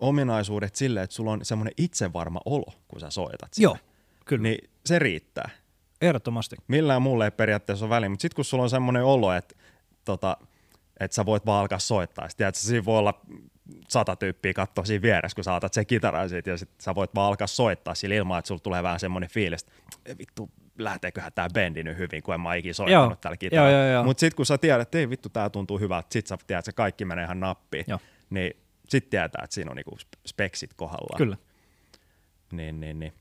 ominaisuudet 0.00 0.76
sille, 0.76 1.02
että 1.02 1.16
sulla 1.16 1.32
on 1.32 1.44
semmoinen 1.44 1.74
itsevarma 1.76 2.40
olo, 2.44 2.72
kun 2.88 3.00
sä 3.00 3.10
soitat 3.10 3.54
sitä. 3.54 3.62
Joo, 3.64 3.76
kyllä. 4.24 4.42
Niin 4.42 4.70
se 4.86 4.98
riittää. 4.98 5.50
Ehdottomasti. 6.00 6.56
Millään 6.68 7.02
mulle 7.02 7.24
ei 7.24 7.30
periaatteessa 7.30 7.84
ole 7.84 7.90
väliä, 7.94 8.08
mutta 8.08 8.22
sitten 8.22 8.36
kun 8.36 8.44
sulla 8.44 8.62
on 8.64 8.70
semmoinen 8.70 9.04
olo, 9.04 9.32
että, 9.32 9.54
tota, 10.04 10.36
että 11.00 11.14
sä 11.14 11.26
voit 11.26 11.46
vaan 11.46 11.60
alkaa 11.60 11.78
soittaa, 11.78 12.28
sitten 12.28 12.44
tiedät, 12.44 12.54
siinä 12.54 12.84
voi 12.84 12.98
olla 12.98 13.20
sata 13.88 14.16
tyyppiä 14.16 14.52
katsoa 14.52 14.84
siinä 14.84 15.02
vieressä, 15.02 15.34
kun 15.34 15.44
sä 15.44 15.54
otat 15.54 15.72
sen 15.74 15.86
kitaran 15.86 16.28
siitä, 16.28 16.50
ja 16.50 16.56
sitten 16.56 16.84
sä 16.84 16.94
voit 16.94 17.14
vaan 17.14 17.28
alkaa 17.28 17.46
soittaa 17.46 17.94
sillä 17.94 18.14
ilman, 18.14 18.38
että 18.38 18.46
sulla 18.48 18.60
tulee 18.60 18.82
vähän 18.82 19.00
semmoinen 19.00 19.30
fiilis, 19.30 19.62
että 19.62 19.72
"Ei 20.06 20.18
vittu, 20.18 20.50
lähteeköhän 20.78 21.32
tämä 21.34 21.48
bändi 21.54 21.82
nyt 21.82 21.98
hyvin, 21.98 22.22
kun 22.22 22.34
en 22.34 22.40
mä 22.40 22.54
ikinä 22.54 22.72
soittanut 22.72 23.10
Joo. 23.10 23.16
tällä 23.16 23.36
kitaralla. 23.36 24.04
Mutta 24.04 24.20
sitten 24.20 24.36
kun 24.36 24.46
sä 24.46 24.58
tiedät, 24.58 24.82
että 24.82 24.98
ei 24.98 25.10
vittu, 25.10 25.28
tää 25.28 25.50
tuntuu 25.50 25.78
hyvältä, 25.78 26.06
sit 26.10 26.26
sä 26.26 26.38
tiedät, 26.46 26.58
että 26.58 26.70
se 26.70 26.72
kaikki 26.72 27.04
menee 27.04 27.24
ihan 27.24 27.40
nappiin, 27.40 27.84
Joo. 27.88 27.98
niin 28.30 28.56
sit 28.88 29.10
tietää, 29.10 29.44
että 29.44 29.54
siinä 29.54 29.70
on 29.70 29.76
niinku 29.76 29.96
speksit 30.26 30.74
kohdallaan. 30.74 31.18
Kyllä. 31.18 31.36
Niin, 32.52 32.80
niin, 32.80 33.00
niin. 33.00 33.12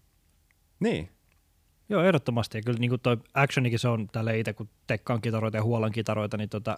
Niin, 0.80 1.10
Joo, 1.92 2.04
ehdottomasti. 2.04 2.58
Ja 2.58 2.62
kyllä 2.62 2.80
niin 2.80 2.90
kuin 2.90 3.02
toi 3.02 3.18
actionikin 3.34 3.80
se 3.80 3.88
on 3.88 4.08
tälle 4.12 4.40
itse, 4.40 4.54
kun 4.54 4.70
tekkaan 4.88 5.22
kitaroita 5.22 5.58
ja 5.58 5.64
huolan 5.64 5.92
kitaroita, 5.92 6.38
niin 6.38 6.50
tota, 6.50 6.78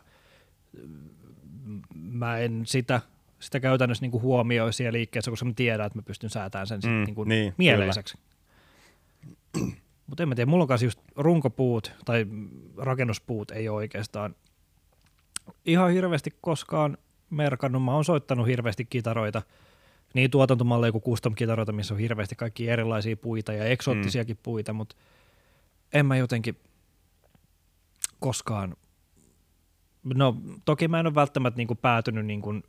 mä 1.96 2.38
en 2.38 2.62
sitä, 2.66 3.02
sitä 3.40 3.60
käytännössä 3.60 4.02
niin 4.02 4.12
kuin 4.12 4.22
huomioi 4.24 4.74
siellä 4.74 4.94
liikkeessä, 4.94 5.32
koska 5.32 5.46
mä 5.46 5.54
tiedän, 5.56 5.86
että 5.86 6.00
mä 6.00 6.04
pystyn 6.04 6.30
säätämään 6.30 6.68
sen 6.68 6.80
Mm, 6.84 6.90
mm, 6.90 7.04
niin 7.06 7.16
kuin 7.16 7.30
niin, 7.30 7.54
mieleiseksi. 7.58 8.18
Mutta 10.14 10.24
en 10.24 10.30
mä 10.30 10.36
tiedä, 10.36 10.50
mulla 10.50 10.62
on 10.62 10.68
kanssa 10.68 10.86
just 10.86 11.00
runkopuut 11.16 11.92
tai 12.06 12.26
rakennuspuut 12.78 13.52
ei 13.52 13.70
ole 13.70 13.76
oikeastaan 13.76 14.36
ihan 15.66 15.92
hirveästi 15.92 16.38
koskaan 16.42 16.98
merkannut. 17.30 17.84
Mä 17.84 17.94
oon 17.94 18.06
soittanut 18.06 18.48
hirveästi 18.48 18.86
kitaroita, 18.86 19.42
niin 20.14 20.32
tuotantomalleja 20.32 20.92
kuin 20.92 21.04
custom-kitaroita, 21.04 21.72
missä 21.72 21.94
on 21.94 22.00
hirveästi 22.00 22.36
kaikki 22.36 22.70
erilaisia 22.70 23.18
puita 23.18 23.54
ja 23.54 23.66
eksoottisiakin 23.66 24.36
mm. 24.36 24.44
puita, 24.44 24.74
mutta 24.74 24.96
en 25.94 26.06
mä 26.06 26.18
jotenkin 26.18 26.58
koskaan, 28.20 28.76
no 30.04 30.38
toki 30.66 30.88
mä 30.88 31.00
en 31.00 31.08
ole 31.08 31.16
välttämättä 31.16 31.58
niin 31.58 31.68
kuin 31.68 31.78
päätynyt 31.78 32.26
niin 32.26 32.42
kuin, 32.42 32.64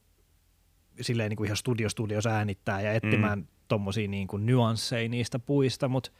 silleen 1.00 1.28
niin 1.28 1.36
kuin 1.36 1.46
ihan 1.46 1.56
studio-studios 1.56 2.26
äänittää 2.26 2.80
ja 2.80 2.92
etsimään 2.92 3.38
mm. 3.38 3.46
tommosia 3.68 4.08
niin 4.08 4.28
kuin 4.28 4.46
nyansseja 4.46 5.08
niistä 5.08 5.38
puista, 5.38 5.88
mutta 5.88 6.10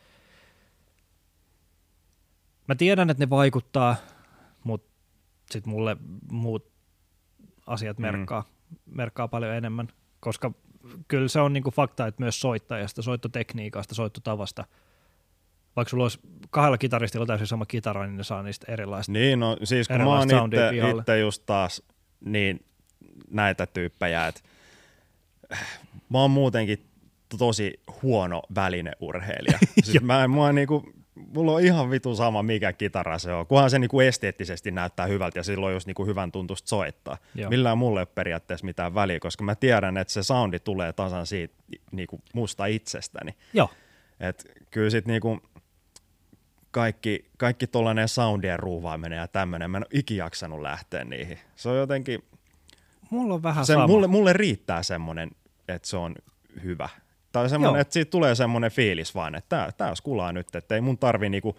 mä 2.69 2.75
tiedän, 2.75 3.11
että 3.11 3.23
ne 3.23 3.31
vaikuttaa, 3.31 3.97
mutta 4.65 4.91
sitten 5.51 5.73
mulle 5.73 5.97
muut 6.31 6.73
asiat 7.67 7.99
merkkaa, 7.99 8.41
mm. 8.41 8.77
merkkaa 8.97 9.29
paljon 9.29 9.55
enemmän, 9.55 9.89
koska 10.21 10.53
kyllä 11.09 11.29
se 11.29 11.41
on 11.41 11.53
niinku 11.53 11.71
fakta, 11.71 12.07
että 12.07 12.23
myös 12.23 12.41
soittajasta, 12.41 13.03
soittotekniikasta, 13.03 13.95
soittotavasta, 13.95 14.65
vaikka 15.77 15.91
sulla 15.91 16.05
olisi 16.05 16.21
kahdella 16.51 16.79
kitaristilla 16.79 17.27
täysin 17.27 17.47
sama 17.47 17.67
kitara, 17.67 18.07
niin 18.07 18.17
ne 18.17 18.25
saa 18.25 18.43
niistä 18.43 18.73
erilaista. 18.73 19.13
Niin, 19.13 19.41
no 19.41 19.57
siis 19.65 19.89
kun 19.89 19.97
mä 19.97 20.19
oon 20.19 20.29
itse, 20.97 21.19
just 21.19 21.43
taas 21.47 21.83
niin 22.25 22.65
näitä 23.31 23.67
tyyppejä, 23.67 24.27
että 24.27 24.41
mä 26.09 26.19
oon 26.21 26.31
muutenkin 26.31 26.87
tosi 27.39 27.81
huono 28.03 28.43
välineurheilija. 28.55 29.59
siis 29.85 30.03
mä, 30.03 30.29
mä 30.29 30.53
niinku, 30.53 30.93
mulla 31.15 31.53
on 31.53 31.61
ihan 31.61 31.91
vitu 31.91 32.17
sama 32.17 32.43
mikä 32.43 32.73
kitara 32.73 33.19
se 33.19 33.33
on, 33.33 33.47
kunhan 33.47 33.71
se 33.71 33.79
niinku 33.79 34.01
esteettisesti 34.01 34.71
näyttää 34.71 35.07
hyvältä 35.07 35.39
ja 35.39 35.43
silloin 35.43 35.75
just 35.75 35.87
niinku 35.87 36.07
hyvän 36.07 36.33
tuntusta 36.33 36.69
soittaa. 36.69 37.17
Joo. 37.35 37.51
Millään 37.51 37.79
mulle 37.79 38.01
ei 38.01 38.03
ole 38.03 38.09
periaatteessa 38.15 38.67
mitään 38.67 38.95
väliä, 38.95 39.21
koska 39.21 39.45
mä 39.45 39.55
tiedän, 39.55 39.97
että 39.97 40.13
se 40.13 40.23
soundi 40.23 40.59
tulee 40.59 40.93
tasan 40.93 41.27
siitä 41.27 41.55
niinku 41.93 42.21
musta 42.33 42.67
itsestäni. 42.67 43.35
Joo, 43.53 43.71
Et 44.21 44.45
kyllä 44.71 44.91
sit 44.91 45.07
niinku 45.07 45.41
kaikki, 46.71 47.31
kaikki 47.37 47.67
tollainen 47.67 48.09
soundien 48.09 48.59
ruuvaaminen 48.59 49.17
ja 49.17 49.29
tämmöinen, 49.29 49.71
mä 49.71 49.79
en 49.79 49.85
ole 49.85 50.01
ikin 50.01 50.17
jaksanut 50.17 50.61
lähteä 50.61 51.05
niihin. 51.05 51.39
Se 51.57 51.69
on 51.69 51.77
jotenkin, 51.77 52.25
mulla 53.11 53.35
on 53.35 53.43
vähän 53.43 53.67
se, 53.67 53.73
sama. 53.73 53.87
mulle, 53.87 54.07
mulle 54.07 54.33
riittää 54.33 54.83
semmoinen, 54.83 55.31
että 55.69 55.89
se 55.89 55.97
on 55.97 56.15
hyvä. 56.63 56.89
Tai 57.35 57.49
semmoinen, 57.49 57.77
Joo. 57.79 57.81
että 57.81 57.93
siitä 57.93 58.11
tulee 58.11 58.35
semmoinen 58.35 58.71
fiilis 58.71 59.15
vaan, 59.15 59.35
että 59.35 59.49
tää, 59.57 59.73
tää 59.73 59.95
skulaa 59.95 60.33
nyt, 60.33 60.55
että 60.55 60.75
ei 60.75 60.81
mun 60.81 60.99
tarvi 60.99 61.29
niinku 61.29 61.59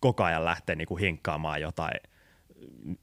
koko 0.00 0.24
ajan 0.24 0.44
lähteä 0.44 0.74
niinku 0.76 0.96
hinkkaamaan 0.96 1.60
jotain 1.60 2.00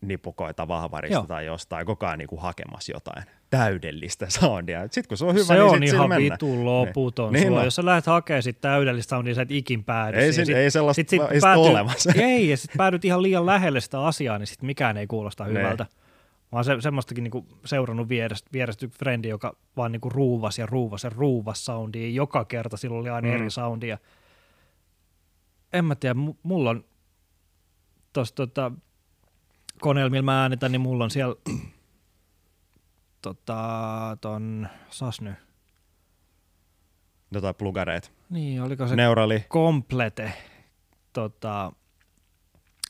nipukoita 0.01 0.67
vahvarista 0.67 1.13
Joo. 1.17 1.25
tai 1.27 1.45
jostain, 1.45 1.85
koko 1.85 2.05
ajan 2.05 2.19
niinku 2.19 2.37
hakemassa 2.37 2.91
jotain 2.91 3.23
täydellistä 3.49 4.25
soundia. 4.29 4.81
Sitten 4.81 5.07
kun 5.07 5.17
se 5.17 5.25
on 5.25 5.33
hyvä, 5.33 5.43
se 5.45 5.53
niin 5.53 5.63
on 5.63 5.79
sit 5.79 5.83
ihan 5.93 6.09
mennään. 6.09 6.31
vitu 6.33 6.65
loputon. 6.65 7.33
Niin 7.33 7.53
Niin. 7.53 7.63
Jos 7.63 7.75
sä 7.75 7.85
lähdet 7.85 8.05
hakemaan 8.05 8.43
sit 8.43 8.61
täydellistä 8.61 9.09
soundia, 9.09 9.35
sä 9.35 9.41
et 9.41 9.51
ikin 9.51 9.83
päädy. 9.83 10.17
Ei 10.17 10.33
siihen. 10.33 10.45
sit- 10.45 10.55
ei 10.55 10.71
sellaista- 10.71 10.95
sit, 10.95 11.09
sit 11.09 11.21
ei 11.31 11.39
olemassa. 11.55 12.11
Ei, 12.15 12.49
ja 12.49 12.57
sit 12.57 12.71
päädyt 12.77 13.05
ihan 13.05 13.21
liian 13.21 13.45
lähelle 13.45 13.81
sitä 13.81 14.05
asiaa, 14.05 14.37
niin 14.37 14.47
sit 14.47 14.61
mikään 14.61 14.97
ei 14.97 15.07
kuulosta 15.07 15.43
Ne. 15.43 15.49
hyvältä. 15.59 15.85
Mä 16.51 16.57
oon 16.57 16.65
se, 16.65 16.81
semmoistakin 16.81 17.23
niinku 17.23 17.45
seurannut 17.65 18.09
vierestä, 18.09 18.49
vierestä 18.53 18.87
frendi, 18.87 19.27
joka 19.29 19.55
vaan 19.77 19.91
niinku 19.91 20.09
ruuvas 20.09 20.57
ja 20.59 20.65
ruuvas 20.65 21.03
ja 21.03 21.09
ruuvas 21.09 21.65
soundia. 21.65 22.09
Joka 22.09 22.45
kerta 22.45 22.77
sillä 22.77 22.97
oli 22.97 23.09
aina 23.09 23.27
Mm. 23.27 23.33
eri 23.33 23.49
soundia. 23.49 23.97
En 25.73 25.85
mä 25.85 25.95
tiedä, 25.95 26.19
mu- 26.19 26.35
mulla 26.43 26.69
on 26.69 26.85
tossa 28.13 28.35
tota, 28.35 28.71
koneella, 29.81 30.09
millä 30.09 30.21
mä 30.21 30.41
äänitän, 30.41 30.71
niin 30.71 30.81
mulla 30.81 31.03
on 31.03 31.11
siellä 31.11 31.35
tota, 33.21 33.57
ton, 34.21 34.67
sas 34.89 35.21
nyt. 35.21 35.35
Jotain 37.31 37.55
plugareita. 37.55 38.09
Niin, 38.29 38.61
oliko 38.61 38.87
se 38.87 38.95
Neurali. 38.95 39.45
Komplete, 39.49 40.33
tota, 41.13 41.71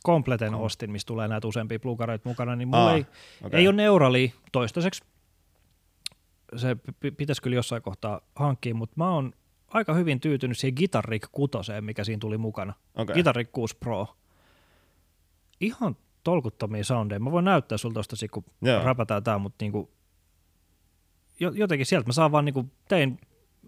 Kompleten 0.04 0.56
ostin, 0.56 0.92
mistä 0.92 1.08
tulee 1.08 1.28
näitä 1.28 1.48
useampia 1.48 1.80
plugareita 1.80 2.30
mukana, 2.30 2.56
niin 2.56 2.68
mulla 2.68 2.86
Aa, 2.90 2.94
ei, 2.96 3.06
okei. 3.44 3.60
ei 3.60 3.68
ole 3.68 3.76
Neurali 3.76 4.34
toistaiseksi. 4.52 5.04
Se 6.56 6.76
p- 6.76 7.18
pitäisi 7.18 7.42
kyllä 7.42 7.56
jossain 7.56 7.82
kohtaa 7.82 8.22
hankkia, 8.36 8.76
mutta 8.76 8.94
mä 8.98 9.14
oon 9.14 9.34
aika 9.68 9.94
hyvin 9.94 10.20
tyytynyt 10.20 10.58
siihen 10.58 10.76
Guitar 10.78 11.06
Rig 11.06 11.24
6, 11.32 11.52
mikä 11.82 12.04
siinä 12.04 12.20
tuli 12.20 12.38
mukana. 12.38 12.74
Okei. 12.96 13.14
Guitar 13.14 13.36
Rig 13.36 13.50
6 13.52 13.78
Pro. 13.80 14.08
Ihan 15.62 15.96
tolkuttomia 16.24 16.84
soundeja. 16.84 17.20
Mä 17.20 17.32
voin 17.32 17.46
näyttää 17.46 17.78
sulla 17.78 17.94
tosta, 17.94 18.16
sit, 18.16 18.32
kun 18.32 18.44
Joo. 18.62 18.84
räpätään 18.84 19.24
tää, 19.24 19.38
mutta 19.38 19.64
niinku, 19.66 19.92
jo- 21.40 21.52
jotenkin 21.56 21.86
sieltä 21.86 22.08
mä 22.08 22.14
saan 22.14 22.32
vaan, 22.32 22.46
niinku, 22.46 22.66
tein 22.88 23.20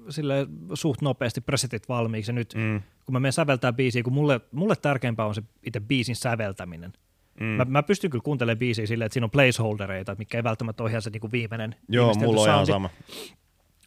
sille 0.10 0.48
suht 0.74 1.02
nopeasti 1.02 1.42
presetit 1.42 1.90
valmiiksi 1.90 2.32
ja 2.32 2.34
nyt 2.36 2.54
Mm. 2.56 2.82
Kun 3.06 3.14
mä 3.14 3.20
menen 3.20 3.34
säveltää 3.34 3.74
biisiä, 3.74 4.04
kun 4.04 4.14
mulle, 4.14 4.42
mulle 4.52 4.76
tärkeämpää 4.76 5.26
on 5.26 5.36
se 5.36 5.44
itse 5.66 5.80
biisin 5.80 6.16
säveltäminen. 6.16 6.94
Mm. 7.40 7.46
Mä, 7.46 7.66
mä 7.66 7.84
pystyn 7.84 8.10
kyllä 8.10 8.24
kuuntelemaan 8.24 8.60
biisiä 8.60 8.86
silleen, 8.86 9.06
että 9.06 9.14
siinä 9.14 9.26
on 9.26 9.32
placeholdereita, 9.32 10.16
mikä 10.18 10.38
ei 10.38 10.44
välttämättä 10.44 10.84
ole 10.84 10.90
ihan 10.90 11.02
se 11.02 11.10
niinku 11.10 11.32
viimeinen 11.32 11.76
Joo, 11.90 12.14
mulla 12.14 12.42
on 12.42 12.50
ihan 12.50 12.66
sama. 12.66 12.90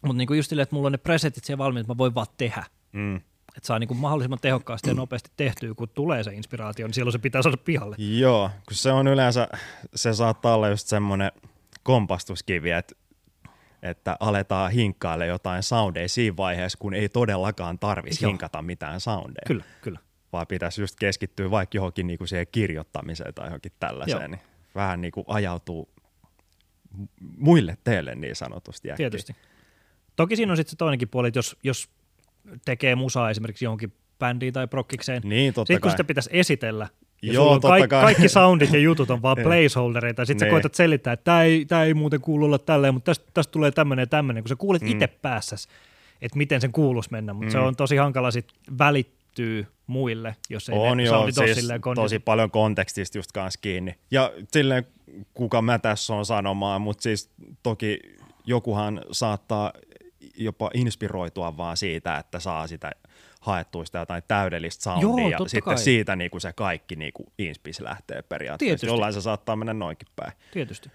Mutta 0.03 0.17
niinku 0.17 0.33
just 0.33 0.49
silleen, 0.49 0.63
että 0.63 0.75
mulla 0.75 0.85
on 0.85 0.91
ne 0.91 0.97
presetit 0.97 1.43
siellä 1.43 1.63
valmiit, 1.63 1.81
että 1.81 1.93
mä 1.93 1.97
voin 1.97 2.15
vaan 2.15 2.27
tehdä. 2.37 2.63
Mm. 2.91 3.15
Että 3.55 3.67
saa 3.67 3.79
niinku 3.79 3.93
mahdollisimman 3.93 4.39
tehokkaasti 4.39 4.89
ja 4.89 4.93
nopeasti 5.03 5.31
tehtyä, 5.37 5.73
kun 5.73 5.89
tulee 5.89 6.23
se 6.23 6.33
inspiraatio, 6.33 6.87
niin 6.87 6.93
silloin 6.93 7.11
se 7.11 7.19
pitää 7.19 7.41
saada 7.41 7.57
pihalle. 7.57 7.95
Joo, 7.99 8.49
kun 8.67 8.75
se 8.75 8.91
on 8.91 9.07
yleensä, 9.07 9.47
se 9.95 10.13
saattaa 10.13 10.55
olla 10.55 10.69
just 10.69 10.87
semmoinen 10.87 11.31
kompastuskivi, 11.83 12.71
että, 12.71 12.95
että 13.81 14.17
aletaan 14.19 14.71
hinkkailla 14.71 15.25
jotain 15.25 15.63
soundeja 15.63 16.09
siinä 16.09 16.37
vaiheessa, 16.37 16.77
kun 16.77 16.93
ei 16.93 17.09
todellakaan 17.09 17.79
tarvitsisi 17.79 18.25
hinkata 18.27 18.61
mitään 18.61 18.99
soundeja. 18.99 19.43
Kyllä, 19.47 19.63
kyllä. 19.81 19.99
Vaan 20.33 20.47
pitäisi 20.47 20.81
just 20.81 20.95
keskittyä 20.99 21.51
vaikka 21.51 21.77
johonkin 21.77 22.07
niinku 22.07 22.27
siihen 22.27 22.47
kirjoittamiseen 22.51 23.33
tai 23.33 23.47
johonkin 23.47 23.71
tällaiseen, 23.79 24.21
Joo. 24.21 24.27
niin 24.27 24.39
vähän 24.75 25.01
niinku 25.01 25.23
ajautuu 25.27 25.89
mu- 27.01 27.07
muille 27.37 27.77
teille 27.83 28.15
niin 28.15 28.35
sanotusti 28.35 28.91
äkkiä. 28.91 29.09
Tietysti. 29.09 29.35
Toki 30.15 30.35
siinä 30.35 30.53
on 30.53 30.57
sitten 30.57 30.71
se 30.71 30.77
toinenkin 30.77 31.09
puoli, 31.09 31.27
että 31.27 31.37
jos, 31.37 31.57
jos 31.63 31.89
tekee 32.65 32.95
musaa 32.95 33.29
esimerkiksi 33.29 33.65
johonkin 33.65 33.93
bändiin 34.19 34.53
tai 34.53 34.67
prokkikseen, 34.67 35.21
Niin, 35.25 35.53
totta 35.53 35.67
Sitten 35.67 35.81
kun 35.81 35.89
kai. 35.89 35.93
sitä 35.93 36.03
pitäisi 36.03 36.29
esitellä, 36.33 36.87
ja 37.21 37.33
Joo, 37.33 37.49
totta 37.53 37.67
kaik- 37.67 37.89
kai. 37.89 38.01
kaikki 38.03 38.29
soundit 38.29 38.73
ja 38.73 38.79
jutut 38.79 39.09
on 39.09 39.21
vaan 39.21 39.37
placeholdereita, 39.43 40.21
ja 40.21 40.25
sitten 40.25 40.39
sä 40.39 40.45
Niin. 40.45 40.51
koetat 40.53 40.75
selittää, 40.75 41.13
että 41.13 41.23
tämä 41.23 41.43
ei, 41.43 41.65
tää 41.65 41.83
ei 41.83 41.93
muuten 41.93 42.21
kuulu 42.21 42.45
olla 42.45 42.57
tälleen, 42.59 42.93
mutta 42.93 43.09
tästä, 43.09 43.25
tästä 43.33 43.51
tulee 43.51 43.71
tämmöinen 43.71 44.01
ja 44.03 44.07
tämmöinen, 44.07 44.43
kun 44.43 44.49
sä 44.49 44.55
kuulet 44.55 44.81
Mm. 44.81 44.87
itse 44.87 45.07
päässäs, 45.07 45.67
että 46.21 46.37
miten 46.37 46.61
sen 46.61 46.71
kuuluisi 46.71 47.11
mennä, 47.11 47.33
mutta 47.33 47.51
se 47.51 47.57
Mm. 47.57 47.63
on 47.65 47.75
tosi 47.75 47.95
hankala 47.97 48.31
sit 48.31 48.47
välittyy 48.77 49.67
muille, 49.87 50.35
jos 50.49 50.69
ei 50.69 50.75
On 50.77 50.97
ne 50.97 51.03
joo, 51.03 51.27
siis 51.31 51.67
tosi 51.95 52.19
paljon 52.19 52.51
kontekstista 52.51 53.17
just 53.17 53.31
kanssa 53.31 53.59
kiinni. 53.61 53.95
Ja 54.11 54.31
silleen, 54.51 54.87
kuka 55.33 55.61
mä 55.61 55.79
tässä 55.79 56.13
on 56.13 56.25
sanomaan, 56.25 56.81
mutta 56.81 57.01
siis 57.03 57.29
toki 57.63 57.99
jokuhan 58.45 59.01
saattaa 59.11 59.73
jopa 60.37 60.71
inspiroitua 60.73 61.57
vaan 61.57 61.77
siitä, 61.77 62.17
että 62.17 62.39
saa 62.39 62.67
sitä 62.67 62.91
haettuista 63.47 63.97
jotain 63.97 64.23
täydellistä 64.27 64.83
soundia 64.83 65.23
Joo, 65.23 65.29
ja 65.29 65.37
sitten 65.37 65.63
kai. 65.63 65.77
siitä 65.77 66.15
niin 66.15 66.31
kuin 66.31 66.41
se 66.41 66.53
kaikki 66.53 66.95
niin 66.95 67.13
kuin 67.13 67.27
inspis 67.37 67.79
lähtee 67.79 68.21
periaatteessa. 68.21 68.69
Tietysti. 68.69 68.87
Jollain 68.87 69.13
se 69.13 69.21
saattaa 69.21 69.55
mennä 69.55 69.73
noinkin 69.73 70.07
päin. 70.15 70.31
Tietysti. 70.51 70.89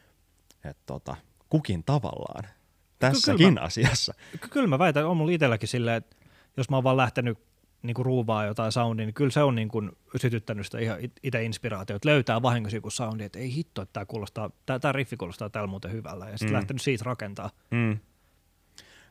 Et 0.65 0.77
tota, 0.87 1.17
kukin 1.49 1.85
tavallaan 1.85 2.43
kyllä 2.45 2.55
tässäkin 2.99 3.55
mä- 3.55 3.61
asiassa. 3.61 4.15
Ky- 4.41 4.49
Kyllä 4.49 4.67
mä 4.67 4.79
väitän, 4.79 5.07
on 5.07 5.17
mulla 5.17 5.33
itselläkin 5.33 5.69
silleen, 5.69 5.97
että 5.97 6.17
jos 6.57 6.71
mä 6.71 6.77
oon 6.77 6.85
vaan 6.85 6.97
lähtenyt 6.97 7.39
niin 7.83 7.95
kuin 7.95 8.07
ruuvaa 8.07 8.47
jotain 8.47 8.73
soundia, 8.73 9.07
niin 9.07 9.15
kyllä 9.15 9.31
se 9.31 9.43
on 9.43 9.55
niin 9.55 9.69
kuin 9.69 9.91
sytyttänyt 10.17 10.67
sitä 10.67 10.79
ihan 10.79 11.01
it- 11.01 11.21
itse 11.23 11.43
inspiraatiota. 11.45 12.09
Löytää 12.09 12.43
vahingossa 12.43 12.77
joku 12.77 12.91
soundi, 12.91 13.25
että 13.25 13.39
ei 13.39 13.55
hitto, 13.55 13.83
että 13.83 13.93
tämä 13.93 14.07
kuulostaa, 14.07 14.51
tämä, 14.67 14.79
tämä 14.79 14.93
riffi 14.93 15.17
kuulostaa 15.17 15.51
täällä 15.51 15.67
muuten 15.67 15.93
hyvällä. 15.93 16.25
Ja 16.29 16.39
sitten 16.39 16.49
mm. 16.49 16.55
lähtenyt 16.55 16.83
siitä 16.83 17.05
rakentaa. 17.05 17.51
Mm. 17.71 17.99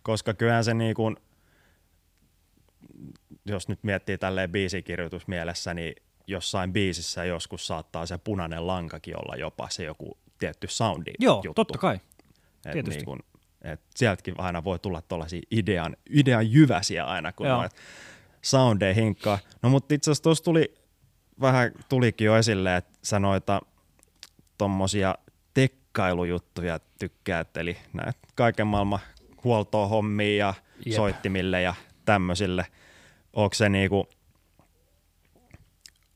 Koska 0.03 0.33
kyllähän 0.33 0.63
se 0.63 0.73
niin 0.73 0.95
kuin, 0.95 1.17
jos 3.45 3.67
nyt 3.67 3.83
miettii 3.83 4.17
tälleen 4.17 4.51
biisikirjoitusmielessä, 4.51 5.73
niin 5.73 5.95
jossain 6.27 6.73
biisissä 6.73 7.25
joskus 7.25 7.67
saattaa 7.67 8.05
se 8.05 8.17
punainen 8.17 8.67
lankakin 8.67 9.17
olla 9.17 9.35
jopa 9.35 9.69
se 9.69 9.83
joku 9.83 10.17
tietty 10.37 10.67
soundi 10.67 11.11
Joo, 11.19 11.41
juttu. 11.43 11.53
totta 11.53 11.77
kai. 11.77 11.95
Et 12.65 12.71
tietysti. 12.71 12.97
Niin 12.97 13.05
kun, 13.05 13.19
et 13.61 13.81
sieltäkin 13.95 14.35
aina 14.37 14.63
voi 14.63 14.79
tulla 14.79 15.01
tuollaisia 15.01 15.41
idean, 15.51 15.97
idean 16.09 16.51
jyväsiä 16.51 17.05
aina, 17.05 17.31
kun 17.31 17.47
Joo. 17.47 17.57
noit 17.57 17.71
soundeja 18.41 18.93
hinkkaa. 18.93 19.39
No 19.61 19.69
mutta 19.69 19.95
itse 19.95 20.11
asiassa 20.11 20.23
tuossa 20.23 20.43
tuli, 20.43 20.73
vähän 21.41 21.71
tulikin 21.89 22.25
jo 22.25 22.37
esille, 22.37 22.75
että 22.75 22.99
sä 23.03 23.19
noita 23.19 23.61
tommosia 24.57 25.15
tekkailujuttuja 25.53 26.79
tykkäät, 26.99 27.57
eli 27.57 27.77
näitä 27.93 28.19
kaiken 28.35 28.67
maailman 28.67 28.99
huoltoa 29.43 29.87
hommia 29.87 30.35
ja. 30.35 30.53
Jep. 30.85 30.95
soittimille 30.95 31.61
ja 31.61 31.75
tämmöisille. 32.05 32.65
Onko 33.33 33.53
se 33.53 33.69
niinku, 33.69 34.07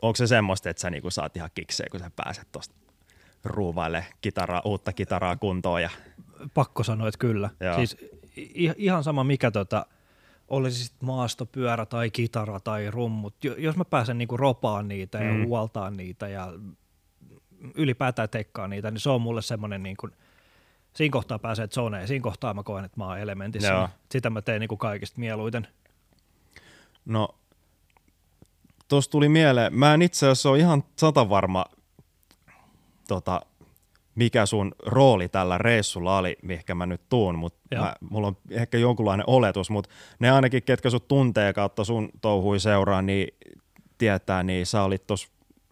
onko 0.02 0.16
se 0.16 0.28
semmoista, 0.28 0.70
että 0.70 0.82
sä 0.82 0.90
niinku 0.90 1.10
saat 1.12 1.38
ihan 1.38 1.50
kikseen, 1.56 1.92
kun 1.92 2.00
sä 2.00 2.12
pääset 2.16 2.48
tuosta 2.52 2.76
ruuvaille 3.44 4.06
kitaraa, 4.22 4.62
uutta 4.66 4.94
kitaraa 4.94 5.36
kuntoon 5.36 5.82
ja 5.82 5.90
Pakko 6.54 6.84
sanoa, 6.84 7.08
että 7.08 7.18
kyllä. 7.18 7.50
Joo. 7.60 7.76
Siis 7.76 7.98
ihan 8.78 9.04
sama 9.04 9.24
mikä 9.24 9.52
tota, 9.52 9.86
olisi 10.48 10.84
sitten 10.86 11.06
maastopyörä 11.08 11.86
tai 11.86 12.10
kitara 12.12 12.60
tai 12.60 12.92
rummut. 12.92 13.44
Jo- 13.44 13.56
Jos 13.58 13.76
mä 13.78 13.86
pääsen 13.86 14.18
niinku 14.18 14.38
ropaan 14.38 14.88
niitä 14.88 15.18
ja 15.18 15.34
Mm. 15.34 15.46
huoltaan 15.46 15.98
niitä 15.98 16.28
ja 16.28 16.54
ylipäätään 17.76 18.30
tekkaa 18.30 18.68
niitä, 18.68 18.92
niin 18.92 19.00
se 19.02 19.10
on 19.10 19.22
mulle 19.22 19.42
semmoinen 19.42 19.84
niin 19.84 19.98
kuin, 19.98 20.12
siinä 20.94 21.14
kohtaa 21.14 21.40
pääsee 21.40 21.68
zoneen 21.68 22.08
siinä 22.08 22.24
kohtaa 22.24 22.54
mä 22.54 22.64
koen, 22.64 22.86
että 22.86 22.98
mä 23.00 23.06
oon 23.08 23.20
elementissä. 23.20 23.68
Joo. 23.74 23.90
Sitä 24.12 24.30
mä 24.30 24.42
teen 24.42 24.60
niin 24.60 24.68
kuin 24.68 24.80
kaikista 24.80 25.20
mieluiten. 25.20 25.68
No, 27.06 27.30
tuossa 28.88 29.12
tuli 29.12 29.30
mieleen, 29.30 29.76
mä 29.76 29.94
en 29.94 30.02
itse 30.02 30.26
asiassa 30.26 30.50
ole 30.50 30.60
ihan 30.60 30.84
sata 30.96 31.30
varma, 31.30 31.66
tota, 33.08 33.42
mikä 34.16 34.46
sun 34.46 34.76
rooli 34.86 35.30
tällä 35.30 35.58
reissulla 35.58 36.18
oli, 36.18 36.38
mihinkä 36.42 36.76
mä 36.76 36.86
nyt 36.86 37.02
tuun, 37.10 37.38
mutta 37.38 37.96
mulla 38.10 38.28
on 38.28 38.38
ehkä 38.50 38.78
jonkunlainen 38.78 39.30
oletus, 39.30 39.70
mutta 39.70 39.90
ne 40.20 40.32
ainakin, 40.32 40.64
ketkä 40.64 40.90
sut 40.90 41.08
tuntee 41.08 41.54
kautta 41.54 41.84
sun 41.84 42.10
touhui 42.22 42.60
seuraa, 42.60 43.02
niin 43.02 43.28
tietää, 43.98 44.44
niin 44.44 44.66
sä 44.66 44.84
olit 44.84 45.08
tuossa 45.08 45.28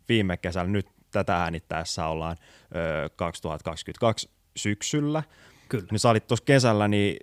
viime 0.09 0.37
kesällä, 0.37 0.71
nyt 0.71 0.87
tätä 1.11 1.37
äänittäessä 1.37 2.07
ollaan 2.07 2.37
ö, 2.75 3.09
2022 3.15 4.29
syksyllä, 4.57 5.23
Kyllä. 5.69 5.87
niin 5.91 5.99
sä 5.99 6.09
olit 6.09 6.27
tuossa 6.27 6.45
kesällä 6.45 6.87
niin 6.87 7.17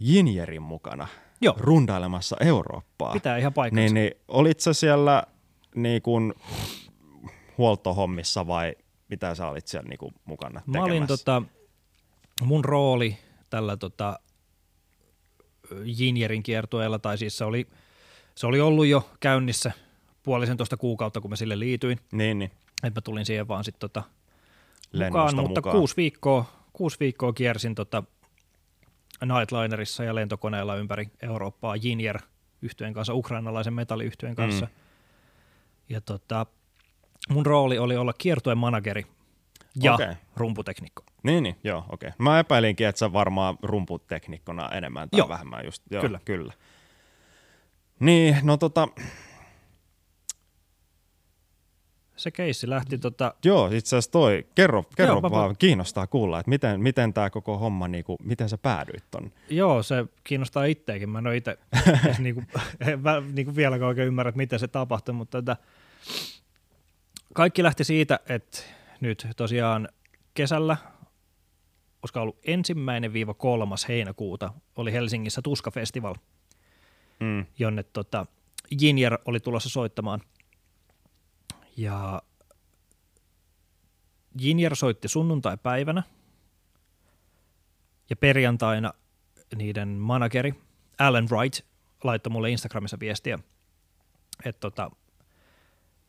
Jinjerin 0.00 0.62
mukana 0.62 1.08
Joo. 1.40 1.54
rundailemassa 1.58 2.36
Eurooppaa. 2.40 3.12
Pitää 3.12 3.38
ihan 3.38 3.52
paikkansa. 3.52 3.80
Niin, 3.80 3.94
niin 3.94 4.10
olit 4.28 4.60
sä 4.60 4.72
siellä 4.72 5.22
niin 5.74 6.02
kuin 6.02 6.34
huoltohommissa 7.58 8.46
vai 8.46 8.74
mitä 9.08 9.34
sä 9.34 9.48
olit 9.48 9.66
siellä 9.66 9.88
niin 9.88 9.98
kuin 9.98 10.14
mukana 10.24 10.62
Mä 10.66 10.82
olin 10.82 10.92
tekemässä? 10.92 11.24
tota, 11.24 11.42
mun 12.42 12.64
rooli 12.64 13.18
tällä 13.50 13.76
tota, 13.76 14.18
Jinjerin 15.84 16.42
kiertueella, 16.42 16.98
tai 16.98 17.18
siis 17.18 17.38
se 17.38 17.44
oli, 17.44 17.66
se 18.34 18.46
oli 18.46 18.60
ollut 18.60 18.86
jo 18.86 19.10
käynnissä 19.20 19.72
puolisen 20.22 20.56
tuosta 20.56 20.76
kuukautta, 20.76 21.20
kun 21.20 21.30
mä 21.30 21.36
sille 21.36 21.58
liityin. 21.58 22.00
Niin, 22.12 22.38
niin. 22.38 22.50
että 22.82 23.00
mä 23.00 23.02
tulin 23.02 23.26
siihen 23.26 23.48
vaan 23.48 23.64
sitten 23.64 23.80
tota 23.80 24.02
mukaan, 24.92 25.36
mutta 25.36 25.60
mukaan. 25.60 25.76
kuusi 25.76 25.96
viikkoa, 25.96 26.44
kuusi 26.72 26.96
viikkoa 27.00 27.32
kiersin 27.32 27.74
tota 27.74 28.02
Nightlinerissa 29.24 30.04
ja 30.04 30.14
lentokoneella 30.14 30.76
ympäri 30.76 31.10
Eurooppaa 31.22 31.76
Jinjer 31.76 32.18
yhtyeen 32.62 32.94
kanssa, 32.94 33.14
ukrainalaisen 33.14 33.74
metalliyhtyeen 33.74 34.34
kanssa. 34.34 34.66
Mm. 34.66 34.72
Ja 35.88 36.00
tota, 36.00 36.46
mun 37.28 37.46
rooli 37.46 37.78
oli 37.78 37.96
olla 37.96 38.12
kiertueen 38.12 38.58
manageri 38.58 39.06
ja 39.82 39.94
okay. 39.94 40.14
rumputeknikko. 40.36 41.04
Niin, 41.22 41.42
niin, 41.42 41.56
joo, 41.64 41.84
okei. 41.88 42.10
Mä 42.18 42.38
epäilinkin, 42.38 42.86
että 42.86 42.98
sä 42.98 43.12
varmaan 43.12 43.58
rumputeknikkona 43.62 44.68
enemmän 44.68 45.10
tai 45.10 45.18
Joo. 45.18 45.28
vähemmän 45.28 45.64
just. 45.64 45.82
Joo, 45.90 46.02
Kyllä. 46.02 46.20
kyllä. 46.24 46.52
Niin, 48.00 48.36
no 48.42 48.56
tota, 48.56 48.88
Se 52.18 52.30
keissi 52.30 52.70
lähti 52.70 52.98
tota, 52.98 53.34
joo, 53.44 53.66
itse 53.66 53.88
asiassa 53.96 54.10
toi, 54.10 54.46
kerro, 54.54 54.84
kerro 54.96 55.12
Joo, 55.14 55.20
mä 55.20 55.30
vaan, 55.30 55.44
voin- 55.44 55.56
kiinnostaa 55.58 56.06
kuulla, 56.06 56.40
että 56.40 56.48
miten, 56.50 56.80
miten 56.80 57.14
tämä 57.14 57.30
koko 57.30 57.58
homma, 57.58 57.88
niin 57.88 58.04
kuin, 58.04 58.16
miten 58.22 58.48
sä 58.48 58.58
päädyit 58.58 59.04
ton? 59.10 59.32
Joo, 59.50 59.82
se 59.82 60.06
kiinnostaa 60.24 60.64
itseäkin. 60.64 61.10
Mä 61.10 61.18
en 61.18 61.26
ole 61.26 61.36
itse 61.36 61.58
niinku, 62.18 62.42
en 62.80 62.98
vä- 63.00 63.32
niinku 63.32 63.56
vieläkään 63.56 63.88
oikein 63.88 64.08
ymmärrä, 64.08 64.28
että 64.28 64.36
miten 64.36 64.58
se 64.58 64.68
tapahtui, 64.68 65.14
mutta 65.14 65.38
tota, 65.42 65.56
kaikki 67.34 67.62
lähti 67.62 67.84
siitä, 67.84 68.20
että 68.28 68.58
nyt 69.00 69.26
tosiaan 69.36 69.88
kesällä, 70.34 70.76
koska 72.00 72.20
ollut 72.20 72.38
ensimmäinen 72.44 73.12
viiva 73.12 73.34
kolmas 73.34 73.88
heinäkuuta, 73.88 74.52
oli 74.76 74.92
Helsingissä 74.92 75.42
Tuska 75.42 75.70
Festival, 75.70 76.14
Mm. 77.20 77.46
jonne 77.58 77.82
tota, 77.82 78.26
Jinjer 78.80 79.18
oli 79.24 79.40
tulossa 79.40 79.68
soittamaan. 79.68 80.20
Ja 81.78 82.22
Jinjer 84.40 84.76
soitti 84.76 85.08
sunnuntai-päivänä 85.08 86.02
ja 88.10 88.16
perjantaina 88.16 88.92
niiden 89.56 89.88
manageri 89.88 90.54
Alan 90.98 91.28
Wright 91.30 91.66
laittoi 92.04 92.30
mulle 92.30 92.50
Instagramissa 92.50 93.00
viestiä, 93.00 93.38
että 94.44 94.60
tota, 94.60 94.90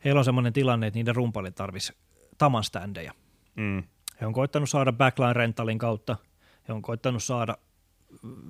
heillä 0.04 0.18
on 0.18 0.24
semmoinen 0.24 0.52
tilanne, 0.52 0.86
että 0.86 0.98
niiden 0.98 1.16
rumpalit 1.16 1.54
tarvisi 1.54 1.92
taman 2.38 2.64
standeja. 2.64 3.12
Mm. 3.56 3.82
He 4.20 4.26
on 4.26 4.32
koittanut 4.32 4.70
saada 4.70 4.92
backline 4.92 5.32
rentalin 5.32 5.78
kautta, 5.78 6.16
he 6.68 6.72
on 6.72 6.82
koittanut 6.82 7.22
saada 7.22 7.56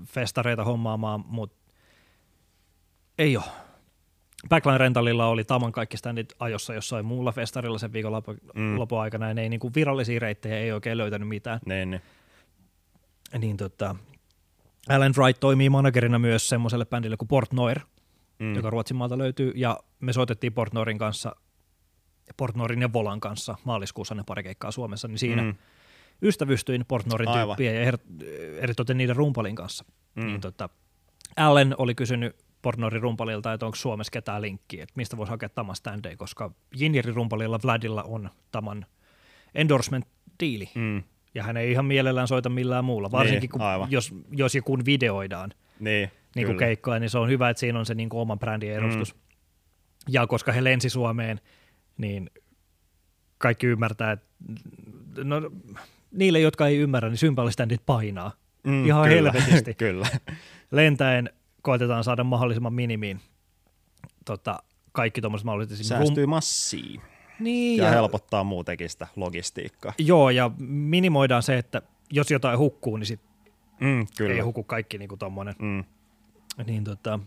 festareita 0.06 0.64
hommaamaan, 0.64 1.24
mutta 1.26 1.72
ei 3.18 3.36
ole. 3.36 3.69
Backline 4.48 4.78
rentalilla 4.78 5.26
oli 5.26 5.44
Taman 5.44 5.72
kaikki 5.72 5.96
standit 5.96 6.32
ajossa 6.38 6.74
jossain 6.74 7.04
muulla 7.06 7.32
festarilla 7.32 7.78
sen 7.78 7.92
viikonlopun 7.92 8.38
Mm. 8.54 8.62
mm. 8.62 8.78
aikana, 9.00 9.28
ja 9.28 9.34
ne 9.34 9.42
ei 9.42 9.48
niinku 9.48 9.70
virallisia 9.74 10.20
reittejä 10.20 10.58
ei 10.58 10.72
oikein 10.72 10.98
löytänyt 10.98 11.28
mitään. 11.28 11.60
Niin, 11.66 11.90
niin. 11.90 12.02
Niin 13.38 13.56
tota, 13.56 13.96
Alan 14.88 15.14
Wright 15.18 15.40
toimii 15.40 15.68
managerina 15.70 16.18
myös 16.18 16.48
semmoiselle 16.48 16.84
bändille 16.86 17.16
kuin 17.16 17.28
Portnoir, 17.28 17.78
Mm. 18.38 18.46
mm. 18.46 18.54
joka 18.54 18.70
Ruotsin 18.70 18.96
maalta 18.96 19.18
löytyy, 19.18 19.52
ja 19.56 19.78
me 20.00 20.12
soitettiin 20.12 20.52
Portnoirin 20.52 20.98
kanssa, 20.98 21.36
Portnoirin 22.36 22.80
ja 22.82 22.92
Volan 22.92 23.20
kanssa 23.20 23.54
maaliskuussa 23.64 24.14
ne 24.14 24.22
pari 24.26 24.42
keikkaa 24.42 24.70
Suomessa, 24.70 25.08
niin 25.08 25.18
siinä 25.18 25.42
Mm. 25.42 25.54
ystävystyin 26.22 26.84
Portnoirin 26.88 27.28
Aivan. 27.28 27.56
tyyppien 27.56 27.84
ja 27.84 27.90
her- 27.92 28.24
eritoten 28.60 28.96
niiden 28.96 29.16
rumpalin 29.16 29.56
kanssa. 29.56 29.84
Mm. 30.14 30.26
Niin 30.26 30.40
tota, 30.40 30.68
Allen 31.36 31.74
oli 31.78 31.94
kysynyt 31.94 32.36
Portnoirin 32.62 33.02
rumpalilta, 33.02 33.52
että 33.52 33.66
onko 33.66 33.76
Suomessa 33.76 34.10
ketään 34.10 34.42
linkkiä, 34.42 34.82
että 34.82 34.92
mistä 34.96 35.16
voisi 35.16 35.30
hakea 35.30 35.48
Taman 35.48 35.76
standeja, 35.76 36.16
koska 36.16 36.50
Jinjerin 36.76 37.14
rumpalilla 37.14 37.58
Vladilla 37.64 38.02
on 38.02 38.30
Taman 38.52 38.86
endorsement-diili, 39.54 40.68
Mm. 40.74 41.02
ja 41.34 41.42
hän 41.42 41.56
ei 41.56 41.70
ihan 41.72 41.84
mielellään 41.84 42.28
soita 42.28 42.48
millään 42.48 42.84
muulla, 42.84 43.10
varsinkin 43.10 43.40
Niin, 43.40 43.50
kun, 43.50 43.60
aivan. 43.62 43.90
jos, 43.90 44.14
jos 44.30 44.54
ja 44.54 44.62
kun 44.62 44.84
videoidaan 44.84 45.50
Niin, 45.80 46.10
niin 46.36 46.46
kuin 46.46 46.58
keikkoja, 46.58 46.98
niin 46.98 47.10
se 47.10 47.18
on 47.18 47.28
hyvä, 47.28 47.50
että 47.50 47.60
siinä 47.60 47.78
on 47.78 47.86
se 47.86 47.94
niin 47.94 48.08
kuin 48.08 48.20
oman 48.20 48.38
brändin 48.38 48.72
edustus. 48.72 49.14
Mm. 49.14 49.20
Ja 50.08 50.26
koska 50.26 50.52
he 50.52 50.64
lensi 50.64 50.90
Suomeen, 50.90 51.40
niin 51.98 52.30
kaikki 53.38 53.66
ymmärtää, 53.66 54.12
että 54.12 54.26
no, 55.24 55.50
niille, 56.10 56.40
jotka 56.40 56.66
ei 56.66 56.76
ymmärrä, 56.76 57.08
niin 57.08 57.16
symboliständit 57.18 57.82
painaa. 57.86 58.32
Mm, 58.64 58.86
ihan 58.86 59.08
kyllä, 59.08 59.32
helvetisti. 59.32 59.74
kyllä. 59.74 60.06
Lentäen 60.70 61.30
koitetaan 61.62 62.04
saada 62.04 62.24
mahdollisimman 62.24 62.72
minimiin 62.72 63.20
tota, 64.24 64.62
kaikki 64.92 65.20
tuommoiset 65.20 65.44
mahdolliset. 65.44 65.86
Säästyy 65.86 66.26
massiin 66.26 67.00
niin, 67.40 67.78
ja, 67.78 67.84
ja, 67.84 67.90
helpottaa 67.90 68.44
muutenkin 68.44 68.90
sitä 68.90 69.06
logistiikkaa. 69.16 69.92
Joo, 69.98 70.30
ja 70.30 70.50
minimoidaan 70.58 71.42
se, 71.42 71.58
että 71.58 71.82
jos 72.12 72.30
jotain 72.30 72.58
hukkuu, 72.58 72.96
niin 72.96 73.06
sit 73.06 73.20
Mm, 73.80 74.06
kyllä. 74.16 74.34
Ei 74.34 74.40
huku 74.40 74.64
kaikki 74.64 74.98
niin 74.98 75.08
kuin 75.08 75.18
tommonen. 75.18 75.54
Mm. 75.58 75.84
Niin 76.66 76.84
tota, 76.84 77.20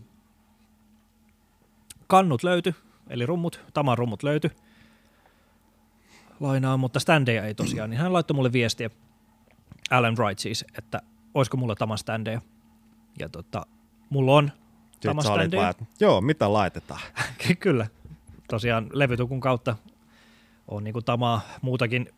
kannut 2.06 2.42
löyty, 2.42 2.74
eli 3.10 3.26
rummut, 3.26 3.60
Taman 3.74 3.98
rummut 3.98 4.22
löyty. 4.22 4.50
Lainaa, 6.40 6.76
mutta 6.76 7.00
standeja 7.00 7.44
ei 7.44 7.54
tosiaan. 7.54 7.90
Niin 7.90 8.00
hän 8.00 8.12
laittoi 8.12 8.34
mulle 8.34 8.52
viestiä, 8.52 8.90
Alan 9.90 10.16
Wright 10.16 10.38
siis, 10.38 10.64
että 10.78 11.02
olisiko 11.34 11.56
mulla 11.56 11.74
Taman 11.74 11.98
standeja. 11.98 12.40
Ja 13.18 13.28
tota, 13.28 13.66
mulla 14.10 14.32
on 14.32 14.50
että 15.74 15.84
joo, 16.00 16.20
mitä 16.20 16.52
laitetaan? 16.52 17.00
Kyllä. 17.60 17.86
Tosiaan 18.48 18.86
levytukun 18.92 19.40
kautta 19.40 19.76
on 20.68 20.84
niinku 20.84 21.02
tamaa 21.02 21.40
muutakin 21.62 22.08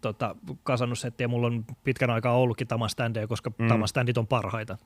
tota, 0.00 0.36
kasannut 0.62 0.98
settiä. 0.98 1.28
Mulla 1.28 1.46
on 1.46 1.64
pitkän 1.84 2.10
aikaa 2.10 2.36
ollutkin 2.36 2.66
tamaständejä, 2.66 3.26
koska 3.26 3.50
Mm. 3.58 3.68
tamaständit 3.68 4.18
on 4.18 4.26
parhaita. 4.26 4.78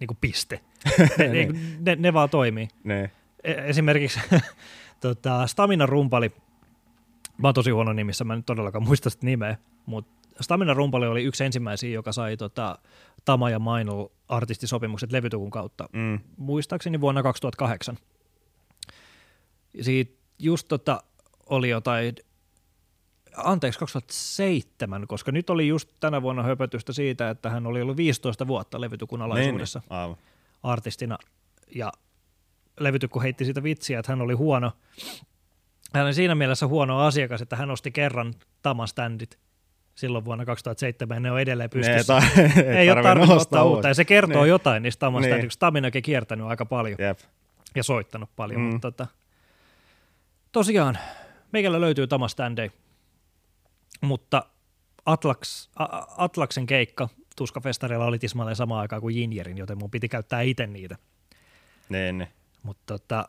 Niinku 0.00 0.16
piste. 0.20 0.60
ne, 1.18 1.28
ne, 1.28 1.48
ne, 1.80 1.96
ne, 1.96 2.12
vaan 2.12 2.30
toimii. 2.30 2.68
Ne. 2.84 3.10
E- 3.44 3.52
Esimerkiksi 3.52 4.20
tota, 5.00 5.46
Stamina 5.46 5.86
rumpali, 5.86 6.32
mä 7.38 7.48
oon 7.48 7.54
tosi 7.54 7.70
huono 7.70 7.92
nimissä, 7.92 8.24
mä 8.24 8.34
en 8.34 8.44
todellakaan 8.44 8.84
muista 8.84 9.10
sitä 9.10 9.26
nimeä, 9.26 9.56
mutta 9.86 10.28
Stamina 10.40 10.74
rumpali 10.74 11.06
oli 11.06 11.24
yksi 11.24 11.44
ensimmäisiä, 11.44 11.90
joka 11.90 12.12
sai 12.12 12.36
tota, 12.36 12.78
Tama 13.26 13.50
ja 13.50 13.58
Mainol 13.58 14.06
artistisopimukset 14.28 15.12
levytukun 15.12 15.50
kautta 15.50 15.88
Mm. 15.92 16.20
muistaakseni 16.36 17.00
vuonna 17.00 17.22
2008. 17.22 17.98
Ja 19.74 19.84
Siitä 19.84 20.12
just 20.38 20.68
tota 20.68 21.02
oli 21.46 21.68
jotain, 21.68 22.14
anteeksi 23.36 23.78
2007, 23.78 25.06
koska 25.06 25.32
nyt 25.32 25.50
oli 25.50 25.68
just 25.68 25.88
tänä 26.00 26.22
vuonna 26.22 26.42
höpötystä 26.42 26.92
siitä, 26.92 27.30
että 27.30 27.50
hän 27.50 27.66
oli 27.66 27.82
ollut 27.82 27.96
15 27.96 28.46
vuotta 28.46 28.80
levytukun 28.80 29.22
alaisuudessa 29.22 29.78
Niin, 29.78 29.92
aivan. 29.92 30.16
artistina 30.62 31.18
ja 31.74 31.92
levytykku 32.80 33.20
heitti 33.20 33.44
siitä 33.44 33.62
vitsiä, 33.62 33.98
että 33.98 34.12
hän 34.12 34.20
oli 34.20 34.34
huono. 34.34 34.72
Hän 35.94 36.04
oli 36.04 36.14
siinä 36.14 36.34
mielessä 36.34 36.66
huono 36.66 37.00
asiakas, 37.00 37.42
että 37.42 37.56
hän 37.56 37.70
osti 37.70 37.90
kerran 37.90 38.34
Tama-standit 38.62 39.38
silloin 39.96 40.24
vuonna 40.24 40.44
2007 40.44 41.16
ja 41.16 41.20
ne 41.20 41.30
on 41.30 41.40
edelleen 41.40 41.70
Ne 41.74 41.80
pystyssä. 41.80 42.14
ta- 42.14 42.22
ei 42.78 42.90
ole 42.90 43.02
tarvinnut 43.02 43.42
ottaa 43.42 43.64
uutta 43.64 43.88
ja 43.88 43.94
se 43.94 44.04
kertoo 44.04 44.42
Niin. 44.42 44.48
jotain 44.48 44.82
niistä 44.82 45.00
Tama-standista, 45.00 45.42
Niin. 45.42 45.50
Staminakin 45.50 46.02
kiertänyt 46.02 46.46
aika 46.46 46.66
paljon 46.66 46.96
Jep. 47.00 47.18
ja 47.74 47.82
soittanut 47.82 48.30
paljon, 48.36 48.60
Mm. 48.60 48.66
mutta 48.66 48.90
tota, 48.92 49.06
tosiaan 50.52 50.98
meikällä 51.52 51.80
löytyy 51.80 52.06
Tama 52.06 52.28
Standey, 52.28 52.70
mutta 54.00 54.42
Atlax, 55.06 55.68
A- 55.76 56.24
Atlaksen 56.24 56.66
keikka 56.66 57.08
Tuskafestarilla 57.36 58.04
oli 58.04 58.18
tismalleen 58.18 58.56
samaan 58.56 58.80
aikaan 58.80 59.02
kuin 59.02 59.16
Jinjerin, 59.16 59.58
joten 59.58 59.78
mun 59.78 59.90
piti 59.90 60.08
käyttää 60.08 60.40
itse 60.40 60.66
niitä. 60.66 60.96
Niin, 61.88 62.18
niin. 62.18 62.28
Mutta 62.62 62.82
tota, 62.98 63.28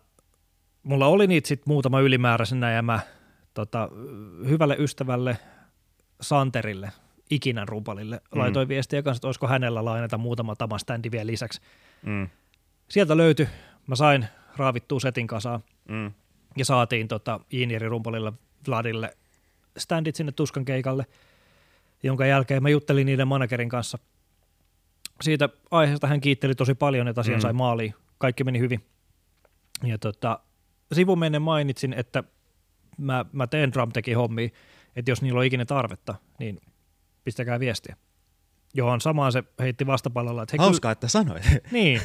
mulla 0.83 1.07
oli 1.07 1.27
niitä 1.27 1.47
sitten 1.47 1.69
muutama 1.73 1.99
ylimääräisenä 1.99 2.71
ja 2.71 2.81
mä 2.81 2.99
tota, 3.53 3.89
hyvälle 4.49 4.75
ystävälle 4.79 5.37
Santerille, 6.21 6.91
ikinän 7.29 7.67
rumpalille, 7.67 8.21
Mm. 8.35 8.39
laitoin 8.39 8.67
viestiä 8.67 9.01
kanssa, 9.03 9.17
että 9.19 9.27
olisiko 9.27 9.47
hänellä 9.47 9.85
lainata 9.85 10.17
muutama 10.17 10.55
Tama 10.55 10.77
Standi 10.77 11.11
vielä 11.11 11.27
lisäksi. 11.27 11.61
Mm. 12.05 12.29
Sieltä 12.89 13.17
löytyi, 13.17 13.47
mä 13.87 13.95
sain 13.95 14.25
raavittua 14.57 14.99
setin 14.99 15.27
kasaan 15.27 15.63
Mm. 15.89 16.11
ja 16.57 16.65
saatiin 16.65 17.07
tota 17.07 17.39
Jinjeri 17.51 17.89
rumpalilla 17.89 18.33
Vladille 18.67 19.17
standit 19.77 20.15
sinne 20.15 20.31
Tuskan 20.31 20.65
keikalle, 20.65 21.05
jonka 22.03 22.25
jälkeen 22.25 22.63
mä 22.63 22.69
juttelin 22.69 23.05
niiden 23.05 23.27
managerin 23.27 23.69
kanssa. 23.69 23.99
Siitä 25.21 25.49
aiheesta 25.71 26.07
hän 26.07 26.21
kiitteli 26.21 26.55
tosi 26.55 26.73
paljon, 26.75 27.07
että 27.07 27.21
asia 27.21 27.35
Mm. 27.35 27.41
sai 27.41 27.53
maaliin. 27.53 27.93
Kaikki 28.17 28.43
meni 28.43 28.59
hyvin. 28.59 28.85
Ja 29.83 29.97
tota, 29.97 30.39
sivumennen 30.93 31.41
mainitsin, 31.41 31.93
että 31.93 32.23
mä, 32.97 33.25
mä 33.31 33.47
teen 33.47 33.73
drumtekin 33.73 34.17
hommia, 34.17 34.49
että 34.97 35.11
jos 35.11 35.21
niillä 35.21 35.39
on 35.39 35.45
ikinä 35.45 35.65
tarvetta, 35.65 36.15
niin 36.39 36.61
pistäkää 37.23 37.59
viestiä. 37.59 37.95
Johon 38.73 39.01
samaan 39.01 39.31
se 39.31 39.43
heitti 39.59 39.87
vastapallolla, 39.87 40.43
että 40.43 40.53
he, 40.53 40.63
Hauskaa, 40.63 40.91
että 40.91 41.07
sanoit. 41.07 41.43
Niin, 41.71 42.01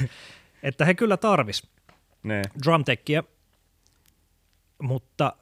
että 0.62 0.84
he 0.84 0.94
kyllä 0.94 1.16
tarvis 1.16 1.62
ne. 2.22 2.42
drumtechia, 2.64 3.24
mutta 4.82 5.36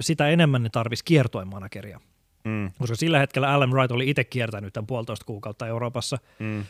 sitä 0.00 0.28
enemmän 0.28 0.62
ne 0.62 0.68
tarvisi 0.68 1.04
kiertoemanageria. 1.04 2.00
Mm. 2.44 2.70
Koska 2.78 2.96
sillä 2.96 3.18
hetkellä 3.18 3.52
Alan 3.52 3.70
Wright 3.70 3.92
oli 3.92 4.10
itse 4.10 4.24
kiertänyt 4.24 4.72
tämän 4.72 4.86
puolitoista 4.86 5.24
kuukautta 5.24 5.66
Euroopassa. 5.66 6.18
Mm. 6.38 6.64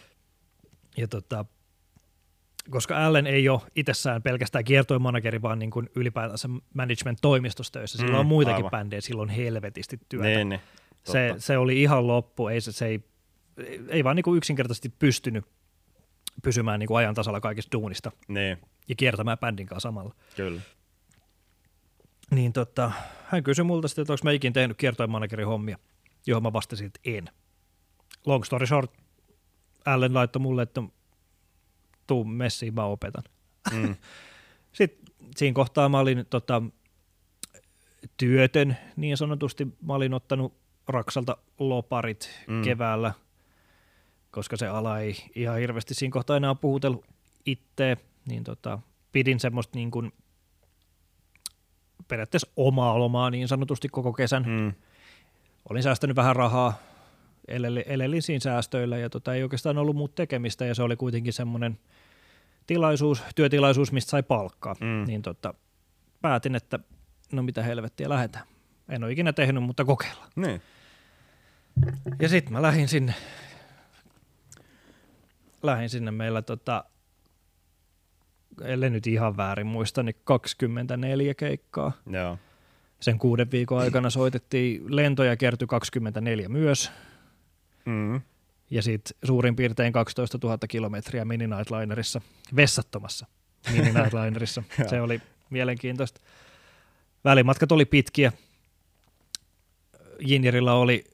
Ja 0.96 1.08
tota, 1.08 1.44
koska 2.70 3.06
Allen 3.06 3.26
ei 3.26 3.48
ole 3.48 3.60
itsessään 3.76 4.22
pelkästään 4.22 4.64
kiertoemanageri, 4.64 5.42
vaan 5.42 5.58
niin 5.58 5.70
kuin 5.70 5.90
ylipäätänsä 5.96 6.48
management-toimistossa 6.74 7.72
töissä. 7.72 7.98
Sillä 7.98 8.12
Mm, 8.12 8.18
on 8.18 8.26
muitakin 8.26 8.56
aivan. 8.56 8.70
bändejä, 8.70 9.00
sillä 9.00 9.22
on 9.22 9.28
helvetisti 9.28 9.98
työtä. 10.08 10.26
Niin, 10.28 10.48
niin. 10.48 10.60
se, 11.04 11.26
Totta. 11.28 11.42
se 11.42 11.58
oli 11.58 11.82
ihan 11.82 12.06
loppu, 12.06 12.48
ei, 12.48 12.60
se, 12.60 12.72
se 12.72 12.86
ei, 12.86 13.00
ei 13.88 14.04
vaan 14.04 14.16
niin 14.16 14.24
kuin 14.24 14.36
yksinkertaisesti 14.38 14.88
pystynyt 14.88 15.44
pysymään 16.42 16.80
niin 16.80 16.88
kuin 16.88 16.98
ajan 16.98 17.14
tasalla 17.14 17.40
kaikista 17.40 17.72
duunista 17.78 18.12
Niin, 18.28 18.58
ja 18.88 18.94
kiertämään 18.94 19.38
bändin 19.38 19.66
kanssa 19.66 19.88
samalla. 19.88 20.14
kyllä. 20.36 20.60
Niin 22.30 22.52
tota, 22.52 22.92
hän 23.26 23.42
kysyi 23.42 23.64
multa 23.64 23.88
sitten, 23.88 24.02
että 24.02 24.12
onko 24.12 24.20
mä 24.24 24.30
ikin 24.32 24.52
tehnyt 24.52 24.76
kiertoimanagerin 24.76 25.46
hommia, 25.46 25.78
johon 26.26 26.42
mä 26.42 26.52
vastasin, 26.52 26.86
että 26.86 27.00
en. 27.04 27.28
Long 28.26 28.44
story 28.44 28.66
short, 28.66 28.92
Allen 29.84 30.14
laittoi 30.14 30.40
mulle, 30.40 30.62
että 30.62 30.82
tuu 32.06 32.24
messiin, 32.24 32.74
mä 32.74 32.84
opetan. 32.84 33.22
Mm. 33.72 33.94
Sitten 34.72 35.14
siinä 35.36 35.54
kohtaa 35.54 35.88
mä 35.88 35.98
olin 35.98 36.26
tota, 36.30 36.62
työtön, 38.16 38.76
niin 38.96 39.16
sanotusti. 39.16 39.66
Mä 39.82 39.94
olin 39.94 40.14
ottanut 40.14 40.54
Raksalta 40.88 41.36
loparit 41.58 42.30
Mm. 42.46 42.62
keväällä, 42.62 43.12
koska 44.30 44.56
se 44.56 44.68
ala 44.68 45.00
ei 45.00 45.16
ihan 45.34 45.58
hirveästi 45.58 45.94
siinä 45.94 46.12
kohtaa 46.12 46.36
enää 46.36 46.54
puhutellut 46.54 47.04
itse, 47.46 47.96
niin 48.28 48.44
tota, 48.44 48.78
pidin 49.12 49.40
semmoista 49.40 49.78
niin 49.78 49.90
kuin 49.90 50.12
periaatteessa 52.08 52.48
omaa 52.56 52.98
lomaa 52.98 53.30
niin 53.30 53.48
sanotusti 53.48 53.88
koko 53.88 54.12
kesän. 54.12 54.44
Mm. 54.46 54.72
Olin 55.70 55.82
säästänyt 55.82 56.16
vähän 56.16 56.36
rahaa, 56.36 56.74
siinä 58.20 58.40
säästöillä 58.40 58.98
ja 58.98 59.10
tota, 59.10 59.34
ei 59.34 59.42
oikeastaan 59.42 59.78
ollut 59.78 59.96
muuta 59.96 60.14
tekemistä 60.14 60.64
ja 60.64 60.74
se 60.74 60.82
oli 60.82 60.96
kuitenkin 60.96 61.32
semmoinen 61.32 61.78
tilaisuus, 62.66 63.22
työtilaisuus, 63.34 63.92
mistä 63.92 64.10
sai 64.10 64.22
palkkaa. 64.22 64.74
Mm. 64.80 65.04
Niin 65.06 65.22
tota, 65.22 65.54
päätin, 66.22 66.54
että 66.54 66.78
no 67.32 67.42
mitä 67.42 67.62
helvettiä, 67.62 68.08
lähdetään. 68.08 68.46
En 68.88 69.04
ole 69.04 69.12
ikinä 69.12 69.32
tehnyt, 69.32 69.62
mutta 69.62 69.84
kokeillaan. 69.84 70.30
Niin. 70.36 70.62
Ja 72.20 72.28
sitten 72.28 72.52
mä 72.52 72.62
lähdin 72.62 72.88
sinne, 72.88 73.14
lähdin 75.62 75.90
sinne 75.90 76.10
meillä 76.10 76.42
tota, 76.42 76.84
ellei 78.62 78.90
nyt 78.90 79.06
ihan 79.06 79.36
väärin 79.36 79.66
muista, 79.66 80.02
niin 80.02 80.16
24 80.24 81.34
keikkaa. 81.34 81.92
Joo. 82.06 82.38
Sen 83.00 83.18
kuuden 83.18 83.50
viikon 83.50 83.78
aikana 83.78 84.10
soitettiin 84.10 84.96
lentoja 84.96 85.36
kertyi 85.36 85.66
24 85.68 86.48
myös. 86.48 86.92
Mm. 87.84 88.20
Ja 88.70 88.82
sitten 88.82 89.16
suurin 89.24 89.56
piirtein 89.56 89.92
12 89.92 90.38
000 90.42 90.58
kilometriä 90.68 91.24
mini 91.24 91.46
Nightlinerissa, 91.46 92.20
vessattomassa 92.56 93.26
mini 93.72 93.92
Nightlinerissa. 94.00 94.62
Se 94.90 95.00
oli 95.00 95.20
mielenkiintoista. 95.50 96.20
Välimatkat 97.24 97.72
oli 97.72 97.84
pitkiä. 97.84 98.32
Jinjerillä 100.20 100.74
oli 100.74 101.04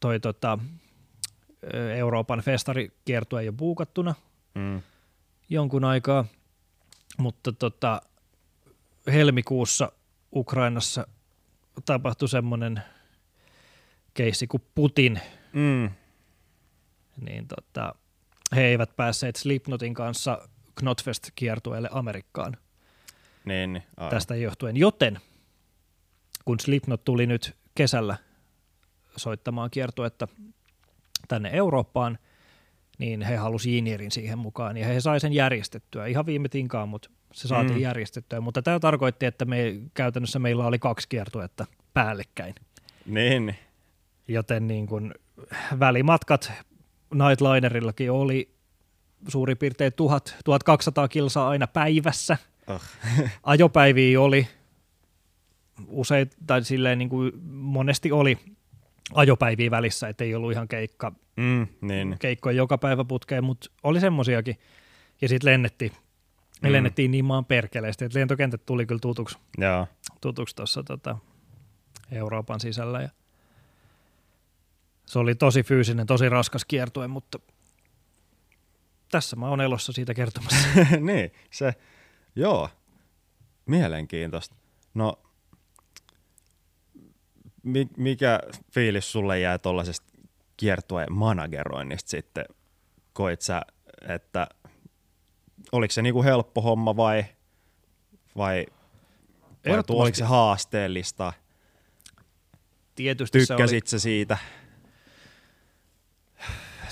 toi 0.00 0.20
tota, 0.20 0.58
Euroopan 1.96 2.40
festarikiertue 2.40 3.44
jo 3.44 3.52
buukattuna 3.52 4.14
Mm. 4.54 4.82
jonkun 5.48 5.84
aikaa, 5.84 6.24
mutta 7.18 7.52
tota, 7.52 8.02
helmikuussa 9.12 9.92
Ukrainassa 10.34 11.06
tapahtui 11.84 12.28
semmoinen 12.28 12.82
keissi 14.14 14.46
kuin 14.46 14.62
Putin, 14.74 15.20
Mm. 15.56 15.90
niin 17.26 17.48
tota, 17.48 17.94
he 18.56 18.62
eivät 18.62 18.96
päässeet 18.96 19.36
Slipknotin 19.36 19.94
kanssa 19.94 20.48
Knotfest-kiertueelle 20.80 21.88
Amerikkaan 21.92 22.56
Niin, 23.44 23.72
niin. 23.72 23.82
Aivan. 23.96 24.10
tästä 24.10 24.36
johtuen. 24.36 24.76
Joten 24.76 25.20
kun 26.44 26.60
Slipknot 26.60 27.04
tuli 27.04 27.26
nyt 27.26 27.56
kesällä 27.74 28.16
soittamaan 29.16 29.70
kiertuetta 29.70 30.28
tänne 31.28 31.50
Eurooppaan, 31.52 32.18
niin 32.98 33.22
he 33.22 33.36
halusi 33.36 33.74
Jinierin 33.74 34.10
siihen 34.10 34.38
mukaan, 34.38 34.76
ja 34.76 34.86
he 34.86 35.00
sai 35.00 35.20
sen 35.20 35.32
järjestettyä. 35.32 36.06
Ihan 36.06 36.26
viime 36.26 36.48
tinkaan, 36.48 36.88
mutta 36.88 37.10
se 37.32 37.48
saatiin 37.48 37.70
Mm. 37.70 37.76
mm. 37.76 37.82
järjestettyä. 37.82 38.40
Mutta 38.40 38.62
tämä 38.62 38.80
tarkoitti, 38.80 39.26
että 39.26 39.44
me, 39.44 39.74
käytännössä 39.94 40.38
meillä 40.38 40.66
oli 40.66 40.78
kaksi 40.78 41.08
kiertuetta 41.08 41.66
päällekkäin. 41.94 42.54
Niin, 43.06 43.46
niin. 43.46 43.58
Joten 44.28 44.66
niin 44.68 44.86
kun 44.86 45.14
välimatkat 45.80 46.52
Nightlинerillakin 47.14 48.10
oli 48.12 48.54
suurin 49.28 49.58
piirtein 49.58 49.92
1000, 49.92 50.36
1200 50.44 51.08
kilsaa 51.08 51.48
aina 51.48 51.66
päivässä. 51.66 52.36
Oh. 52.66 52.82
Ajopäiviä 53.42 54.20
oli 54.20 54.48
usein, 55.86 56.30
tai 56.46 56.64
silleen 56.64 56.98
niin 56.98 57.08
kuin 57.08 57.32
monesti 57.50 58.12
oli 58.12 58.38
ajopäiviä 59.14 59.70
välissä, 59.70 60.08
ettei 60.08 60.34
ollut 60.34 60.52
ihan 60.52 60.68
keikka, 60.68 61.12
Mm, 61.36 61.66
niin. 61.80 62.16
keikkoja 62.18 62.56
joka 62.56 62.78
päivä 62.78 63.04
putkeen, 63.04 63.44
mutta 63.44 63.70
oli 63.82 64.00
semmosiakin. 64.00 64.58
Ja 65.20 65.28
sitten 65.28 65.52
lennettiin, 65.52 65.92
me 66.62 66.68
Mm. 66.68 66.72
lennettiin 66.72 67.10
niin 67.10 67.24
maan 67.24 67.44
perkeleesti, 67.44 68.04
että 68.04 68.18
lentokentät 68.18 68.66
tuli 68.66 68.86
kyllä 68.86 68.98
tutuksi 68.98 69.38
tutuksi 70.20 70.56
tuossa 70.56 70.82
tota, 70.82 71.18
Euroopan 72.12 72.60
sisällä. 72.60 73.00
Ja 73.02 73.08
se 75.06 75.18
oli 75.18 75.34
tosi 75.34 75.62
fyysinen, 75.62 76.06
tosi 76.06 76.28
raskas 76.28 76.64
kiertue, 76.64 77.08
mutta 77.08 77.38
tässä 79.10 79.36
mä 79.36 79.48
oon 79.48 79.60
elossa 79.60 79.92
siitä 79.92 80.14
kertomassa. 80.14 80.68
niin, 81.00 81.32
se, 81.50 81.74
joo, 82.36 82.68
mielenkiintoista. 83.66 84.56
No, 84.94 85.18
mi, 87.62 87.88
mikä 87.96 88.40
fiilis 88.72 89.12
sulle 89.12 89.40
jäi 89.40 89.58
tuollaisesta 89.58 90.06
kiertueen 90.56 91.12
manageroinnista 91.12 92.10
sitten? 92.10 92.44
Koit 93.12 93.40
sä, 93.40 93.62
että 94.08 94.46
oliko 95.72 95.92
se 95.92 96.02
niinku 96.02 96.22
helppo 96.22 96.60
homma 96.60 96.96
vai, 96.96 97.24
vai, 98.36 98.66
vai 99.68 99.82
oliko 99.88 100.14
se 100.14 100.24
haasteellista? 100.24 101.32
Tietysti 102.94 103.46
se 103.46 103.54
oli, 103.54 103.62
Tykkäsit 103.62 104.00
siitä? 104.00 104.38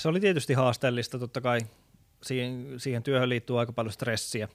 Se 0.05 0.09
oli 0.09 0.21
tietysti 0.21 0.55
haasteellista, 0.55 1.19
totta 1.19 1.41
kai 1.41 1.61
siihen, 2.23 2.75
siihen 2.77 3.03
työhön 3.03 3.29
liittyy 3.29 3.59
aika 3.61 3.73
paljon 3.73 3.93
stressiä. 3.93 4.49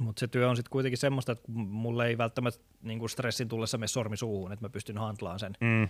Mutta 0.00 0.20
se 0.20 0.28
työ 0.28 0.50
on 0.50 0.56
sitten 0.56 0.70
kuitenkin 0.70 0.98
semmoista, 0.98 1.32
että 1.32 1.52
mulle 1.54 2.06
ei 2.06 2.18
välttämättä 2.18 2.60
niin 2.82 3.08
stressin 3.08 3.48
tullessa 3.48 3.78
mene 3.78 3.88
sormi 3.88 4.16
suuhun, 4.16 4.52
että 4.52 4.64
mä 4.64 4.68
pystyn 4.68 4.98
handlaan 4.98 5.38
sen, 5.38 5.52
Mm, 5.60 5.88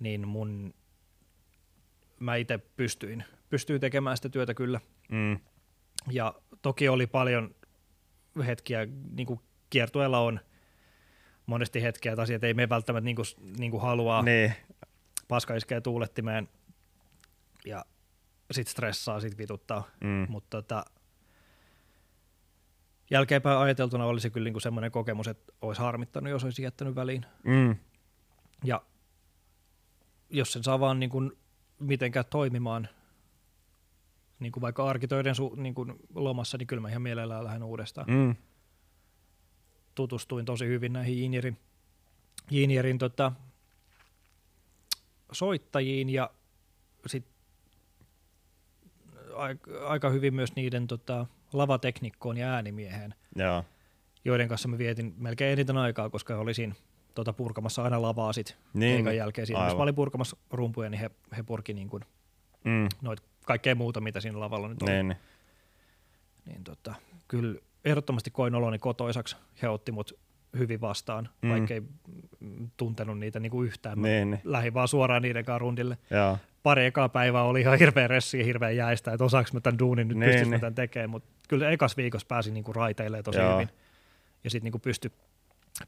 niin 0.00 0.28
mun, 0.28 0.74
mä 2.20 2.36
itse 2.36 2.58
pystyin, 2.58 3.24
pystyin 3.50 3.80
tekemään 3.80 4.16
sitä 4.16 4.28
työtä 4.28 4.54
kyllä. 4.54 4.80
mm, 5.08 5.38
Ja 6.10 6.34
toki 6.62 6.88
oli 6.88 7.06
paljon 7.06 7.54
hetkiä, 8.46 8.86
niin 9.10 9.26
kuin 9.26 9.40
kiertueella 9.70 10.18
on 10.18 10.40
monesti 11.46 11.82
hetkiä, 11.82 12.12
että 12.12 12.22
asiat 12.22 12.44
ei 12.44 12.54
mene 12.54 12.68
välttämättä 12.68 13.04
niin 13.04 13.16
kuin, 13.16 13.26
niin 13.58 13.70
kuin 13.70 13.82
haluaa, 13.82 14.22
niin, 14.22 14.52
paska 15.28 15.54
iskee 15.54 15.80
tuulettimeen 15.80 16.48
ja 17.64 17.84
sit 18.50 18.68
stressaa, 18.68 19.20
sit 19.20 19.38
vituttaa. 19.38 19.88
mm, 20.00 20.26
Mutta 20.28 20.62
tota, 20.62 20.84
jälkeenpäin 23.10 23.58
ajateltuna 23.58 24.04
oli 24.06 24.20
se 24.20 24.30
kyllä 24.30 24.50
niin 24.50 24.60
semmoinen 24.60 24.90
kokemus, 24.92 25.28
että 25.28 25.52
olisi 25.62 25.80
harmittanut, 25.82 26.30
jos 26.30 26.44
olisi 26.44 26.62
jättänyt 26.62 26.94
väliin. 26.94 27.26
mm, 27.44 27.76
Ja 28.64 28.82
jos 30.30 30.52
sen 30.52 30.64
saa 30.64 30.80
vaan 30.80 31.00
niin 31.00 31.10
kuin 31.10 31.32
mitenkään 31.80 32.24
toimimaan, 32.30 32.88
niin 34.38 34.52
kuin 34.52 34.60
vaikka 34.62 34.88
arkitöiden 34.90 35.34
su, 35.34 35.54
niin 35.56 35.74
kuin 35.74 35.92
lomassa, 36.14 36.58
niin 36.58 36.66
kyllä 36.66 36.82
mä 36.82 36.88
ihan 36.88 37.02
mielellään 37.02 37.44
lähden 37.44 37.62
uudestaan. 37.62 38.06
mm, 38.10 38.34
Tutustuin 39.94 40.44
tosi 40.44 40.66
hyvin 40.66 40.92
näihin 40.92 41.18
Jinierin, 41.18 41.58
Jinierin 42.50 42.98
tota, 42.98 43.32
soittajiin 45.32 46.10
ja 46.10 46.30
sit 47.06 47.26
aika, 49.86 50.10
hyvin 50.10 50.34
myös 50.34 50.56
niiden 50.56 50.86
tota, 50.86 51.26
lavateknikkoon 51.52 52.36
ja 52.36 52.52
äänimieheen, 52.54 53.14
joo, 53.36 53.64
joiden 54.24 54.48
kanssa 54.48 54.68
mä 54.68 54.78
vietin 54.78 55.14
melkein 55.16 55.52
eniten 55.52 55.76
aikaa, 55.76 56.10
koska 56.10 56.36
olisin 56.38 56.74
tota, 57.14 57.32
purkamassa 57.32 57.82
aina 57.82 58.02
lavaa 58.02 58.32
sit 58.32 58.56
Niin, 58.74 58.96
keikan 58.96 59.16
jälkeen. 59.16 59.46
Siinä, 59.46 59.64
jos 59.64 59.76
mä 59.76 59.82
olin 59.82 59.94
purkamassa 59.94 60.36
rumpuja, 60.50 60.90
niin 60.90 61.00
he, 61.00 61.10
he 61.36 61.42
purki 61.42 61.74
niin 61.74 61.88
kuin 61.88 62.04
mm, 62.64 62.88
noit 63.02 63.20
kaikkea 63.44 63.74
muuta, 63.74 64.00
mitä 64.00 64.20
siinä 64.20 64.40
lavalla 64.40 64.68
nyt 64.68 64.82
oli. 64.82 64.90
niin, 64.90 65.08
niin, 65.08 65.18
Niin 66.46 66.64
tota, 66.64 66.94
kyllä 67.28 67.60
ehdottomasti 67.84 68.30
koin 68.30 68.54
oloni 68.54 68.78
kotoisaksi. 68.78 69.36
He 69.62 69.68
otti 69.68 69.92
mut 69.92 70.18
hyvin 70.58 70.80
vastaan, 70.80 71.28
Mm. 71.42 71.48
vaikkei 71.50 71.82
tuntenut 72.76 73.18
niitä 73.18 73.40
niinku 73.40 73.62
yhtään. 73.62 74.02
Niin, 74.02 74.30
niin, 74.30 74.40
lähdin 74.44 74.74
vaan 74.74 74.88
suoraan 74.88 75.22
niiden 75.22 75.44
kanssa 75.44 75.58
rundille. 75.58 75.98
joo, 76.10 76.38
Pari 76.62 76.86
ekaa 76.86 77.08
päivää 77.08 77.42
oli 77.42 77.60
ihan 77.60 77.78
hirveä 77.78 78.08
ressi 78.08 78.38
ja 78.38 78.44
hirveä 78.44 78.70
jäistä, 78.70 79.12
että 79.12 79.24
osaaks 79.24 79.52
mä 79.52 79.60
tämän 79.60 79.78
duunin, 79.78 80.08
nyt 80.08 80.16
Niin, 80.18 80.30
niin, 80.30 80.46
mä 80.48 80.50
niin. 80.50 80.60
tämän 80.60 80.74
tekemään, 80.74 81.10
mutta 81.10 81.28
kyllä 81.48 81.70
ekas 81.70 81.96
viikossa 81.96 82.26
pääsin 82.28 82.54
niinku 82.54 82.72
raiteille 82.72 83.22
tosi 83.22 83.38
Joo. 83.38 83.54
hyvin. 83.54 83.68
Ja 84.44 84.50
sitten 84.50 84.64
niinku 84.64 84.78
pysty, 84.78 85.12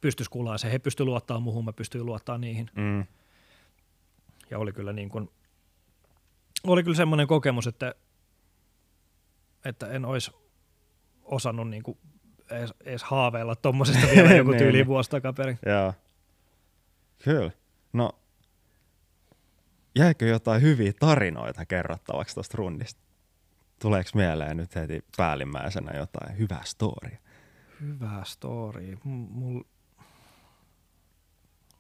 pystys 0.00 0.28
kuulemaan 0.28 0.58
se. 0.58 0.72
He 0.72 0.78
pysty 0.78 1.04
luottaa 1.04 1.40
muuhun, 1.40 1.64
mä 1.64 1.72
pystyin 1.72 2.06
luottaa 2.06 2.38
niihin. 2.38 2.70
mm, 2.74 3.04
Ja 4.50 4.58
oli 4.58 4.72
kyllä, 4.72 4.92
niin 4.92 5.08
kuin, 5.08 5.30
oli 6.64 6.82
kyllä 6.82 6.96
semmoinen 6.96 7.26
kokemus, 7.26 7.66
että, 7.66 7.94
että 9.64 9.86
en 9.88 10.04
olisi 10.04 10.30
osannut 11.24 11.70
niin 11.70 11.82
kuin 11.82 11.98
edes, 12.50 12.74
edes 12.84 13.02
haaveilla 13.04 13.56
tuommoisesta 13.56 14.06
vielä 14.14 14.32
joku 14.36 14.50
Niin, 14.50 14.58
tyyli 14.58 14.78
niin. 14.78 14.86
vuosi 14.86 15.10
takaperin. 15.10 15.58
joo. 15.66 15.94
Kyllä. 17.24 17.50
No, 17.92 18.12
jäikö 19.98 20.26
jotain 20.26 20.62
hyviä 20.62 20.92
tarinoita 21.00 21.66
kerrottavaksi 21.66 22.34
tuosta 22.34 22.54
rundista? 22.58 23.00
Tuleeko 23.78 24.10
mieleen 24.14 24.56
nyt 24.56 24.74
heti 24.74 25.04
päällimmäisenä 25.16 25.96
jotain 25.96 26.38
hyvää 26.38 26.62
storia? 26.64 27.18
Hyvä 27.80 28.22
story. 28.24 28.96
M- 29.04 29.08
Mul 29.08 29.62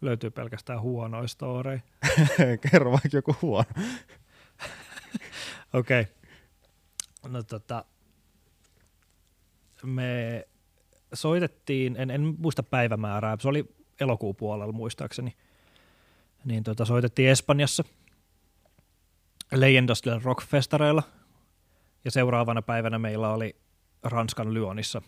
löytyy 0.00 0.30
pelkästään 0.30 0.80
huonoja 0.80 1.28
story. 1.28 1.80
Kerro 2.70 2.90
vaikka 2.92 3.08
joku 3.12 3.36
huono. 3.42 3.68
Okei. 5.72 6.00
Okay. 6.00 6.12
No 7.32 7.42
tota, 7.42 7.84
me 9.84 10.48
soitettiin, 11.14 11.96
en, 11.98 12.10
en 12.10 12.34
muista 12.38 12.62
päivämäärää, 12.62 13.36
se 13.40 13.48
oli 13.48 13.74
elokuun 14.00 14.36
puolella 14.36 14.72
muistaakseni, 14.72 15.36
niin 16.44 16.62
tota, 16.64 16.84
soitettiin 16.84 17.28
Espanjassa 17.30 17.84
Leyendas 19.52 20.02
del 20.04 20.20
Rock-festareilla 20.24 21.02
ja 22.04 22.10
seuraavana 22.10 22.62
päivänä 22.62 22.98
meillä 22.98 23.28
oli 23.28 23.56
Ranskan 24.02 24.54
Lyonissa 24.54 25.02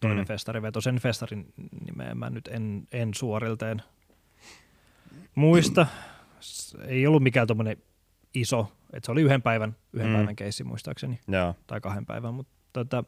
toinen 0.00 0.18
Mm. 0.18 0.22
mm. 0.22 0.26
festariveto. 0.26 0.80
Sen 0.80 0.98
festarin 0.98 1.52
nimeä 1.86 2.14
mä 2.14 2.30
nyt 2.30 2.48
en, 2.48 2.88
en 2.92 3.14
suorilteen 3.14 3.82
muista. 5.34 5.86
S- 6.40 6.76
Ei 6.86 7.06
ollut 7.06 7.22
mikään 7.22 7.46
tuommoinen 7.46 7.76
iso, 8.34 8.72
että 8.92 9.06
se 9.06 9.12
oli 9.12 9.22
yhden 9.22 9.42
päivän, 9.42 9.76
yhden 9.92 10.06
Mm. 10.08 10.12
mm. 10.12 10.16
päivän 10.18 10.36
keissi 10.36 10.64
muistaakseni, 10.64 11.20
Joo. 11.28 11.54
tai 11.66 11.80
kahden 11.80 12.06
päivän, 12.06 12.34
mutta 12.34 12.52
tota, 12.72 13.04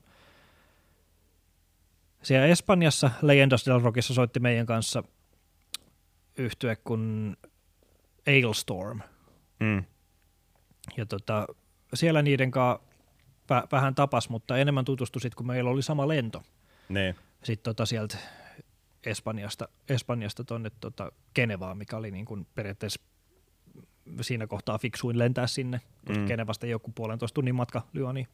siellä 2.22 2.46
Espanjassa 2.46 3.10
Leyendas 3.22 3.66
del 3.66 3.80
Rockissa 3.82 4.14
soitti 4.14 4.40
meidän 4.40 4.66
kanssa 4.66 5.02
yhtye 6.38 6.76
kuin 6.76 7.36
Ailstorm, 8.26 9.00
Mm. 9.60 9.84
ja 10.96 11.06
tota, 11.06 11.46
siellä 11.94 12.22
niiden 12.22 12.50
kanssa 12.50 12.86
vä- 13.52 13.66
vähän 13.72 13.94
tapas, 13.94 14.28
mutta 14.28 14.58
enemmän 14.58 14.84
tutustui 14.84 15.22
sitten, 15.22 15.36
kun 15.36 15.46
meillä 15.46 15.70
oli 15.70 15.82
sama 15.82 16.08
lento. 16.08 16.42
Niin. 16.88 17.14
Sitten 17.44 17.64
tota 17.70 17.86
sieltä 17.86 18.18
Espanjasta, 19.06 19.68
Espanjasta 19.88 20.44
tuonne 20.44 20.70
tota 20.80 21.12
Genevaan, 21.34 21.78
mikä 21.78 21.96
oli 21.96 22.10
niin 22.10 22.24
kuin 22.24 22.46
periaatteessa 22.54 23.00
siinä 24.20 24.46
kohtaa 24.46 24.78
fiksuin 24.78 25.18
lentää 25.18 25.46
sinne, 25.46 25.80
koska 26.06 26.12
Mm. 26.14 26.20
mm. 26.20 26.26
Genevasta 26.26 26.66
joku 26.66 26.92
puolentoista 26.94 27.34
tunnin 27.34 27.54
matka 27.54 27.82
Lyoniin. 27.92 28.28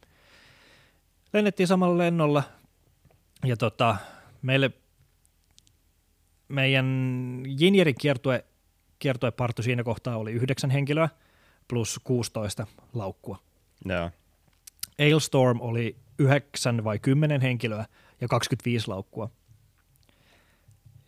Lennettiin 1.32 1.66
samalla 1.66 1.98
lennolla 1.98 2.42
ja 3.44 3.56
tota, 3.56 3.96
meille 4.42 4.70
meidän 6.48 6.86
Jinjerin 7.58 7.94
kiertue, 8.00 8.44
kiertuepartu 8.98 9.62
siinä 9.62 9.84
kohtaa 9.84 10.16
oli 10.16 10.32
yhdeksän 10.32 10.70
henkilöä 10.70 11.08
plus 11.68 12.00
16 12.04 12.66
laukkua. 12.92 13.38
Joo. 13.84 14.10
Ailstorm 14.98 15.60
oli 15.60 15.96
9 16.18 16.84
vai 16.84 16.98
10 16.98 17.40
henkilöä 17.40 17.86
ja 18.20 18.28
25 18.28 18.88
laukkua. 18.88 19.30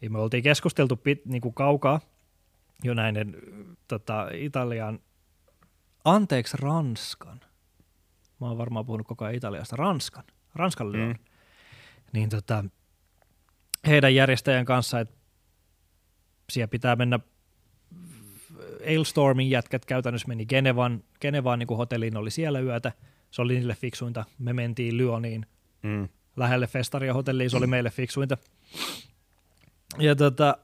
Ja 0.03 0.11
me 0.11 0.19
oltiin 0.19 0.43
keskusteltu 0.43 0.97
pit, 0.97 1.27
niin 1.27 1.41
kuin 1.41 1.55
kaukaa 1.55 2.01
jo 2.85 2.95
näiden 2.95 3.37
tota, 3.89 4.29
Italian, 4.35 5.01
anteeksi 6.05 6.57
Ranskan, 6.61 7.41
mä 8.41 8.47
oon 8.47 8.59
varmaan 8.59 8.87
puhunut 8.87 9.07
koko 9.07 9.25
ajan 9.25 9.35
Italiasta, 9.35 9.77
Ranskan, 9.77 10.25
Ranskan 10.55 10.93
Lyon, 10.93 11.09
Mm. 11.09 11.19
Mm. 12.07 12.19
niin 12.19 12.29
tota, 12.29 12.65
heidän 13.87 14.15
järjestäjän 14.15 14.65
kanssa, 14.65 15.01
että 15.01 15.15
siellä 16.51 16.69
pitää 16.69 16.97
mennä 16.97 17.21
Ailstormin 18.87 19.51
jätkät 19.51 19.85
käytännössä 19.85 20.29
meni 20.29 20.47
Genevan, 20.47 21.05
Genevaan 21.21 21.59
niin 21.59 21.67
kuin 21.67 21.79
hotelliin, 21.79 22.17
oli 22.17 22.31
siellä 22.31 22.61
yötä, 22.61 22.93
Se 23.31 23.43
oli 23.43 23.55
niille 23.55 23.75
fiksuinta. 23.75 24.25
Me 24.39 24.53
mentiin 24.53 24.97
Lyoniin 24.97 25.47
Mm. 25.83 26.09
lähelle 26.37 26.67
festaria 26.67 27.15
hotelliin, 27.15 27.51
se 27.51 27.57
oli 27.57 27.67
meille 27.67 27.91
fiksuinta. 27.91 28.37
Ja 29.99 30.17
tota, 30.17 30.59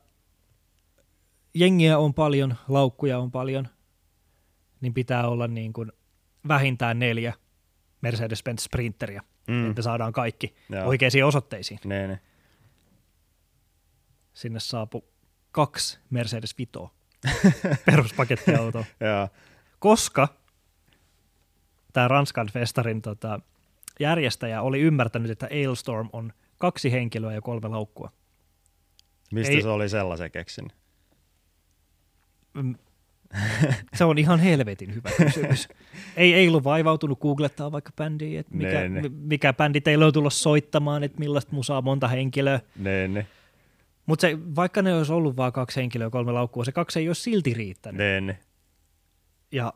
jengiä 1.55 1.99
on 1.99 2.15
paljon, 2.15 2.55
laukkuja 2.69 3.19
on 3.19 3.31
paljon, 3.31 3.69
niin 4.81 4.95
pitää 4.95 5.29
olla 5.29 5.47
niin 5.49 5.73
kuin 5.73 5.93
vähintään 6.49 6.99
neljä 6.99 7.33
Mercedes-Benz 8.07 8.59
Sprinteria, 8.61 9.21
Mm. 9.21 9.27
Mm. 9.49 9.71
että 9.71 9.83
saadaan 9.83 10.13
kaikki 10.13 10.55
Joo. 10.69 10.89
oikeisiin 10.89 11.25
osoitteisiin. 11.25 11.81
Niin, 11.85 12.09
niin. 12.09 12.21
Sinne 14.33 14.61
saapui 14.61 15.03
kaksi 15.53 15.99
Mercedes 16.11 16.59
Vitoa 16.59 16.91
peruspakettiautoa, 17.87 18.85
koska 19.79 20.29
tämä 21.93 22.09
Ranskan 22.09 22.49
festarin 22.53 23.03
tota, 23.03 23.41
järjestäjä 24.01 24.63
oli 24.63 24.81
ymmärtänyt, 24.81 25.31
että 25.31 25.49
Ailstorm 25.51 26.09
on 26.13 26.33
kaksi 26.59 26.93
henkilöä 26.93 27.33
ja 27.33 27.41
kolme 27.43 27.69
laukkua. 27.69 28.13
Mistä 29.33 29.53
Ei- 29.53 29.63
se 29.63 29.69
oli 29.69 29.89
sellaisen 29.89 30.31
keksin? 30.31 30.73
Se 33.95 34.05
on 34.05 34.19
ihan 34.19 34.41
helvetin 34.41 34.95
hyvä 34.95 35.11
kysymys. 35.17 35.69
ei, 36.17 36.35
ei 36.35 36.49
ollut 36.49 36.65
vaivautunut 36.65 37.21
googlettaa 37.21 37.73
vaikka 37.73 37.91
bändiä, 37.97 38.41
että 38.41 38.55
mikä, 38.55 38.81
Ne, 38.81 38.89
ne. 38.89 39.01
mi- 39.03 39.09
mikä 39.09 39.53
bändi 39.53 39.81
teillä 39.81 40.07
on 40.07 40.13
tulossa 40.13 40.43
soittamaan, 40.43 41.05
että 41.05 41.19
millaista 41.19 41.55
musaa 41.55 41.83
monta 41.83 42.09
henkilöä. 42.09 42.61
Niin, 42.79 43.15
niin. 43.15 43.27
Mutta 44.07 44.21
se, 44.21 44.39
vaikka 44.57 44.83
ne 44.83 44.95
olisi 44.95 45.13
ollut 45.13 45.37
vain 45.37 45.53
kaksi 45.53 45.81
henkilöä 45.81 46.11
kolme 46.11 46.33
laukkua, 46.33 46.65
se 46.65 46.73
kaksi 46.73 46.99
ei 46.99 47.09
olisi 47.09 47.23
silti 47.23 47.55
riittänyt. 47.55 47.99
Niin, 47.99 48.27
niin. 48.27 48.39
Ja 49.53 49.73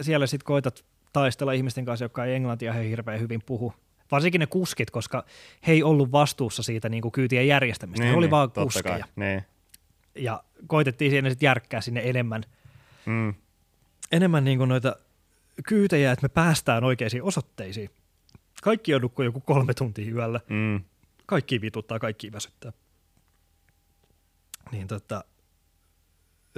siellä 0.00 0.26
sitten 0.26 0.44
koetat 0.46 0.84
taistella 1.12 1.52
ihmisten 1.52 1.84
kanssa, 1.84 2.04
jotka 2.04 2.24
ei 2.24 2.34
englantia 2.34 2.72
he 2.72 2.88
hirveän 2.88 3.20
hyvin 3.20 3.40
puhu. 3.46 3.72
Varsinkin 4.10 4.38
ne 4.38 4.46
kuskit, 4.46 4.90
koska 4.90 5.24
he 5.66 5.72
ei 5.72 5.82
ollut 5.82 6.12
vastuussa 6.12 6.62
siitä 6.62 6.88
niin 6.88 7.02
kuin 7.02 7.12
kyytien 7.12 7.48
järjestämistä. 7.48 8.02
niin 8.04 8.10
he 8.10 8.16
oli 8.16 8.26
niin, 8.26 8.30
vaan 8.30 8.50
kuskeja. 8.50 8.98
Kai. 8.98 9.08
Niin. 9.16 9.42
Ja 10.14 10.42
koitettiin 10.66 11.10
siinä 11.10 11.28
sitten 11.30 11.46
järkkää 11.46 11.80
sinne 11.80 12.00
enemmän 12.04 12.42
Mm. 13.06 13.34
enemmän 14.12 14.44
niin 14.44 14.58
kuin 14.58 14.68
noita 14.68 14.96
kyytejä, 15.68 16.12
että 16.12 16.24
me 16.24 16.28
päästään 16.28 16.84
oikeisiin 16.84 17.22
osoitteisiin. 17.22 17.90
Kaikki 18.62 18.94
on 18.94 19.02
nukkuu 19.02 19.24
joku 19.24 19.40
kolme 19.40 19.74
tuntia 19.74 20.14
yöllä. 20.14 20.40
Mm. 20.48 20.80
Kaikki 21.26 21.60
vituttaa, 21.60 21.98
kaikki 21.98 22.32
väsyttää. 22.32 22.72
Niin 24.72 24.86
tota, 24.86 25.24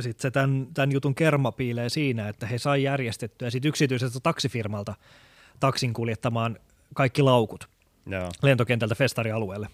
sitten 0.00 0.22
se 0.22 0.30
tämän, 0.30 0.68
tämän 0.74 0.92
jutun 0.92 1.14
kerma 1.14 1.52
piilee 1.52 1.88
siinä, 1.88 2.28
että 2.28 2.46
he 2.46 2.58
sai 2.58 2.82
järjestettyä 2.82 3.50
sit 3.50 3.64
yksityiseltä 3.64 4.20
taksifirmalta 4.20 4.94
taksin 5.60 5.92
kuljettamaan 5.92 6.58
kaikki 6.94 7.22
laukut 7.22 7.68
Joo. 8.06 8.30
lentokentältä 8.42 8.94
festarialueelle. 8.94 9.68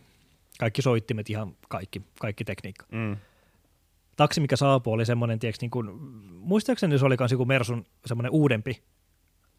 Kaikki 0.59 0.83
soittimet, 0.83 1.31
ihan 1.31 1.57
kaikki, 1.69 2.03
kaikki 2.21 2.45
tekniikka. 2.45 2.87
Mm. 2.93 3.17
Taksi, 4.17 4.41
mikä 4.41 4.57
saapui, 4.57 4.93
oli 4.93 5.05
semmoinen, 5.05 5.39
tiiäks, 5.39 5.61
niin 5.61 5.71
kuin, 5.71 5.91
muistaakseni 6.31 6.99
se 6.99 7.05
oli 7.05 7.17
myös 7.19 7.33
joku 7.33 7.45
Mersun 7.45 7.87
semmoinen 8.07 8.33
uudempi 8.33 8.83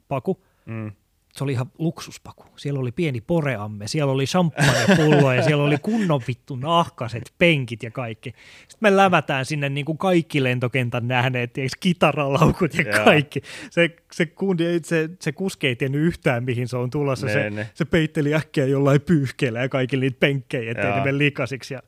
paku. 0.08 0.44
Mm. 0.66 0.92
Se 1.34 1.44
oli 1.44 1.52
ihan 1.52 1.72
luksuspaku. 1.78 2.46
Siellä 2.56 2.80
oli 2.80 2.92
pieni 2.92 3.22
poreamme, 3.22 3.88
siellä 3.88 4.12
oli 4.12 4.26
champagnepullo 4.26 5.34
ja 5.34 5.44
siellä 5.44 5.64
oli 5.64 5.78
kunnon 5.78 6.22
vittu 6.28 6.56
nahkaset, 6.56 7.34
penkit 7.38 7.84
ja 7.84 7.92
kaikki. 7.92 8.30
Sitten 8.68 8.78
me 8.82 8.96
lävätään 8.98 9.46
sinne 9.46 9.70
niin 9.70 9.86
kuin 9.86 9.98
kaikki 9.98 10.44
lentokentän 10.44 11.08
nähneet, 11.08 11.54
tiiäks, 11.54 11.74
kitaralaukut 11.80 12.74
ja 12.74 12.84
kaikki. 13.04 13.42
Se, 13.70 13.96
se, 14.12 14.26
kundi, 14.26 14.80
se, 14.84 15.10
se 15.22 15.32
kuski 15.32 15.68
ei 15.68 15.76
tiennyt 15.76 16.02
yhtään, 16.02 16.44
mihin 16.44 16.68
se 16.68 16.78
on 16.78 16.90
tulossa. 16.90 17.26
Ne, 17.26 17.34
Se, 17.34 17.50
ne. 17.50 17.70
se 17.74 17.86
peitteli 17.86 18.34
äkkiä 18.34 18.66
jollain 18.66 19.02
pyyhkeellä 19.02 19.60
ja 19.60 19.70
kaikki 19.70 19.98
niitä 19.98 20.18
penkkejä, 20.20 20.72
ettei 20.72 20.92
ne 20.92 21.04
mene 21.04 21.18
likasiksi. 21.18 21.74
Ja 21.74 21.84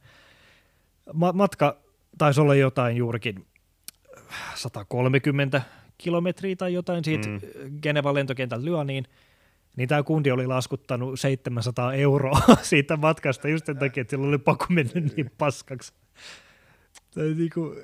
ma- 1.13 1.33
matka 1.33 1.77
taisi 2.17 2.41
olla 2.41 2.55
jotain 2.55 2.97
juurikin 2.97 3.45
130 4.55 5.61
kilometriä 5.97 6.55
tai 6.55 6.73
jotain 6.73 7.03
siitä 7.05 7.27
Mm. 7.27 7.33
mm. 7.33 7.79
Genevan 7.81 8.13
lentokentältä 8.13 8.65
Lyoniin, 8.65 9.05
niin 9.75 9.89
tämä 9.89 10.03
kundi 10.03 10.31
oli 10.31 10.47
laskuttanut 10.47 11.19
700 11.19 11.93
euroa 11.93 12.39
siitä 12.61 12.97
matkasta 12.97 13.47
just 13.47 13.65
sen 13.65 13.77
takia, 13.77 14.01
että 14.01 14.11
sillä 14.11 14.27
oli 14.27 14.37
paku 14.37 14.65
mennyt 14.69 15.15
niin 15.15 15.31
paskaksi. 15.37 15.93
Tai 17.15 17.33
niinku, 17.37 17.75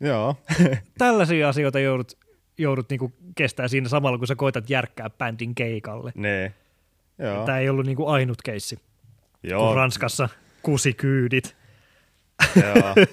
Joo. 0.00 0.36
tällaisia 0.98 1.48
asioita 1.48 1.80
joudut, 1.80 2.12
joudut 2.58 2.90
niinku 2.90 3.12
kestää 3.34 3.68
siinä 3.68 3.88
samalla, 3.88 4.18
kun 4.18 4.26
sä 4.26 4.34
koitat 4.36 4.70
järkkää 4.70 5.10
bändin 5.10 5.54
keikalle. 5.54 6.12
niin. 6.14 6.54
Joo. 7.18 7.46
Tämä 7.46 7.58
ei 7.58 7.68
ollut 7.68 7.86
niinku 7.86 8.06
ainut 8.08 8.42
keissi, 8.42 8.78
Joo. 9.42 9.66
kun 9.66 9.76
Ranskassa 9.76 10.28
kusikyydit. 10.62 11.56
Joo. 12.56 12.94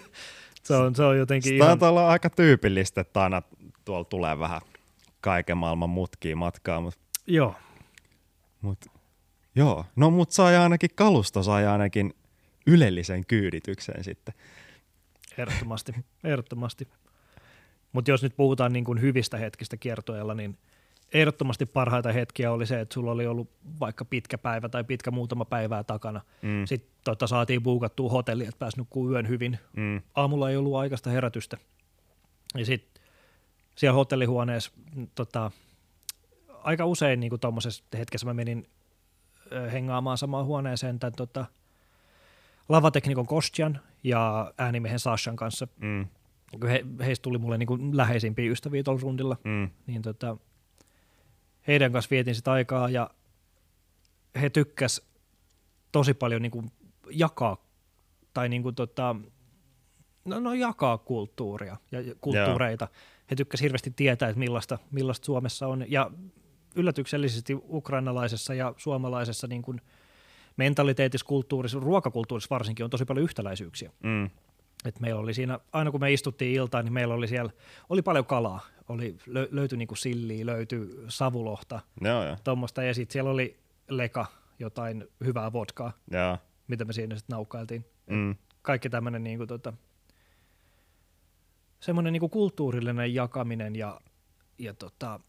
Se 0.64 0.76
on, 0.76 0.96
se 0.96 1.04
on 1.04 1.18
jotenkin 1.18 1.58
Tämä 1.60 1.72
ihan... 1.72 1.90
olla 1.90 2.10
aika 2.10 2.30
tyypillistä, 2.30 3.02
että 3.02 3.24
aina 3.24 3.42
tuolla 3.86 4.04
tulee 4.04 4.40
vähän 4.40 4.62
kaiken 5.22 5.58
maailman 5.58 5.90
mutkia 5.90 6.36
matkaa, 6.36 6.82
mutta 6.82 7.00
Joo, 7.28 7.56
mut, 8.62 8.86
joo. 9.56 9.86
No 9.96 10.12
mut 10.12 10.32
sai 10.32 10.58
ainakin 10.58 10.90
kalusto, 10.96 11.44
sai 11.44 11.68
ainakin 11.68 12.14
ylellisen 12.68 13.26
kyydityksen 13.26 14.04
sitten. 14.04 14.34
Ehdottomasti, 15.38 15.92
ehdottomasti. 16.24 16.88
Mutta 17.92 18.12
jos 18.12 18.24
nyt 18.24 18.36
puhutaan 18.36 18.74
niin 18.74 18.86
kuin 18.86 19.02
hyvistä 19.02 19.38
hetkistä 19.38 19.78
kiertoilla, 19.78 20.34
niin 20.34 20.58
ehdottomasti 21.14 21.66
parhaita 21.66 22.12
hetkiä 22.12 22.52
oli 22.52 22.66
se, 22.66 22.80
että 22.80 22.94
sulla 22.94 23.12
oli 23.12 23.28
ollut 23.28 23.50
vaikka 23.80 24.06
pitkä 24.06 24.38
päivä 24.38 24.70
tai 24.70 24.84
pitkä 24.84 25.12
muutama 25.12 25.46
päivää 25.46 25.84
takana. 25.84 26.22
Mm. 26.42 26.66
Sitten 26.66 26.92
tota, 27.04 27.28
saatiin 27.28 27.64
buukattua 27.64 28.10
hotelli, 28.10 28.44
että 28.44 28.60
pääsi 28.60 28.78
nukkuu 28.78 29.12
yön 29.12 29.28
hyvin. 29.28 29.60
Mm. 29.78 30.02
Aamulla 30.16 30.50
ei 30.50 30.58
ollut 30.58 30.76
aikaista 30.76 31.10
herätystä. 31.10 31.58
Ja 32.58 32.66
sitten 32.66 33.04
siellä 33.76 33.94
hotellihuoneessa 33.94 34.72
mm, 34.96 35.08
tota, 35.16 35.52
aika 36.64 36.86
usein 36.86 37.20
niin 37.20 37.40
tuommoisessa 37.42 37.84
hetkessä 37.98 38.28
mä 38.28 38.34
menin 38.34 38.68
ö, 39.52 39.70
hengaamaan 39.70 40.18
samaan 40.18 40.46
huoneeseen 40.46 41.00
tämän 41.00 41.14
tota, 41.18 41.46
lavateknikon 42.70 43.28
Kostjan 43.28 43.80
ja 44.04 44.54
äänimiehen 44.58 45.00
Sashan 45.00 45.36
kanssa. 45.36 45.68
Mm. 45.80 46.08
He, 46.70 46.86
heistä 47.06 47.24
tuli 47.24 47.38
mulle 47.38 47.58
niin 47.58 47.68
kuin 47.68 47.98
läheisimpiä 47.98 48.52
ystäviä 48.52 48.84
tuolla 48.84 49.02
rundilla, 49.02 49.38
Mm. 49.44 49.70
niin 49.88 50.02
tota, 50.02 50.38
heidän 51.68 51.92
kanssa 51.92 52.10
vietin 52.12 52.36
sitä 52.36 52.52
aikaa 52.52 52.90
ja 52.90 53.10
he 54.42 54.50
tykkäs 54.50 55.02
tosi 55.92 56.14
paljon 56.14 56.42
niin 56.42 56.52
kuin 56.52 56.72
jakaa 57.10 57.58
tai 58.34 58.50
niin 58.50 58.64
kuin 58.64 58.76
tota, 58.76 59.16
no, 60.26 60.40
no 60.40 60.54
jakaa 60.54 60.98
kulttuuria 60.98 61.78
ja 61.92 62.16
kulttuureita. 62.22 62.88
He 63.32 63.36
tykkäs 63.36 63.62
hirveästi 63.62 63.94
tietää, 63.96 64.30
että 64.30 64.40
millaista, 64.40 64.78
millaista 64.92 65.26
Suomessa 65.26 65.68
on 65.68 65.86
ja 65.88 66.12
yllätyksellisesti 66.76 67.58
ukrainalaisessa 67.70 68.54
ja 68.54 68.74
suomalaisessa 68.78 69.48
niin 69.48 69.62
kuin 69.62 69.82
mentaliteetissa, 70.58 71.28
kulttuurissa, 71.28 71.80
ruokakulttuurissa 71.80 72.50
varsinkin 72.50 72.84
on 72.84 72.90
tosi 72.90 73.06
paljon 73.06 73.24
yhtäläisyyksiä. 73.24 73.92
Mm. 74.04 74.30
Et 74.86 75.00
meillä 75.00 75.22
oli 75.22 75.34
siinä, 75.34 75.60
aina 75.72 75.92
kun 75.92 76.00
me 76.00 76.14
istuttiin 76.14 76.56
iltaan, 76.56 76.86
niin 76.86 76.94
meillä 76.94 77.14
oli 77.14 77.28
siellä, 77.28 77.52
oli 77.90 78.02
paljon 78.02 78.26
kalaa. 78.26 78.62
Oli, 78.92 79.18
lö, 79.26 79.48
löytyi 79.52 79.78
niinku 79.78 79.96
silliä, 79.96 80.46
löytyi 80.46 80.90
savulohta, 81.08 81.80
joo. 82.02 82.38
tuommoista. 82.44 82.84
Ja 82.84 82.94
sitten 82.94 83.14
siellä 83.14 83.32
oli 83.32 83.60
leka, 83.90 84.26
jotain 84.60 85.08
hyvää 85.26 85.54
vodkaa, 85.54 85.94
Joo. 86.12 86.38
mitä 86.68 86.86
me 86.86 86.94
siinä 86.94 87.16
sitten 87.16 87.34
naukkailtiin. 87.34 87.86
Mm. 88.08 88.36
Kaikki 88.62 88.90
tämmöinen 88.90 89.24
niinku 89.24 89.48
tota, 89.48 89.74
semmoinen 91.80 92.14
niinku 92.14 92.30
kulttuurillinen 92.30 93.14
jakaminen 93.14 93.76
ja, 93.76 94.02
ja 94.58 94.74
tota, 94.74 95.20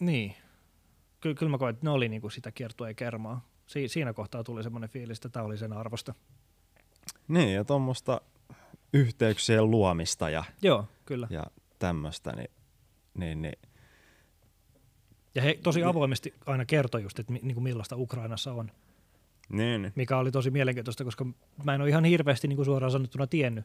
niin. 0.00 0.34
Ky- 1.20 1.34
kyllä 1.34 1.50
mä 1.50 1.58
koen, 1.58 1.74
että 1.74 1.86
ne 1.86 1.90
oli 1.90 2.08
niinku 2.08 2.30
sitä 2.30 2.52
kiertueen 2.52 2.96
kermaa. 2.96 3.48
Si- 3.66 3.88
siinä 3.88 4.12
kohtaa 4.12 4.44
tuli 4.44 4.62
semmoinen 4.62 4.90
fiilis, 4.90 5.18
että 5.18 5.28
tämä 5.28 5.44
oli 5.44 5.58
sen 5.58 5.72
arvosta. 5.72 6.14
Niin, 7.28 7.54
ja 7.54 7.64
tuommoista 7.64 8.20
yhteyksien 8.92 9.70
luomista 9.70 10.30
ja, 10.30 10.44
Joo, 10.62 10.84
kyllä. 11.04 11.26
ja 11.30 11.44
tämmöistä, 11.78 12.32
niin, 12.36 12.50
niin, 13.14 13.42
niin 13.42 13.58
Ja 15.34 15.42
he 15.42 15.58
tosi 15.62 15.82
avoimesti 15.84 16.34
aina 16.46 16.64
kertoi 16.64 17.02
just, 17.02 17.18
että 17.18 17.32
niin 17.32 17.54
kuin 17.54 17.64
millaista 17.64 17.96
Ukrainassa 17.96 18.52
on, 18.52 18.70
niin, 19.48 19.82
niin. 19.82 19.92
mikä 19.96 20.18
oli 20.18 20.30
tosi 20.32 20.50
mielenkiintoista, 20.50 21.04
koska 21.04 21.26
mä 21.64 21.74
en 21.74 21.80
ole 21.80 21.88
ihan 21.88 22.04
hirveästi 22.04 22.48
niin 22.48 22.56
kuin 22.56 22.66
suoraan 22.66 22.92
sanottuna 22.92 23.26
tiennyt 23.26 23.64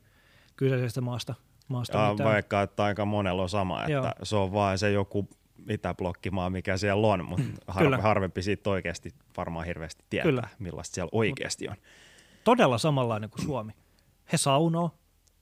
kyseisestä 0.56 1.02
maasta. 1.02 1.36
maasta 1.68 1.98
Ja 1.98 2.12
mitään. 2.12 2.30
vaikka 2.30 2.62
että 2.62 2.84
aika 2.84 3.06
monella 3.06 3.42
on 3.42 3.50
sama, 3.50 3.80
että 3.80 3.92
Joo. 3.92 4.12
se 4.24 4.36
on 4.36 4.54
vain 4.54 4.78
se 4.78 4.92
joku 4.92 5.28
itäblokkimaa, 5.70 6.50
mikä 6.50 6.78
siellä 6.78 7.08
on, 7.08 7.26
mutta 7.26 7.44
har- 7.68 7.84
Kyllä. 7.84 7.98
harvempi 7.98 8.42
siitä 8.44 8.70
oikeasti 8.70 9.14
varmaan 9.38 9.66
hirveästi 9.66 10.04
tietää, 10.10 10.32
Kyllä. 10.32 10.48
millaista 10.60 10.96
siellä 10.96 11.10
oikeasti 11.12 11.68
on. 11.70 11.76
Todella 12.44 12.78
samanlainen 12.78 13.30
kuin 13.30 13.46
Suomi. 13.46 13.72
He 14.32 14.38
saunoo, 14.38 14.92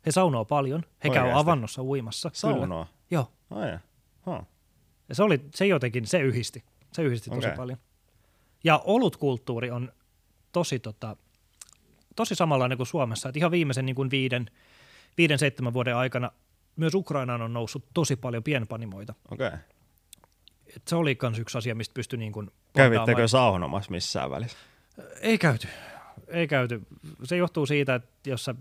he 0.06 0.12
saunoo 0.12 0.46
paljon, 0.46 0.84
he 1.04 1.10
käy 1.10 1.22
Oikeasti? 1.22 1.40
avannossa 1.42 1.84
uimassa. 1.84 2.30
Kyllä. 2.30 2.40
Saunoa? 2.40 2.88
Joo, 3.12 3.32
Oh, 3.52 3.64
ja. 3.64 3.80
huh. 4.26 4.48
Ja 5.10 5.16
se, 5.16 5.24
oli, 5.24 5.42
se 5.56 5.68
jotenkin, 5.68 6.08
se 6.08 6.20
yhdisti. 6.20 6.64
Se 6.94 7.02
yhdisti 7.02 7.30
tosi 7.30 7.48
Okei. 7.48 7.58
paljon. 7.58 7.78
Ja 8.64 8.82
olutkulttuuri 8.84 9.72
on 9.72 9.92
tosi, 10.52 10.80
tota, 10.80 11.18
tosi 12.16 12.36
samanlainen 12.36 12.78
kuin 12.78 12.88
Suomessa. 12.88 13.30
Et 13.30 13.38
ihan 13.38 13.52
viimeisen 13.52 13.86
niin 13.86 13.96
kuin 13.96 14.12
viiden, 14.12 14.52
viiden, 15.18 15.40
seitsemän 15.40 15.74
vuoden 15.74 15.96
aikana 15.96 16.32
myös 16.76 16.96
Ukrainaan 16.96 17.42
on 17.42 17.54
noussut 17.54 17.86
tosi 17.94 18.16
paljon 18.16 18.44
pienpanimoita. 18.44 19.14
Okei. 19.32 19.48
Okay. 19.48 19.60
Et 20.76 20.88
se 20.88 20.96
oli 20.96 21.18
myös 21.22 21.40
yksi 21.40 21.58
asia, 21.58 21.76
mistä 21.76 21.94
pystyi 21.94 22.20
niin 22.20 22.32
kuin 22.32 22.52
Kävittekö 22.76 23.28
saunomassa 23.28 23.92
missään 23.92 24.32
välissä? 24.32 24.58
Ei 25.22 25.38
käyty. 25.38 25.68
Ei 26.28 26.48
käyty. 26.48 26.82
Se 27.24 27.38
johtuu 27.38 27.66
siitä, 27.66 27.96
että 27.96 28.30
jos 28.30 28.46
sä, 28.46 28.56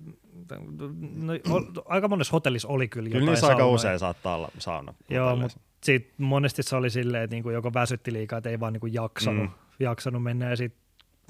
no, 1.17 1.33
o- 1.51 1.83
aika 1.87 2.09
monessa 2.09 2.31
hotellissa 2.33 2.69
oli 2.69 2.89
kyllä, 2.89 3.07
Kyllä 3.11 3.21
jotain 3.21 3.33
niissä 3.33 3.47
aika 3.47 3.67
usein 3.67 3.99
saattaa 3.99 4.35
olla 4.37 4.49
sauna. 4.59 4.95
Joo, 5.09 5.37
mutta 5.37 5.61
sit 5.85 6.13
monesti 6.19 6.63
se 6.63 6.77
oli 6.77 6.91
silleen, 6.91 7.25
että 7.25 7.37
niinku 7.37 7.51
joko 7.51 7.75
väsytti 7.75 8.13
liikaa, 8.13 8.37
että 8.37 8.51
ei 8.51 8.61
vaan 8.61 8.73
niinku 8.73 8.87
jaksanut, 8.87 9.45
Mm. 9.45 9.51
jaksanut 9.81 10.23
mennä 10.23 10.51
ja 10.51 10.57
sit 10.57 10.75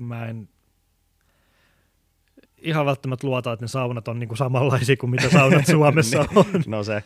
mä 0.01 0.27
en 0.27 0.49
ihan 2.59 2.87
välttämättä 2.87 3.27
luota, 3.27 3.53
että 3.53 3.65
ne 3.65 3.69
saunat 3.69 4.09
on 4.09 4.19
niinku 4.19 4.37
samanlaisia 4.37 4.97
kuin 4.97 5.11
mitä 5.11 5.31
saunat 5.31 5.67
Suomessa 5.71 6.21
on. 6.35 6.45
No 6.67 6.85
se, 6.85 7.03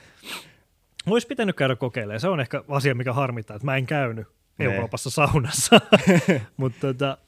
Olisi 1.06 1.26
pitänyt 1.26 1.56
käydä 1.56 1.76
kokeilemaan. 1.76 2.20
Se 2.20 2.28
on 2.28 2.40
ehkä 2.40 2.64
asia, 2.68 2.94
mikä 2.94 3.12
harmittaa, 3.12 3.56
että 3.56 3.66
mä 3.66 3.76
en 3.76 3.86
käynyt 3.86 4.26
Ne. 4.58 4.64
Euroopassa 4.64 5.10
saunassa. 5.10 5.80
Mutta 6.56 6.80
tota, 6.80 7.18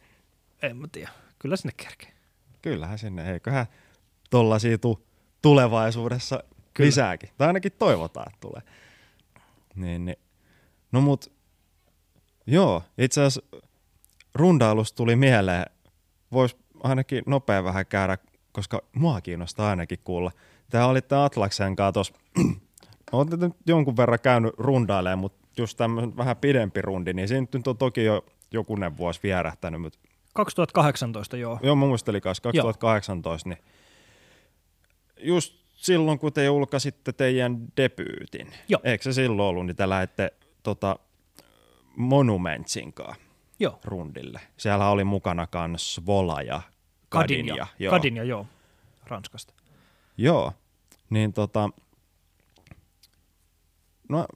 en 0.63 0.77
mä 0.77 0.87
tiedä. 0.93 1.11
Kyllä 1.39 1.57
sinne 1.57 1.73
kerkee. 1.77 2.13
kyllähän 2.63 2.99
sinne, 2.99 3.33
eiköhän 3.33 3.67
tollasia 4.35 4.79
tu- 4.79 5.07
tulevaisuudessa 5.43 6.45
Kyllä. 6.75 6.87
Lisääkin. 6.87 7.31
Tai 7.39 7.47
ainakin 7.47 7.73
toivotaan, 7.73 8.27
että 8.29 8.41
tulee. 8.41 8.63
Niin, 9.75 10.05
niin. 10.05 10.17
No 10.93 11.01
mut, 11.01 11.33
joo, 12.47 12.83
itse 12.99 13.21
asiassa 13.21 13.43
rundailusta 14.35 14.97
tuli 14.97 15.17
mieleen, 15.17 15.65
vois 16.33 16.57
ainakin 16.83 17.23
nopea 17.27 17.65
vähän 17.65 17.87
käydä, 17.87 18.19
koska 18.53 18.83
mua 18.93 19.21
kiinnostaa 19.21 19.71
ainakin 19.71 19.99
kuulla. 20.05 20.33
Tää 20.71 20.87
olitte 20.87 21.17
Atlaksen 21.17 21.77
kanssa 21.77 21.93
tuossa, 21.93 22.15
nyt 23.41 23.53
jonkun 23.67 23.97
verran 23.97 24.21
käynyt 24.23 24.55
rundailemaan, 24.59 25.19
mutta 25.19 25.49
just 25.59 25.77
tämmöinen 25.77 26.17
vähän 26.17 26.37
pidempi 26.37 26.83
rundi, 26.83 27.13
niin 27.13 27.29
siinä 27.29 27.47
nyt 27.55 27.67
on 27.67 27.77
toki 27.77 28.05
jo 28.05 28.25
jokunen 28.53 28.97
vuosi 28.97 29.21
vierähtänyt, 29.23 29.81
mutta 29.81 29.99
2018 30.35 31.37
joo. 31.37 31.59
Joo, 31.63 31.77
mä 31.77 31.87
muistelin 31.87 32.23
kanssa 32.23 32.43
2018, 32.43 33.49
niin 33.49 33.59
just 35.25 35.55
silloin, 35.75 36.19
kun 36.19 36.33
te 36.33 36.45
julkaisitte 36.45 37.13
teidän 37.13 37.67
debyytin, 37.77 38.53
Joo. 38.69 38.81
eikö 38.85 39.05
se 39.05 39.13
silloin 39.13 39.49
ollut, 39.49 39.67
niin 39.67 39.77
te 39.77 39.89
lähdette 39.89 40.33
tota, 40.63 40.99
Monumentsin 41.97 42.93
kanssa 42.93 43.23
Joo. 43.59 43.81
rundille. 43.85 44.41
Siellä 44.57 44.89
oli 44.89 45.05
mukana 45.05 45.47
kans 45.47 46.01
Vola 46.07 46.43
ja 46.43 46.61
Kadinia. 47.09 47.67
Kadinia. 47.91 48.25
Joo. 48.25 48.39
Joo. 48.39 48.47
Ranskasta. 49.07 49.55
Joo, 50.17 50.53
niin 51.11 51.33
tota, 51.33 51.71
no 54.09 54.27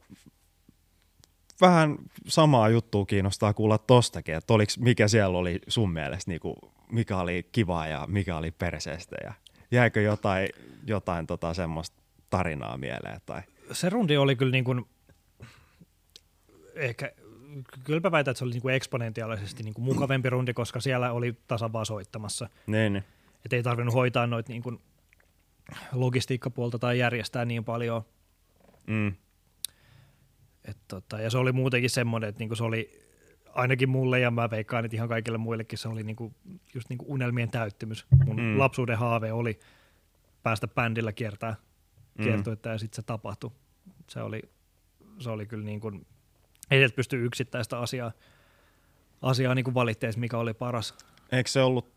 vähän 1.60 1.98
samaa 2.26 2.68
juttua 2.68 3.06
kiinnostaa 3.06 3.54
kuulla 3.54 3.78
tostakin, 3.78 4.34
että 4.34 4.54
oliks, 4.54 4.78
mikä 4.78 5.08
siellä 5.08 5.38
oli 5.38 5.60
sun 5.68 5.92
mielestä, 5.92 6.30
niinku, 6.30 6.72
mikä 6.92 7.18
oli 7.18 7.48
kivaa 7.52 7.86
ja 7.86 8.04
mikä 8.08 8.36
oli 8.36 8.50
perseestä 8.50 9.16
ja 9.24 9.32
jäikö 9.70 10.00
jotain, 10.00 10.48
jotain 10.86 11.26
tota 11.26 11.54
semmoista 11.54 12.02
tarinaa 12.30 12.76
mieleen 12.76 13.20
tai 13.26 13.42
se 13.72 13.90
rundi 13.90 14.16
oli 14.16 14.36
kyllä 14.36 14.52
niin 14.52 14.64
kuin, 14.64 14.84
ehkä, 16.74 17.12
kyllä 17.84 18.00
mä 18.00 18.10
väitän, 18.10 18.32
että 18.32 18.38
se 18.38 18.44
oli 18.44 18.52
niin 18.52 18.62
kuin 18.62 18.74
eksponentiaalisesti 18.74 19.62
niin 19.62 19.74
kuin 19.74 19.84
mukavempi 19.84 20.30
rundi, 20.30 20.54
koska 20.54 20.80
siellä 20.80 21.12
oli 21.12 21.36
tasan 21.48 21.72
vaan 21.72 21.86
soittamassa. 21.86 22.48
niin, 22.66 22.92
niin. 22.92 23.04
Että 23.44 23.56
ei 23.56 23.62
tarvinnut 23.62 23.94
hoitaa 23.94 24.26
noita 24.26 24.52
niin 24.52 24.62
kuin 24.62 24.80
logistiikkapuolta 25.92 26.78
tai 26.78 26.98
järjestää 26.98 27.44
niin 27.44 27.64
paljon. 27.64 28.02
Mm, 28.86 29.12
Et 30.64 30.76
tota, 30.88 31.20
ja 31.20 31.30
se 31.30 31.38
oli 31.38 31.52
muutenkin 31.52 31.90
semmoinen, 31.90 32.28
että 32.28 32.38
niin 32.38 32.48
kuin 32.48 32.56
se 32.56 32.64
oli 32.64 33.07
ainakin 33.54 33.88
mulle 33.88 34.20
ja 34.20 34.30
mä 34.30 34.50
veikkaan, 34.50 34.84
että 34.84 34.96
ihan 34.96 35.08
kaikille 35.08 35.38
muillekin 35.38 35.78
se 35.78 35.88
oli 35.88 36.02
niin 36.02 36.16
kuin, 36.16 36.34
just 36.74 36.88
niin 36.88 36.98
kuin 36.98 37.08
unelmien 37.10 37.50
täyttymys. 37.50 38.06
Mun 38.24 38.36
Mm. 38.40 38.58
lapsuuden 38.58 38.98
haave 38.98 39.32
oli 39.32 39.58
päästä 40.42 40.68
bändillä 40.68 41.12
kiertää, 41.12 41.56
Mm. 42.18 42.24
kiertuetta 42.24 42.68
ja 42.68 42.78
sitten 42.78 42.96
se 42.96 43.02
tapahtui. 43.02 43.50
Se 44.10 44.22
oli, 44.22 44.42
se 45.18 45.30
oli 45.30 45.46
kyllä 45.46 45.64
niin 45.64 45.80
kuin, 45.80 46.06
ei 46.70 46.78
sieltä 46.80 46.96
pysty 46.96 47.24
yksittäistä 47.24 47.78
asiaa, 47.78 48.12
asiaa 49.22 49.54
niin 49.54 49.64
kuin 49.64 49.74
valitteessa, 49.74 50.20
mikä 50.20 50.38
oli 50.38 50.54
paras. 50.54 50.94
eikö 51.32 51.50
se 51.50 51.62
ollut, 51.62 51.88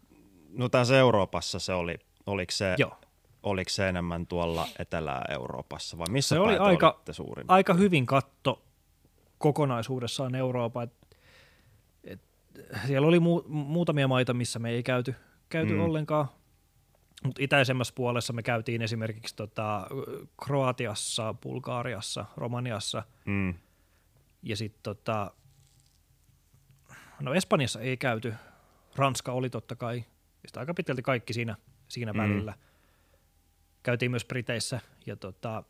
no 0.50 0.70
tässä 0.70 0.98
Euroopassa 0.98 1.60
se 1.60 1.74
oli, 1.74 1.96
oliko 2.26 2.52
se, 2.52 2.76
Joo. 2.78 2.98
oliko 3.44 3.70
se 3.70 3.90
enemmän 3.90 4.28
tuolla 4.28 4.68
Etelä-Euroopassa 4.80 5.98
vai 5.98 6.08
missä 6.10 6.36
Se 6.36 6.40
oli 6.40 6.58
aika-? 6.58 7.02
Aika 7.48 7.74
hyvin 7.74 8.06
katto 8.06 8.62
kokonaisuudessaan 9.38 10.36
Euroopan. 10.36 10.92
Siellä 12.88 13.08
oli 13.08 13.20
mu- 13.20 13.48
muutamia 13.48 14.08
maita, 14.08 14.34
missä 14.34 14.60
me 14.60 14.70
ei 14.70 14.84
käyty, 14.84 15.16
käyty 15.50 15.74
Mm. 15.74 15.80
ollenkaan. 15.82 16.26
Mutta 17.26 17.42
itäisemmässä 17.44 17.94
puolessa 17.98 18.34
me 18.34 18.44
käytiin 18.44 18.82
esimerkiksi 18.82 19.36
tota, 19.36 19.88
Kroatiassa, 20.46 21.34
Bulgaariassa, 21.34 22.26
Romaniassa 22.38 23.04
Mm, 23.26 23.54
ja 24.44 24.56
sitten 24.58 24.84
tota, 24.84 25.32
no 27.20 27.34
Espanjassa 27.34 27.80
ei 27.82 27.98
käyty. 27.98 28.34
Ranska 28.96 29.32
oli 29.32 29.50
totta 29.50 29.76
kai. 29.76 29.98
Ja 30.44 30.60
aika 30.60 30.74
pitkälti 30.74 31.02
kaikki 31.02 31.34
siinä, 31.34 31.56
siinä 31.88 32.14
Mm. 32.14 32.18
mm. 32.20 32.24
välillä. 32.24 32.54
Käytiin 33.84 34.12
myös 34.12 34.26
Briteissä 34.26 34.80
ja 35.06 35.16
tota, 35.16 35.64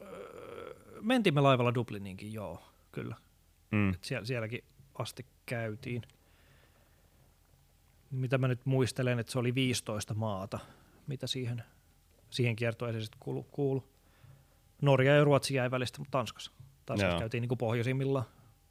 öö, 0.00 0.74
mentiin 1.00 1.34
me 1.34 1.40
laivalla 1.40 1.74
Dubliniinkin, 1.74 2.32
joo, 2.32 2.62
kyllä. 2.92 3.16
Mm. 3.72 3.90
Et 3.90 4.04
siellä, 4.04 4.24
sielläkin 4.24 4.64
asti 4.94 5.26
käytiin. 5.46 6.02
Mitä 8.10 8.38
mä 8.38 8.48
nyt 8.48 8.66
muistelen, 8.66 9.18
että 9.18 9.32
se 9.32 9.38
oli 9.38 9.54
15 9.54 10.14
maata, 10.14 10.58
mitä 11.06 11.26
siihen, 11.26 11.62
siihen 12.30 12.56
kiertoeseen 12.56 13.02
sitten 13.02 13.20
kuulu, 13.20 13.42
kuulu. 13.42 13.88
Norja 14.82 15.16
ja 15.16 15.24
Ruotsi 15.24 15.54
jäi 15.54 15.70
välistä, 15.70 15.98
mutta 15.98 16.18
Tanskassa. 16.18 16.52
Tanskassa 16.86 17.12
Joo. 17.12 17.20
käytiin 17.20 17.40
niin 17.40 17.58
pohjoisimmillaan. 17.58 18.24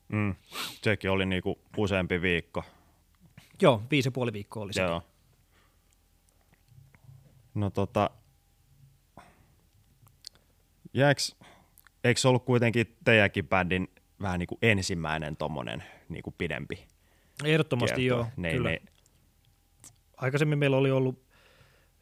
Mm. 0.08 0.36
Sekin 0.82 1.12
oli 1.12 1.26
niinku 1.26 1.60
useampi 1.78 2.22
viikko. 2.22 2.64
Joo, 3.62 3.84
viisi 3.92 4.08
ja 4.08 4.12
puoli 4.12 4.34
viikkoa 4.34 4.64
oli 4.64 4.74
se. 4.74 4.82
Joo. 4.82 5.04
No 7.54 7.70
tota, 7.70 8.10
jääks, 10.94 11.36
eikö 12.04 12.20
se 12.20 12.28
ollut 12.28 12.46
kuitenkin 12.46 12.98
teidänkin 13.04 13.48
bändin 13.48 13.88
vähän 14.22 14.40
niin 14.40 14.48
kuin 14.48 14.60
ensimmäinen 14.62 15.38
tommonen 15.38 15.84
niin 16.10 16.24
kuin 16.24 16.36
pidempi 16.38 16.86
Ehdottomasti 17.44 17.96
kiertue? 18.02 18.18
joo, 18.26 18.32
niin, 18.38 18.56
kyllä. 18.56 18.70
Niin, 18.70 18.82
Aikaisemmin 20.18 20.60
meillä 20.60 20.78
oli 20.78 20.92
ollut 20.92 21.24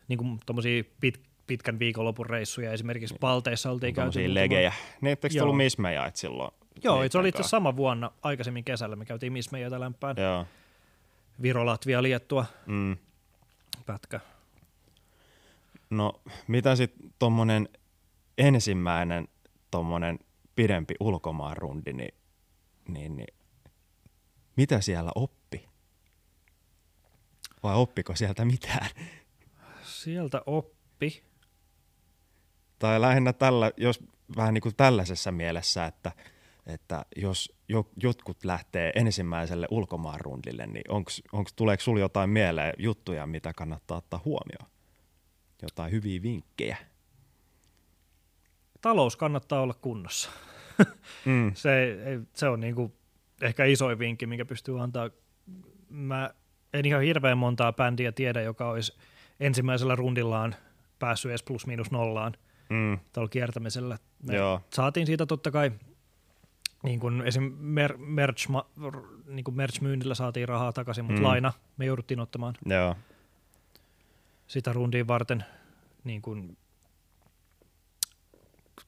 niin 0.07 0.39
tommosia 0.45 0.83
pit, 1.01 1.21
pitkän 1.47 1.79
viikonlopun 1.79 2.25
reissuja. 2.25 2.71
Esimerkiksi 2.73 3.15
Palteissa 3.19 3.71
oltiin 3.71 3.95
käyty. 3.95 4.19
muutama- 4.19 4.33
legejä. 4.33 4.73
Niin, 5.01 5.11
etteikö 5.11 5.33
te 5.33 5.37
Joo. 5.37 5.43
ollut 5.43 5.57
Mismejait 5.57 6.15
silloin? 6.15 6.51
Joo, 6.83 7.01
se 7.09 7.17
oli 7.17 7.29
itse 7.29 7.43
sama 7.43 7.75
vuonna 7.75 8.11
aikaisemmin 8.21 8.63
kesällä. 8.63 8.95
Me 8.95 9.05
käytiin 9.05 9.33
Mismeijötä 9.33 9.79
lämpään. 9.79 10.15
Joo. 10.17 10.45
Viro, 11.41 11.65
Latvia, 11.65 12.03
Liettua, 12.03 12.45
Mm. 12.65 12.97
pätkä. 13.85 14.19
No, 15.89 16.21
mitä 16.47 16.75
sitten 16.75 17.13
tommonen 17.19 17.69
ensimmäinen 18.37 19.27
tommonen 19.71 20.19
pidempi 20.59 20.95
ulkomaanrundi, 20.99 21.93
niin, 21.93 22.13
niin, 22.87 23.15
niin 23.15 23.35
mitä 24.55 24.81
siellä 24.81 25.11
oppi? 25.15 25.69
Vai 27.63 27.75
oppiko 27.75 28.15
sieltä 28.15 28.45
mitään? 28.45 28.89
Sieltä 29.83 30.41
oppi. 30.45 31.23
Tai 32.79 33.01
lähinnä 33.01 33.33
tällä, 33.33 33.71
jos 33.77 33.99
vähän 34.35 34.53
niin 34.53 34.61
kuin 34.61 34.75
tällaisessa 34.75 35.31
mielessä, 35.31 35.85
että, 35.85 36.11
että 36.65 37.05
jos 37.15 37.53
jo, 37.69 37.89
jotkut 38.03 38.43
lähtee 38.43 38.91
ensimmäiselle 38.95 39.67
ulkomaanrundille, 39.71 40.67
niin 40.67 40.91
onks, 40.91 41.21
onks, 41.31 41.53
tuleeko 41.53 41.83
sulla 41.83 41.99
jotain 41.99 42.29
mieleen 42.29 42.73
juttuja, 42.77 43.27
mitä 43.27 43.53
kannattaa 43.53 43.97
ottaa 43.97 44.21
huomioon? 44.25 44.71
Jotain 45.61 45.91
hyviä 45.91 46.21
vinkkejä? 46.21 46.77
Talous 48.81 49.15
kannattaa 49.15 49.61
olla 49.61 49.73
kunnossa. 49.73 50.29
Mm. 51.25 51.51
Se, 51.63 51.97
se 52.33 52.47
on 52.49 52.59
niinku 52.59 52.95
ehkä 53.41 53.65
isoin 53.65 53.99
vinkki, 53.99 54.25
minkä 54.27 54.45
pystyy 54.45 54.81
antaa. 54.83 55.09
Mä 55.89 56.29
en 56.73 56.85
ihan 56.85 57.01
hirveän 57.01 57.37
montaa 57.37 57.73
bändiä 57.73 58.11
tiedä, 58.11 58.41
joka 58.41 58.69
olisi 58.69 58.97
ensimmäisellä 59.39 59.95
rundillaan 59.95 60.55
päässyt 60.99 61.29
edes 61.29 61.43
plus 61.43 61.67
miinus 61.67 61.91
nollaan. 61.91 62.33
Mm. 62.69 62.99
tuolla 63.13 63.29
kiertämisellä. 63.29 63.97
Me 64.23 64.35
Joo. 64.35 64.61
saatiin 64.73 65.05
siitä 65.05 65.25
totta 65.25 65.51
kai, 65.51 65.71
niin 66.83 66.99
kuin 66.99 67.21
esim. 67.21 67.43
Mer- 67.59 67.97
merch, 67.97 68.49
niin 69.25 69.43
kuin 69.43 69.55
merch-myynnillä 69.55 70.15
saatiin 70.15 70.47
rahaa 70.49 70.73
takaisin, 70.73 71.05
mutta 71.05 71.19
Mm. 71.21 71.25
laina 71.27 71.53
me 71.77 71.85
jouduttiin 71.85 72.19
ottamaan 72.19 72.53
Joo. 72.65 72.95
sitä 74.47 74.73
rundia 74.73 75.07
varten. 75.07 75.45
Niin 76.03 76.21
kuin, 76.21 76.57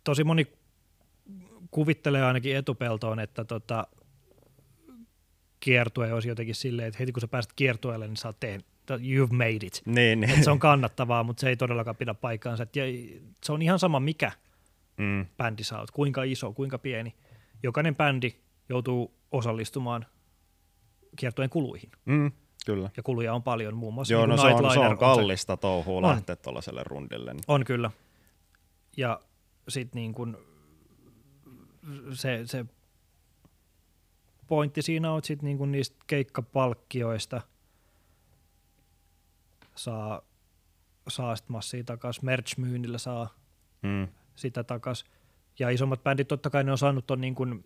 tosi 0.04 0.24
moni 0.24 0.48
kuvittelee 1.72 2.24
ainakin 2.24 2.56
etupeltoon, 2.56 3.20
että 3.20 3.46
tota, 3.46 3.88
kiertue 5.60 6.14
olisi 6.14 6.30
jotenkin 6.30 6.56
silleen, 6.56 6.88
että 6.88 6.98
heti 7.00 7.12
kun 7.12 7.22
sä 7.22 7.28
pääset 7.28 7.54
kiertueelle, 7.56 8.08
niin 8.08 8.18
sä 8.18 8.28
oot 8.28 8.40
tehnyt, 8.40 8.66
you've 8.92 9.34
made 9.34 9.66
it. 9.66 9.82
Niin, 9.86 10.20
niin. 10.20 10.30
Että 10.30 10.44
se 10.44 10.52
on 10.52 10.60
kannattavaa, 10.60 11.24
mutta 11.24 11.42
se 11.42 11.50
ei 11.50 11.58
todellakaan 11.58 11.96
pidä 11.96 12.14
paikkaansa. 12.14 12.64
Et 12.64 12.76
ja 12.76 12.84
se 13.44 13.52
on 13.52 13.62
ihan 13.62 13.80
sama 13.80 14.00
mikä 14.00 14.32
Mm. 14.98 15.26
bändi 15.38 15.64
sä 15.64 15.80
oot, 15.80 15.92
kuinka 15.92 16.24
iso, 16.24 16.54
kuinka 16.54 16.78
pieni. 16.78 17.16
Jokainen 17.64 17.96
bändi 17.96 18.32
joutuu 18.70 19.14
osallistumaan 19.32 20.06
kiertueen 21.16 21.50
kuluihin. 21.50 21.92
Mm. 22.06 22.32
Kyllä. 22.66 22.90
Ja 22.98 23.04
kuluja 23.04 23.34
on 23.34 23.44
paljon, 23.44 23.76
muun 23.76 23.94
muassa 23.94 24.14
Joo, 24.14 24.26
niin 24.26 24.30
no 24.30 24.38
se 24.42 24.48
on, 24.48 24.74
se 24.74 24.80
on 24.80 24.98
kallista 24.98 25.58
touhua 25.58 25.98
On. 25.98 26.04
lähteä 26.04 26.36
tuollaiselle 26.36 26.84
rundille. 26.86 27.34
Niin. 27.34 27.44
On 27.48 27.64
kyllä. 27.66 27.92
Ja 28.98 29.20
sitten 29.70 30.00
niin 30.00 30.14
kun 30.14 30.38
se, 32.14 32.42
se 32.46 32.66
pointti 34.48 34.82
siinä 34.82 35.12
on, 35.12 35.18
että 35.18 35.28
sit 35.28 35.42
niin 35.42 35.58
kun 35.58 35.72
niistä 35.72 35.98
keikkapalkkioista 36.08 37.42
saa, 39.76 40.22
saa 41.08 41.36
sit 41.36 41.50
massia 41.50 41.84
takaisin, 41.84 42.26
merch-myynnillä 42.26 42.98
saa 42.98 43.36
Mm. 43.82 44.08
sitä 44.36 44.64
takaisin. 44.64 45.08
Ja 45.60 45.70
isommat 45.70 46.04
bändit 46.04 46.28
totta 46.28 46.50
kai 46.50 46.64
ne 46.64 46.72
on 46.72 46.78
saanut 46.78 47.08
ton 47.08 47.22
niin 47.22 47.36
kun 47.36 47.64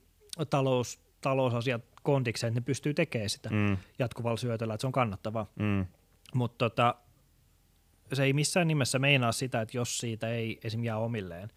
talous, 0.49 0.99
talousasiat 1.21 1.81
kondikseen, 2.03 2.51
että 2.51 2.59
ne 2.59 2.65
pystyy 2.65 2.93
tekemään 2.93 3.29
sitä 3.29 3.49
Mm. 3.49 3.77
jatkuvalla 3.99 4.37
syötöllä, 4.37 4.73
että 4.73 4.81
se 4.81 4.87
on 4.87 4.93
kannattavaa. 4.93 5.47
Mm. 5.59 5.85
Mutta 6.33 6.69
tota, 6.69 6.95
se 8.13 8.23
ei 8.23 8.33
missään 8.33 8.67
nimessä 8.67 8.99
meinaa 8.99 9.31
sitä, 9.31 9.61
että 9.61 9.77
jos 9.77 9.97
siitä 9.97 10.29
ei 10.29 10.59
esim. 10.63 10.83
jää 10.83 10.97
omilleen, 10.97 11.49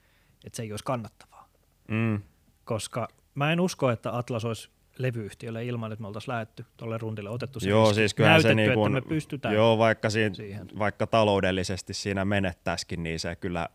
että 0.45 0.57
se 0.57 0.63
ei 0.63 0.73
olisi 0.73 0.85
kannattavaa. 0.85 1.49
Mm. 1.89 2.23
Koska 2.69 3.09
mä 3.35 3.53
en 3.53 3.61
usko, 3.61 3.91
että 3.91 4.17
Atlas 4.17 4.45
olisi 4.45 4.71
levyyhtiölle 4.99 5.65
ilman, 5.65 5.93
että 5.93 6.01
me 6.01 6.07
oltaisiin 6.07 6.33
lähetty 6.33 6.65
tuolle 6.77 6.99
rundille, 6.99 7.31
otettu 7.31 7.61
se 7.61 7.69
Joo, 7.69 7.95
siis 7.95 8.15
kyllähän 8.15 8.43
se 8.43 8.49
Näytetty, 8.55 8.77
niin 8.77 8.87
että 8.87 9.09
me 9.09 9.15
pystytään. 9.15 9.55
joo, 9.55 9.79
vaikka, 9.79 10.11
siinä, 10.11 10.35
siihen. 10.35 10.69
vaikka 10.79 11.07
taloudellisesti 11.07 11.95
siinä 11.95 12.25
menettäisikin, 12.25 13.03
niin 13.03 13.21
se 13.21 13.37
kyllä 13.37 13.69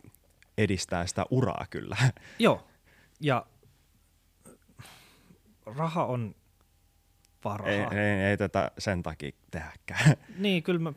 edistää 0.57 1.07
sitä 1.07 1.26
uraa 1.30 1.65
kyllä. 1.70 1.98
Joo, 2.40 2.68
ja 3.20 3.45
raha 5.65 6.06
on 6.06 6.36
vaan 7.44 7.68
ei, 7.68 7.80
ei, 7.80 8.24
ei, 8.30 8.38
tätä 8.38 8.72
sen 8.78 9.03
takia 9.03 9.32
tehdäkään. 9.52 10.15
Niin, 10.38 10.64
kyllä 10.64 10.80
mä, 10.80 10.94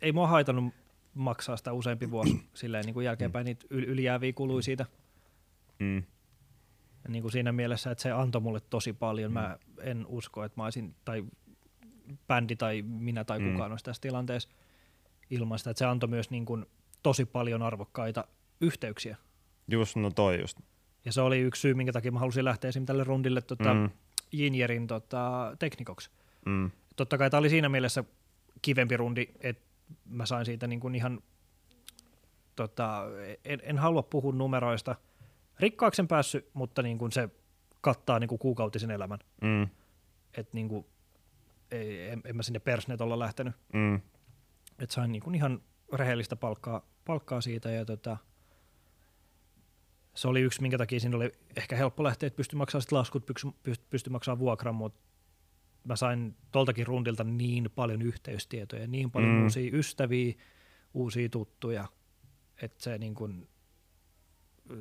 ei 0.00 0.12
mua 0.12 0.26
haitannut 0.26 0.74
maksaa 1.14 1.56
sitä 1.56 1.72
useampi 1.72 2.10
vuosi 2.10 2.42
silleen 2.54 2.84
niin 2.84 2.94
kuin 2.94 3.04
jälkeenpäin 3.04 3.44
niitä 3.44 3.66
yl- 3.70 3.88
ylijääviä 3.88 4.32
kului 4.32 4.62
siitä. 4.62 4.86
Mm. 5.78 6.02
Niin 7.08 7.22
kuin 7.22 7.32
siinä 7.32 7.52
mielessä, 7.52 7.90
että 7.90 8.02
se 8.02 8.10
antoi 8.12 8.40
mulle 8.40 8.60
tosi 8.70 8.92
paljon. 8.92 9.32
Mä 9.32 9.58
en 9.80 10.06
usko, 10.06 10.44
että 10.44 10.60
mä 10.60 10.64
olisin, 10.64 10.94
tai 11.04 11.24
bändi 12.28 12.56
tai 12.56 12.82
minä 12.82 13.24
tai 13.24 13.38
Mm. 13.38 13.52
kukaan 13.52 13.70
olisi 13.72 13.84
tässä 13.84 14.00
tilanteessa 14.02 14.48
ilman 15.30 15.58
sitä. 15.58 15.70
Että 15.70 15.78
se 15.78 15.84
antoi 15.86 16.08
myös 16.08 16.30
niin 16.30 16.44
kuin 16.44 16.66
tosi 17.02 17.24
paljon 17.24 17.62
arvokkaita 17.62 18.24
yhteyksiä. 18.60 19.16
Just, 19.68 19.96
no 19.96 20.10
toi 20.10 20.40
just. 20.40 20.58
Ja 21.04 21.12
se 21.12 21.20
oli 21.20 21.38
yksi 21.38 21.60
syy, 21.60 21.74
minkä 21.74 21.92
takia 21.92 22.12
mä 22.12 22.18
halusin 22.18 22.44
lähteä 22.44 22.68
esimerkiksi 22.68 22.86
tälle 22.86 23.04
rundille 23.04 23.40
tota, 23.42 23.74
Mm. 23.74 23.80
mm. 23.80 23.90
Jinjerin 24.32 24.86
tota, 24.86 25.56
teknikoksi. 25.58 26.10
Mm. 26.46 26.70
Totta 26.96 27.18
kai 27.18 27.30
tämä 27.30 27.38
oli 27.38 27.50
siinä 27.50 27.68
mielessä 27.68 28.04
kivempi 28.62 28.96
rundi, 28.96 29.26
että 29.40 29.62
mä 30.04 30.26
sain 30.26 30.46
siitä 30.46 30.66
niin 30.66 30.80
kuin 30.80 30.94
ihan, 30.94 31.20
tota, 32.56 33.04
en, 33.44 33.60
en 33.62 33.78
halua 33.78 34.02
puhua 34.02 34.32
numeroista, 34.32 34.96
rikkaaksi 35.62 36.02
en 36.02 36.08
päässyt, 36.08 36.50
mutta 36.54 36.82
niin 36.82 36.98
kuin 36.98 37.12
se 37.12 37.28
kattaa 37.80 38.18
niin 38.18 38.28
kuin 38.28 38.38
kuukautisen 38.38 38.90
elämän. 38.90 39.18
Mm. 39.40 39.62
että 40.34 40.50
niin 40.52 40.68
kuin, 40.68 40.86
ei, 41.70 42.08
en, 42.08 42.22
en 42.24 42.36
mä 42.36 42.42
sinne 42.42 42.58
persnetolla 42.58 43.18
lähtenyt. 43.18 43.54
Mm. 43.72 43.94
Että 44.78 44.94
sain 44.94 45.12
niin 45.12 45.22
kuin 45.22 45.34
ihan 45.34 45.62
rehellistä 45.92 46.36
palkkaa, 46.36 46.86
palkkaa 47.04 47.40
siitä 47.40 47.70
ja 47.70 47.84
tota, 47.84 48.16
se 50.14 50.28
oli 50.28 50.40
yksi, 50.40 50.62
minkä 50.62 50.78
takia 50.78 51.00
siinä 51.00 51.16
oli 51.16 51.32
ehkä 51.56 51.76
helppo 51.76 52.04
lähteä, 52.04 52.26
että 52.26 52.36
pystyi 52.36 52.56
maksamaan 52.56 52.82
sit 52.82 52.92
laskut, 52.92 53.26
pysty, 53.26 53.48
pysty, 53.62 53.86
pysty 53.90 54.10
maksamaan 54.10 54.38
vuokran, 54.38 54.74
mutta 54.74 55.00
mä 55.84 55.96
sain 55.96 56.36
toltakin 56.52 56.86
rundilta 56.86 57.24
niin 57.24 57.70
paljon 57.74 58.02
yhteystietoja, 58.02 58.86
niin 58.86 59.10
paljon 59.10 59.30
Mm. 59.30 59.42
uusia 59.42 59.70
ystäviä, 59.72 60.34
uusia 60.94 61.28
tuttuja, 61.28 61.88
että 62.62 62.82
se, 62.82 62.98
niin 62.98 63.14
kuin, 63.14 63.48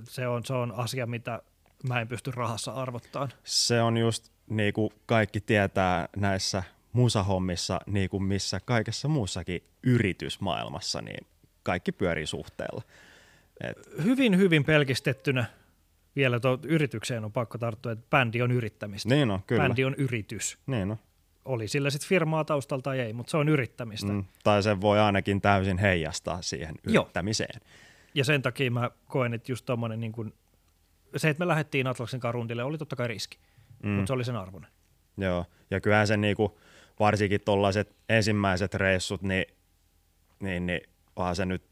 se, 0.03 0.27
on, 0.27 0.45
se 0.45 0.53
on 0.53 0.71
asia, 0.71 1.05
mitä 1.05 1.41
mä 1.87 2.01
en 2.01 2.07
pysty 2.07 2.31
rahassa 2.31 2.71
arvottamaan. 2.71 3.31
Se 3.43 3.81
on 3.81 3.97
just 3.97 4.31
niin 4.49 4.73
kuin 4.73 4.89
kaikki 5.05 5.41
tietää 5.41 6.09
näissä 6.17 6.63
musahommissa, 6.93 7.79
niin 7.85 8.09
kuin 8.09 8.23
missä 8.23 8.59
kaikessa 8.65 9.07
muussakin 9.07 9.63
yritysmaailmassa, 9.83 11.01
niin 11.01 11.27
kaikki 11.63 11.91
pyörii 11.91 12.25
suhteella. 12.25 12.81
Et, 13.61 13.77
hyvin, 14.03 14.37
hyvin 14.37 14.63
pelkistettynä 14.63 15.45
vielä 16.15 16.39
tuo 16.39 16.59
yritykseen 16.63 17.25
on 17.25 17.31
pakko 17.31 17.57
tarttua, 17.57 17.91
että 17.91 18.05
bändi 18.09 18.41
on 18.41 18.51
yrittämistä. 18.51 19.09
niin 19.09 19.31
on, 19.31 19.43
kyllä. 19.47 19.63
Bändi 19.63 19.85
on 19.85 19.95
yritys. 19.95 20.57
Niin 20.67 20.91
on. 20.91 20.97
Oli 21.45 21.67
sillä 21.67 21.89
sitten 21.89 22.09
firmaa 22.09 22.45
taustalla 22.45 22.81
tai 22.81 22.99
ei, 22.99 23.13
mutta 23.13 23.31
se 23.31 23.37
on 23.37 23.49
yrittämistä. 23.49 24.11
Mm. 24.11 24.25
Tai 24.43 24.63
se 24.63 24.81
voi 24.81 24.99
ainakin 24.99 25.41
täysin 25.41 25.77
heijastaa 25.77 26.41
siihen 26.41 26.75
Joo. 26.87 27.09
Ja 28.13 28.25
sen 28.25 28.41
takia 28.41 28.71
mä 28.71 28.91
koen, 29.07 29.33
että 29.33 29.51
just 29.51 29.65
tommonen 29.65 29.99
niin 29.99 30.11
kun, 30.11 30.33
se, 31.17 31.29
että 31.29 31.39
me 31.41 31.47
lähdettiin 31.47 31.87
Atlaksen 31.87 32.19
karundille, 32.19 32.63
oli 32.63 32.77
totta 32.77 32.95
kai 32.95 33.07
riski, 33.07 33.37
Mm. 33.83 33.89
mm. 33.89 33.95
mutta 33.95 34.07
se 34.07 34.13
oli 34.13 34.23
sen 34.25 34.35
arvoinen. 34.35 34.71
Joo, 35.17 35.45
ja 35.71 35.81
kyllähän 35.81 36.07
se 36.07 36.17
niinku, 36.17 36.59
varsinkin 36.99 37.41
tuollaiset 37.41 37.95
ensimmäiset 38.09 38.73
reissut, 38.73 39.21
niin, 39.21 39.45
niin, 40.39 40.65
niin 40.65 40.81
onhan 41.15 41.35
se 41.35 41.45
nyt 41.45 41.63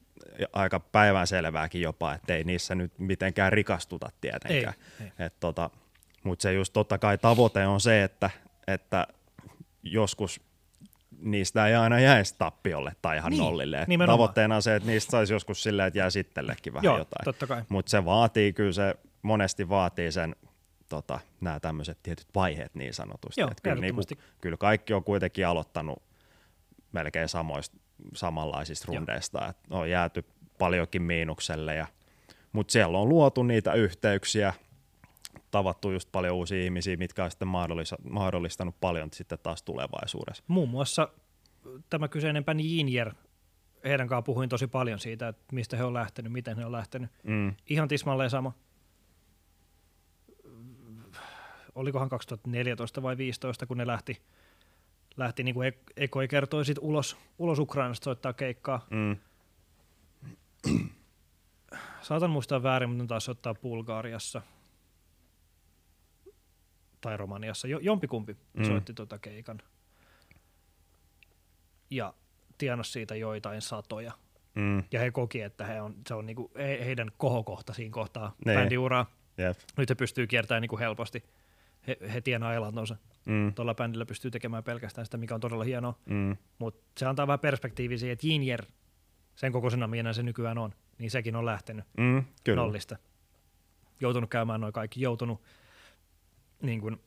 aika 0.54 0.80
päivänselvääkin 0.80 1.82
jopa, 1.82 2.14
että 2.14 2.34
ei 2.36 2.44
niissä 2.44 2.76
nyt 2.76 3.00
mitenkään 3.00 3.54
rikastuta 3.54 4.10
tietenkään. 4.22 4.74
Ei, 5.02 5.06
ei. 5.20 5.26
Et 5.26 5.40
tota, 5.40 5.70
Mutta 6.24 6.44
se 6.44 6.54
just 6.54 6.74
totta 6.74 6.98
kai 6.98 7.18
tavoite 7.18 7.68
on 7.68 7.82
se, 7.82 8.04
että, 8.04 8.30
että 8.68 9.08
joskus 9.84 10.42
niistä 11.22 11.68
ei 11.68 11.76
aina 11.76 12.00
jäisi 12.00 12.36
tappiolle 12.38 12.92
tai 13.02 13.18
ihan 13.18 13.30
Niin, 13.32 13.40
nollille. 13.44 13.86
Nimenomaan. 13.88 14.18
tavoitteena 14.18 14.56
on 14.56 14.62
se, 14.62 14.76
että 14.76 14.90
niistä 14.90 15.12
saisi 15.12 15.34
joskus 15.34 15.64
silleen, 15.64 15.88
että 15.88 16.00
jää 16.00 16.10
sittellekin 16.10 16.74
vähän 16.74 16.84
Joo, 16.84 16.98
jotain. 16.98 17.26
Mutta 17.70 17.90
se 17.90 18.06
vaatii 18.06 18.54
kyllä 18.54 18.72
se, 18.72 18.96
monesti 19.22 19.70
vaatii 19.70 20.12
sen, 20.12 20.36
tota, 20.90 21.20
nämä 21.42 21.60
tämmöiset 21.60 21.98
tietyt 22.04 22.28
vaiheet 22.36 22.76
niin 22.76 22.94
sanotusti. 22.94 23.42
Joo, 23.42 23.52
Et 23.52 23.62
kyllä, 23.62 23.82
niinku, 23.82 24.02
kyllä 24.42 24.58
kaikki 24.58 24.94
on 24.94 25.04
kuitenkin 25.04 25.48
aloittanut 25.48 26.04
melkein 26.92 27.30
samoista, 27.30 27.78
samanlaisista 28.14 28.86
rundeista. 28.88 29.48
Et 29.48 29.58
on 29.70 29.90
jääty 29.90 30.26
paljonkin 30.58 31.02
miinukselle. 31.02 31.76
Ja, 31.76 31.88
mutta 32.52 32.72
siellä 32.72 32.98
on 32.98 33.10
luotu 33.10 33.44
niitä 33.44 33.74
yhteyksiä, 33.74 34.54
tavattu 35.52 35.92
just 35.92 36.10
paljon 36.12 36.36
uusia 36.36 36.64
ihmisiä, 36.64 36.98
mitkä 36.98 37.24
on 37.24 37.32
sitten 37.32 37.48
mahdollista- 37.48 38.10
mahdollistanut 38.10 38.76
paljon 38.82 39.10
sitten 39.14 39.40
taas 39.44 39.64
tulevaisuudessa. 39.64 40.44
Muun 40.48 40.70
muassa 40.70 41.10
tämä 41.90 42.08
kyseinen 42.08 42.46
bändi 42.46 42.78
Jinjer, 42.78 43.14
heidän 43.84 44.08
kanssaan 44.08 44.24
puhuin 44.24 44.50
tosi 44.50 44.68
paljon 44.68 45.00
siitä, 45.00 45.28
että 45.28 45.56
mistä 45.56 45.78
he 45.78 45.84
on 45.84 45.94
lähtenyt, 45.94 46.32
miten 46.32 46.58
he 46.58 46.66
on 46.66 46.72
lähtenyt. 46.72 47.12
Mm. 47.24 47.56
Ihan 47.70 47.88
tismalleen 47.88 48.30
sama. 48.30 48.54
Olikohan 51.76 52.10
2014 52.10 53.02
vai 53.02 53.14
2015, 53.14 53.66
kun 53.66 53.78
ne 53.78 53.88
lähti, 53.88 54.22
lähti 55.18 55.44
niin 55.44 55.56
kuin 55.56 55.74
Ekoi 55.98 56.28
kertoi 56.28 56.66
sit 56.66 56.78
ulos, 56.82 57.18
ulos 57.38 57.60
Ukrainasta 57.60 58.04
soittaa 58.04 58.34
keikkaa. 58.34 58.88
Mm. 58.90 59.18
Saatan 62.02 62.30
muistaa 62.30 62.64
väärin, 62.64 62.90
mutta 62.90 63.04
ne 63.04 63.08
taisi 63.08 63.26
soittaa 63.26 63.56
Bulgariassa 63.56 64.42
tai 67.02 67.18
Romaniassa. 67.18 67.68
Jo, 67.68 67.80
jompikumpi 67.80 68.38
Mm. 68.54 68.66
soitti 68.66 68.94
tota 68.94 69.20
keikan. 69.20 69.62
Ja 71.90 72.14
tienas 72.58 72.94
siitä 72.94 73.16
joitain 73.16 73.62
satoja. 73.62 74.12
Mm. 74.56 74.84
Ja 74.92 75.00
he 75.00 75.12
koki, 75.12 75.42
että 75.42 75.66
he 75.66 75.82
on, 75.82 75.96
se 76.08 76.14
on 76.14 76.26
niinku 76.26 76.52
he, 76.58 76.86
heidän 76.86 77.12
kohokohta 77.18 77.74
siinä 77.74 77.92
kohtaa 77.94 78.36
Niin. 78.46 78.60
bändiuraa. 78.60 79.06
Jep. 79.38 79.58
Nyt 79.78 79.90
he 79.90 79.96
pystyy 79.96 80.28
kiertämään 80.28 80.62
niinku 80.62 80.78
helposti. 80.80 81.24
He, 81.88 81.98
he 82.14 82.22
tienaa 82.22 82.54
elantonsa. 82.54 82.96
Mm. 83.26 83.54
Tuolla 83.54 83.74
bändillä 83.76 84.06
pystyy 84.06 84.32
tekemään 84.32 84.64
pelkästään 84.64 85.06
sitä, 85.06 85.18
mikä 85.18 85.36
on 85.36 85.42
todella 85.42 85.64
hienoa. 85.64 86.00
Mm. 86.06 86.38
Mutta 86.60 86.82
se 86.98 87.06
antaa 87.06 87.28
vähän 87.28 87.40
perspektiiviä 87.40 87.98
siihen, 87.98 88.14
että 88.14 88.28
Jinjer, 88.28 88.66
sen 89.36 89.52
kokoisena 89.52 89.88
minä 89.88 90.14
se 90.14 90.24
nykyään 90.24 90.58
on, 90.58 90.74
niin 90.98 91.12
sekin 91.12 91.36
on 91.36 91.46
lähtenyt 91.46 91.86
Mm, 91.98 92.24
kyllä. 92.44 92.62
nollista. 92.62 92.98
Joutunut 94.02 94.30
käymään 94.30 94.62
noin 94.62 94.74
kaikki, 94.74 95.02
joutunut 95.02 95.42
niin 96.62 96.82
kuin, 96.82 97.02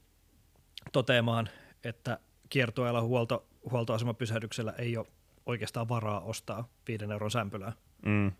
toteamaan, 0.92 1.48
että 1.84 2.18
kiertueella 2.48 3.02
huolto, 3.02 3.46
huoltoasemapysähdyksellä 3.70 4.72
ei 4.78 4.96
ole 4.96 5.06
oikeastaan 5.46 5.88
varaa 5.88 6.20
ostaa 6.20 6.68
viiden 6.88 7.12
euron 7.12 7.30
sämpylää. 7.30 7.72
Mm, 8.06 8.32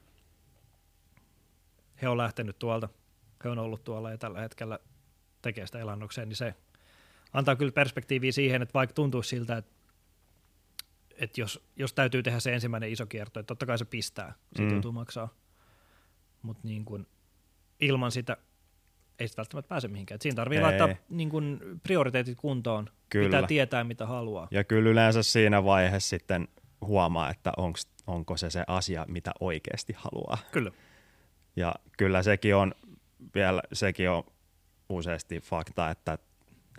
He 2.02 2.08
on 2.08 2.18
lähtenyt 2.18 2.58
tuolta, 2.58 2.88
he 3.44 3.48
on 3.48 3.58
ollut 3.58 3.84
tuolla 3.84 4.10
ja 4.10 4.18
tällä 4.18 4.40
hetkellä 4.40 4.78
tekee 5.42 5.66
sitä 5.66 5.78
elannokseen, 5.78 6.28
niin 6.28 6.36
se 6.36 6.54
antaa 7.32 7.56
kyllä 7.56 7.72
perspektiiviä 7.72 8.32
siihen, 8.32 8.62
että 8.62 8.74
vaikka 8.74 8.94
tuntuu 8.94 9.22
siltä, 9.22 9.56
että, 9.56 9.72
että 11.16 11.40
jos, 11.40 11.64
jos 11.76 11.92
täytyy 11.92 12.22
tehdä 12.22 12.40
se 12.40 12.54
ensimmäinen 12.54 12.90
iso 12.92 13.06
kierto, 13.06 13.40
että 13.40 13.46
totta 13.48 13.66
kai 13.66 13.78
se 13.78 13.84
pistää, 13.84 14.34
siitä 14.56 14.68
Mm. 14.68 14.72
joutuu 14.72 14.92
maksaa, 14.92 15.28
mutta 16.42 16.68
niin 16.68 16.84
kuin, 16.84 17.06
ilman 17.80 18.12
sitä 18.12 18.36
ei 19.18 19.28
sitä 19.28 19.40
välttämättä 19.40 19.68
pääse 19.68 19.88
mihinkään. 19.88 20.16
Et 20.16 20.22
siinä 20.22 20.36
tarvii 20.36 20.58
Ei. 20.58 20.62
laittaa 20.62 20.88
niin 21.08 21.30
kuin, 21.30 21.60
prioriteetit 21.82 22.38
kuntoon, 22.38 22.88
Kyllä. 23.08 23.26
pitää 23.26 23.46
tietää 23.46 23.84
mitä 23.84 24.06
haluaa. 24.06 24.48
Ja 24.50 24.64
kyllä 24.64 24.90
yleensä 24.90 25.22
siinä 25.22 25.64
vaiheessa 25.64 26.08
sitten 26.08 26.48
huomaa, 26.80 27.30
että 27.30 27.52
onks, 27.56 27.88
onko 28.06 28.36
se 28.36 28.50
se 28.50 28.64
asia, 28.66 29.04
mitä 29.08 29.32
oikeasti 29.40 29.92
haluaa. 29.96 30.38
Kyllä, 30.52 30.70
Ja 31.56 31.74
kyllä 31.98 32.22
sekin 32.22 32.56
on 32.56 32.74
vielä, 33.34 33.62
sekin 33.72 34.10
on 34.10 34.24
useasti 34.88 35.40
fakta, 35.40 35.90
että, 35.90 36.18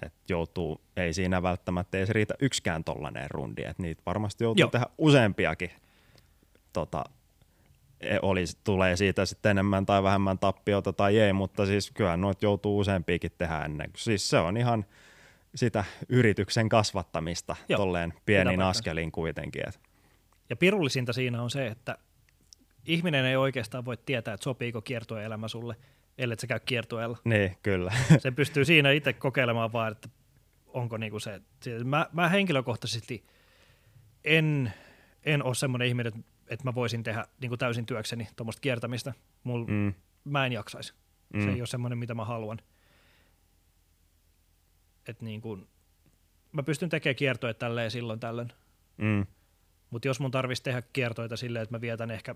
että 0.02 0.20
joutuu, 0.30 0.82
ei 0.98 1.14
siinä 1.14 1.44
välttämättä 1.44 1.98
edes 1.98 2.10
riitä 2.10 2.34
yksikään 2.40 2.84
tollainen 2.84 3.32
rundi, 3.32 3.62
että 3.64 3.84
niitä 3.84 4.02
varmasti 4.06 4.44
joutuu 4.44 4.62
Joo. 4.62 4.70
tehdä 4.70 4.86
useampiakin. 4.98 5.72
Tota, 6.74 7.04
e- 8.04 8.20
olisi, 8.22 8.58
tulee 8.64 8.96
siitä 8.96 9.26
sitten 9.26 9.50
enemmän 9.50 9.86
tai 9.86 10.04
vähemmän 10.04 10.40
tappiota 10.40 10.94
tai 10.94 11.20
ei, 11.20 11.34
mutta 11.34 11.66
siis 11.66 11.92
kyllä 11.92 12.18
noita 12.18 12.46
joutuu 12.46 12.80
useampiakin 12.80 13.32
tehdä 13.38 13.60
ennen. 13.66 13.90
Siis 13.98 14.30
se 14.30 14.38
on 14.38 14.58
ihan 14.58 14.86
sitä 15.56 15.84
yrityksen 16.10 16.70
kasvattamista 16.70 17.56
Joo, 17.70 17.78
tolleen 17.78 18.14
pienin 18.26 18.62
askelin 18.62 19.12
kuitenkin. 19.12 19.64
Et. 19.68 19.80
Ja 20.50 20.56
pirullisinta 20.56 21.14
siinä 21.14 21.42
on 21.42 21.50
se, 21.50 21.68
että 21.68 21.98
ihminen 22.86 23.26
ei 23.26 23.36
oikeastaan 23.36 23.86
voi 23.86 23.98
tietää, 23.98 24.34
että 24.34 24.44
sopiiko 24.44 24.82
kiertueelämä 24.82 25.48
sulle, 25.48 25.76
ellei 26.18 26.38
sä 26.40 26.48
käy 26.48 26.60
kiertueella. 26.66 27.18
Niin, 27.24 27.58
kyllä. 27.64 27.92
Se 28.18 28.32
pystyy 28.32 28.66
siinä 28.66 28.92
itse 28.92 29.14
kokeilemaan 29.14 29.74
vaan, 29.74 29.92
että 29.92 30.10
onko 30.68 30.98
niinku 30.98 31.20
se. 31.20 31.42
se- 31.62 31.84
Mä, 31.84 32.08
mä 32.14 32.30
henkilökohtaisesti 32.30 33.24
en, 34.24 34.74
en 35.24 35.44
ole 35.44 35.56
semmoinen 35.56 35.88
ihminen, 35.88 36.14
että, 36.16 36.33
että 36.54 36.68
mä 36.68 36.76
voisin 36.76 37.04
tehdä 37.04 37.26
niinku 37.42 37.58
täysin 37.58 37.86
työkseni 37.86 38.28
tuommoista 38.36 38.62
kiertämistä. 38.62 39.14
Mul, 39.44 39.66
mm. 39.66 39.94
Mä 40.24 40.46
en 40.46 40.52
jaksaisi. 40.52 40.94
Mm. 41.34 41.44
Se 41.44 41.50
ei 41.50 41.62
ole 41.62 41.68
semmoinen, 41.68 41.98
mitä 41.98 42.14
mä 42.14 42.26
haluan. 42.26 42.60
Et 45.08 45.22
niinku, 45.22 45.60
mä 46.52 46.64
pystyn 46.64 46.90
tekemään 46.90 47.16
kiertoja 47.16 47.54
tälleen 47.54 47.92
silloin 47.92 48.20
tällöin. 48.20 48.52
mm, 48.98 49.26
Mutta 49.90 50.08
jos 50.08 50.20
mun 50.20 50.32
tarvitsisi 50.32 50.64
tehdä 50.64 50.82
kiertoita 50.94 51.38
silleen, 51.38 51.64
että 51.64 51.76
mä 51.76 51.82
vietän 51.82 52.12
ehkä 52.12 52.36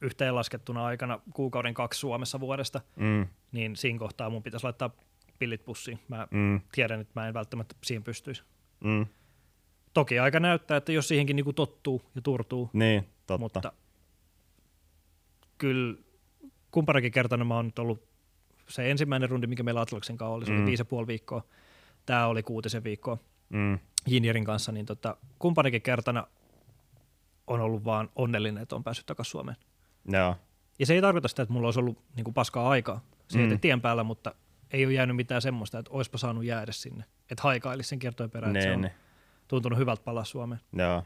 yhteenlaskettuna 0.00 0.84
aikana 0.84 1.20
kuukauden 1.34 1.74
kaksi 1.74 2.00
Suomessa 2.00 2.40
vuodesta, 2.40 2.80
mm, 2.96 3.26
niin 3.52 3.76
siinä 3.76 3.98
kohtaa 3.98 4.30
mun 4.30 4.42
pitäisi 4.42 4.64
laittaa 4.64 4.90
pillit 5.38 5.64
pussiin. 5.64 5.98
Mä 6.08 6.28
mm, 6.30 6.60
tiedän, 6.72 7.00
että 7.00 7.20
mä 7.20 7.28
en 7.28 7.34
välttämättä 7.34 7.74
siihen 7.84 8.04
pystyisi. 8.04 8.42
mm. 8.80 9.06
Toki 9.96 10.18
aika 10.18 10.40
näyttää, 10.40 10.76
että 10.76 10.92
jos 10.92 11.08
siihenkin 11.08 11.36
niinku 11.36 11.52
tottuu 11.52 12.02
ja 12.14 12.20
turtuu, 12.22 12.70
Niin, 12.72 13.02
totta. 13.26 13.38
mutta 13.38 13.72
kyllä 15.58 15.96
kumpanakin 16.70 17.12
kertana 17.12 17.44
mä 17.44 17.54
oon 17.54 17.64
nyt 17.66 17.78
ollut 17.78 18.08
se 18.68 18.90
ensimmäinen 18.90 19.30
rundi, 19.30 19.46
mikä 19.46 19.62
meillä 19.62 19.80
Atlaksen 19.80 20.16
kanssa 20.16 20.32
oli, 20.34 20.44
se 20.46 20.50
Mm. 20.52 20.56
oli 20.58 20.66
viisi 20.66 20.80
ja 20.80 20.84
puoli 20.84 21.06
viikkoa. 21.06 21.42
Tämä 22.06 22.26
oli 22.26 22.42
kuutisen 22.42 22.84
viikkoa. 22.84 23.18
Mm, 23.48 23.78
Jinjerin 24.06 24.44
kanssa, 24.44 24.72
niin 24.72 24.86
tota, 24.86 25.16
kumpanakin 25.38 25.82
kertana 25.82 26.26
on 27.46 27.60
ollut 27.60 27.84
vaan 27.84 28.10
onnellinen, 28.16 28.62
että 28.62 28.76
on 28.76 28.84
päässyt 28.84 29.06
takaisin 29.06 29.30
Suomeen. 29.30 29.56
joo. 30.12 30.36
Ja 30.78 30.86
se 30.86 30.94
ei 30.94 31.00
tarkoita 31.00 31.28
sitä, 31.28 31.42
että 31.42 31.52
mulla 31.52 31.66
olisi 31.68 31.80
ollut 31.80 31.98
niin 32.16 32.24
kuin 32.24 32.34
paskaa 32.34 32.68
aikaa 32.68 33.00
Mm. 33.34 33.40
mm. 33.40 33.60
tien 33.60 33.80
päällä, 33.80 34.04
mutta 34.04 34.34
ei 34.70 34.84
ole 34.86 34.92
jäänyt 34.92 35.16
mitään 35.16 35.42
semmoista, 35.42 35.78
että 35.78 35.90
olisipa 35.92 36.18
saanut 36.18 36.44
jäädä 36.44 36.72
sinne. 36.72 37.04
Että 37.30 37.42
haikailisi 37.42 37.88
sen 37.88 37.98
kiertojen 37.98 38.30
perään, 38.30 38.56
että 38.56 38.62
se 38.62 38.68
Niin, 38.68 38.74
on 38.76 38.82
niin. 38.82 38.92
Tuntunut 39.48 39.78
hyvältä 39.78 40.02
palaa 40.02 40.24
Suomeen. 40.24 40.60
Joo. 40.72 41.02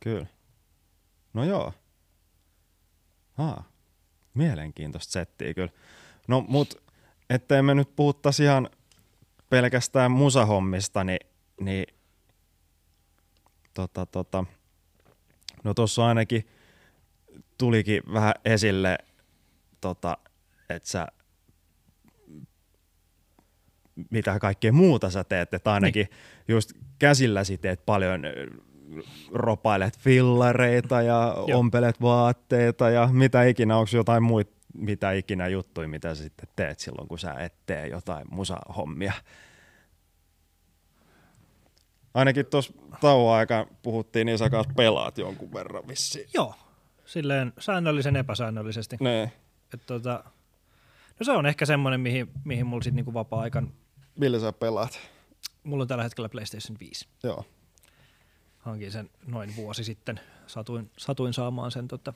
Kyllä. 0.00 0.26
No 1.34 1.44
joo. 1.44 1.72
Haa. 3.32 3.64
Mielenkiintoista 4.34 5.12
settiä 5.12 5.54
kyllä. 5.54 5.72
No 6.28 6.44
mut, 6.48 6.82
ettei 7.30 7.62
me 7.62 7.74
nyt 7.74 7.96
puhuttaisi 7.96 8.42
ihan 8.42 8.70
pelkästään 9.50 10.10
musahommista, 10.10 11.04
niin, 11.04 11.26
niin 11.60 11.86
tota, 13.74 14.06
tota, 14.06 14.44
no 15.64 15.74
tuossa 15.74 16.06
ainakin 16.06 16.48
tulikin 17.58 18.02
vähän 18.12 18.34
esille, 18.44 18.98
tota, 19.80 20.18
että 20.68 20.88
sä 20.88 21.06
mitä 24.10 24.38
kaikkea 24.38 24.72
muuta 24.72 25.10
sä 25.10 25.24
teet, 25.24 25.54
että 25.54 25.72
ainakin 25.72 26.08
niin. 26.10 26.18
just 26.48 26.72
käsilläsi 26.98 27.58
teet 27.58 27.86
paljon 27.86 28.24
ö, 28.24 28.50
ropailet 29.32 29.98
fillareita 29.98 31.02
ja 31.02 31.34
Joo. 31.48 31.58
ompelet 31.58 32.00
vaatteita 32.00 32.90
ja 32.90 33.08
mitä 33.12 33.44
ikinä, 33.44 33.76
onko 33.76 33.90
jotain 33.94 34.22
muita, 34.22 34.52
mitä 34.74 35.12
ikinä 35.12 35.48
juttuja, 35.48 35.88
mitä 35.88 36.14
sä 36.14 36.22
sitten 36.22 36.48
teet 36.56 36.78
silloin, 36.78 37.08
kun 37.08 37.18
sä 37.18 37.34
et 37.34 37.54
tee 37.66 37.86
jotain 37.86 38.26
musahommia. 38.30 39.12
Ainakin 42.14 42.46
tuossa 42.46 42.72
tauon 43.00 43.36
aikaan 43.36 43.66
puhuttiin, 43.82 44.26
niin 44.26 44.38
sä 44.38 44.50
kanssa 44.50 44.72
pelaat 44.76 45.18
jonkun 45.18 45.52
verran 45.52 45.88
vissiin. 45.88 46.28
Joo, 46.34 46.54
silleen 47.04 47.52
säännöllisen 47.58 48.16
epäsäännöllisesti. 48.16 48.96
Ne. 49.00 49.32
Et 49.74 49.86
tota, 49.86 50.24
no 51.20 51.24
se 51.24 51.32
on 51.32 51.46
ehkä 51.46 51.66
semmoinen, 51.66 52.00
mihin, 52.00 52.30
mihin 52.44 52.66
mulla 52.66 52.82
sitten 52.82 52.96
niinku 52.96 53.14
vapaa-aikan, 53.14 53.72
Millä 54.16 54.38
sä 54.38 54.52
pelaat? 54.52 54.98
mulla 55.64 55.82
on 55.82 55.88
tällä 55.88 56.04
hetkellä 56.04 56.28
PlayStation 56.28 56.76
5. 56.80 57.08
Joo. 57.22 57.44
Hankin 58.58 58.92
sen 58.92 59.10
noin 59.26 59.56
vuosi 59.56 59.84
sitten, 59.84 60.20
satuin, 60.46 60.90
satuin 60.98 61.34
saamaan 61.34 61.70
sen 61.70 61.88
tota, 61.88 62.14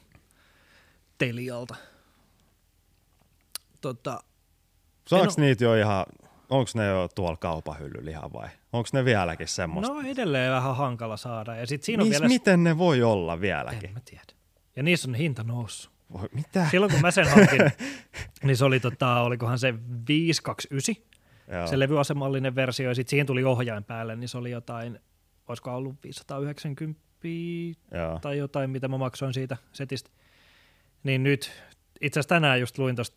Telialta. 1.18 1.74
Tota, 3.80 4.20
Saaks 5.06 5.38
En 5.38 5.44
niitä 5.44 5.64
jo 5.64 5.74
ihan, 5.74 6.06
onko 6.50 6.70
ne 6.74 6.86
jo 6.86 7.08
tuolla 7.14 7.36
kaupahyllyllä 7.36 8.10
ihan 8.10 8.32
vai? 8.32 8.48
Onko 8.72 8.88
ne 8.92 9.04
vieläkin 9.04 9.48
semmoista? 9.48 9.92
no 9.92 10.00
edelleen 10.00 10.52
vähän 10.52 10.76
hankala 10.76 11.16
saada. 11.16 11.56
Ja 11.56 11.66
sit 11.66 11.82
siinä 11.82 12.02
on 12.02 12.08
Mis, 12.08 12.18
vielä... 12.18 12.28
Miten 12.28 12.64
ne 12.64 12.78
voi 12.78 13.02
olla 13.02 13.40
vieläkin? 13.40 13.88
En 13.88 13.94
mä 13.94 14.00
tiedä. 14.04 14.24
Ja 14.76 14.82
niissä 14.82 15.08
on 15.08 15.14
hinta 15.14 15.42
noussut. 15.42 15.92
Voi, 16.12 16.28
mitä? 16.32 16.68
Silloin 16.70 16.92
kun 16.92 17.00
mä 17.00 17.10
sen 17.10 17.30
hankin, 17.30 17.60
niin 18.44 18.56
se 18.56 18.64
oli, 18.64 18.80
tota, 18.80 19.20
olikohan 19.20 19.58
se 19.58 19.74
529, 20.08 21.06
Joo. 21.52 21.66
se 21.66 21.78
levyasemallinen 21.78 22.54
versio, 22.54 22.88
ja 22.88 22.94
sitten 22.94 23.10
siihen 23.10 23.26
tuli 23.26 23.44
ohjain 23.44 23.84
päälle, 23.84 24.16
niin 24.16 24.28
se 24.28 24.38
oli 24.38 24.50
jotain, 24.50 25.00
olisiko 25.48 25.76
ollut 25.76 25.96
590 26.02 27.00
Joo. 27.94 28.18
tai 28.18 28.38
jotain, 28.38 28.70
mitä 28.70 28.88
mä 28.88 28.98
maksoin 28.98 29.34
siitä 29.34 29.56
setistä. 29.72 30.10
Niin 31.02 31.22
nyt, 31.22 31.52
itse 32.00 32.20
asiassa 32.20 32.28
tänään 32.34 32.60
just 32.60 32.78
luin 32.78 32.96
tuosta 32.96 33.16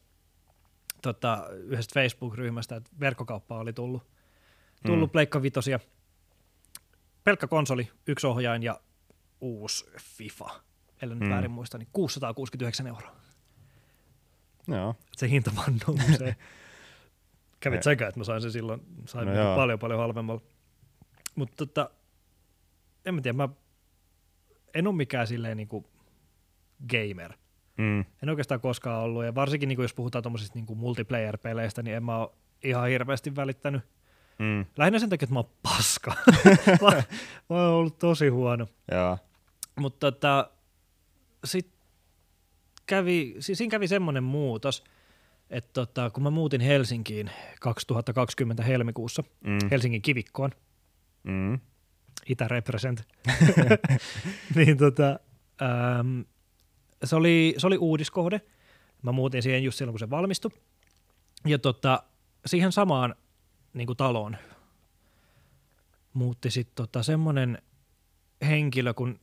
tota, 1.01 1.47
yhdestä 1.51 1.93
Facebook-ryhmästä, 1.93 2.75
että 2.75 2.89
verkkokauppa 2.99 3.57
oli 3.59 3.73
tullut, 3.73 4.03
tullut 4.85 5.09
Mm. 5.09 5.11
Pleikka 5.11 5.41
Vitosia. 5.41 5.79
Pelkkä 7.23 7.47
konsoli, 7.47 7.89
yksi 8.07 8.27
ohjain 8.27 8.63
ja 8.63 8.79
uusi 9.41 9.85
FIFA, 10.01 10.49
ellei 11.01 11.15
nyt 11.19 11.27
Mm. 11.27 11.33
väärin 11.33 11.51
muista, 11.51 11.77
niin 11.77 11.89
669 11.93 12.87
euroa. 12.87 13.15
Joo. 14.67 14.95
Se 15.17 15.29
hinta 15.29 15.51
vaan 15.55 15.75
nousee. 15.87 16.35
Kävit 17.59 17.83
sekä, 17.83 18.07
että 18.07 18.19
mä 18.19 18.23
sain 18.23 18.41
sen 18.41 18.51
silloin, 18.51 18.81
sain 19.05 19.27
No 19.27 19.33
joo. 19.33 19.55
paljon 19.55 19.79
paljon 19.79 19.99
halvemmalla. 19.99 20.41
Mutta 21.35 21.55
tota, 21.57 21.89
en 23.05 23.15
mä 23.15 23.21
tiedä, 23.21 23.37
mä 23.37 23.49
en 24.73 24.87
ole 24.87 24.95
mikään 24.95 25.27
silleen 25.27 25.57
niinku 25.57 25.89
gamer. 26.89 27.33
Mm. 27.77 27.99
En 28.23 28.29
oikeastaan 28.29 28.61
koskaan 28.61 29.03
ollut, 29.03 29.25
ja 29.25 29.35
varsinkin 29.35 29.69
niinku 29.69 29.81
jos 29.81 29.93
puhutaan 29.93 30.23
tuommoisista 30.23 30.55
niinku 30.55 30.75
multiplayer-peleistä, 30.75 31.83
niin 31.83 31.95
en 31.95 32.03
mä 32.03 32.17
ole 32.17 32.29
ihan 32.63 32.89
hirveästi 32.89 33.35
välittänyt. 33.35 33.81
Mm. 34.39 34.65
Lähinnä 34.77 34.99
sen 34.99 35.09
takia, 35.09 35.25
että 35.25 35.33
mä 35.33 35.39
oon 35.39 35.49
paska. 35.63 36.15
mä, 36.81 37.03
mä 37.49 37.63
oon 37.63 37.73
ollut 37.73 37.99
tosi 37.99 38.27
huono. 38.27 38.67
Joo. 38.91 39.17
Mutta 39.79 40.11
tota, 40.11 40.49
sit 41.45 41.71
kävi, 42.85 43.35
siinä 43.39 43.71
kävi 43.71 43.87
semmoinen 43.87 44.23
muutos, 44.23 44.83
että 45.49 45.73
tota, 45.73 46.09
kun 46.09 46.23
mä 46.23 46.29
muutin 46.29 46.61
Helsinkiin 46.61 47.31
2020 47.61 48.63
helmikuussa, 48.63 49.23
Mm. 49.43 49.57
Helsingin 49.71 50.01
kivikkoon, 50.01 50.51
se 57.03 57.15
oli, 57.15 57.53
se 57.57 57.67
oli 57.67 57.77
uudiskohde. 57.77 58.41
Mä 59.01 59.11
muutin 59.11 59.43
siihen 59.43 59.63
just 59.63 59.77
silloin, 59.77 59.93
kun 59.93 59.99
se 59.99 60.09
valmistui. 60.09 60.51
Ja 61.45 61.59
tota, 61.59 62.03
siihen 62.45 62.71
samaan 62.71 63.15
niin 63.73 63.87
kuin 63.87 63.97
taloon 63.97 64.37
muutti 66.13 66.51
sitten 66.51 66.75
tota, 66.75 67.03
semmoinen 67.03 67.61
henkilö 68.47 68.93
kuin 68.93 69.19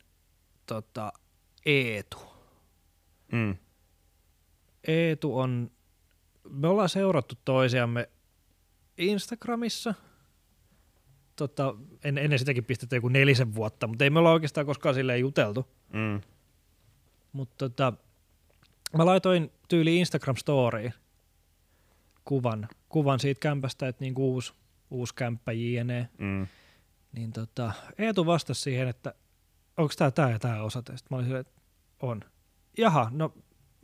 tota, 0.66 1.12
Eetu. 1.66 2.19
Mm. 3.32 3.57
Eetu 4.86 5.39
on, 5.39 5.70
me 6.51 6.68
ollaan 6.68 6.89
seurattu 6.89 7.35
toisiamme 7.44 8.09
Instagramissa. 8.98 9.94
Tota, 11.36 11.74
en, 12.05 12.18
ennen 12.18 12.39
sitäkin 12.39 12.64
pistetty 12.64 12.97
joku 12.97 13.09
nelisen 13.09 13.55
vuotta, 13.55 13.86
mutta 13.86 14.05
ei 14.05 14.10
me 14.10 14.18
olla 14.18 14.32
oikeastaan 14.32 14.66
koskaan 14.66 14.94
silleen 14.94 15.20
juteltu. 15.20 15.66
Mm. 15.93 16.20
Mutta 17.32 17.55
tota, 17.68 17.93
mä 18.97 19.06
laitoin 19.06 19.52
tyyli 19.68 19.97
Instagram 19.97 20.36
Storyin 20.36 20.94
kuvan, 22.24 22.68
kuvan 22.89 23.20
siitä 23.20 23.40
kämpästä, 23.40 23.89
että 23.89 24.05
niinku 24.05 24.32
uusi, 24.32 24.52
uusi 24.90 25.14
kämppä 25.14 25.52
jne. 25.52 26.09
Mm. 26.18 26.47
Niin 27.12 27.32
tota, 27.32 27.73
Eetu 27.98 28.27
vastasi 28.27 28.60
siihen, 28.60 28.89
että 28.89 29.14
onko 29.77 29.94
tämä 29.98 30.10
tämä 30.10 30.31
ja 30.31 30.39
tämä 30.39 30.62
osate. 30.62 30.97
Sitten 30.97 31.09
mä 31.10 31.16
olin 31.16 31.27
silleen, 31.27 31.40
että 31.40 31.60
on. 32.01 32.20
Jaha, 32.78 33.10
no 33.12 33.35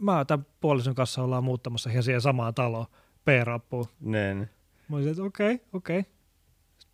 mä 0.03 0.25
tämän 0.25 0.47
puolison 0.61 0.95
kanssa 0.95 1.23
ollaan 1.23 1.45
muuttamassa 1.45 1.91
ihan 1.91 2.03
siihen 2.03 2.21
samaan 2.21 2.55
taloon 2.55 2.87
P-rappuun. 3.25 3.87
Niin. 4.01 4.37
Mä 4.89 4.97
olin 4.97 5.05
silleen, 5.05 5.11
että 5.13 5.23
okei, 5.23 5.55
okay, 5.55 5.67
okei. 5.73 5.99
Okay. 5.99 6.13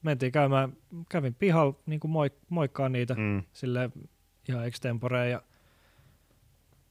Mentiin 0.02 0.32
käymään, 0.32 0.72
kävin 1.08 1.34
pihalla 1.34 1.74
niin 1.86 2.00
kuin 2.00 2.10
moik- 2.12 2.44
moikkaa 2.48 2.88
niitä 2.88 3.14
Mm. 3.14 3.42
sille 3.52 3.90
ihan 4.48 4.66
extemporeen 4.66 5.30
ja 5.30 5.42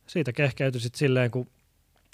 siitä 0.08 0.34
kehkeytyi 0.34 0.82
sitten 0.82 1.00
silleen, 1.00 1.32
kun 1.32 1.48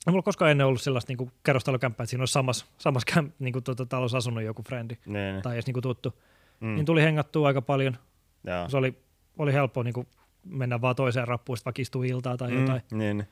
ei 0.07 0.11
mulla 0.11 0.21
koskaan 0.23 0.51
ennen 0.51 0.67
ollut 0.67 0.81
sellaista 0.81 1.13
niin 1.13 1.31
kerrostalokämppää, 1.43 2.03
että 2.03 2.09
siinä 2.09 2.21
olisi 2.21 2.31
samassa, 2.33 2.65
samassa 2.77 3.13
kämp, 3.13 3.33
niin 3.39 3.53
kuin 3.53 3.63
tuota, 3.63 3.85
talossa 3.85 4.17
asunut 4.17 4.43
joku 4.43 4.63
frendi 4.63 4.97
Niin. 5.05 5.41
tai 5.41 5.53
edes 5.53 5.65
niin 5.65 5.73
kuin 5.73 5.83
tuttu. 5.83 6.13
Mm. 6.59 6.75
Niin 6.75 6.85
tuli 6.85 7.01
hengattua 7.01 7.47
aika 7.47 7.61
paljon. 7.61 7.97
Joo. 8.43 8.69
Se 8.69 8.77
oli, 8.77 8.97
oli 9.37 9.53
helppo 9.53 9.83
niin 9.83 9.93
kuin 9.93 10.07
mennä 10.45 10.81
vaan 10.81 10.95
toiseen 10.95 11.27
rappuun, 11.27 11.57
sitten 11.57 11.73
vaikka 11.99 12.07
iltaa 12.15 12.37
tai 12.37 12.59
jotain. 12.59 12.81
Mm. 12.91 12.97
Niin. 12.97 13.27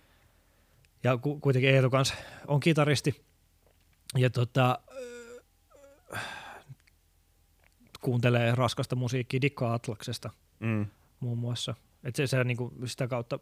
Ja 1.04 1.18
ku, 1.18 1.40
kuitenkin 1.40 1.70
Eetu 1.76 1.90
kanssa 1.90 2.16
on 2.48 2.60
kitaristi. 2.60 3.26
Ja 4.18 4.30
tota, 4.30 4.80
äh, 6.16 6.22
kuuntelee 8.02 8.56
raskasta 8.56 8.96
musiikkia, 8.96 9.42
dikkaa 9.42 9.74
Atlaksesta 9.74 10.30
Mm. 10.60 10.86
muun 11.20 11.38
muassa. 11.38 11.76
Et 12.04 12.16
se, 12.16 12.28
se 12.28 12.44
niinku 12.44 12.74
sitä 12.86 13.08
kautta 13.08 13.40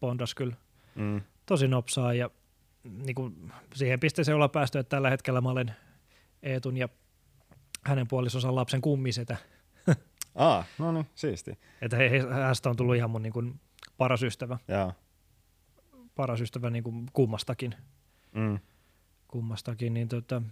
pondas 0.00 0.34
kyllä 0.34 0.56
Mm. 0.94 1.20
tosi 1.46 1.68
nopsaa 1.68 2.14
ja 2.14 2.30
niinku 2.84 3.32
siihen 3.74 4.00
pisteeseen 4.00 4.34
ollaan 4.34 4.50
päästy, 4.50 4.78
että 4.78 4.96
tällä 4.96 5.10
hetkellä 5.10 5.40
mä 5.40 5.48
olen 5.50 5.74
Eetun 6.42 6.76
ja 6.76 6.88
hänen 7.84 8.08
puolisonsa 8.08 8.54
lapsen 8.54 8.80
kummisetä. 8.80 9.36
Ah, 10.34 10.66
no 10.78 10.92
niin, 10.92 11.06
siisti. 11.14 11.58
Että 11.82 11.96
he, 11.96 12.10
he, 12.10 12.18
hästä 12.30 12.70
on 12.70 12.76
tullut 12.76 12.96
ihan 12.96 13.10
mun 13.10 13.22
niinku 13.22 13.42
paras 13.98 14.22
ystävä, 14.22 14.58
Joo. 14.68 14.92
Paras 16.18 16.40
ystävä 16.40 16.70
niinku 16.70 16.92
kummastakin. 17.12 17.74
Mm. 18.34 18.58
kummastakin, 19.28 19.94
niin 19.94 20.08
tota, 20.08 20.42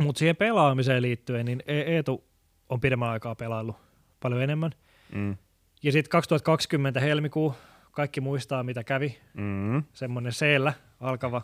mutta 0.00 0.18
siihen 0.18 0.36
pelaamiseen 0.36 1.02
liittyen, 1.02 1.46
niin 1.46 1.62
E- 1.66 1.80
Eetu 1.80 2.24
on 2.68 2.80
pidemmän 2.80 3.08
aikaa 3.08 3.34
pelaillut 3.34 3.76
paljon 4.20 4.42
enemmän. 4.42 4.72
Mm. 5.14 5.36
Ja 5.82 5.92
sitten 5.92 6.10
2020 6.10 7.00
helmikuu, 7.00 7.54
kaikki 7.92 8.20
muistaa 8.20 8.62
mitä 8.62 8.84
kävi, 8.84 9.18
Mm. 9.34 9.82
semmoinen 9.92 10.32
seellä 10.32 10.72
alkava 11.00 11.42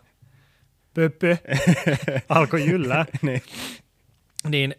pöppö 0.95 1.37
alkoi 2.29 2.67
jyllää, 2.67 3.05
niin. 3.23 3.43
niin 4.49 4.75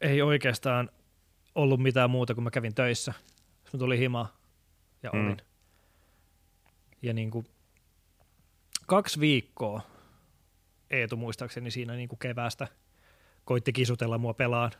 ei 0.00 0.22
oikeastaan 0.22 0.90
ollut 1.54 1.80
mitään 1.80 2.10
muuta 2.10 2.34
kuin 2.34 2.44
mä 2.44 2.50
kävin 2.50 2.74
töissä. 2.74 3.12
Sitten 3.64 3.80
tuli 3.80 3.98
himaa 3.98 4.36
ja 5.02 5.10
Mm. 5.12 5.26
olin. 5.26 5.36
Ja 7.02 7.12
niin 7.12 7.30
kuin 7.30 7.46
kaksi 8.86 9.20
viikkoa 9.20 9.80
Eetu 10.90 11.16
muistaakseni 11.16 11.70
siinä 11.70 11.94
niin 11.94 12.08
kuin 12.08 12.18
keväästä 12.18 12.68
koitti 13.44 13.72
kisutella 13.72 14.18
mua 14.18 14.34
pelaan 14.34 14.72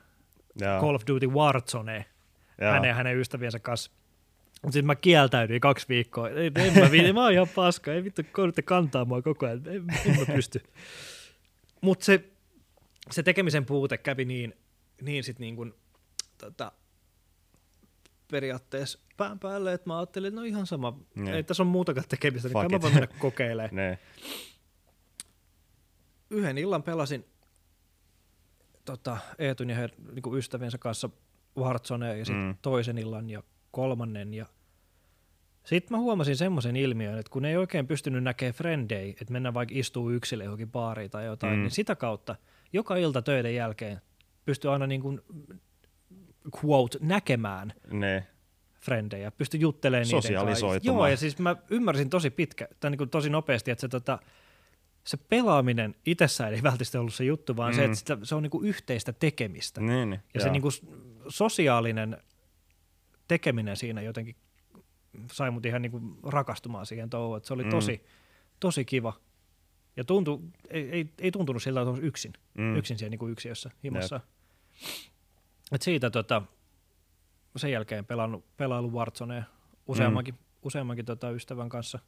Joo. 0.61 0.81
Call 0.81 0.95
of 0.95 1.03
Duty 1.07 1.27
Warzone 1.27 2.07
hänen 2.61 2.89
ja 2.89 2.95
hänen 2.95 3.19
ystäviensä 3.19 3.59
kanssa. 3.59 3.91
Mutta 4.63 4.73
sitten 4.73 4.87
mä 4.87 4.95
kieltäydyin 4.95 5.61
kaksi 5.61 5.89
viikkoa. 5.89 6.29
Ei, 6.29 6.51
en 6.57 6.81
mä, 6.81 6.91
viini, 6.91 7.13
mä 7.13 7.23
oon 7.23 7.33
ihan 7.33 7.49
paska. 7.55 7.93
Ei 7.93 8.05
vittu, 8.05 8.23
koitte 8.33 8.63
kantaa 8.63 9.05
mua 9.05 9.23
koko 9.23 9.47
ajan. 9.47 9.63
En, 9.67 9.85
en 10.07 10.19
mä 10.19 10.35
pysty. 10.35 10.63
Mutta 11.81 12.05
se, 12.05 12.25
se 13.11 13.23
tekemisen 13.23 13.67
puute 13.67 13.99
kävi 13.99 14.25
niin, 14.25 14.55
niin 15.01 15.25
sit 15.25 15.39
niin 15.39 15.57
kuin, 15.57 15.75
tota, 16.39 16.73
periaatteessa 18.31 18.99
pään 19.17 19.39
päälle, 19.39 19.73
että 19.73 19.91
mä 19.91 19.99
ajattelin, 19.99 20.29
että 20.29 20.41
no 20.41 20.45
ihan 20.45 20.67
sama. 20.67 20.99
Niin. 21.15 21.29
Ei 21.35 21.43
tässä 21.45 21.63
on 21.63 21.67
muutakaan 21.67 22.07
tekemistä, 22.09 22.49
niin 22.49 22.73
mä 22.73 22.81
voin 22.83 22.93
mennä 22.95 23.07
kokeilemaan. 23.19 23.77
Niin. 23.81 23.99
Yhden 26.31 26.59
illan 26.59 26.83
pelasin 26.83 27.25
tota, 28.85 29.17
Eetun 29.39 29.71
ja 29.71 29.77
heidän 29.77 29.97
niin 30.13 30.37
ystäviensä 30.37 30.79
kanssa 30.79 31.11
Warzonea 31.59 32.15
ja 32.17 32.25
sitten 32.25 32.45
Mm. 32.45 32.55
toisen 32.63 32.99
illan 32.99 33.31
ja 33.31 33.43
kolmannen. 33.71 34.35
Ja 34.35 34.47
sitten 35.65 35.97
mä 35.97 36.01
huomasin 36.01 36.37
semmoisen 36.37 36.77
ilmiön, 36.77 37.19
että 37.19 37.31
kun 37.31 37.45
ei 37.45 37.57
oikein 37.57 37.87
pystynyt 37.87 38.25
näkemään 38.25 38.55
frendei, 38.55 39.11
että 39.11 39.33
mennään 39.33 39.55
vaikka 39.55 39.75
istuu 39.79 40.11
yksilö 40.11 40.45
johonkin 40.45 40.71
baariin 40.71 41.11
tai 41.11 41.25
jotain, 41.27 41.55
Mm. 41.57 41.61
niin 41.63 41.71
sitä 41.71 41.97
kautta 41.97 42.37
joka 42.73 42.97
ilta 42.97 43.23
töiden 43.23 43.55
jälkeen 43.55 44.01
pystyy 44.45 44.73
aina 44.73 44.87
niin 44.87 45.01
kuin, 45.01 45.21
quote, 46.65 46.99
näkemään 47.03 47.73
Niin. 47.91 48.23
Frendejä, 48.81 49.31
pystyi 49.31 49.61
juttelemaan 49.61 50.07
niiden. 50.09 50.81
Joo, 50.83 51.07
ja 51.07 51.17
siis 51.17 51.39
mä 51.39 51.57
ymmärsin 51.71 52.11
tosi 52.11 52.31
pitkä, 52.31 52.69
tai 52.81 52.91
niin 52.91 52.99
kuin 52.99 53.11
tosi 53.11 53.31
nopeasti, 53.31 53.71
että 53.71 53.81
se, 53.81 53.89
tota, 53.89 54.19
se 55.05 55.17
pelaaminen 55.17 55.95
itsessään 56.07 56.55
ei 56.55 56.63
välttämättä 56.63 57.01
ollut 57.01 57.15
se 57.15 57.25
juttu, 57.25 57.57
vaan 57.57 57.73
mm. 57.73 57.77
se, 57.77 57.85
että 57.85 57.97
sitä, 57.97 58.19
se 58.23 58.35
on 58.35 58.43
niin 58.43 58.51
kuin 58.51 58.69
yhteistä 58.69 59.13
tekemistä. 59.13 59.81
Niin, 59.81 60.11
niin. 60.11 60.21
Ja 60.35 60.41
se 60.41 60.51
niin 60.51 60.63
kuin 60.63 60.73
sosiaalinen 61.29 62.17
tekeminen 63.29 63.77
siinä 63.77 64.03
jotenkin 64.03 64.37
sai 65.33 65.51
mut 65.51 65.67
ihan 65.67 65.83
niin 65.83 65.93
kuin 65.93 66.17
rakastumaan 66.23 66.87
siihen 66.87 67.11
touhuun, 67.11 67.37
että 67.37 67.47
se 67.47 67.55
oli 67.55 67.65
Mm. 67.65 67.71
tosi, 67.71 68.05
tosi 68.61 68.85
kiva. 68.85 69.13
Ja 69.97 70.05
tuntu, 70.05 70.43
ei, 70.71 70.91
ei, 70.91 71.13
ei 71.19 71.31
tuntunut 71.31 71.63
siltä, 71.63 71.81
että 71.81 71.91
olisi 71.91 72.07
yksin, 72.07 72.33
mm. 72.55 72.77
yksin 72.77 72.99
siellä 72.99 73.11
niin 73.11 73.19
kuin 73.19 73.33
yksiössä, 73.33 73.71
himassa. 73.85 74.21
Et 75.73 75.83
siitä 75.83 76.11
tota, 76.11 76.43
sen 77.57 77.73
jälkeen 77.73 78.05
pelannut, 78.05 78.45
pelailu 78.57 78.93
Warzonea 78.93 79.43
useammankin, 79.87 80.35
mm. 80.35 80.41
useammankin 80.63 81.05
tota, 81.05 81.31
ystävän 81.31 81.69
kanssa. 81.69 81.99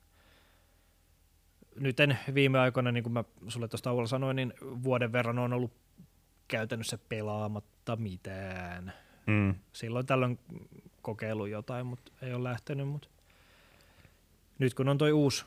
Nyt 1.81 2.01
en 2.01 2.19
viime 2.35 2.59
aikoina, 2.59 2.93
niin 2.93 3.03
kuin 3.03 3.13
mä 3.13 3.25
sulle 3.49 3.69
tuosta 3.69 3.91
avulla 3.91 4.07
sanoin, 4.07 4.37
niin 4.37 4.55
vuoden 4.63 5.13
verran 5.13 5.39
on 5.39 5.53
ollut 5.53 5.73
käytännössä 6.49 6.99
pelaamatta 7.09 7.97
mitään. 7.97 8.93
Mm. 9.27 9.55
Silloin 9.73 10.07
tällöin 10.07 10.39
kokeillut 11.03 11.49
jotain, 11.49 11.87
mutta 11.87 12.13
ei 12.23 12.35
ole 12.35 12.45
lähtenyt. 12.45 12.89
Mutta 12.89 13.09
nyt 14.59 14.75
kun 14.75 14.89
on 14.89 14.99
toi 14.99 15.13
uusi, 15.13 15.45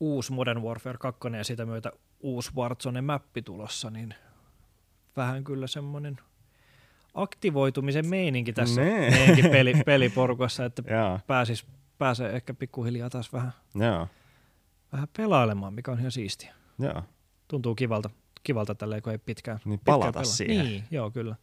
uusi 0.00 0.32
Modern 0.32 0.62
Warfare 0.62 0.98
2 0.98 1.20
ja 1.36 1.44
sitä 1.44 1.66
myötä 1.66 1.92
uusi 2.20 2.50
Warzone-mäppi 2.50 3.42
tulossa, 3.44 3.90
niin 3.90 4.14
vähän 5.16 5.44
kyllä 5.44 5.66
semmoinen 5.66 6.20
aktivoitumisen 7.14 8.06
meininki 8.08 8.52
tässä 8.52 8.80
Nee. 8.80 9.10
meidänkin 9.10 9.50
peli, 9.50 9.74
peliporukassa, 9.86 10.64
että 10.64 10.82
pääsis, 11.26 11.66
pääsee 11.98 12.36
ehkä 12.36 12.54
pikkuhiljaa 12.54 13.10
taas 13.10 13.32
vähän, 13.32 13.52
Joo. 13.74 14.08
vähän 14.92 15.08
pelailemaan, 15.16 15.74
mikä 15.74 15.92
on 15.92 15.98
ihan 15.98 16.12
siistiä. 16.12 16.54
Joo. 16.78 17.02
Tuntuu 17.48 17.74
kivalta, 17.74 18.10
kivalta 18.42 18.74
tälleen, 18.74 19.02
kun 19.02 19.12
ei 19.12 19.18
pitkään, 19.18 19.58
Niin 19.64 19.78
pitkään 19.78 19.98
palata 19.98 20.12
pelaa. 20.12 20.24
siihen. 20.24 20.64
Niin, 20.66 20.84
joo 20.90 21.10
kyllä. 21.10 21.36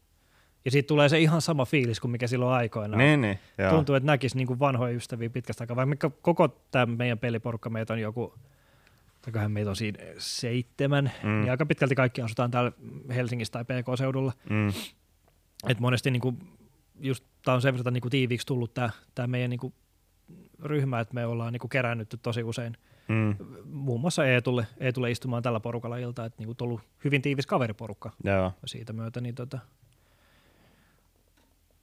Ja 0.66 0.72
siitä 0.72 0.88
tulee 0.88 1.10
se 1.10 1.20
ihan 1.20 1.42
sama 1.42 1.66
fiilis 1.66 2.00
kuin 2.00 2.12
mikä 2.12 2.28
silloin 2.28 2.54
aikoinaan. 2.54 2.98
Niin, 2.98 3.22
niin. 3.22 3.40
Joo. 3.58 3.70
Tuntuu, 3.72 3.96
että 3.96 4.08
näkisi 4.08 4.38
niin 4.38 4.48
kuin 4.48 4.60
vanhoja 4.60 4.96
ystäviä 4.96 5.30
pitkästä 5.30 5.64
aikaa. 5.64 5.76
Vaikka 5.76 6.10
koko 6.22 6.48
tämä 6.72 6.86
meidän 6.86 7.20
peliporukka, 7.20 7.70
meitä 7.70 7.94
on 7.94 8.00
joku, 8.02 8.34
taikohan 9.22 9.52
meitä 9.52 9.70
on 9.70 9.76
siinä 9.76 10.04
seitsemän, 10.18 11.12
mm. 11.24 11.30
niin 11.42 11.52
aika 11.52 11.66
pitkälti 11.66 11.96
kaikki 11.96 12.22
asutaan 12.22 12.52
täällä 12.52 12.72
Helsingissä 13.16 13.52
tai 13.52 13.64
PK-seudulla. 13.64 14.34
Mm. 14.50 14.74
Et 15.68 15.80
monesti 15.80 16.12
niin 16.12 16.22
kuin, 16.22 16.38
just 17.00 17.24
tämä 17.46 17.56
on 17.56 17.62
sen 17.62 17.78
verran 17.78 17.94
niin 17.94 18.02
kuin 18.02 18.12
tiiviiksi 18.12 18.48
tullut 18.48 18.74
tämä, 18.74 18.90
tämä 19.16 19.28
meidän 19.28 19.50
niin 19.50 19.60
kuin 19.60 19.74
ryhmä, 20.64 21.00
että 21.00 21.14
me 21.14 21.26
ollaan 21.26 21.54
niin 21.54 21.60
kuin 21.60 21.70
kerännytty 21.70 22.18
tosi 22.18 22.44
usein 22.44 22.78
Mm. 23.08 23.36
muun 23.66 24.02
muassa 24.02 24.26
Eetulle, 24.26 24.68
Eetulle 24.80 25.12
istumaan 25.12 25.44
tällä 25.44 25.60
porukalla 25.60 25.98
ilta, 25.98 26.26
että 26.26 26.40
niin 26.40 26.48
kuin 26.48 26.58
ollut 26.62 26.82
hyvin 27.04 27.22
tiivis 27.22 27.46
kaveriporukka 27.46 28.12
Joo. 28.24 28.54
siitä 28.66 28.94
myötä, 28.94 29.22
niin 29.22 29.36
tota, 29.36 29.60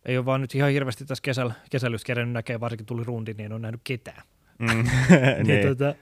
ei 0.04 0.18
ole 0.18 0.26
vaan 0.26 0.40
nyt 0.40 0.54
ihan 0.54 0.70
hirveästi 0.70 1.04
tässä 1.04 1.22
kesällä, 1.22 1.54
kesällä 1.70 1.94
just 1.94 2.04
kerennyt 2.04 2.32
näkee, 2.32 2.60
varsinkin 2.60 2.86
tuli 2.86 3.04
rundi, 3.04 3.34
niin 3.34 3.46
en 3.46 3.52
ole 3.52 3.60
nähnyt 3.60 3.80
ketään. 3.84 4.22
Mm. 4.58 4.68
niin. 4.68 5.46
niin. 5.46 5.68
tota, 5.68 5.94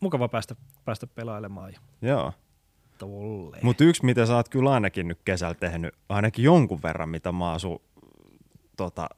mukava 0.00 0.28
päästä, 0.28 0.56
päästä 0.84 1.06
pelailemaan. 1.06 1.72
Ja 1.72 1.78
Joo. 2.02 2.32
Tolleen. 3.00 3.64
Mutta 3.64 3.84
yksi, 3.84 4.04
mitä 4.04 4.26
sä 4.26 4.36
oot 4.36 4.48
kyllä 4.48 4.70
ainakin 4.70 5.08
nyt 5.08 5.18
kesällä 5.24 5.54
tehnyt, 5.54 5.94
ainakin 6.08 6.44
jonkun 6.44 6.82
verran, 6.82 7.08
mitä 7.08 7.32
mä 7.32 7.50
oon 7.50 7.60
sun 7.60 7.80
tota, 8.76 9.08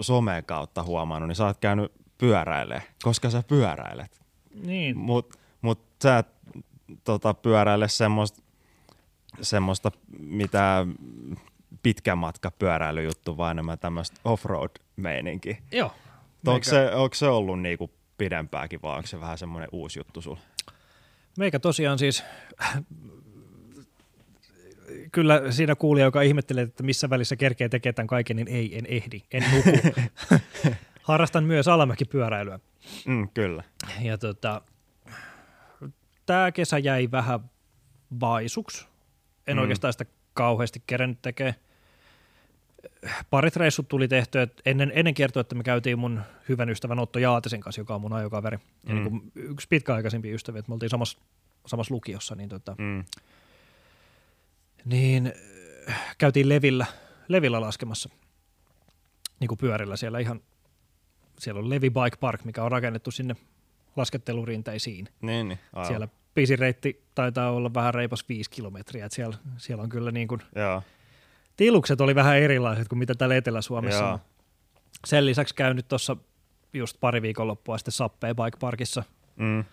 someen 0.00 0.44
kautta 0.44 0.82
huomannut, 0.82 1.28
niin 1.28 1.36
sä 1.36 1.46
oot 1.46 1.58
käynyt 1.58 1.92
pyöräilee, 2.18 2.82
koska 3.02 3.30
sä 3.30 3.42
pyöräilet. 3.48 4.20
niin, 4.54 4.98
Mut, 4.98 5.34
mut 5.62 5.80
sä 6.02 6.18
et 6.18 6.26
tota, 7.04 7.34
pyöräile 7.34 7.88
semmoista, 7.88 8.42
semmoista, 9.40 9.90
mitä 10.18 10.86
pitkän 11.82 12.18
matka 12.18 12.50
pyöräilyjuttu, 12.50 13.36
vaan 13.36 13.50
enemmän 13.50 13.78
tämmöistä 13.78 14.20
offroad-meininki. 14.24 15.58
joo. 15.72 15.92
Onko 16.46 16.64
se, 16.64 16.94
onko 16.94 17.14
se 17.14 17.28
ollut 17.28 17.60
niinku 17.60 17.90
pidempääkin 18.18 18.82
vai 18.82 18.96
onko 18.96 19.06
se 19.06 19.20
vähän 19.20 19.38
semmoinen 19.38 19.68
uusi 19.72 19.98
juttu 19.98 20.20
sulla? 20.20 20.40
Meikä 21.38 21.58
tosiaan 21.58 21.98
siis, 21.98 22.24
kyllä 25.12 25.52
siinä 25.52 25.74
kuulija, 25.74 26.04
joka 26.04 26.22
ihmettelee, 26.22 26.62
että 26.64 26.82
missä 26.82 27.10
välissä 27.10 27.36
kerkee 27.36 27.68
tekee 27.68 27.92
tämän 27.92 28.06
kaiken, 28.06 28.36
niin 28.36 28.48
ei, 28.48 28.78
en 28.78 28.86
ehdi, 28.86 29.20
en 29.32 29.44
nuku. 29.52 29.98
Harrastan 31.02 31.44
myös 31.44 31.68
alamäkipyöräilyä. 31.68 32.60
Mm, 33.06 33.28
kyllä. 33.34 33.64
Ja 34.00 34.18
tota, 34.18 34.62
tämä 36.26 36.52
kesä 36.52 36.78
jäi 36.78 37.08
vähän 37.10 37.40
vaisuksi. 38.20 38.86
En 39.46 39.56
Mm. 39.56 39.60
oikeastaan 39.62 39.92
sitä 39.92 40.04
kauheasti 40.34 40.82
kerennyt 40.86 41.22
tekemään. 41.22 41.54
Parit 43.30 43.56
reissut 43.56 43.88
tuli 43.88 44.08
tehtyä. 44.08 44.46
Ennen, 44.66 44.92
ennen 44.94 45.14
kiertoa, 45.14 45.44
me 45.54 45.62
käytiin 45.62 45.98
mun 45.98 46.20
hyvän 46.48 46.70
ystävän 46.70 46.98
Otto 46.98 47.18
Jaatisen 47.18 47.60
kanssa, 47.60 47.80
joka 47.80 47.94
on 47.94 48.00
mun 48.00 48.12
ajokaveri. 48.12 48.58
Ja 48.86 48.94
Mm. 48.94 49.00
niin 49.00 49.10
kuin 49.10 49.32
yksi 49.34 49.68
pitkäaikaisimpia 49.68 50.34
ystäviä, 50.34 50.58
että 50.58 50.70
me 50.70 50.74
oltiin 50.74 50.90
samassa, 50.90 51.18
samassa 51.66 51.94
lukiossa, 51.94 52.34
niin, 52.34 52.48
tota, 52.48 52.74
Mm. 52.78 53.04
niin 54.84 55.32
äh, 55.88 56.14
käytiin 56.18 56.48
Levillä, 56.48 56.86
Levillä 57.28 57.60
laskemassa 57.60 58.08
niin 59.40 59.48
kuin 59.48 59.58
pyörillä 59.58 59.96
siellä 59.96 60.18
ihan, 60.18 60.40
siellä 61.38 61.58
on 61.58 61.70
Levi 61.70 61.90
Bike 61.90 62.16
Park, 62.20 62.44
mikä 62.44 62.64
on 62.64 62.72
rakennettu 62.72 63.10
sinne 63.10 63.36
laskettelurinteisiin. 63.96 65.08
Niin, 65.22 65.48
niin. 65.48 65.58
Aivan. 65.72 65.86
Siellä 65.88 66.08
pisin 66.34 66.58
reitti 66.58 67.02
taitaa 67.14 67.50
olla 67.50 67.74
vähän 67.74 67.94
reipas 67.94 68.24
viisi 68.28 68.50
kilometriä, 68.50 69.04
että 69.06 69.16
siellä, 69.16 69.36
siellä 69.56 69.82
on 69.82 69.88
kyllä 69.88 70.10
niin 70.10 70.28
kuin, 70.28 70.40
Joo. 70.54 70.82
Tilukset 71.58 72.00
oli 72.00 72.14
vähän 72.14 72.38
erilaiset 72.38 72.88
kuin 72.88 72.98
mitä 72.98 73.14
täällä 73.14 73.36
Etelä-Suomessa 73.36 74.04
Joo. 74.04 74.12
on. 74.12 74.18
Sen 75.06 75.26
lisäksi 75.26 75.54
käynyt 75.54 75.88
tuossa 75.88 76.16
just 76.72 76.96
pari 77.00 77.22
viikonloppua 77.22 77.78
sitten 77.78 77.92
Sappeen 77.92 78.36
Bike 78.36 78.58
Parkissa 78.60 79.02
Mm. 79.36 79.64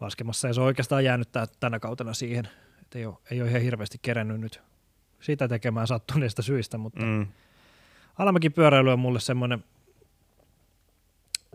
laskemassa 0.00 0.48
ja 0.48 0.54
se 0.54 0.60
on 0.60 0.66
oikeastaan 0.66 1.04
jäänyt 1.04 1.32
tää, 1.32 1.46
tänä 1.60 1.78
kautena 1.80 2.14
siihen, 2.14 2.48
että 2.82 2.98
ei 2.98 3.06
ole, 3.06 3.14
ei 3.30 3.42
ole 3.42 3.50
ihan 3.50 3.62
hirveästi 3.62 3.98
kerennyt 4.02 4.40
nyt 4.40 4.60
sitä 5.20 5.48
tekemään 5.48 5.86
sattuneista 5.86 6.42
syistä, 6.42 6.78
mutta 6.78 7.00
mm. 7.00 7.06
Mm. 7.06 7.26
alamäki 8.18 8.50
pyöräily 8.50 8.92
on 8.92 8.98
mulle 8.98 9.20
semmoinen, 9.20 9.64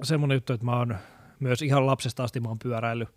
semmoinen 0.04 0.36
juttu, 0.36 0.54
että 0.54 0.66
mä 0.66 0.78
oon 0.78 0.96
myös 1.40 1.62
ihan 1.62 1.86
lapsesta 1.86 2.24
asti 2.24 2.40
mä 2.40 2.48
oon 2.48 2.60
pyöräily 2.60 3.08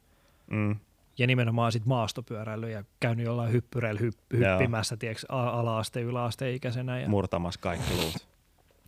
Mm. 0.51 0.77
Ja 1.19 1.27
nimenomaan 1.27 1.73
sit 1.73 1.87
maastopyöräily 1.87 2.71
ja 2.71 2.85
käynyt 3.01 3.27
jollain 3.27 3.53
hyppyreillä 3.53 4.01
hypp- 4.01 4.37
hyppimässä, 4.37 4.97
a- 5.29 5.49
ala-aste, 5.51 6.01
yläasteikäisenä. 6.01 7.01
Ja 7.01 7.09
Murtamassa 7.09 7.61
kaikki 7.61 7.95
luut. 7.95 8.29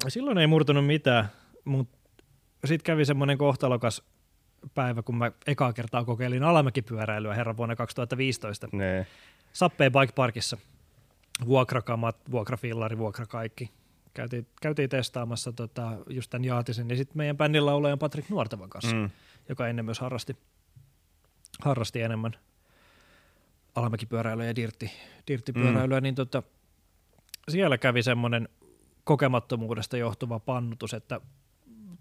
silloin 0.09 0.39
ei 0.39 0.47
murtunut 0.47 0.87
mitään, 0.87 1.29
mutta 1.65 1.99
sitten 2.65 2.85
kävi 2.85 3.05
semmoinen 3.05 3.39
kohtalokas 3.39 4.03
päivä, 4.75 5.03
kun 5.03 5.17
mä 5.17 5.33
ekaa 5.47 5.73
kertaa 5.73 6.05
kokeilin 6.05 6.43
alamäkipyöräilyä 6.43 7.35
herran 7.35 7.57
vuonna 7.57 7.77
2015. 7.77 8.69
Nee. 8.73 9.07
Sappeen 9.53 9.93
Bike 9.93 10.13
Parkissa. 10.13 10.57
Vuokrakamat, 11.47 12.17
vuokrafillari, 12.31 12.99
vuokra 12.99 13.27
kaikki. 13.27 13.71
Käytiin, 14.15 14.47
käytiin 14.63 14.89
testaamassa 14.91 15.53
tota, 15.53 15.93
just 16.11 16.31
tämän 16.31 16.45
Jaatisen 16.45 16.91
ja 16.91 16.97
sitten 16.97 17.17
meidän 17.17 17.37
bändin 17.37 17.67
laulajan 17.67 17.99
Patrick 17.99 18.31
Nuortavan 18.31 18.71
kanssa. 18.71 18.97
Mm. 18.97 19.11
joka 19.49 19.69
ennen 19.69 19.85
myös 19.85 20.01
harrasti, 20.01 20.37
harrasti 21.65 22.03
enemmän 22.03 22.37
alamäkipyöräilyä 23.75 24.45
ja 24.45 24.57
dirtti, 24.57 24.93
dirttipyöräilyä, 25.29 26.01
mm. 26.01 26.03
niin 26.03 26.15
tota, 26.15 26.43
siellä 27.49 27.79
kävi 27.79 28.03
semmoinen 28.03 28.49
kokemattomuudesta 29.05 29.97
johtuva 29.97 30.39
pannutus, 30.41 30.95
että 30.95 31.21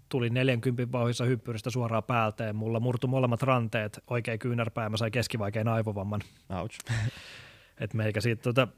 tuli 0.08 0.30
40 0.30 0.92
vauhissa 0.92 1.24
hyppyristä 1.24 1.70
suoraan 1.70 2.04
päältä 2.04 2.44
ja 2.44 2.52
mulla 2.52 2.80
murtu 2.80 3.06
molemmat 3.06 3.42
ranteet, 3.42 4.00
oikein 4.06 4.38
kyynärpää, 4.38 4.88
mä 4.88 4.96
sain 4.96 5.12
keskivaikean 5.12 5.68
aivovamman. 5.68 6.20
Ouch. 6.60 6.78
Et 7.80 7.94
meikä 7.94 8.20
siitä 8.20 8.42
tota, 8.42 8.68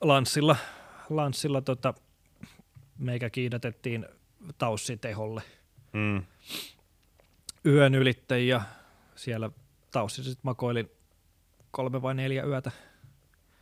lanssilla, 0.00 0.56
lanssilla 1.10 1.60
tota, 1.60 1.94
meikä 2.98 3.30
kiidätettiin 3.30 4.06
taussiteholle 4.58 5.42
Mm. 5.92 6.22
yön 7.66 7.94
ylitte 7.94 8.40
ja 8.40 8.62
siellä 9.14 9.50
taussissa 9.90 10.30
sitten 10.30 10.48
makoilin 10.48 10.90
kolme 11.70 12.02
vai 12.02 12.14
neljä 12.14 12.44
yötä. 12.44 12.70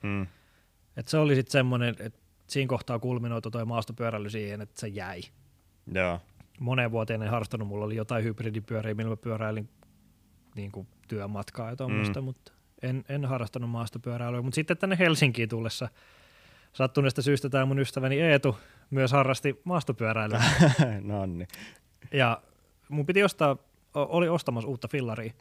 Mm. 0.03 0.27
Et 0.97 1.09
se 1.09 1.19
oli 1.19 1.35
sitten 1.35 1.53
semmoinen, 1.53 1.97
että 1.99 2.21
siinä 2.47 2.69
kohtaa 2.69 2.99
kulminoitu 2.99 3.51
toi 3.51 3.65
maastopyöräily 3.65 4.31
siihen, 4.31 4.61
että 4.61 4.81
se 4.81 4.89
jäi. 4.89 5.21
Joo. 5.95 6.21
Moneen 6.61 6.91
vuoteen 6.91 7.23
en 7.23 7.31
harrastanut, 7.31 7.69
mulla 7.69 7.85
oli 7.85 7.97
jotain 7.97 8.25
hybridipyöriä, 8.25 8.95
millä 8.95 9.11
mä 9.11 9.17
pyöräilin 9.17 9.69
niin 10.55 10.73
kuin 10.73 10.87
työmatkaa 11.09 11.71
ja 11.71 11.77
tuommoista, 11.77 12.21
mm. 12.21 12.25
mutta 12.25 12.53
en, 12.83 13.05
en 13.09 13.25
harrastanut 13.25 13.71
maastopyöräilyä. 13.71 14.43
Mutta 14.43 14.55
sitten 14.55 14.77
tänne 14.77 14.99
Helsinkiin 14.99 15.49
tullessa 15.49 15.89
sattuneesta 16.73 17.23
syystä 17.23 17.49
tämä 17.49 17.67
mun 17.67 17.79
ystäväni 17.79 18.21
Eetu 18.21 18.59
myös 18.91 19.13
harrasti 19.13 19.61
maastopyöräilyä. 19.65 20.43
no 21.03 21.27
niin. 21.27 21.49
ja 22.13 22.43
mun 22.89 23.07
piti 23.07 23.23
ostaa, 23.25 23.57
oli 23.95 24.29
ostamassa 24.29 24.69
uutta 24.69 24.89
fillaria. 24.89 25.33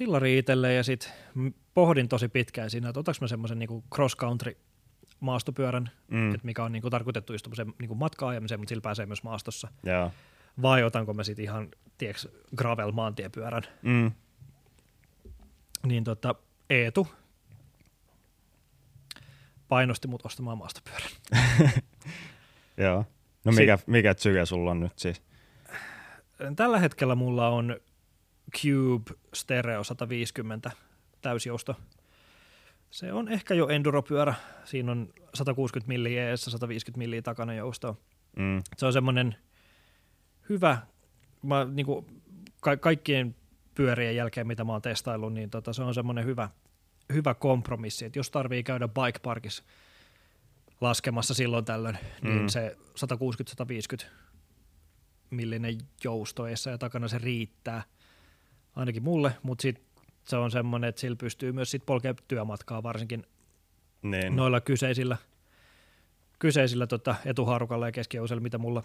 Fillaria 0.00 0.38
itselleen 0.38 0.76
ja 0.76 0.84
sitten 0.84 1.10
pohdin 1.74 2.08
tosi 2.08 2.28
pitkään 2.28 2.70
siinä, 2.70 2.88
että 2.88 3.00
otaks 3.00 3.20
mä 3.20 3.28
semmoisen 3.28 3.58
niinku 3.58 3.84
cross-country 3.94 4.56
maastopyörän, 5.20 5.90
Mm. 6.08 6.34
että 6.34 6.46
mikä 6.46 6.64
on 6.64 6.72
niinku 6.72 6.90
tarkoitettu 6.90 7.32
just 7.32 7.48
niinku 7.78 7.94
matka-ajamiseen, 7.94 8.60
mutta 8.60 8.68
sillä 8.68 8.80
pääsee 8.82 9.06
myös 9.06 9.22
maastossa. 9.22 9.68
Joo. 9.82 10.10
Vai 10.62 10.82
otanko 10.82 11.14
mä 11.14 11.24
sitten 11.24 11.42
ihan, 11.44 11.68
tiedätkö, 11.98 12.28
gravel 12.56 12.92
maantiepyörän. 12.92 13.62
Mm. 13.82 14.10
Niin 15.86 16.04
tota, 16.04 16.34
Eetu 16.70 17.08
painosti 19.68 20.08
mut 20.08 20.26
ostamaan 20.26 20.58
maastopyörän. 20.58 21.10
Joo. 22.76 23.04
No 23.44 23.52
mikä, 23.52 23.78
mikä 23.86 24.14
syke 24.18 24.46
sulla 24.46 24.70
on 24.70 24.80
nyt 24.80 24.98
siis? 24.98 25.22
Tällä 26.56 26.78
hetkellä 26.78 27.14
mulla 27.14 27.48
on 27.48 27.76
Cube 28.50 29.10
Stereo 29.34 29.84
150 29.84 30.70
täysjousto. 31.22 31.76
Se 32.90 33.12
on 33.12 33.28
ehkä 33.28 33.54
jo 33.54 33.68
enduropyörä. 33.68 34.34
Siinä 34.64 34.92
on 34.92 35.12
160 35.34 35.88
milliä 35.88 36.30
eessä, 36.30 36.50
150 36.50 36.98
milliä 36.98 37.22
takana 37.22 37.54
joustoa. 37.54 37.96
Mm. 38.36 38.62
Se 38.76 38.86
on 38.86 38.92
semmoinen 38.92 39.36
hyvä, 40.48 40.78
mä, 41.42 41.64
niin 41.64 41.86
kuin, 41.86 42.06
ka- 42.60 42.76
kaikkien 42.76 43.36
pyörien 43.74 44.16
jälkeen, 44.16 44.46
mitä 44.46 44.64
mä 44.64 44.72
oon 44.72 44.82
testaillut, 44.82 45.32
niin 45.32 45.50
tota, 45.50 45.72
se 45.72 45.82
on 45.82 45.94
semmoinen 45.94 46.24
hyvä, 46.24 46.48
hyvä 47.12 47.34
kompromissi, 47.34 48.04
että 48.04 48.18
jos 48.18 48.30
tarvii 48.30 48.62
käydä 48.62 48.88
bike 48.88 49.18
parkissa 49.22 49.64
laskemassa 50.80 51.34
silloin 51.34 51.64
tällöin, 51.64 51.98
mm. 52.22 52.30
Mm. 52.30 52.36
niin 52.36 52.50
se 52.50 52.76
160-150 54.02 54.06
millinen 55.30 55.78
jousto 56.04 56.46
eessä 56.46 56.70
ja 56.70 56.78
takana 56.78 57.08
se 57.08 57.18
riittää, 57.18 57.82
ainakin 58.76 59.02
mulle, 59.02 59.32
mutta 59.42 59.62
sitten 59.62 59.84
se 60.24 60.36
on 60.36 60.50
semmoinen, 60.50 60.88
että 60.88 61.00
sillä 61.00 61.16
pystyy 61.16 61.52
myös 61.52 61.70
sit 61.70 61.86
polkemaan 61.86 62.16
työmatkaa 62.28 62.82
varsinkin 62.82 63.26
Niin. 64.02 64.36
noilla 64.36 64.60
kyseisillä, 64.60 65.16
kyseisillä 66.38 66.86
tota, 66.86 67.14
etuhaarukalla 67.24 67.86
ja 67.88 67.92
keskiousella, 67.92 68.40
mitä 68.42 68.58
mulla, 68.58 68.82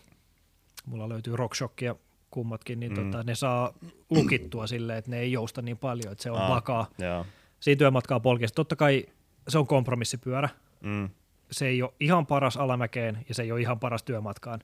mulla 0.85 1.09
löytyy 1.09 1.35
RockShock 1.35 1.81
ja 1.81 1.95
kummatkin, 2.31 2.79
niin 2.79 2.91
Mm. 2.97 3.11
tota, 3.11 3.23
ne 3.23 3.35
saa 3.35 3.73
lukittua 4.09 4.67
silleen, 4.67 4.99
että 4.99 5.11
ne 5.11 5.19
ei 5.19 5.31
jousta 5.31 5.61
niin 5.61 5.77
paljon, 5.77 6.11
että 6.11 6.23
se 6.23 6.31
on 6.31 6.41
Aa. 6.41 6.49
vakaa. 6.49 6.87
Joo. 6.97 7.25
Siinä 7.59 7.79
työmatkaa 7.79 8.19
polkesta. 8.19 8.55
Totta 8.55 8.75
kai 8.75 9.05
se 9.47 9.57
on 9.57 9.67
kompromissipyörä. 9.67 10.49
Mm. 10.81 11.09
Se 11.51 11.67
ei 11.67 11.81
ole 11.81 11.93
ihan 11.99 12.25
paras 12.25 12.57
alamäkeen 12.57 13.25
ja 13.29 13.35
se 13.35 13.43
ei 13.43 13.51
ole 13.51 13.61
ihan 13.61 13.79
paras 13.79 14.03
työmatkaan. 14.03 14.59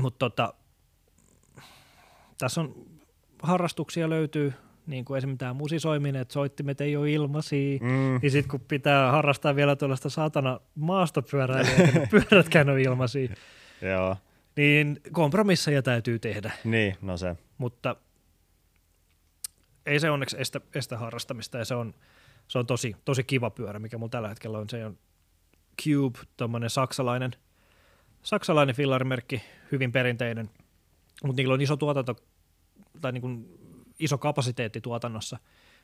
Mutta 0.00 0.18
tota, 0.18 0.54
tässä 2.38 2.60
on 2.60 2.74
harrastuksia 3.42 4.10
löytyy, 4.10 4.52
niin 4.86 5.04
kuin 5.04 5.18
esimerkiksi 5.18 5.38
tämä 5.38 5.54
musisoiminen, 5.54 6.22
että 6.22 6.32
soittimet 6.34 6.80
ei 6.80 6.96
ole 6.96 7.10
ilmaisia. 7.10 7.78
Mm. 7.80 8.18
Niin 8.22 8.30
sitten 8.30 8.50
kun 8.50 8.60
pitää 8.60 9.10
harrastaa 9.10 9.56
vielä 9.56 9.76
tuollaista 9.76 10.10
saatana 10.10 10.60
maastopyöräilyä, 10.74 11.70
että 11.72 11.98
ne 11.98 12.08
pyörätkään 12.30 12.70
on 12.70 12.78
ilmaisia. 12.78 13.34
Joo. 13.82 14.16
niin 14.56 15.00
kompromisseja 15.12 15.82
täytyy 15.82 16.18
tehdä, 16.18 16.52
Niin, 16.64 16.96
no 17.02 17.16
se. 17.16 17.36
mutta 17.58 17.96
ei 19.86 20.00
se 20.00 20.10
onneksi 20.10 20.36
estä, 20.40 20.60
estä 20.74 20.98
harrastamista 20.98 21.58
ja 21.58 21.64
se 21.64 21.74
on, 21.74 21.94
se 22.48 22.58
on 22.58 22.66
tosi, 22.66 22.96
tosi 23.04 23.24
kiva 23.24 23.50
pyörä, 23.50 23.78
mikä 23.78 23.98
mulla 23.98 24.10
tällä 24.10 24.28
hetkellä 24.28 24.58
on. 24.58 24.68
Se 24.70 24.86
on 24.86 24.98
Cube, 25.82 26.18
tuommoinen 26.36 26.70
saksalainen, 26.70 27.30
saksalainen 28.22 28.74
fillarimerkki, 28.74 29.42
hyvin 29.72 29.92
perinteinen, 29.92 30.50
mutta 31.24 31.40
niillä 31.40 31.54
on 31.54 31.60
iso 31.60 31.76
tuotanto 31.76 32.16
tai 33.00 33.12
niin 33.12 33.20
kuin 33.20 33.58
iso 33.98 34.18
kapasiteetti 34.18 34.80
tuotannossa, 34.80 35.38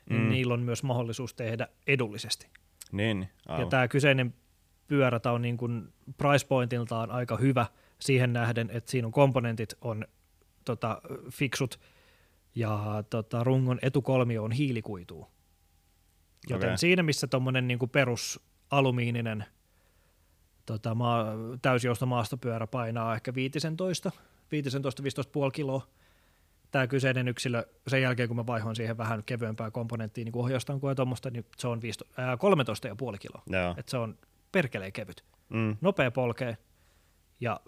niin 0.09 0.21
Mm. 0.21 0.29
niillä 0.29 0.53
on 0.53 0.59
myös 0.61 0.83
mahdollisuus 0.83 1.33
tehdä 1.33 1.67
edullisesti. 1.87 2.47
Niin, 2.91 3.29
Ja 3.47 3.53
aivan. 3.53 3.69
tämä 3.69 3.87
kyseinen 3.87 4.33
pyörä 4.87 5.19
tää 5.19 5.31
on 5.31 5.41
niin 5.41 5.57
kuin 5.57 5.93
price 6.17 6.47
pointiltaan 6.47 7.11
aika 7.11 7.37
hyvä 7.37 7.65
siihen 7.99 8.33
nähden, 8.33 8.69
että 8.73 8.91
siinä 8.91 9.05
on 9.07 9.11
komponentit 9.11 9.73
on 9.81 10.05
tota, 10.65 11.01
fiksut 11.31 11.79
ja 12.55 13.03
tota, 13.09 13.43
rungon 13.43 13.79
etukolmio 13.81 14.43
on 14.43 14.51
hiilikuituu. 14.51 15.27
Joten 16.49 16.69
Okei. 16.69 16.77
siinä, 16.77 17.03
missä 17.03 17.27
tuommoinen 17.27 17.67
niin 17.67 17.79
perus 17.91 18.39
alumiininen 18.71 19.45
tota, 20.65 20.95
maa, 20.95 21.25
täysjousto 21.61 22.05
maastopyörä 22.05 22.67
painaa 22.67 23.15
ehkä 23.15 23.33
15, 23.35 24.11
15-15,5 24.11 25.51
kiloa, 25.53 25.87
tämä 26.71 26.87
kyseinen 26.87 27.27
yksilö, 27.27 27.65
sen 27.87 28.01
jälkeen 28.01 28.27
kun 28.27 28.35
mä 28.35 28.47
vaihoin 28.47 28.75
siihen 28.75 28.97
vähän 28.97 29.23
kevyempää 29.23 29.71
komponenttia, 29.71 30.23
niin 30.23 30.31
kuin 30.31 30.43
ohjaustankoa 30.43 30.91
ja 30.91 30.95
tuommoista, 30.95 31.29
niin 31.29 31.45
se 31.57 31.67
on 31.67 31.81
15, 31.81 32.21
ää, 32.21 32.35
13,5 32.35 33.17
kiloa. 33.19 33.43
Joo. 33.47 33.75
Et 33.77 33.89
se 33.89 33.97
on 33.97 34.17
perkeleen 34.51 34.93
kevyt. 34.93 35.23
Mm. 35.49 35.77
Nopea 35.81 36.11
polkee 36.11 36.57
ja 37.39 37.59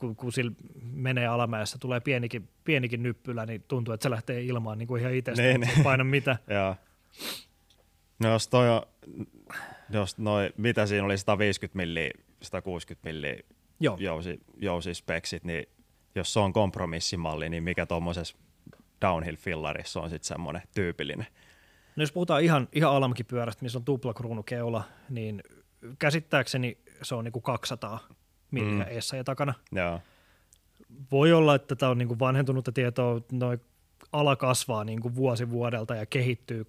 kun, 0.00 0.16
kun 0.16 0.32
sillä 0.32 0.52
menee 0.82 1.26
alamäessä, 1.26 1.78
tulee 1.80 2.00
pienikin, 2.00 2.48
pienikin 2.64 3.02
nyppylä, 3.02 3.46
niin 3.46 3.64
tuntuu, 3.68 3.94
että 3.94 4.02
se 4.02 4.10
lähtee 4.10 4.42
ilmaan 4.42 4.78
niin 4.78 4.88
kuin 4.88 5.00
ihan 5.00 5.14
itsestään, 5.14 5.60
Niin, 5.60 5.60
niin, 5.60 5.84
paina 5.84 6.04
mitä. 6.04 6.36
Joo. 6.54 6.76
No 8.18 8.32
jos 8.32 8.48
toi 8.48 8.70
on, 8.70 8.82
jos 9.90 10.18
noi, 10.18 10.50
mitä 10.56 10.86
siinä 10.86 11.04
oli 11.04 11.18
150 11.18 11.76
milliä, 11.76 12.10
160 12.42 13.08
milliä 13.08 13.36
Joo, 13.80 13.96
jousi, 14.00 14.40
jousispeksit, 14.56 15.44
niin 15.44 15.68
jos 16.16 16.32
se 16.32 16.40
on 16.40 16.52
kompromissimalli, 16.52 17.48
niin 17.48 17.62
mikä 17.62 17.86
tuommoisessa 17.86 18.36
downhill-fillarissa 19.04 20.00
on 20.00 20.10
sitten 20.10 20.28
semmoinen 20.28 20.62
tyypillinen? 20.74 21.26
no 21.96 22.02
jos 22.02 22.12
puhutaan 22.12 22.42
ihan, 22.42 22.68
ihan 22.72 22.92
alamkipyörästä, 22.92 23.62
missä 23.62 23.78
on 23.78 23.84
tuplakruunukeula, 23.84 24.84
niin 25.10 25.42
käsittääkseni 25.98 26.78
se 27.02 27.14
on 27.14 27.24
niin 27.24 27.32
kuin 27.32 27.42
200 27.42 27.98
milliä 28.50 28.84
Mm. 28.84 28.90
eessä 28.90 29.16
ja 29.16 29.24
takana. 29.24 29.54
Joo. 29.72 30.00
Voi 31.12 31.32
olla, 31.32 31.54
että 31.54 31.76
tämä 31.76 31.90
on 31.90 31.98
niin 31.98 32.08
kuin 32.08 32.18
vanhentunutta 32.18 32.72
tietoa, 32.72 33.20
noin 33.32 33.60
ala 34.12 34.36
kasvaa 34.36 34.84
niin 34.84 35.00
kuin 35.00 35.14
vuosi 35.14 35.50
vuodelta 35.50 35.94
ja 35.94 36.06
kehittyy, 36.06 36.66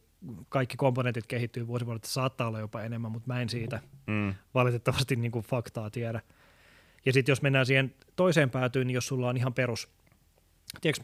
kaikki 0.49 0.77
komponentit 0.77 1.27
kehittyy 1.27 1.67
vuosi 1.67 1.85
vuodelta, 1.85 2.07
saattaa 2.07 2.47
olla 2.47 2.59
jopa 2.59 2.81
enemmän, 2.81 3.11
mutta 3.11 3.27
mä 3.33 3.41
en 3.41 3.49
siitä 3.49 3.79
Mm. 4.07 4.33
valitettavasti 4.53 5.15
niin 5.15 5.31
kuin 5.31 5.45
faktaa 5.45 5.89
tiedä. 5.89 6.21
Ja 7.07 7.13
sitten 7.13 7.31
jos 7.31 7.41
mennään 7.41 7.65
siihen 7.65 7.95
toiseen 8.15 8.49
päätyyn, 8.49 8.87
niin 8.87 8.95
jos 8.95 9.07
sulla 9.07 9.29
on 9.29 9.37
ihan 9.37 9.53
perus, 9.53 9.89
tiedätkö, 10.81 11.03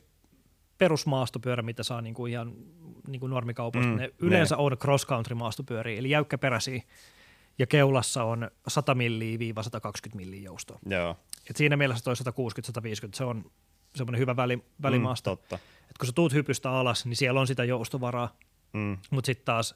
perusmaastopyörä, 0.77 1.61
mitä 1.63 1.83
saa 1.83 2.01
niin 2.01 2.13
kuin 2.13 2.31
ihan 2.31 2.53
niin 3.07 3.19
kuin 3.19 3.29
normikaupasta, 3.29 3.87
Mm, 3.89 3.95
ne 3.97 4.13
yleensä 4.19 4.57
on 4.57 4.71
cross-country 4.71 5.35
maastopyöriä, 5.35 5.99
eli 5.99 6.09
jäykkäperäisiä, 6.09 6.81
ja 7.59 7.67
keulassa 7.67 8.23
on 8.23 8.51
100 8.67 8.95
milliä 8.95 9.37
120 9.61 10.25
milliä 10.25 10.41
joustoa. 10.45 10.79
Joo. 10.85 11.17
Et 11.49 11.55
siinä 11.55 11.77
mielessä 11.77 12.03
toi 12.03 12.13
160-150, 12.15 13.09
se 13.13 13.23
on 13.23 13.51
semmoinen 13.95 14.19
hyvä 14.19 14.35
väli, 14.35 14.63
välimaasto. 14.81 15.35
Mm, 15.35 15.37
totta. 15.37 15.55
Et 15.89 15.97
kun 15.99 16.07
sä 16.07 16.13
tuut 16.13 16.33
hypystä 16.33 16.71
alas, 16.71 17.05
niin 17.05 17.15
siellä 17.15 17.39
on 17.39 17.47
sitä 17.47 17.63
joustovaraa, 17.63 18.37
Mm. 18.73 18.97
mutta 19.11 19.25
sitten 19.25 19.45
taas 19.45 19.75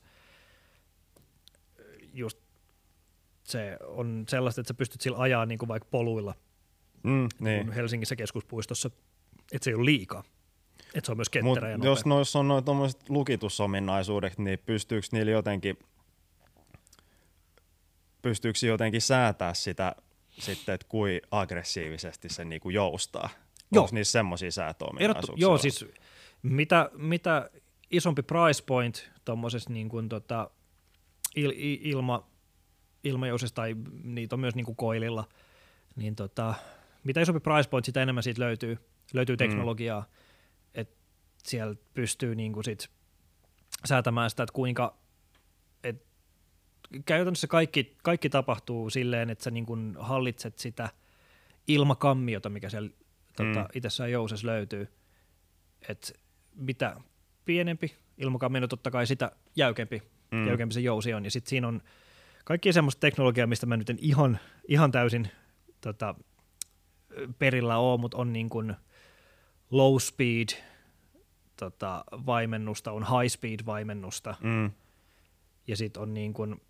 just 2.13 2.37
se 3.47 3.77
on 3.85 4.25
sellaista, 4.29 4.61
että 4.61 4.67
sä 4.67 4.73
pystyt 4.73 5.01
sillä 5.01 5.17
ajaa 5.17 5.45
niin 5.45 5.57
kuin 5.59 5.69
vaikka 5.69 5.87
poluilla 5.91 6.33
Mm, 7.03 7.27
niin. 7.39 7.71
Helsingissä 7.71 8.15
keskuspuistossa, 8.15 8.89
että 9.53 9.63
se 9.63 9.69
ei 9.69 9.75
ole 9.75 9.85
liikaa. 9.85 10.23
Että 10.93 11.05
se 11.05 11.11
on 11.11 11.17
myös 11.17 11.27
Mut 11.41 11.53
ketterä 11.55 11.71
ja 11.71 11.77
nopea. 11.77 11.91
jos 11.91 12.05
noissa 12.05 12.39
on 12.39 12.47
noin 12.47 12.63
tuommoiset 12.63 13.09
lukitusominaisuudet, 13.09 14.37
niin 14.37 14.59
pystyykö 14.65 15.07
niillä 15.11 15.31
jotenkin, 15.31 15.79
pystyykö 18.21 18.59
jotenkin 18.65 19.01
säätää 19.01 19.53
sitä 19.53 19.95
sitten, 20.29 20.75
että 20.75 20.87
kuin 20.89 21.21
aggressiivisesti 21.31 22.29
se 22.29 22.45
niinku 22.45 22.69
joustaa? 22.69 23.29
Joo. 23.71 23.83
Onko 23.83 23.95
niissä 23.95 24.11
semmoisia 24.11 24.51
säätöominaisuuksia? 24.51 25.41
joo, 25.47 25.57
siis 25.57 25.85
mitä, 26.41 26.89
mitä 26.93 27.49
isompi 27.91 28.21
price 28.21 28.63
point 28.65 29.11
tuommoisessa 29.25 29.69
niin 29.69 29.89
kuin 29.89 30.09
tota, 30.09 30.49
il, 31.35 31.49
il, 31.55 31.77
ilma, 31.81 32.27
ilmajousessa 33.03 33.55
tai 33.55 33.75
niitä 34.03 34.35
on 34.35 34.39
myös 34.39 34.55
niin 34.55 34.65
kuin 34.65 34.75
koililla, 34.75 35.27
niin 35.95 36.15
tota, 36.15 36.53
mitä 37.03 37.21
isompi 37.21 37.39
price 37.39 37.69
point, 37.69 37.85
sitä 37.85 38.01
enemmän 38.01 38.23
siitä 38.23 38.41
löytyy, 38.41 38.77
löytyy 39.13 39.37
teknologiaa, 39.37 40.01
mm. 40.01 40.07
että 40.73 40.95
siellä 41.43 41.75
pystyy 41.93 42.35
niin 42.35 42.53
kuin 42.53 42.63
sit 42.63 42.89
säätämään 43.85 44.29
sitä, 44.29 44.43
että 44.43 44.53
kuinka, 44.53 44.97
et 45.83 46.05
käytännössä 47.05 47.47
kaikki, 47.47 47.97
kaikki 48.03 48.29
tapahtuu 48.29 48.89
silleen, 48.89 49.29
että 49.29 49.43
sä 49.43 49.51
niin 49.51 49.65
kuin 49.65 49.95
hallitset 49.99 50.59
sitä 50.59 50.89
ilmakammiota, 51.67 52.49
mikä 52.49 52.69
siellä 52.69 52.89
tota, 53.35 53.59
Mm. 53.59 53.67
itsessään 53.73 54.11
jousessa 54.11 54.47
löytyy. 54.47 54.87
Et 55.89 56.19
mitä 56.55 56.95
pienempi 57.45 57.95
ilmakammio, 58.17 58.67
totta 58.67 58.91
kai 58.91 59.07
sitä 59.07 59.31
jäykempi, 59.55 60.01
Mm. 60.31 60.37
mm. 60.37 60.47
jäykempi 60.47 60.73
se 60.73 60.79
jousi 60.79 61.13
on. 61.13 61.25
Ja 61.25 61.31
sitten 61.31 61.49
siinä 61.49 61.67
on 61.67 61.81
kaikki 62.47 62.73
semmoista 62.73 62.99
teknologiaa, 62.99 63.47
mistä 63.47 63.65
mä 63.65 63.77
nyt 63.77 63.89
en 63.89 63.97
ihan, 64.01 64.39
ihan 64.67 64.91
täysin 64.91 65.27
tota, 65.81 66.15
perillä 67.39 67.77
ole, 67.77 67.99
mutta 67.99 68.17
on 68.17 68.33
niin 68.33 68.49
kuin 68.49 68.75
low 69.71 69.97
speed 69.99 70.47
tota, 71.59 72.03
vaimennusta, 72.25 72.91
on 72.91 73.03
high 73.03 73.31
speed 73.33 73.59
vaimennusta, 73.65 74.35
Mm. 74.41 74.71
ja 75.67 75.77
sitten 75.77 76.03
on 76.03 76.13
niin 76.13 76.33
kuin 76.33 76.61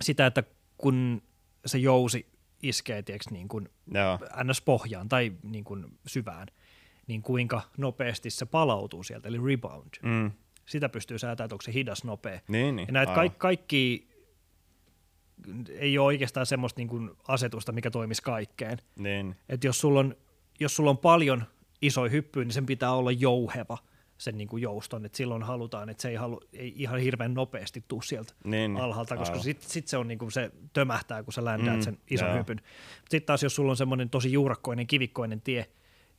sitä, 0.00 0.26
että 0.26 0.42
kun 0.78 1.22
se 1.66 1.78
jousi 1.78 2.26
iskee 2.62 3.02
tiiäks, 3.02 3.30
niin 3.30 3.48
kuin 3.48 3.68
Joo. 3.94 4.18
ns-pohjaan 4.44 5.08
tai 5.08 5.32
niin 5.42 5.64
kuin 5.64 5.86
syvään, 6.06 6.48
niin 7.06 7.22
kuinka 7.22 7.62
nopeasti 7.76 8.30
se 8.30 8.46
palautuu 8.46 9.02
sieltä, 9.02 9.28
eli 9.28 9.38
rebound. 9.46 9.94
Mm. 10.02 10.30
Sitä 10.66 10.88
pystyy 10.88 11.18
säätämään, 11.18 11.46
että 11.46 11.54
onko 11.54 11.62
se 11.62 11.72
hidas, 11.72 12.04
nopea. 12.04 12.40
Niin, 12.48 12.76
niin. 12.76 12.86
Ja 12.86 12.92
näitä 12.92 13.14
kaikki, 13.14 13.38
kaikki 13.38 14.09
ei 15.78 15.98
ole 15.98 16.06
oikeastaan 16.06 16.46
semmoista 16.46 16.80
niin 16.80 16.88
kuin 16.88 17.10
asetusta, 17.28 17.72
mikä 17.72 17.90
toimisi 17.90 18.22
kaikkeen. 18.22 18.78
Niin. 18.98 19.36
Et 19.48 19.64
jos, 19.64 19.80
sulla 19.80 20.00
on, 20.00 20.16
jos 20.60 20.76
sulla 20.76 20.90
on 20.90 20.98
paljon 20.98 21.44
isoja 21.82 22.10
hyppyjä, 22.10 22.44
niin 22.44 22.52
sen 22.54 22.66
pitää 22.66 22.92
olla 22.92 23.10
jouheva 23.10 23.78
sen 24.18 24.38
niin 24.38 24.48
kuin 24.48 24.62
jouston, 24.62 25.04
että 25.06 25.16
silloin 25.16 25.42
halutaan, 25.42 25.88
että 25.88 26.02
se 26.02 26.08
ei, 26.08 26.14
halu, 26.14 26.40
ei 26.52 26.74
ihan 26.76 27.00
hirveän 27.00 27.34
nopeasti 27.34 27.84
tuu 27.88 28.02
sieltä 28.02 28.32
Niin, 28.44 28.76
alhaalta, 28.76 29.16
koska 29.16 29.38
sitten 29.38 29.70
sit 29.70 29.88
se, 29.88 29.96
on 29.96 30.08
niinku 30.08 30.30
se 30.30 30.50
tömähtää, 30.72 31.22
kun 31.22 31.32
sä 31.32 31.44
ländäät 31.44 31.76
Mm, 31.76 31.82
sen 31.82 31.98
ison 32.10 32.28
joo. 32.28 32.38
hypyn. 32.38 32.60
Sitten 32.98 33.26
taas, 33.26 33.42
jos 33.42 33.54
sulla 33.54 33.70
on 33.72 33.76
semmoinen 33.76 34.10
tosi 34.10 34.32
juurakkoinen, 34.32 34.86
kivikkoinen 34.86 35.40
tie, 35.40 35.66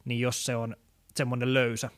niin 0.06 0.19
jos 0.19 0.45
se 0.45 0.56
on 0.56 0.76
semmoinen 1.15 1.53
löysä, 1.53 1.89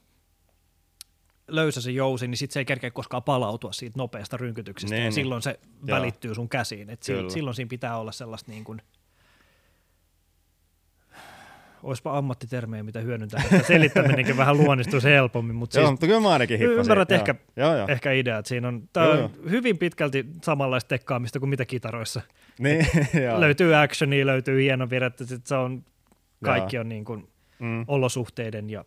löysä 1.47 1.81
se 1.81 1.91
jousi, 1.91 2.27
niin 2.27 2.37
sitten 2.37 2.53
se 2.53 2.59
ei 2.59 2.65
kerkeä 2.65 2.91
koskaan 2.91 3.23
palautua 3.23 3.71
siitä 3.71 3.93
nopeasta 3.97 4.37
rynkytyksestä, 4.37 4.95
Niin, 4.95 4.99
ja 5.01 5.05
niin. 5.05 5.13
silloin 5.13 5.41
se 5.41 5.59
Joo. 5.85 5.97
välittyy 5.97 6.35
sun 6.35 6.49
käsiin. 6.49 6.89
Et 6.89 6.99
Kyllä. 7.05 7.29
silloin, 7.29 7.55
siinä 7.55 7.69
pitää 7.69 7.97
olla 7.97 8.11
sellaista 8.11 8.51
niin 8.51 8.63
kuin, 8.63 8.81
olisipa 11.83 12.17
ammattitermejä, 12.17 12.83
mitä 12.83 12.99
hyödyntää, 12.99 13.43
että 13.43 13.67
selittäminenkin 13.67 14.37
vähän 14.37 14.57
luonnistuisi 14.57 15.07
helpommin, 15.07 15.55
mutta 15.55 15.79
Joo, 15.79 15.85
siis 15.85 15.91
mutta 15.91 16.07
kyllä 16.07 16.19
mä 16.19 16.29
ainakin 16.29 16.59
hippasin. 16.59 16.79
Ymmärrät 16.81 17.09
Joo. 17.09 17.17
ehkä- 17.19 17.35
Joo, 17.55 17.75
joo. 17.77 17.87
ehkä 17.87 18.11
idea, 18.11 18.37
että 18.37 18.49
siinä 18.49 18.67
on, 18.67 18.89
tää 18.93 19.05
Joo, 19.05 19.23
on 19.23 19.31
hyvin 19.49 19.77
pitkälti 19.77 20.25
samanlaista 20.43 20.87
tekkaamista 20.87 21.39
kuin 21.39 21.49
mitä 21.49 21.65
kitaroissa. 21.65 22.21
Niin, 22.59 22.87
joo. 23.25 23.39
löytyy 23.39 23.75
actionia, 23.75 24.25
löytyy 24.25 24.61
hieno 24.61 24.89
virettä, 24.89 25.25
sit 25.25 25.45
se 25.47 25.55
on, 25.55 25.85
kaikki 26.43 26.77
on 26.77 26.89
niin 26.89 27.05
kuin 27.05 27.27
Mm, 27.59 27.85
olosuhteiden 27.87 28.69
ja 28.69 28.85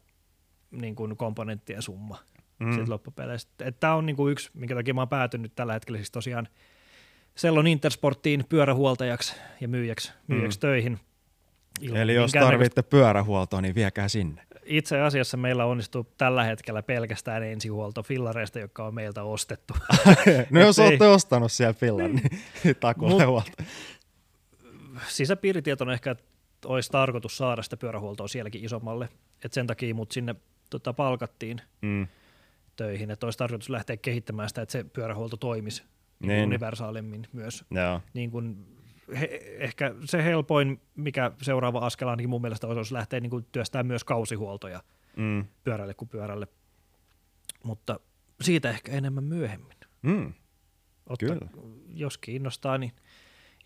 niin 0.71 0.95
kuin 0.95 1.17
komponenttien 1.17 1.83
summa 1.83 2.19
mm. 2.59 2.67
mm. 2.67 2.75
sit 2.75 2.89
loppupeleissä. 2.89 3.49
Tämä 3.81 3.95
on 3.95 4.07
niin 4.07 4.17
kuin 4.17 4.33
yksi, 4.33 4.51
minkä 4.55 4.75
takia 4.75 4.95
mä 4.95 5.01
oon 5.01 5.09
päätynyt 5.09 5.53
tällä 5.57 5.73
hetkellä 5.73 5.99
siis 5.99 6.11
tosiaan 6.11 6.49
Sellon 7.35 7.67
Intersporttiin 7.67 8.45
pyörähuoltajaksi 8.49 9.37
ja 9.61 9.69
myyjäksi, 9.69 10.13
myyjäksi 10.27 10.59
Mm. 10.59 10.61
töihin. 10.61 10.99
Ilman 11.81 12.01
Eli 12.01 12.15
jos 12.15 12.33
tarvitte 12.33 12.83
pyörähuoltoa, 12.83 13.61
niin 13.61 13.75
viekää 13.75 14.09
sinne. 14.09 14.43
Itse 14.65 15.01
asiassa 15.01 15.37
meillä 15.37 15.65
onnistuu 15.65 16.07
tällä 16.19 16.45
hetkellä 16.45 16.83
pelkästään 16.83 17.43
ensihuolto 17.43 18.03
fillareista, 18.03 18.59
jotka 18.59 18.87
on 18.87 18.95
meiltä 18.95 19.23
ostettu. 19.23 19.75
no 20.51 20.61
jos 20.61 20.79
Et 20.79 20.83
ei- 20.83 20.89
olette 20.89 21.07
ostanut 21.07 21.53
siellä 21.53 21.75
pillan, 21.81 22.15
niin 22.15 22.77
takuulle 22.81 23.25
Mut- 23.25 23.27
huolta. 23.27 23.53
Sisäpiiritieto 25.09 25.85
on 25.85 25.91
ehkä, 25.91 26.11
että 26.11 26.25
olisi 26.67 26.91
tarkoitus 26.91 27.37
saada 27.37 27.63
sitä 27.63 27.77
pyörähuoltoa 27.77 28.29
sielläkin 28.29 28.65
isommalle. 28.65 29.09
Et 29.45 29.53
sen 29.53 29.67
takia 29.67 29.95
mut 29.95 30.13
sinne 30.13 30.35
tota, 30.71 30.93
palkattiin 30.93 31.61
Mm. 31.83 32.07
Töihin, 32.77 33.11
että 33.11 33.27
olisi 33.27 33.39
tarkoitus 33.39 33.71
lähteä 33.71 33.97
kehittämään 33.97 34.49
sitä, 34.49 34.63
että 34.63 34.73
se 34.73 34.85
pyörähuolto 34.85 35.37
toimisi 35.37 35.83
niin. 36.21 36.45
Universaalimmin 36.47 37.27
myös. 37.33 37.65
Joo. 37.71 38.01
Niin 38.15 38.31
kuin, 38.31 38.67
he, 39.21 39.41
ehkä 39.59 39.95
se 40.05 40.25
helpoin, 40.25 40.81
mikä 40.97 41.31
seuraava 41.43 41.79
askel 41.79 42.09
ainakin 42.09 42.31
mun 42.31 42.41
mielestä 42.43 42.67
olisi, 42.67 42.79
olisi 42.79 42.95
lähteä 42.95 43.21
niin 43.21 43.31
kuin 43.31 43.47
työstämään 43.53 43.87
myös 43.87 44.05
kausihuoltoja 44.05 44.83
Mm. 45.17 45.45
pyörälle 45.65 45.95
kuin 45.95 46.09
pyörälle. 46.09 46.49
Mutta 47.65 48.01
siitä 48.41 48.71
ehkä 48.71 48.93
enemmän 48.93 49.25
myöhemmin. 49.25 49.77
Mm. 50.03 50.33
Otta, 51.07 51.27
Kyllä. 51.27 51.49
Jos 51.95 52.19
kiinnostaa, 52.19 52.79
niin 52.79 52.93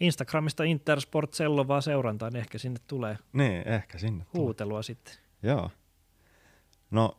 Instagramista 0.00 0.64
Intersport 0.64 1.34
Sello 1.34 1.68
vaan 1.68 1.82
seurantaan, 1.82 2.32
niin 2.32 2.40
ehkä 2.40 2.58
sinne 2.58 2.80
tulee 2.86 3.18
Niin, 3.32 3.68
ehkä 3.68 3.98
sinne. 3.98 4.24
tulee. 4.24 4.44
huutelua 4.44 4.82
sitten. 4.82 5.14
Joo. 5.42 5.70
No, 6.90 7.18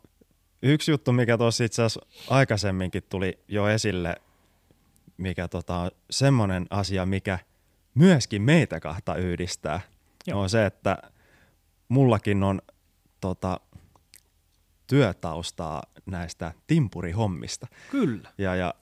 yksi 0.61 0.91
juttu, 0.91 1.11
mikä 1.11 1.37
tuossa 1.37 1.63
itse 1.63 1.83
asiassa 1.83 2.05
aikaisemminkin 2.29 3.03
tuli 3.09 3.39
jo 3.47 3.67
esille, 3.67 4.15
mikä 5.17 5.47
tota, 5.47 5.75
on 5.77 5.91
semmoinen 6.09 6.65
asia, 6.69 7.05
mikä 7.05 7.39
myöskin 7.95 8.41
meitä 8.41 8.79
kahta 8.79 9.15
yhdistää, 9.15 9.81
Joo. 10.27 10.41
on 10.41 10.49
se, 10.49 10.65
että 10.65 10.97
mullakin 11.87 12.43
on 12.43 12.61
tota, 13.21 13.59
työtaustaa 14.87 15.83
näistä 16.05 16.53
timpurihommista. 16.67 17.67
Kyllä, 17.91 18.29
Ja, 18.37 18.55
ja 18.55 18.73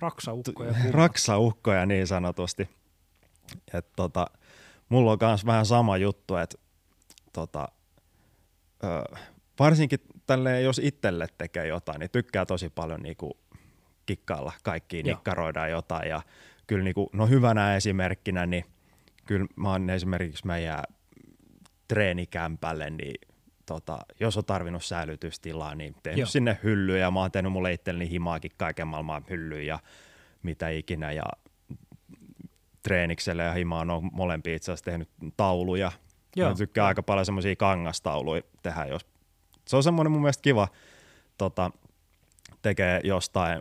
raksaukkoja. 0.00 0.72
kummat. 0.72 0.90
raksaukkoja 0.90 1.86
niin 1.86 2.06
sanotusti. 2.06 2.68
Et 3.72 3.92
tota, 3.96 4.26
mulla 4.88 5.12
on 5.12 5.18
myös 5.20 5.46
vähän 5.46 5.66
sama 5.66 5.96
juttu, 5.96 6.36
että 6.36 6.58
tota, 7.32 7.68
ö, 8.84 9.16
varsinkin 9.58 9.98
tälleen, 10.26 10.64
jos 10.64 10.80
itselle 10.84 11.26
tekee 11.38 11.66
jotain, 11.66 12.00
niin 12.00 12.10
tykkää 12.10 12.46
tosi 12.46 12.70
paljon 12.70 13.02
niinku 13.02 13.38
kikkailla 14.06 14.52
kaikkiin, 14.62 15.06
Joo. 15.06 15.16
nikkaroidaan 15.16 15.70
jotain. 15.70 16.08
Ja 16.08 16.22
kyllä 16.66 16.84
niinku, 16.84 17.10
no 17.12 17.26
hyvänä 17.26 17.76
esimerkkinä, 17.76 18.46
niin 18.46 18.64
kyllä 19.26 19.46
mä 19.56 19.70
oon 19.70 19.90
esimerkiksi 19.90 20.46
meidän 20.46 20.82
treenikämpälle, 21.88 22.90
niin 22.90 23.20
tota, 23.66 23.98
jos 24.20 24.36
on 24.36 24.44
tarvinnut 24.44 24.84
säilytystilaa, 24.84 25.74
niin 25.74 25.94
tehnyt 26.02 26.18
Joo. 26.18 26.26
sinne 26.26 26.58
hyllyä 26.62 26.98
ja 26.98 27.10
mä 27.10 27.20
oon 27.20 27.32
tehnyt 27.32 27.52
mulle 27.52 27.72
itselleni 27.72 28.10
himaakin 28.10 28.50
kaiken 28.56 28.88
maailman 28.88 29.24
hyllyä 29.30 29.62
ja 29.62 29.78
mitä 30.42 30.68
ikinä 30.68 31.12
ja 31.12 31.24
treenikselle 32.82 33.42
ja 33.42 33.52
himaan 33.52 33.90
on 33.90 34.10
molempia 34.12 34.56
itse 34.56 34.72
asiassa 34.72 34.84
tehnyt 34.84 35.08
tauluja. 35.36 35.92
Joo. 36.36 36.48
Mä 36.48 36.54
tykkään 36.54 36.86
aika 36.86 37.02
paljon 37.02 37.26
semmoisia 37.26 37.56
kangastauluja 37.56 38.42
tehdä, 38.62 38.84
jos 38.84 39.06
se 39.66 39.76
on 39.76 39.82
semmoinen 39.82 40.12
mun 40.12 40.20
mielestä 40.20 40.42
kiva 40.42 40.68
tota, 41.38 41.70
tekee 42.62 43.00
jostain 43.04 43.60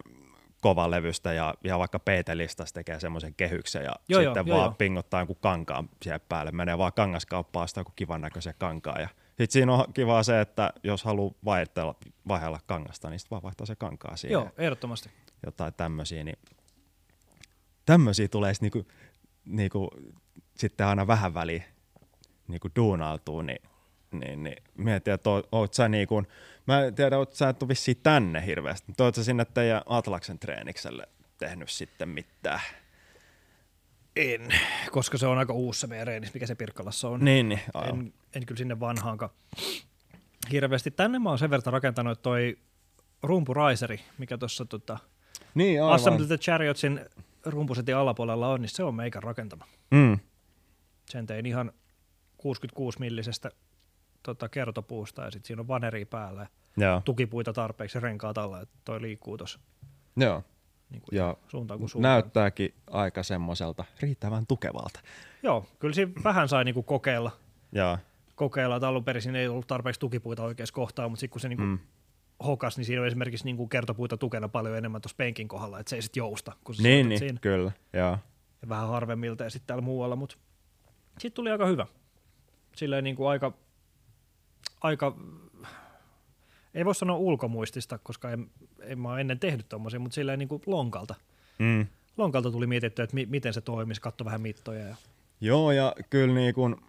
kovalevystä 0.61 1.33
ja, 1.33 1.53
ja 1.63 1.79
vaikka 1.79 1.99
PT-listasta 1.99 2.73
tekee 2.73 2.99
semmoisen 2.99 3.33
kehyksen 3.35 3.83
ja 3.83 3.95
Joo, 4.09 4.21
sitten 4.21 4.47
joo, 4.47 4.57
vaan 4.57 4.67
joo. 4.67 4.75
pingottaa 4.77 5.19
jonkun 5.19 5.37
kankaan 5.41 5.89
siihen 6.01 6.21
päälle. 6.29 6.51
Menee 6.51 6.77
vaan 6.77 6.93
kangaskauppaan 6.93 7.63
ostaa 7.63 7.81
joku 7.81 7.91
kivan 7.95 8.21
näköisen 8.21 8.53
kankaan. 8.57 9.01
Ja 9.01 9.09
sitten 9.27 9.51
siinä 9.51 9.73
on 9.73 9.93
kivaa 9.93 10.23
se, 10.23 10.41
että 10.41 10.73
jos 10.83 11.03
haluaa 11.03 11.33
vaihdella, 11.45 11.95
vaihdella 12.27 12.59
kangasta, 12.65 13.09
niin 13.09 13.19
sitten 13.19 13.31
vaan 13.31 13.43
vaihtaa 13.43 13.65
se 13.65 13.75
kankaa 13.75 14.15
siihen. 14.15 14.33
Joo, 14.33 14.49
ehdottomasti. 14.57 15.09
Jotain 15.45 15.73
tämmöisiä, 15.73 16.23
niin 16.23 16.39
tämmöisiä 17.85 18.27
tulee 18.27 18.53
sit 18.53 18.61
niinku, 18.61 18.85
niinku, 19.45 19.89
sitten 20.57 20.87
aina 20.87 21.07
vähän 21.07 21.33
väliin 21.33 21.63
niinku 22.47 22.69
duunautuu, 22.75 23.41
niin 23.41 23.69
niin, 24.19 24.43
niin 24.43 24.63
mietin, 24.77 25.13
että 25.13 25.29
oot, 25.29 25.47
oot 25.51 25.73
sä 25.73 25.89
niin 25.89 26.07
kuin, 26.07 26.27
mä 26.65 26.81
en 26.81 26.95
tiedä, 26.95 27.17
oot 27.17 27.33
sä 27.33 27.49
et 27.49 27.63
ole 27.63 27.69
vissiin 27.69 27.97
tänne 28.03 28.45
hirveästi, 28.45 28.87
mutta 28.87 29.03
oot 29.03 29.15
sä 29.15 29.23
sinne 29.23 29.45
teidän 29.45 29.81
Atlaksen 29.85 30.39
treenikselle 30.39 31.07
tehnyt 31.37 31.69
sitten 31.69 32.09
mitään? 32.09 32.61
En, 34.15 34.41
koska 34.91 35.17
se 35.17 35.27
on 35.27 35.37
aika 35.37 35.53
uusi 35.53 35.79
se 35.79 35.87
meidän 35.87 36.07
reenis, 36.07 36.33
mikä 36.33 36.47
se 36.47 36.55
Pirkkalassa 36.55 37.09
on. 37.09 37.25
Niin, 37.25 37.49
niin. 37.49 37.61
aivan. 37.73 37.99
en, 37.99 38.13
en 38.35 38.45
kyllä 38.45 38.57
sinne 38.57 38.79
vanhaankaan 38.79 39.31
hirveästi. 40.51 40.91
Tänne 40.91 41.19
mä 41.19 41.29
oon 41.29 41.39
sen 41.39 41.49
verran 41.49 41.73
rakentanut, 41.73 42.11
että 42.11 42.23
toi 42.23 42.57
rumpuraiseri, 43.23 44.01
mikä 44.17 44.37
tuossa 44.37 44.65
tota, 44.65 44.97
niin, 45.55 45.83
aivan. 45.83 45.95
Assemble 45.95 46.27
the 46.27 46.37
Chariotsin 46.37 46.99
rumpusetin 47.45 47.95
alapuolella 47.95 48.47
on, 48.47 48.61
niin 48.61 48.69
se 48.69 48.83
on 48.83 48.95
meikän 48.95 49.23
rakentama. 49.23 49.65
Mm. 49.91 50.19
Sen 51.09 51.25
tein 51.25 51.45
ihan 51.45 51.71
66 52.37 52.99
millisestä 52.99 53.51
tota, 54.25 54.49
kertopuusta 54.49 55.21
ja 55.23 55.31
sitten 55.31 55.47
siinä 55.47 55.61
on 55.61 55.67
vaneri 55.67 56.05
päällä 56.05 56.47
ja 56.77 56.85
Joo, 56.87 57.01
tukipuita 57.05 57.53
tarpeeksi 57.53 57.97
ja 57.97 58.01
renkaat 58.01 58.37
alla, 58.37 58.61
että 58.61 58.75
toi 58.85 59.01
liikkuu 59.01 59.37
tuossa 59.37 59.59
joo. 60.17 60.43
niin 60.89 61.01
kuin 61.01 61.17
Ja 61.17 61.37
suuntaan 61.47 61.79
kuin 61.79 61.89
suuntaan. 61.89 62.13
näyttääkin 62.13 62.73
aika 62.91 63.23
semmoiselta 63.23 63.85
riittävän 64.01 64.47
tukevalta. 64.47 64.99
Joo, 65.43 65.65
kyllä 65.79 65.93
siinä 65.93 66.11
vähän 66.23 66.49
sai 66.49 66.63
niinku 66.63 66.83
kokeilla, 66.83 67.31
Joo, 67.71 67.97
kokeilla, 68.35 68.75
että 68.75 68.87
alun 68.87 69.03
perin 69.03 69.21
siinä 69.21 69.39
ei 69.39 69.47
ollut 69.47 69.67
tarpeeksi 69.67 69.99
tukipuita 69.99 70.43
oikeassa 70.43 70.75
kohtaa, 70.75 71.09
mutta 71.09 71.19
sitten 71.19 71.31
kun 71.33 71.41
se 71.41 71.49
niinku 71.49 71.63
mm. 71.63 71.79
hokas, 72.45 72.77
niin 72.77 72.85
siinä 72.85 73.01
on 73.01 73.07
esimerkiksi 73.07 73.45
niinku 73.45 73.67
kertopuita 73.67 74.17
tukena 74.17 74.47
paljon 74.47 74.77
enemmän 74.77 75.01
tuossa 75.01 75.15
penkin 75.17 75.47
kohdalla, 75.47 75.79
että 75.79 75.89
se 75.89 75.95
ei 75.95 76.01
sitten 76.01 76.21
jousta, 76.21 76.51
kun 76.63 76.75
sä 76.75 76.83
niin, 76.83 77.09
niin, 77.09 77.19
siinä. 77.19 77.39
kyllä, 77.41 77.71
joo. 77.93 78.17
Ja 78.61 78.69
vähän 78.69 78.87
harvemmilta 78.87 79.43
ja 79.43 79.49
sitten 79.49 79.67
täällä 79.67 79.81
muualla, 79.81 80.15
mutta 80.15 80.35
sitten 81.19 81.35
tuli 81.35 81.51
aika 81.51 81.65
hyvä. 81.65 81.87
Silleen 82.75 83.03
niinku 83.03 83.25
aika, 83.25 83.53
aika, 84.85 85.17
ei 86.73 86.85
voi 86.85 86.95
sanoa 86.95 87.17
ulkomuistista, 87.17 87.97
koska 87.97 88.31
en, 88.31 88.49
en 88.81 88.99
mä 88.99 89.11
ole 89.11 89.21
ennen 89.21 89.39
tehnyt 89.39 89.69
tommosia, 89.69 89.99
mutta 89.99 90.15
silleen 90.15 90.39
niinku 90.39 90.61
lonkalta. 90.65 91.15
Mm. 91.59 91.85
Lonkalta 92.17 92.51
tuli 92.51 92.67
mietittyä, 92.67 93.03
että 93.03 93.15
mi- 93.15 93.25
miten 93.25 93.53
se 93.53 93.61
toimisi, 93.61 94.01
katso 94.01 94.25
vähän 94.25 94.41
mittoja. 94.41 94.87
Ja... 94.87 94.95
Joo, 95.41 95.71
ja 95.71 95.95
kyllä 96.09 96.33
niin 96.33 96.53
kun, 96.53 96.81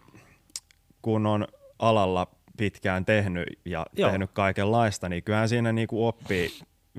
kun 1.01 1.25
on 1.25 1.47
alalla 1.79 2.27
pitkään 2.57 3.05
tehnyt 3.05 3.59
ja 3.65 3.85
Joo. 3.93 4.09
Tehnyt 4.09 4.31
kaikenlaista, 4.31 5.09
niin 5.09 5.23
kyllähän 5.23 5.49
siinä 5.49 5.71
niin 5.71 5.87
kuin 5.87 6.07
oppii 6.07 6.49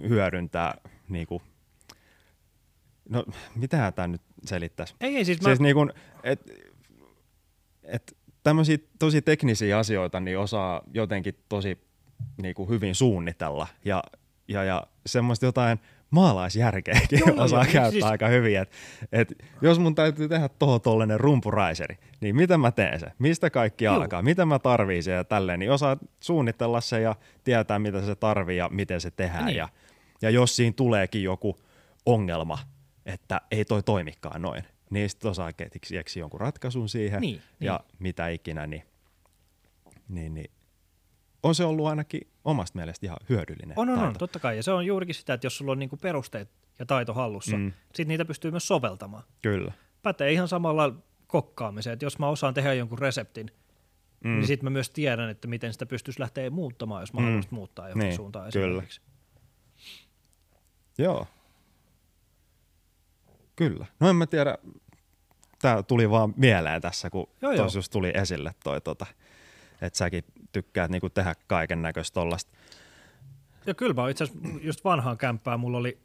hyödyntää, 0.09 0.75
niin 1.09 1.27
kuin, 1.27 1.43
no 3.09 3.25
mitähän 3.55 3.95
tämä 3.95 4.09
nyt 4.09 4.23
selittäisi? 4.45 4.95
Ei, 5.01 5.17
ei 5.17 5.25
siis, 5.25 5.41
Mä... 5.43 5.49
Siis 5.49 5.61
niin 5.61 5.75
kuin, 5.75 5.93
et, 6.23 6.41
et 7.85 8.17
tämmöisiä 8.43 8.79
tosi 8.99 9.23
teknisiä 9.23 9.79
asioita 9.79 10.21
niin 10.21 10.39
osaa 10.39 10.83
jotenkin 10.95 11.35
tosi 11.49 11.79
niin 12.43 12.55
kuin 12.55 12.69
hyvin 12.69 12.95
suunnitella 12.95 13.67
ja, 13.85 14.05
ja, 14.49 14.65
ja 14.65 14.87
semmoista 15.07 15.47
jotain 15.47 15.79
maalaisjärkeäkin 16.11 17.21
Joo, 17.27 17.45
osaa 17.45 17.65
joo. 17.65 17.73
käyttää 17.73 17.91
Siis- 17.91 18.05
aika 18.05 18.29
hyvin. 18.29 18.59
Et, 18.59 18.73
et 19.13 19.33
jos 19.63 19.79
mun 19.79 19.95
täytyy 19.95 20.29
tehdä 20.29 20.49
tuohon 20.49 20.81
tollainen 20.81 21.21
rumpuraiseri, 21.21 21.99
niin 22.21 22.37
miten 22.37 22.61
mä 22.61 22.71
teen 22.71 23.01
se? 23.01 23.07
Mistä 23.19 23.51
kaikki 23.51 23.85
Joo. 23.85 23.95
alkaa? 23.95 24.23
Mitä 24.23 24.45
mä 24.47 24.59
tarviin 24.59 25.03
se 25.03 25.13
ja 25.13 25.25
tälleen? 25.25 25.59
Niin 25.59 25.73
osaa 25.73 25.97
suunnitella 26.21 26.81
se 26.81 27.01
ja 27.01 27.15
tietää, 27.45 27.79
mitä 27.79 28.03
se 28.03 28.15
tarvii 28.15 28.57
ja 28.57 28.69
miten 28.69 29.01
se 29.01 29.11
tehdään. 29.11 29.47
Niin. 29.47 29.57
Ja, 29.57 29.69
ja 30.23 30.31
jos 30.31 30.57
siinä 30.57 30.73
tuleekin 30.77 31.23
joku 31.23 31.57
ongelma, 32.07 32.59
että 33.07 33.41
ei 33.51 33.65
toi 33.65 33.83
toimikaan 33.83 34.43
noin, 34.43 34.65
niin 34.91 35.11
sitten 35.11 35.31
osaa 35.31 35.53
keksi- 35.53 35.95
keksiä 35.95 36.21
jonkun 36.21 36.41
ratkaisun 36.41 36.89
siihen 36.89 37.21
Niin, 37.21 37.43
ja 37.61 37.81
mitä 37.99 38.29
ikinä, 38.29 38.67
niin, 38.67 38.83
niin, 40.09 40.35
niin 40.35 40.51
on 41.43 41.55
se 41.55 41.65
ollut 41.65 41.87
ainakin 41.87 42.21
omasta 42.45 42.79
mielestä 42.79 43.07
ihan 43.07 43.19
hyödyllinen 43.29 43.79
On, 43.79 43.89
on, 43.89 43.99
on, 43.99 44.15
totta 44.19 44.39
kai. 44.39 44.57
Ja 44.57 44.63
se 44.63 44.73
on 44.73 44.87
juurikin 44.87 45.15
sitä, 45.15 45.35
että 45.35 45.47
jos 45.47 45.59
sulla 45.59 45.73
on 45.73 45.79
niinku 45.79 45.97
perusteet 45.97 46.51
ja 46.79 46.87
taito 46.87 47.15
hallussa, 47.15 47.57
mm. 47.57 47.73
Sitten 47.85 48.09
niitä 48.09 48.25
pystyy 48.25 48.51
myös 48.51 48.67
soveltamaan. 48.69 49.23
Kyllä. 49.43 49.73
Pätee 50.03 50.33
ihan 50.33 50.49
samalla 50.49 50.95
kokkaamiseen, 51.27 51.93
että 51.93 52.05
jos 52.07 52.19
mä 52.19 52.29
osaan 52.29 52.55
tehdä 52.55 52.75
jonkun 52.75 52.99
reseptin, 52.99 53.51
mm. 54.25 54.31
niin 54.31 54.47
sitten 54.47 54.65
mä 54.67 54.71
myös 54.71 54.91
tiedän, 54.91 55.31
että 55.31 55.49
miten 55.49 55.73
sitä 55.73 55.87
pystyisi 55.87 56.21
lähteä 56.21 56.51
muuttamaan, 56.51 57.03
jos 57.03 57.13
mä 57.13 57.21
Mm. 57.21 57.25
haluaisin 57.27 57.55
muuttaa 57.55 57.89
johonkin 57.89 58.07
Niin, 58.09 58.17
suuntaan 58.17 58.51
kyllä. 58.53 58.67
esimerkiksi. 58.67 59.01
Joo. 60.99 61.27
Kyllä. 63.59 63.87
No 64.01 64.09
en 64.09 64.17
mä 64.17 64.27
tiedä, 64.27 64.59
tämä 65.63 65.83
tuli 65.83 66.11
vaan 66.11 66.35
mieleen 66.37 66.83
tässä, 66.83 67.11
kun 67.11 67.29
Joo, 67.43 67.53
joo. 67.53 67.69
just 67.75 67.93
tuli 67.93 68.13
esille 68.15 68.55
toi, 68.65 68.81
tota, 68.81 69.07
että 69.83 69.99
säkin 69.99 70.25
tykkäät 70.53 70.91
niinku 70.91 71.11
tehdä 71.11 71.35
kaiken 71.47 71.83
näköistä 71.83 72.15
tollasta. 72.15 72.53
Ja 73.67 73.75
kyllä 73.75 73.95
mä 73.95 74.01
oon 74.01 74.11
itse 74.11 74.25
asiassa 74.25 74.49
just 74.61 74.85
vanhaan 74.85 75.19
kämppää, 75.19 75.57
mulla 75.57 75.79
oli, 75.79 75.99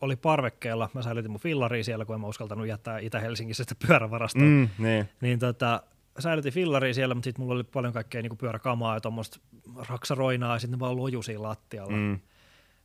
oli 0.00 0.16
parvekkeella, 0.16 0.90
mä 0.94 1.02
säilytin 1.02 1.30
mun 1.30 1.40
fillaria 1.40 1.84
siellä, 1.84 2.04
kun 2.04 2.14
en 2.14 2.20
mä 2.20 2.26
uskaltanut 2.26 2.66
jättää 2.66 2.98
Itä-Helsingissä 2.98 3.64
sitä 3.64 3.74
pyörävarastoa. 3.86 4.42
Mm, 4.42 4.68
niin. 4.78 5.08
Niin 5.20 5.38
tota, 5.38 5.82
säilytin 6.18 6.52
fillaria 6.52 6.94
siellä, 6.94 7.14
mutta 7.14 7.24
sitten 7.24 7.42
mulla 7.42 7.54
oli 7.54 7.64
paljon 7.64 7.92
kaikkea 7.92 8.22
niin 8.22 8.36
pyöräkamaa 8.38 8.94
ja 8.94 9.00
tuommoista 9.00 9.40
raksaroinaa 9.88 10.52
ja 10.54 10.58
sitten 10.58 10.78
ne 10.78 10.80
vaan 10.80 10.96
loju 10.96 11.22
siinä 11.22 11.42
lattialla. 11.42 11.96
Mm, 11.96 12.20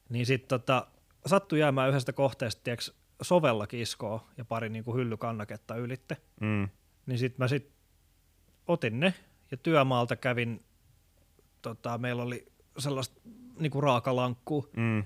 Niin 0.09 0.25
sitten 0.25 0.59
tota, 0.59 0.87
sattui 1.25 1.59
jäämään 1.59 1.89
yhdestä 1.89 2.13
kohteesta 2.13 2.61
tiiäks, 2.63 2.98
sovella 3.21 3.67
kiskoa 3.67 4.27
ja 4.37 4.45
pari 4.45 4.69
niin 4.69 4.83
hyllykannaketta 4.95 5.75
ylitte. 5.75 6.17
mm, 6.41 6.69
Niin 7.05 7.17
sitten 7.19 7.43
mä 7.43 7.47
sit 7.47 7.71
otin 8.67 8.99
ne 8.99 9.13
Ja 9.51 9.57
työmaalta 9.57 10.15
kävin, 10.15 10.61
tota, 11.61 11.97
meillä 11.97 12.23
oli 12.23 12.45
sellaista 12.77 13.21
niinku 13.59 13.81
raakalankkua, 13.81 14.67
Mm. 14.75 15.03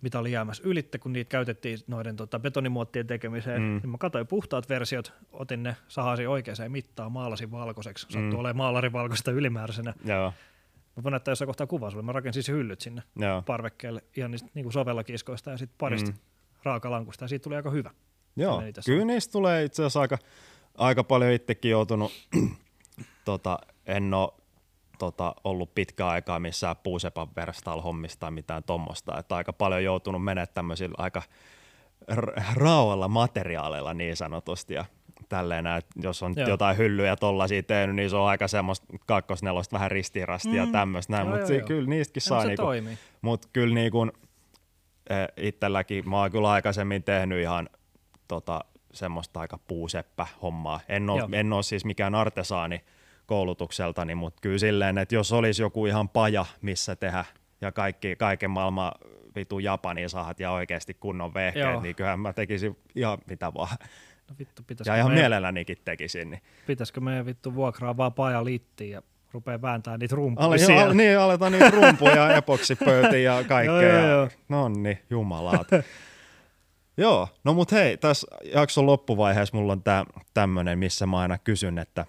mitä 0.00 0.18
oli 0.18 0.32
jäämässä 0.32 0.62
ylitte, 0.66 0.98
kun 0.98 1.12
niitä 1.12 1.28
käytettiin 1.28 1.78
noiden 1.86 2.16
tota, 2.16 2.38
betonimuottien 2.38 3.06
tekemiseen. 3.06 3.62
Mm. 3.62 3.68
Mm. 3.68 3.78
Niin 3.82 3.90
mä 3.90 3.98
katsoin 3.98 4.26
puhtaat 4.26 4.68
versiot, 4.68 5.12
otin 5.32 5.62
ne, 5.62 5.76
sahasin 5.88 6.28
oikeaan 6.28 6.72
mittaan, 6.72 7.12
maalasin 7.12 7.50
valkoiseksi. 7.50 8.02
Sattuu 8.06 8.22
Mm. 8.22 8.28
mm. 8.32 8.38
olemaan 8.38 8.56
maalarivalkoista 8.56 9.30
ylimääräisenä. 9.30 9.94
Joo, 10.04 10.32
Mä 10.96 11.02
voin 11.02 11.10
näyttää 11.12 11.32
jossain 11.32 11.46
kohtaa 11.46 11.66
kuvaa 11.66 11.90
sulle. 11.90 12.02
Mä 12.02 12.12
rakensin 12.12 12.42
siis 12.42 12.56
hyllyt 12.56 12.80
sinne 12.80 13.02
joo. 13.16 13.42
parvekkeelle 13.42 14.04
ihan 14.16 14.30
niistä 14.30 14.48
niin 14.54 14.72
sovellakiskoista 14.72 15.50
ja 15.50 15.56
sitten 15.56 15.78
parista 15.78 16.10
Mm. 16.10 16.18
Raakalankusta. 16.64 17.24
Ja 17.24 17.28
siitä 17.28 17.42
tuli 17.42 17.56
aika 17.56 17.70
hyvä. 17.70 17.90
Joo, 18.36 18.62
kyllä 18.86 19.04
niistä 19.04 19.32
tulee 19.32 19.64
itse 19.64 19.82
asiassa 19.82 20.00
aika, 20.00 20.18
aika 20.78 21.04
paljon 21.04 21.32
itsekin 21.32 21.70
joutunut, 21.70 22.12
tota, 23.24 23.58
en 23.86 24.14
ole 24.14 24.28
tota, 24.98 25.34
ollut 25.44 25.74
pitkä 25.74 26.06
aikaa 26.08 26.40
missään 26.40 26.76
puusepan 26.82 27.28
verstal-hommista 27.36 28.20
tai 28.20 28.30
mitään 28.30 28.62
tommosta, 28.62 29.18
että 29.18 29.36
aika 29.36 29.52
paljon 29.52 29.84
joutunut 29.84 30.24
menemään 30.24 30.48
tämmöisillä 30.54 30.94
aika 30.98 31.22
r- 32.14 32.40
raoilla 32.54 33.08
materiaaleilla 33.08 33.94
niin 33.94 34.16
sanotusti 34.16 34.74
ja 34.74 34.84
tälleen, 35.28 35.66
että 35.66 35.90
jos 36.02 36.22
on 36.22 36.34
Joo. 36.36 36.48
jotain 36.48 36.76
hyllyjä 36.76 37.16
tollasia 37.16 37.62
tehnyt, 37.62 37.96
niin 37.96 38.10
se 38.10 38.16
on 38.16 38.28
aika 38.28 38.48
semmoista 38.48 38.86
kakkosnelosta 39.06 39.74
vähän 39.74 39.90
ristirastia 39.90 40.54
ja 40.54 40.66
Mm. 40.66 40.72
tämmöistä 40.72 41.12
näin, 41.12 41.28
mutta 41.28 41.60
kyllä 41.66 41.88
niistäkin 41.88 42.20
Ja 42.20 42.28
saa 42.28 42.44
niinku, 42.44 42.62
mutta 43.22 43.48
kyllä 43.52 43.74
niin 43.74 43.92
kuin, 43.92 44.12
itselläkin, 45.36 46.08
mä 46.08 46.20
oon 46.20 46.30
kyllä 46.30 46.50
aikaisemmin 46.50 47.02
tehnyt 47.02 47.40
ihan 47.40 47.68
tota, 48.28 48.64
semmoista 48.92 49.40
aika 49.40 49.58
puuseppä 49.58 50.26
hommaa. 50.42 50.80
En 50.88 51.10
ole, 51.10 51.18
Joo. 51.18 51.28
en 51.32 51.52
ole 51.52 51.62
siis 51.62 51.84
mikään 51.84 52.14
artesaani 52.14 52.84
koulutukseltani, 53.26 54.14
mutta 54.14 54.40
kyllä 54.40 54.58
silleen, 54.58 54.98
että 54.98 55.14
jos 55.14 55.32
olisi 55.32 55.62
joku 55.62 55.86
ihan 55.86 56.08
paja, 56.08 56.46
missä 56.62 56.96
tehdä 56.96 57.24
ja 57.60 57.72
kaikki, 57.72 58.16
kaiken 58.16 58.50
maailman 58.50 58.92
vitu 59.36 59.58
Japaniin 59.58 60.10
saat 60.10 60.40
ja 60.40 60.50
oikeasti 60.50 60.94
kunnon 60.94 61.34
vehkeet, 61.34 61.72
Joo. 61.72 61.80
niin 61.82 61.94
kyllähän 61.94 62.20
mä 62.20 62.32
tekisin 62.32 62.76
ihan 62.94 63.18
mitä 63.26 63.54
vaan. 63.54 63.76
No 64.28 64.36
vittu, 64.38 64.62
Ja 64.86 64.96
ihan 64.96 65.10
meidän, 65.10 65.22
mielellänikin 65.22 65.78
tekisin. 65.84 66.30
Niin. 66.30 66.42
pitäisikö 66.66 67.00
meidän 67.00 67.26
vittu 67.26 67.54
vuokraa 67.54 67.96
vaan 67.96 68.12
paja 68.12 68.44
littiin 68.44 68.90
ja 68.90 69.02
rupeaa 69.32 69.62
vääntämään 69.62 70.00
niitä 70.00 70.16
rumpuja 70.16 70.46
Ale, 70.46 70.58
siellä. 70.58 70.82
al, 70.82 70.92
niin, 70.92 71.18
aletaan 71.18 71.52
niitä 71.52 71.70
rumpuja 71.70 72.14
ja 72.16 72.36
epoksipöytiä 72.36 73.18
ja 73.36 73.44
kaikkea. 73.48 73.82
Joo, 73.82 74.08
joo. 74.08 74.28
No 74.48 74.68
niin, 74.68 74.98
jumalaat. 75.10 75.66
joo, 76.96 77.28
no 77.44 77.54
mut 77.54 77.72
hei, 77.72 77.96
tässä 77.96 78.26
jakson 78.54 78.86
loppuvaiheessa 78.86 79.56
mulla 79.56 79.72
on 79.72 79.82
tää 79.82 80.04
tämmönen, 80.34 80.78
missä 80.78 81.06
mä 81.06 81.18
aina 81.18 81.38
kysyn, 81.38 81.78
että, 81.78 82.06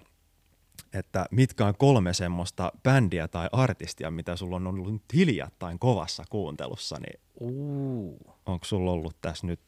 että 0.93 1.25
mitkä 1.31 1.65
on 1.65 1.73
kolme 1.77 2.13
semmoista 2.13 2.71
bändiä 2.83 3.27
tai 3.27 3.49
artistia, 3.51 4.11
mitä 4.11 4.35
sulla 4.35 4.55
on 4.55 4.67
ollut 4.67 4.93
nyt 4.93 5.03
hiljattain 5.13 5.79
kovassa 5.79 6.23
kuuntelussa, 6.29 6.97
niin 6.99 7.19
Uu, 7.39 8.17
onko 8.45 8.65
sulla 8.65 8.91
ollut 8.91 9.17
tässä 9.21 9.47
nyt 9.47 9.59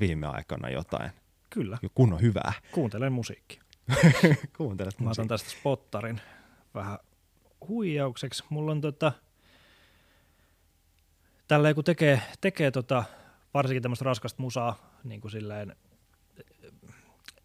viime 0.00 0.26
aikana 0.26 0.70
jotain 0.70 1.10
kyllä, 1.50 1.78
kunnon 1.94 2.20
hyvää? 2.20 2.52
kuuntelen 2.72 3.12
musiikkia. 3.12 3.62
Kuuntelet 4.56 5.00
Mä 5.00 5.10
otan 5.10 5.24
musiikkia. 5.24 5.28
tästä 5.28 5.50
spottarin 5.50 6.20
vähän 6.74 6.98
huijaukseksi. 7.68 8.44
Mulla 8.48 8.72
on 8.72 8.80
tota, 8.80 9.12
tälleen 11.48 11.74
kun 11.74 11.84
tekee, 11.84 12.22
tekee 12.40 12.70
tota, 12.70 13.04
varsinkin 13.54 13.82
tämmöistä 13.82 14.04
raskasta 14.04 14.42
musaa, 14.42 14.90
niin 15.04 15.20
kuin 15.20 15.30
silleen, 15.32 15.76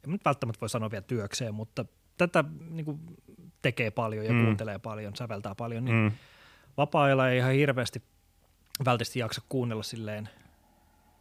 en 0.04 0.12
nyt 0.12 0.26
välttämättä 0.26 0.62
voi 0.62 0.70
sanoa 0.70 0.92
vielä 0.92 1.02
työkseen, 1.02 1.54
mutta 1.56 1.86
tätä 2.18 2.44
niin 2.70 2.86
kuin 2.86 3.00
tekee 3.62 3.92
paljon 3.92 4.26
ja 4.26 4.34
Mm. 4.34 4.44
kuuntelee 4.46 4.80
paljon, 4.80 5.16
säveltää 5.16 5.56
paljon, 5.56 5.86
niin. 5.86 5.96
Mm, 5.96 6.12
vapaa-ajalla 6.78 7.30
ei 7.30 7.38
ihan 7.38 7.54
hirveästi 7.54 8.02
välttämättä 8.86 9.20
jaksa 9.20 9.42
kuunnella 9.50 9.84
silleen, 9.84 10.30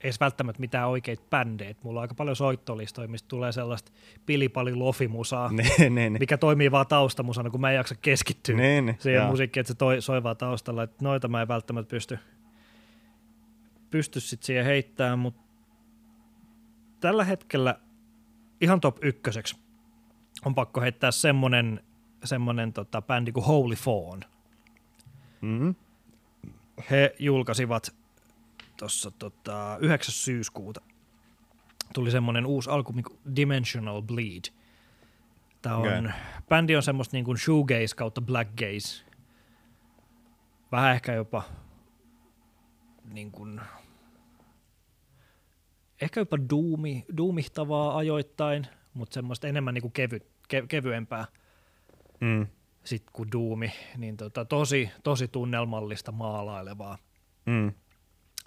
ei 0.06 0.08
edes 0.08 0.20
välttämättä 0.20 0.60
mitään 0.60 0.88
oikeita 0.88 1.24
bändejä. 1.30 1.74
Mulla 1.82 2.00
on 2.00 2.02
aika 2.02 2.14
paljon 2.14 2.36
soittolistoja, 2.36 3.08
mistä 3.08 3.28
tulee 3.28 3.52
sellaista 3.52 3.92
pilipali 4.26 4.74
lofimusaa, 4.74 5.52
niin, 5.52 5.68
niin, 5.78 5.94
niin. 5.94 6.16
mikä 6.20 6.38
toimii 6.38 6.70
vaan 6.70 6.86
taustamusana, 6.86 7.50
kun 7.50 7.60
mä 7.60 7.70
en 7.70 7.76
jaksa 7.76 7.94
keskittyä 7.94 8.56
Niin, 8.56 8.86
niin, 8.86 8.96
siihen 8.98 9.20
joo. 9.20 9.30
musiikkiin, 9.30 9.60
että 9.60 9.72
se 9.72 9.78
toi, 9.78 10.02
soi 10.02 10.22
vaan 10.22 10.36
taustalla. 10.36 10.82
Että 10.82 11.04
noita 11.04 11.28
mä 11.28 11.42
en 11.42 11.48
välttämättä 11.48 11.90
pysty, 11.90 12.18
pysty 13.90 14.20
sit 14.20 14.42
siihen 14.42 14.64
heittämään, 14.64 15.18
mutta 15.18 15.42
tällä 17.00 17.24
hetkellä 17.24 17.78
ihan 18.60 18.80
top 18.80 19.04
ykköseksi 19.04 19.56
on 20.44 20.54
pakko 20.54 20.80
heittää 20.80 21.10
semmonen, 21.10 21.80
semmonen 22.24 22.72
tota, 22.72 23.02
bändi 23.02 23.32
kuin 23.32 23.46
Holy 23.46 23.74
Fawn. 23.74 24.20
Mm, 25.40 25.74
He 26.90 27.14
julkaisivat 27.18 27.94
tuossa 28.76 29.10
tota, 29.10 29.78
9. 29.80 30.14
syyskuuta 30.14 30.80
tuli 31.94 32.10
semmoinen 32.10 32.46
uusi 32.46 32.70
albumi 32.70 33.02
Dimensional 33.36 34.02
Bleed. 34.02 34.44
Tämä 35.62 35.76
on, 35.76 35.86
okay. 35.86 36.10
bändi 36.48 36.76
on 36.76 36.82
semmoista 36.82 37.16
niin 37.16 37.24
kuin 37.24 37.38
shoegaze 37.38 37.96
kautta 37.96 38.20
black 38.20 38.50
gaze. 38.56 39.04
Vähän 40.72 40.94
ehkä 40.94 41.12
jopa 41.12 41.42
niin 43.12 43.30
kuin, 43.30 43.60
ehkä 46.00 46.20
jopa 46.20 46.36
duumi, 46.50 47.04
duumihtavaa 47.16 47.96
ajoittain, 47.96 48.66
mutta 48.94 49.14
semmoista 49.14 49.48
enemmän 49.48 49.74
niin 49.74 49.82
kuin 49.82 49.92
kevy, 49.92 50.20
ke, 50.48 50.64
kevyempää 50.68 51.26
mm, 52.20 52.46
sit 52.84 53.04
kuin 53.12 53.32
duumi, 53.32 53.72
niin 53.96 54.16
tota, 54.16 54.44
tosi, 54.44 54.90
tosi 55.02 55.28
tunnelmallista 55.28 56.12
maalailevaa 56.12 56.98
mm, 57.46 57.72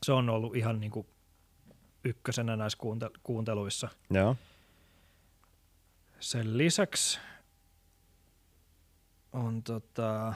se 0.04 0.12
on 0.12 0.30
ollut 0.30 0.56
ihan 0.56 0.80
niin 0.80 0.92
kuin 0.92 1.08
ykkösenä 2.04 2.56
näissä 2.56 2.78
kuunte- 2.78 3.20
kuunteluissa. 3.24 3.90
joo. 4.10 4.36
Sen 6.20 6.58
lisäksi 6.58 7.20
on 9.34 9.64
tota... 9.64 10.34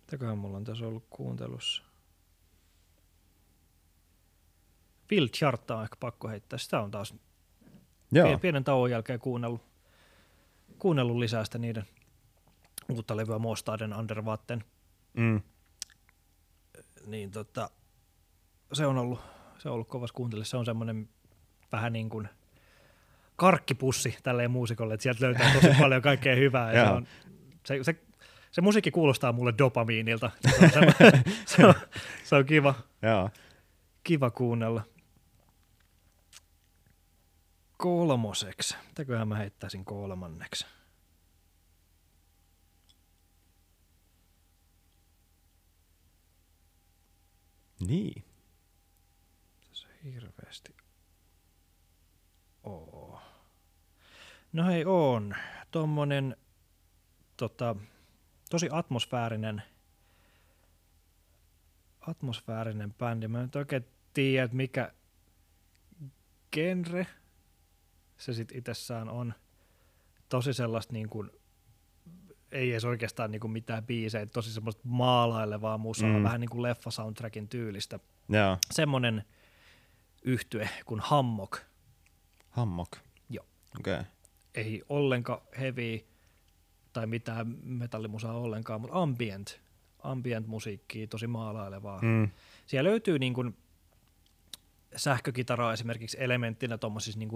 Mitäköhän 0.00 0.38
mulla 0.38 0.56
on 0.56 0.64
tässä 0.64 0.86
ollut 0.86 1.06
kuuntelussa? 1.10 1.82
Phil 5.08 5.28
Charta 5.28 5.76
on 5.76 5.82
ehkä 5.82 5.96
pakko 6.00 6.28
heittää. 6.28 6.58
Sitä 6.58 6.80
on 6.80 6.90
taas 6.90 7.14
Joo. 8.12 8.38
Pienen 8.38 8.64
tauon 8.64 8.90
jälkeen 8.90 9.18
kuunnellut, 9.18 9.62
kuunnellut 10.78 11.16
lisää 11.16 11.44
sitä 11.44 11.58
niiden 11.58 11.84
uutta 12.88 13.16
levyä 13.16 13.38
Mostaden 13.38 13.94
Underwatten. 13.94 14.64
Mm. 15.14 15.40
niin 17.06 17.30
tota, 17.30 17.70
se 18.72 18.86
on 18.86 18.98
ollut, 18.98 19.20
se 19.58 19.68
on 19.68 19.74
ollut 19.74 19.88
kovas 19.88 20.12
kuuntele. 20.12 20.44
Se 20.44 20.56
on 20.56 20.64
semmoinen 20.64 21.08
vähän 21.72 21.92
niin 21.92 22.08
kuin 22.08 22.28
karkkipussi 23.36 24.18
tälleen 24.22 24.50
muusikolle, 24.50 24.94
että 24.94 25.02
sieltä 25.02 25.24
löytää 25.24 25.54
tosi 25.54 25.68
paljon 25.80 26.02
kaikkea 26.02 26.36
hyvää. 26.36 26.72
Ja 26.72 26.84
se, 26.84 26.92
on, 26.92 27.06
se, 27.66 27.84
se, 27.84 27.96
se, 28.50 28.60
musiikki 28.60 28.90
kuulostaa 28.90 29.32
mulle 29.32 29.54
dopamiinilta. 29.58 30.30
Se 30.72 30.78
on, 30.78 31.14
se 31.46 31.66
on, 31.66 31.74
se 32.24 32.36
on 32.36 32.44
kiva, 32.44 32.74
Joo. 33.02 33.30
kiva 34.04 34.30
kuunnella. 34.30 34.82
Kolmoseksi. 37.76 38.76
Mitäköhän 38.88 39.28
mä 39.28 39.36
heittäisin 39.36 39.84
kolmanneksi? 39.84 40.66
Niin. 47.86 48.24
se 49.72 49.88
hirveästi 50.04 50.76
oo. 52.62 53.20
No 54.52 54.66
hei, 54.66 54.84
on. 54.84 55.34
Tommonen 55.70 56.36
tota, 57.36 57.76
tosi 58.50 58.68
atmosfäärinen 58.72 59.62
atmosfäärinen 62.00 62.94
bändi. 62.94 63.28
Mä 63.28 63.38
en 63.38 63.44
nyt 63.44 63.56
oikein 63.56 63.86
tiedä, 64.14 64.48
mikä 64.52 64.92
genre 66.52 67.06
se 68.16 68.32
sit 68.32 68.52
itsessään 68.52 69.08
on. 69.08 69.34
Tosi 70.28 70.52
sellaista 70.52 70.92
niin 70.92 71.08
kuin, 71.08 71.30
ei 72.52 72.70
edes 72.72 72.84
oikeastaan 72.84 73.30
niin 73.30 73.40
kuin 73.40 73.50
mitään 73.50 73.86
biisejä, 73.86 74.26
tosi 74.26 74.52
semmoista 74.52 74.82
maalailevaa 74.84 75.78
musaa, 75.78 76.16
Mm. 76.16 76.22
vähän 76.22 76.40
niin 76.40 76.50
kuin 76.50 76.62
leffa 76.62 76.90
soundtrackin 76.90 77.48
tyylistä 77.48 77.98
Joo. 78.28 78.58
semmonen 78.70 79.24
yhtye 80.22 80.68
kuin 80.86 81.00
Hammok. 81.00 81.58
Hammok. 82.50 82.96
Joo. 83.30 83.44
Okei. 83.80 83.94
Okay. 83.94 84.04
Ei 84.54 84.82
ollenkaan 84.88 85.40
heavy 85.58 86.06
tai 86.92 87.06
mitään 87.06 87.56
metallimusaa 87.62 88.38
ollenkaan, 88.38 88.80
mutta 88.80 89.02
ambient, 89.02 89.60
ambient 89.98 90.46
musiikkia, 90.46 91.06
tosi 91.06 91.26
maalailevaa. 91.26 92.00
Mm. 92.02 92.30
Siellä 92.66 92.90
löytyy 92.90 93.18
niin 93.18 93.34
kuin 93.34 93.56
sähkökitaraa 94.96 95.72
esimerkiksi 95.72 96.16
elementtinä 96.20 96.78
tuommoisissa 96.78 97.18
niin 97.18 97.30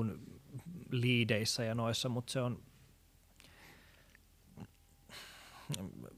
liideissä 0.91 1.65
ja 1.65 1.75
noissa, 1.75 2.09
mutta 2.09 2.33
se 2.33 2.41
on, 2.41 2.63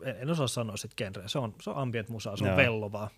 en, 0.04 0.16
en 0.20 0.30
osaa 0.30 0.46
sanoa 0.48 0.76
sit 0.76 0.94
genreä, 0.96 1.28
se 1.28 1.38
on, 1.38 1.54
se 1.62 1.70
on 1.70 1.76
ambient 1.76 2.08
musaa, 2.08 2.36
se 2.36 2.44
on 2.44 2.48
Joo. 2.48 2.56
vellovaa, 2.56 3.10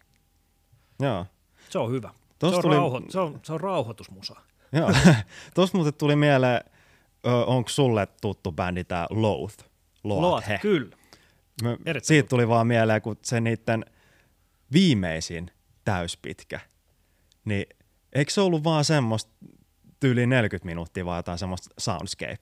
Joo. 1.00 1.26
se 1.70 1.78
on 1.78 1.90
hyvä. 1.90 2.08
Se 2.08 2.36
Tosta 2.38 2.56
on, 2.56 2.62
tuli- 2.62 2.74
rauho, 2.76 3.02
se, 3.08 3.20
on, 3.20 3.40
se 3.42 3.52
on 3.52 3.60
rauhoitusmusa. 3.60 4.34
Joo. 4.72 4.90
Tuossa 5.54 5.78
muuten 5.78 5.94
tuli 5.94 6.16
mieleen, 6.16 6.60
onko 7.46 7.68
sulle 7.68 8.08
tuttu 8.20 8.52
bändi 8.52 8.84
tää 8.84 9.06
Loath? 9.10 9.64
Loat, 10.04 10.48
He. 10.48 10.58
kyllä. 10.62 10.96
Mä, 11.62 11.70
Erittäin 11.70 12.04
siitä 12.04 12.28
tuli 12.28 12.48
vaan 12.48 12.66
mieleen, 12.66 13.02
kun 13.02 13.16
se 13.22 13.40
niiden 13.40 13.84
viimeisin 14.72 15.50
täyspitkä, 15.84 16.60
niin 17.44 17.66
eikö 18.12 18.32
se 18.32 18.40
ollut 18.40 18.64
vaan 18.64 18.84
semmoista 18.84 19.32
tyyli 20.00 20.26
40 20.26 20.66
minuuttia 20.66 21.04
vai 21.04 21.18
jotain 21.18 21.38
semmoista 21.38 21.74
soundscapea 21.78 22.36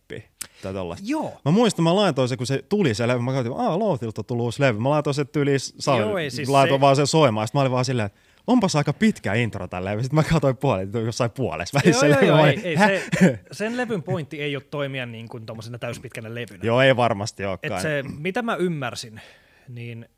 tai 0.63 0.73
tollaista? 0.73 1.07
Joo. 1.09 1.41
Mä 1.45 1.51
muistan, 1.51 1.83
mä 1.83 1.97
laitoin 1.97 2.29
se, 2.29 2.37
kun 2.37 2.47
se 2.47 2.65
tuli 2.69 2.95
se 2.95 3.09
levy, 3.09 3.21
mä 3.21 3.33
katsoin, 3.33 3.61
aah, 3.61 3.79
Loathilta 3.79 4.21
on 4.21 4.25
tullut 4.25 4.45
uusi 4.45 4.63
levy. 4.63 4.79
Mä 4.79 4.91
laitoin 4.91 5.15
se 5.15 5.25
tyyli, 5.25 5.57
sal- 5.59 6.01
Joo, 6.01 6.19
ei 6.19 6.31
siis 6.31 6.49
laitoin 6.49 6.79
se- 6.79 6.81
vaan 6.81 6.97
sen 6.97 7.07
soimaan, 7.07 7.47
sitten 7.49 7.59
mä 7.59 7.63
olin 7.63 7.73
vaan 7.73 7.85
silleen, 7.85 8.07
että 8.07 8.21
onpas 8.47 8.77
aika 8.77 8.93
pitkä 8.93 9.35
intro 9.35 9.69
tällä 9.69 9.91
levy. 9.91 10.03
Sitten 10.03 10.15
mä 10.15 10.23
katsoin 10.23 10.57
puolet, 10.57 10.89
jossain 10.95 11.31
puolessa 11.31 11.81
välissä. 11.85 12.07
Joo, 12.07 12.21
joo, 12.21 12.37
joo, 12.37 12.47
ei, 12.47 12.61
ei, 12.65 12.77
se, 12.77 13.09
sen 13.53 13.77
levyn 13.77 14.03
pointti 14.03 14.43
ei 14.43 14.57
ole 14.57 14.65
toimia 14.71 15.07
niin 15.07 15.29
kuin 15.29 15.45
täyspitkänä 15.81 16.35
levynä. 16.35 16.61
Joo, 16.63 16.81
ei 16.81 16.97
varmasti 16.97 17.43
Et 17.43 17.49
olekaan. 17.49 17.83
se, 17.83 18.05
mitä 18.19 18.43
mä 18.43 18.57
ymmärsin, 18.57 19.21
niin 19.69 20.09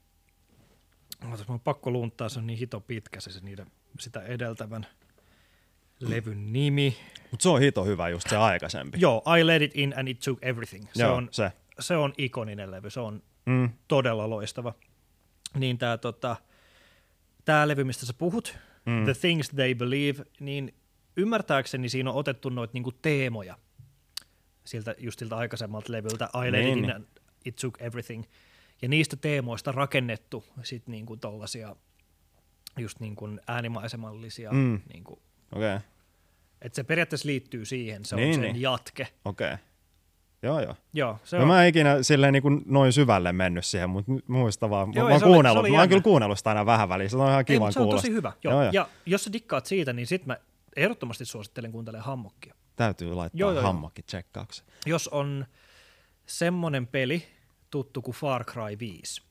Ootas, 1.25 1.49
mä 1.49 1.53
oon 1.53 1.61
pakko 1.61 1.91
lunttaa, 1.91 2.29
se 2.29 2.39
on 2.39 2.47
niin 2.47 2.59
hito 2.59 2.81
pitkä 2.81 3.21
se, 3.21 3.33
se 3.33 3.41
niiden, 3.41 3.67
sitä 3.99 4.21
edeltävän 4.23 4.87
levyn 6.01 6.53
nimi. 6.53 6.97
Mutta 7.31 7.43
se 7.43 7.49
on 7.49 7.61
hito 7.61 7.85
hyvä 7.85 8.09
just 8.09 8.29
se 8.29 8.37
aikaisempi. 8.37 8.99
Joo, 9.01 9.23
I 9.41 9.47
Let 9.47 9.63
It 9.63 9.71
In 9.75 9.95
and 9.99 10.09
It 10.09 10.21
Took 10.21 10.39
Everything. 10.43 10.85
Se, 10.93 11.03
Joo, 11.03 11.15
on, 11.15 11.29
se. 11.31 11.53
se 11.81 11.97
on 11.97 12.13
ikoninen 12.19 12.71
levy, 12.71 12.91
se 12.91 13.01
on 13.01 13.23
Mm. 13.47 13.71
todella 13.89 14.31
loistava. 14.31 14.75
Niin 15.59 15.79
tää, 15.79 15.99
tota, 15.99 16.37
tää 17.45 17.69
levy, 17.69 17.85
mistä 17.85 18.07
sä 18.07 18.13
puhut, 18.15 18.57
Mm. 18.87 19.05
The 19.05 19.15
Things 19.15 19.49
They 19.51 19.75
Believe, 19.75 20.25
niin 20.41 20.75
ymmärtääkseni 21.17 21.89
siinä 21.89 22.11
on 22.11 22.17
otettu 22.17 22.49
noita 22.49 22.71
niinku 22.75 22.93
teemoja 22.93 23.59
siltä, 24.65 24.95
just 24.99 25.19
siltä 25.19 25.37
aikaisemmalta 25.37 25.93
levyltä, 25.93 26.29
I 26.49 26.53
Let 26.53 26.65
Niin, 26.65 26.79
It 26.79 26.85
In 26.85 26.91
and 26.91 27.05
It 27.45 27.57
Took 27.57 27.83
Everything. 27.83 28.25
Ja 28.83 28.89
niistä 28.89 29.17
teemoista 29.17 29.73
rakennettu 29.73 30.45
sit 30.63 30.87
niinku 30.87 31.17
tollasia 31.17 31.77
just 32.79 33.01
niinku 33.01 33.29
äänimaisemallisia. 33.47 34.53
Mm. 34.53 34.81
Niinku, 34.93 35.23
Okei, 35.53 35.75
okay. 35.77 35.89
että 36.63 36.77
se 36.77 36.85
periaatteessa 36.85 37.27
liittyy 37.27 37.65
siihen, 37.65 38.05
se 38.05 38.15
on 38.15 38.21
Niin, 38.21 38.35
sen 38.35 38.43
niin. 38.43 38.61
jatke. 38.61 39.09
okei. 39.25 39.47
Okay. 39.53 39.59
Joo, 40.43 40.61
joo. 40.61 40.75
Joo, 40.93 41.19
se 41.25 41.37
No 41.37 41.43
on. 41.43 41.49
mä 41.49 41.63
en 41.63 41.69
ikinä 41.69 42.03
silleen 42.03 42.33
niin 42.33 42.43
kuin 42.43 42.63
noin 42.67 42.93
syvälle 42.93 43.33
mennyt 43.33 43.65
siihen, 43.65 43.91
mutta 43.91 44.13
muista 44.27 44.71
vaan. 44.71 44.93
Joo, 44.95 45.09
mä, 45.09 45.15
oon 45.15 45.23
oli- 45.25 45.33
kuunnellut, 45.33 45.63
se 45.63 45.67
oli 45.67 45.71
mä 45.71 45.79
oon 45.79 45.89
kyllä 45.89 46.03
kuunnellut 46.03 46.39
sitä 46.39 46.51
aina 46.51 46.67
vähän 46.67 46.89
väliin. 46.89 47.11
Se 47.11 47.17
on 47.17 47.29
ihan 47.29 47.39
Ei, 47.39 47.45
kivan 47.45 47.61
mutta 47.61 47.73
se 47.73 47.81
on 47.81 47.89
tosi 47.91 48.11
hyvä. 48.13 48.33
Joo. 48.45 48.53
Joo, 48.55 48.63
Joo. 48.63 48.73
Ja 48.73 48.89
jos 49.07 49.25
sä 49.25 49.33
dikkaat 49.33 49.67
siitä, 49.67 49.93
niin 49.93 50.07
sit 50.07 50.27
mä 50.27 50.37
ehdottomasti 50.77 51.25
suosittelen 51.25 51.73
kuuntelemaan 51.73 52.07
hammokkia. 52.07 52.55
Täytyy 52.77 53.15
laittaa 53.15 53.39
Joo, 53.39 53.53
joo, 53.53 53.63
hammakki 53.63 54.03
tsekkaukseen. 54.03 54.69
Jos 54.87 55.09
on 55.09 55.47
semmonen 56.27 56.87
peli 56.87 57.23
tuttu 57.71 58.03
kuin 58.03 58.15
Far 58.15 58.45
Cry 58.45 58.79
5, 58.79 59.23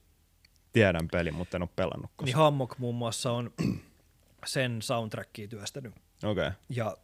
Tiedän 0.72 1.08
pelin, 1.12 1.34
mutta 1.34 1.56
en 1.56 1.62
ole 1.62 1.70
pelannut 1.76 2.10
niin 2.10 2.16
koskaan. 2.16 2.44
Hammok 2.44 2.78
muun 2.78 2.94
muassa 2.94 3.32
on 3.32 3.52
sen 4.46 4.82
soundtrackia 4.82 5.48
työstänyt 5.48 5.94
okay. 6.24 6.52
ja 6.68 6.96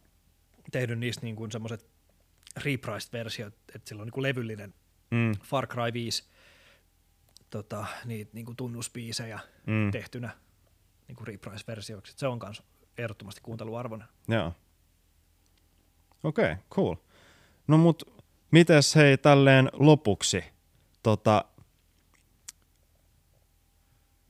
tehnyt 0.71 0.99
niistä 0.99 1.25
niin 1.25 1.35
kuin 1.35 1.51
semmoiset 1.51 1.85
reprised-versiot, 2.57 3.53
että 3.75 3.89
sillä 3.89 4.01
on 4.01 4.07
niin 4.07 4.13
kuin 4.13 4.23
levyllinen 4.23 4.73
mm, 5.11 5.31
Far 5.43 5.67
Cry 5.67 5.93
5 5.93 6.23
tota, 7.49 7.85
niitä 8.05 8.31
niin 8.33 8.45
kuin 8.45 8.55
tunnuspiisejä 8.55 9.39
mm, 9.65 9.91
tehtynä 9.91 10.29
niin 11.07 11.15
kuin 11.15 11.27
reprise-versioiksi. 11.27 12.13
Se 12.17 12.27
on 12.27 12.39
myös 12.43 12.63
ehdottomasti 12.97 13.41
kuunteluarvoinen. 13.41 14.07
joo. 14.27 14.53
Okei, 16.23 16.51
okay, 16.51 16.63
cool. 16.71 16.95
No 17.67 17.77
mut 17.77 18.03
mites 18.51 18.95
hei 18.95 19.17
tälleen 19.17 19.69
lopuksi, 19.73 20.43
tota, 21.03 21.45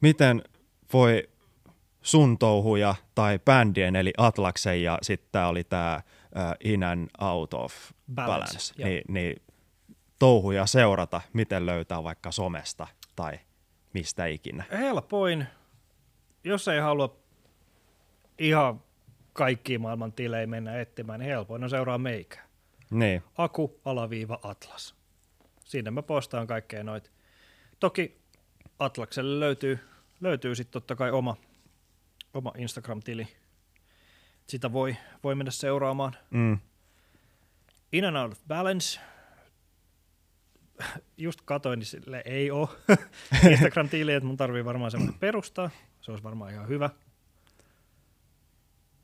miten 0.02 0.44
voi 0.94 1.30
sun 2.08 2.38
touhuja 2.38 2.96
tai 3.16 3.40
bändien, 3.46 3.96
eli 3.96 4.14
Atlaksen 4.18 4.84
ja 4.84 4.98
sitten 5.02 5.30
tää 5.32 5.48
oli 5.48 5.64
tää 5.64 6.04
uh, 6.36 6.72
In 6.72 6.84
and 6.84 7.10
Out 7.22 7.54
of 7.54 7.74
Balance, 8.16 8.34
Balance, 8.34 8.74
joo. 8.78 8.90
niin, 8.90 9.04
niin 9.08 9.42
touhuja 10.20 10.66
seurata, 10.66 11.22
miten 11.34 11.66
löytää 11.66 12.04
vaikka 12.04 12.32
somesta 12.32 12.88
tai 13.16 13.40
mistä 13.94 14.26
ikinä. 14.26 14.64
Helpoin, 14.72 15.48
jos 16.44 16.68
ei 16.68 16.80
halua 16.80 17.18
ihan 18.40 18.82
kaikki 19.34 19.78
maailman 19.78 20.14
tilejä 20.14 20.48
mennä 20.48 20.80
etsimään, 20.80 21.20
niin 21.20 21.30
helpoin 21.30 21.64
on 21.64 21.70
seuraa 21.70 21.98
meikää. 21.98 22.44
Niin, 22.92 23.24
Aku, 23.38 23.80
alaviiva, 23.86 24.40
Atlas. 24.44 24.96
Siinä 25.64 25.92
mä 25.92 26.02
postaan 26.02 26.48
kaikkea 26.48 26.84
noita. 26.84 27.10
Toki 27.80 28.22
Atlakselle 28.80 29.40
löytyy, 29.40 29.80
löytyy 30.22 30.56
sitten 30.56 30.74
totta 30.74 30.96
kai 30.96 31.12
oma, 31.12 31.38
oma 32.34 32.52
Instagram-tili. 32.58 33.28
Sitä 34.48 34.72
voi, 34.74 34.98
voi 35.24 35.36
mennä 35.36 35.52
seuraamaan. 35.52 36.16
mm, 36.30 36.58
In 37.92 38.06
and 38.06 38.16
Out 38.16 38.32
of 38.32 38.40
Balance. 38.48 39.00
Just 41.18 41.42
katoin, 41.46 41.80
niin 41.80 41.86
sille 41.88 42.22
ei 42.26 42.52
ole 42.52 42.68
Instagram-tili, 43.52 44.14
että 44.14 44.28
mun 44.28 44.38
tarvii 44.38 44.66
varmaan 44.66 44.92
semmoinen 44.92 45.20
perustaa. 45.20 45.70
Se 46.02 46.12
olisi 46.12 46.24
varmaan 46.24 46.52
ihan 46.54 46.68
hyvä. 46.68 46.90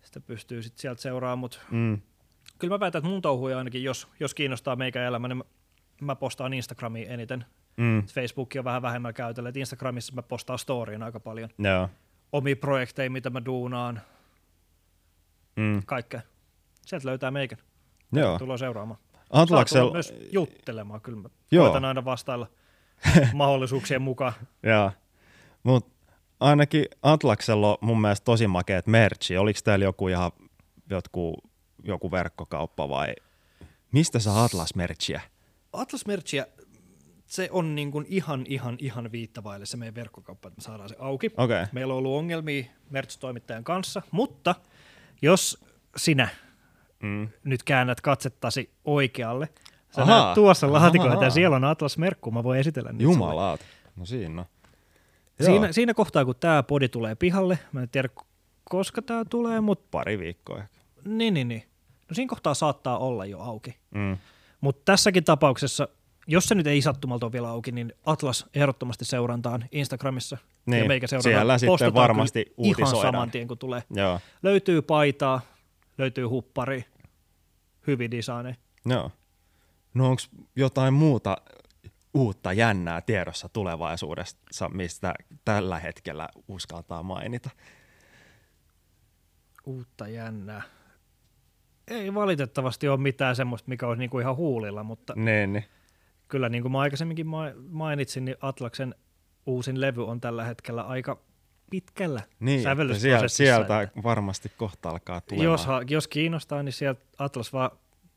Sitä 0.01 0.19
pystyy 0.19 0.63
sitten 0.63 0.81
sieltä 0.81 1.01
seuraamaan, 1.01 1.39
mutta 1.39 1.59
mm, 1.71 2.01
kyllä 2.59 2.73
mä 2.73 2.79
väitän, 2.79 2.99
että 2.99 3.09
mun 3.09 3.21
touhuja 3.21 3.57
ainakin, 3.57 3.83
jos, 3.83 4.07
jos 4.19 4.33
kiinnostaa 4.33 4.75
meikä 4.75 5.07
elämä, 5.07 5.27
niin 5.27 5.37
mä, 5.37 5.43
mä 6.01 6.15
postaan 6.15 6.53
Instagramiin 6.53 7.11
eniten. 7.11 7.45
mm, 7.77 8.03
Facebookia 8.07 8.61
on 8.61 8.65
vähän 8.65 8.81
vähemmän 8.81 9.13
käytöllä, 9.13 9.49
että 9.49 9.59
Instagramissa 9.59 10.13
mä 10.15 10.21
postaan 10.21 10.59
storyin 10.59 11.03
aika 11.03 11.19
paljon. 11.19 11.49
joo, 11.59 11.89
Omia 12.33 12.55
projekteja, 12.55 13.09
mitä 13.09 13.29
mä 13.29 13.45
duunaan, 13.45 14.01
mm, 15.55 15.81
kaikkea. 15.85 16.21
Sieltä 16.85 17.07
löytää 17.07 17.31
meikän. 17.31 17.57
joo. 18.11 18.39
Tuloa 18.39 18.57
seuraamaan. 18.57 18.99
Saa 19.65 19.91
myös 19.91 20.13
juttelemaan, 20.31 21.01
kyllä 21.01 21.21
mä 21.21 21.29
Joo. 21.51 21.65
koitan 21.65 21.85
aina 21.85 22.05
vastailla 22.05 22.47
mahdollisuuksien 23.33 24.01
mukaan. 24.01 24.33
Joo, 24.63 24.91
mutta 25.63 26.13
ainakin 26.39 26.85
Atlaksella 27.01 27.69
on 27.69 27.77
mun 27.81 28.01
mielestä 28.01 28.25
tosi 28.25 28.47
makeet 28.47 28.87
merchi. 28.87 29.37
Oliko 29.37 29.59
teillä 29.63 29.85
joku 29.85 30.07
ihan 30.07 30.31
jotku, 30.89 31.35
joku 31.83 32.11
verkkokauppa 32.11 32.89
vai 32.89 33.13
mistä 33.91 34.19
saa 34.19 34.43
Atlas-merchiä? 34.43 35.21
Atlas 35.73 36.05
Merchia, 36.05 36.45
se 37.33 37.49
on 37.51 37.75
niin 37.75 37.91
kuin 37.91 38.05
ihan, 38.09 38.45
ihan, 38.47 38.77
ihan 38.79 39.11
viittavaille 39.11 39.65
se 39.65 39.77
meidän 39.77 39.95
verkkokauppa, 39.95 40.47
että 40.47 40.61
me 40.61 40.63
saadaan 40.63 40.89
se 40.89 40.95
auki. 40.99 41.31
Okay. 41.37 41.65
Meillä 41.71 41.93
on 41.93 41.97
ollut 41.97 42.17
ongelmia 42.17 42.65
merch-toimittajan 42.89 43.63
kanssa, 43.63 44.01
mutta 44.11 44.55
jos 45.21 45.65
sinä 45.97 46.27
mm. 47.03 47.27
nyt 47.43 47.63
käännät 47.63 48.01
katsettasi 48.01 48.73
oikealle, 48.85 49.49
sä 49.95 50.01
Ahaa. 50.01 50.23
näet 50.23 50.35
tuossa 50.35 50.73
laatikoita 50.73 51.23
ja 51.23 51.29
siellä 51.29 51.55
on 51.55 51.63
Atlas-merkku, 51.63 52.31
mä 52.31 52.43
voin 52.43 52.59
esitellä 52.59 52.91
niitä 52.91 53.03
sulle. 53.03 53.13
jumalaat. 53.15 53.59
No 53.95 54.05
siinä 54.05 54.41
on. 54.41 54.47
Siinä, 55.41 55.65
Joo, 55.65 55.73
siinä 55.73 55.93
kohtaa, 55.93 56.25
kun 56.25 56.35
tämä 56.39 56.63
podi 56.63 56.89
tulee 56.89 57.15
pihalle, 57.15 57.59
mä 57.71 57.81
en 57.81 57.89
tiedä 57.89 58.09
koska 58.63 59.01
tämä 59.01 59.25
tulee, 59.25 59.61
mutta 59.61 59.87
pari 59.91 60.19
viikkoa 60.19 60.57
ehkä. 60.57 60.79
niin, 61.05 61.33
niin, 61.33 61.47
niin. 61.47 61.63
No 62.09 62.13
siinä 62.13 62.29
kohtaa 62.29 62.53
saattaa 62.53 62.97
olla 62.97 63.25
jo 63.25 63.39
auki. 63.39 63.77
Mm. 63.95 64.17
Mutta 64.61 64.81
tässäkin 64.85 65.23
tapauksessa, 65.23 65.87
jos 66.27 66.43
se 66.45 66.55
nyt 66.55 66.67
ei 66.67 66.81
sattumalta 66.81 67.25
ole 67.25 67.31
vielä 67.33 67.49
auki, 67.49 67.71
niin 67.71 67.93
Atlas 68.05 68.45
ehdottomasti 68.53 69.05
seurantaan 69.05 69.65
Instagramissa. 69.71 70.37
Niin, 70.65 70.81
ja 70.81 70.87
meikä 70.87 71.07
seurataan. 71.07 71.33
siellä 71.33 71.57
sitten 71.57 71.93
varmasti 71.93 72.45
kyllä 72.45 72.55
Ihan 72.57 72.67
uutisoidaan. 72.67 73.13
saman 73.13 73.31
tien, 73.31 73.47
kun 73.47 73.57
tulee. 73.57 73.83
Joo, 73.89 74.19
Löytyy 74.43 74.81
paitaa, 74.81 75.41
löytyy 75.97 76.25
huppari, 76.25 76.85
hyvin 77.87 78.11
designeja. 78.11 78.55
joo. 78.85 79.11
No 79.93 80.09
onko 80.09 80.21
jotain 80.55 80.93
muuta 80.93 81.37
uutta 82.13 82.53
jännää 82.53 83.01
tiedossa 83.01 83.49
tulevaisuudessa, 83.49 84.69
mistä 84.69 85.13
tällä 85.45 85.79
hetkellä 85.79 86.29
uskaltaa 86.47 87.03
mainita? 87.03 87.49
Uutta 89.65 90.07
jännää. 90.07 90.61
Ei 91.87 92.13
valitettavasti 92.13 92.87
ole 92.87 92.99
mitään 92.99 93.35
semmoista, 93.35 93.69
mikä 93.69 93.87
olisi 93.87 93.99
niinku 93.99 94.19
ihan 94.19 94.35
huulilla, 94.35 94.83
mutta 94.83 95.13
Niin, 95.15 95.53
niin. 95.53 95.65
Kyllä 96.33 96.49
niin 96.49 96.61
kuin 96.61 96.71
mä 96.71 96.79
aikaisemminkin 96.79 97.27
ma- 97.27 97.51
mainitsin, 97.69 98.25
niin 98.25 98.37
Atlaksen 98.41 98.95
uusin 99.45 99.81
levy 99.81 100.07
on 100.07 100.21
tällä 100.21 100.43
hetkellä 100.43 100.81
aika 100.81 101.17
pitkällä 101.69 102.21
Niin, 102.39 102.61
sieltä, 102.95 103.27
sieltä 103.27 103.81
että 103.81 104.03
varmasti 104.03 104.51
kohta 104.57 104.89
alkaa 104.89 105.21
tulemaan. 105.21 105.51
jos, 105.51 105.67
jos 105.89 106.07
kiinnostaa, 106.07 106.63
niin 106.63 106.73
sieltä 106.73 107.01
Atlas 107.17 107.53
vaan 107.53 107.71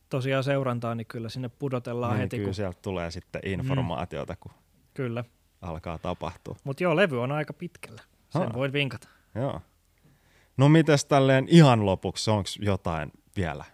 tosiaan 0.08 0.44
seurantaa, 0.44 0.94
niin 0.94 1.06
kyllä 1.06 1.28
sinne 1.28 1.48
pudotellaan 1.48 2.12
niin, 2.12 2.20
heti. 2.20 2.36
Kyllä 2.36 2.46
kun... 2.46 2.54
sieltä 2.54 2.78
tulee 2.82 3.10
sitten 3.10 3.40
informaatiota, 3.44 4.36
kun 4.36 4.52
Kyllä. 4.94 5.24
alkaa 5.62 5.98
tapahtua. 5.98 6.56
Mutta 6.64 6.82
joo, 6.82 6.96
levy 6.96 7.22
on 7.22 7.32
aika 7.32 7.52
pitkällä. 7.52 8.02
Sen 8.30 8.42
Ah. 8.42 8.54
voit 8.54 8.72
vinkata. 8.72 9.08
Joo. 9.34 9.60
No 10.56 10.68
mites 10.68 11.04
tälleen 11.04 11.46
ihan 11.48 11.86
lopuksi, 11.86 12.30
onko 12.30 12.48
jotain 12.60 13.12
vielä 13.36 13.64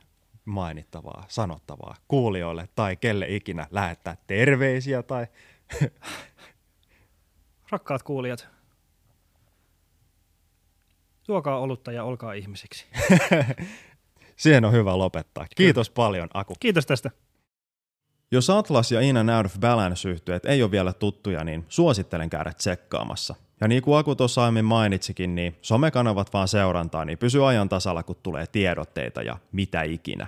mainittavaa, 0.44 1.24
sanottavaa 1.28 1.96
kuulijoille 2.08 2.68
tai 2.74 2.96
kelle 2.96 3.26
ikinä 3.28 3.66
lähettää 3.70 4.16
terveisiä 4.26 5.02
tai 5.02 5.26
Rakkaat 7.70 8.02
kuulijat, 8.02 8.48
juokaa 11.28 11.58
olutta 11.58 11.92
ja 11.92 12.04
olkaa 12.04 12.32
ihmisiksi. 12.32 12.86
siihen 14.36 14.64
on 14.64 14.72
hyvä 14.72 14.98
lopettaa. 14.98 15.46
Kiitos 15.56 15.90
paljon 15.90 16.28
Aku. 16.34 16.54
Kiitos 16.60 16.86
tästä. 16.86 17.10
Jos 18.32 18.50
Atlas 18.50 18.92
ja 18.92 19.00
In 19.00 19.16
and 19.16 19.28
Out 19.28 19.46
of 19.46 19.60
Balance 19.60 20.08
yhtyeet 20.08 20.44
ei 20.44 20.62
ole 20.62 20.70
vielä 20.70 20.92
tuttuja, 20.92 21.44
niin 21.44 21.64
suosittelen 21.68 22.30
käydä 22.30 22.52
tsekkaamassa. 22.52 23.34
Ja 23.60 23.68
niin 23.68 23.82
kuin 23.82 23.98
Aku 23.98 24.14
tuossa 24.14 24.42
aiemmin 24.42 24.64
mainitsikin, 24.64 25.34
niin 25.34 25.56
somekanavat 25.62 26.32
vaan 26.32 26.48
seurantaa, 26.48 27.04
niin 27.04 27.18
pysy 27.18 27.46
ajan 27.46 27.68
tasalla, 27.68 28.02
kun 28.02 28.16
tulee 28.22 28.46
tiedotteita 28.46 29.22
ja 29.22 29.38
mitä 29.52 29.82
ikinä. 29.82 30.26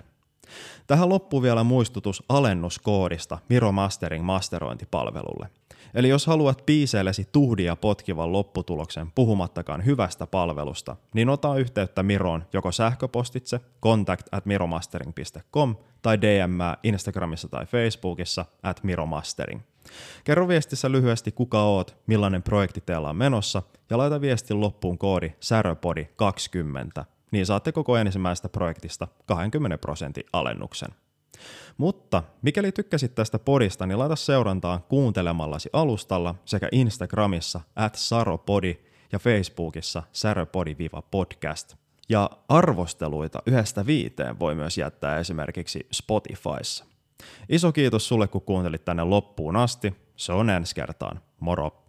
Tähän 0.86 1.08
loppuu 1.08 1.42
vielä 1.42 1.65
muistutus 1.65 2.23
alennuskoodista 2.28 3.39
Miro 3.49 3.73
Mastering 3.73 4.24
masterointipalvelulle. 4.24 5.49
Eli 5.94 6.08
jos 6.08 6.26
haluat 6.26 6.66
biiseillesi 6.66 7.28
tuhdia 7.32 7.76
potkivan 7.76 8.32
lopputuloksen 8.32 9.12
puhumattakaan 9.14 9.84
hyvästä 9.84 10.26
palvelusta, 10.26 10.97
niin 11.14 11.28
ota 11.28 11.56
yhteyttä 11.56 12.02
Miroon 12.02 12.44
joko 12.52 12.73
sähköpostitse 12.73 13.60
contact 13.82 14.26
at 14.32 14.47
miromastering.com 14.47 15.76
tai 16.02 16.20
DM 16.20 16.58
Instagramissa 16.82 17.48
tai 17.48 17.66
Facebookissa 17.66 18.44
at 18.62 18.84
miromastering. 18.84 19.60
Kerro 20.24 20.48
viestissä 20.48 20.92
lyhyesti 20.92 21.32
kuka 21.32 21.62
oot, 21.62 21.97
millainen 22.06 22.42
projekti 22.42 22.81
teillä 22.81 23.08
on 23.08 23.16
menossa 23.16 23.62
ja 23.90 23.98
laita 23.98 24.20
viestin 24.20 24.60
loppuun 24.60 24.98
koodi 24.98 25.28
säröpodi20, 25.28 27.05
niin 27.31 27.47
saatte 27.47 27.73
koko 27.73 27.97
ensimmäisestä 27.97 28.48
projektista 28.48 29.08
20 29.26 29.78
prosentin 29.78 30.24
alennuksen. 30.32 30.89
Mutta 31.78 32.23
mikäli 32.42 32.73
tykkäsit 32.73 33.14
tästä 33.14 33.39
podista, 33.39 33.86
niin 33.86 33.98
laita 33.98 34.16
seurantaa 34.16 34.78
kuuntelemallasi 34.78 35.70
alustalla 35.73 36.34
sekä 36.44 36.68
Instagramissa 36.73 37.60
at 37.76 37.94
saropodi 37.94 38.76
ja 39.12 39.18
Facebookissa 39.18 40.02
säröpodi-podcast. 40.12 41.76
Ja 42.08 42.31
arvosteluita 42.48 43.42
yhdestä 43.47 43.86
viiteen 43.86 44.39
voi 44.39 44.55
myös 44.55 44.78
jättää 44.78 45.18
esimerkiksi 45.18 45.86
Spotifyssa. 45.92 46.84
Iso 47.48 47.73
kiitos 47.73 48.08
sulle, 48.08 48.28
kun 48.28 48.42
kuuntelit 48.42 48.84
tänne 48.84 49.05
loppuun 49.05 49.56
asti. 49.56 49.94
Se 50.16 50.32
on 50.32 50.50
ensi 50.50 50.74
kertaan. 50.74 51.20
Moro! 51.40 51.84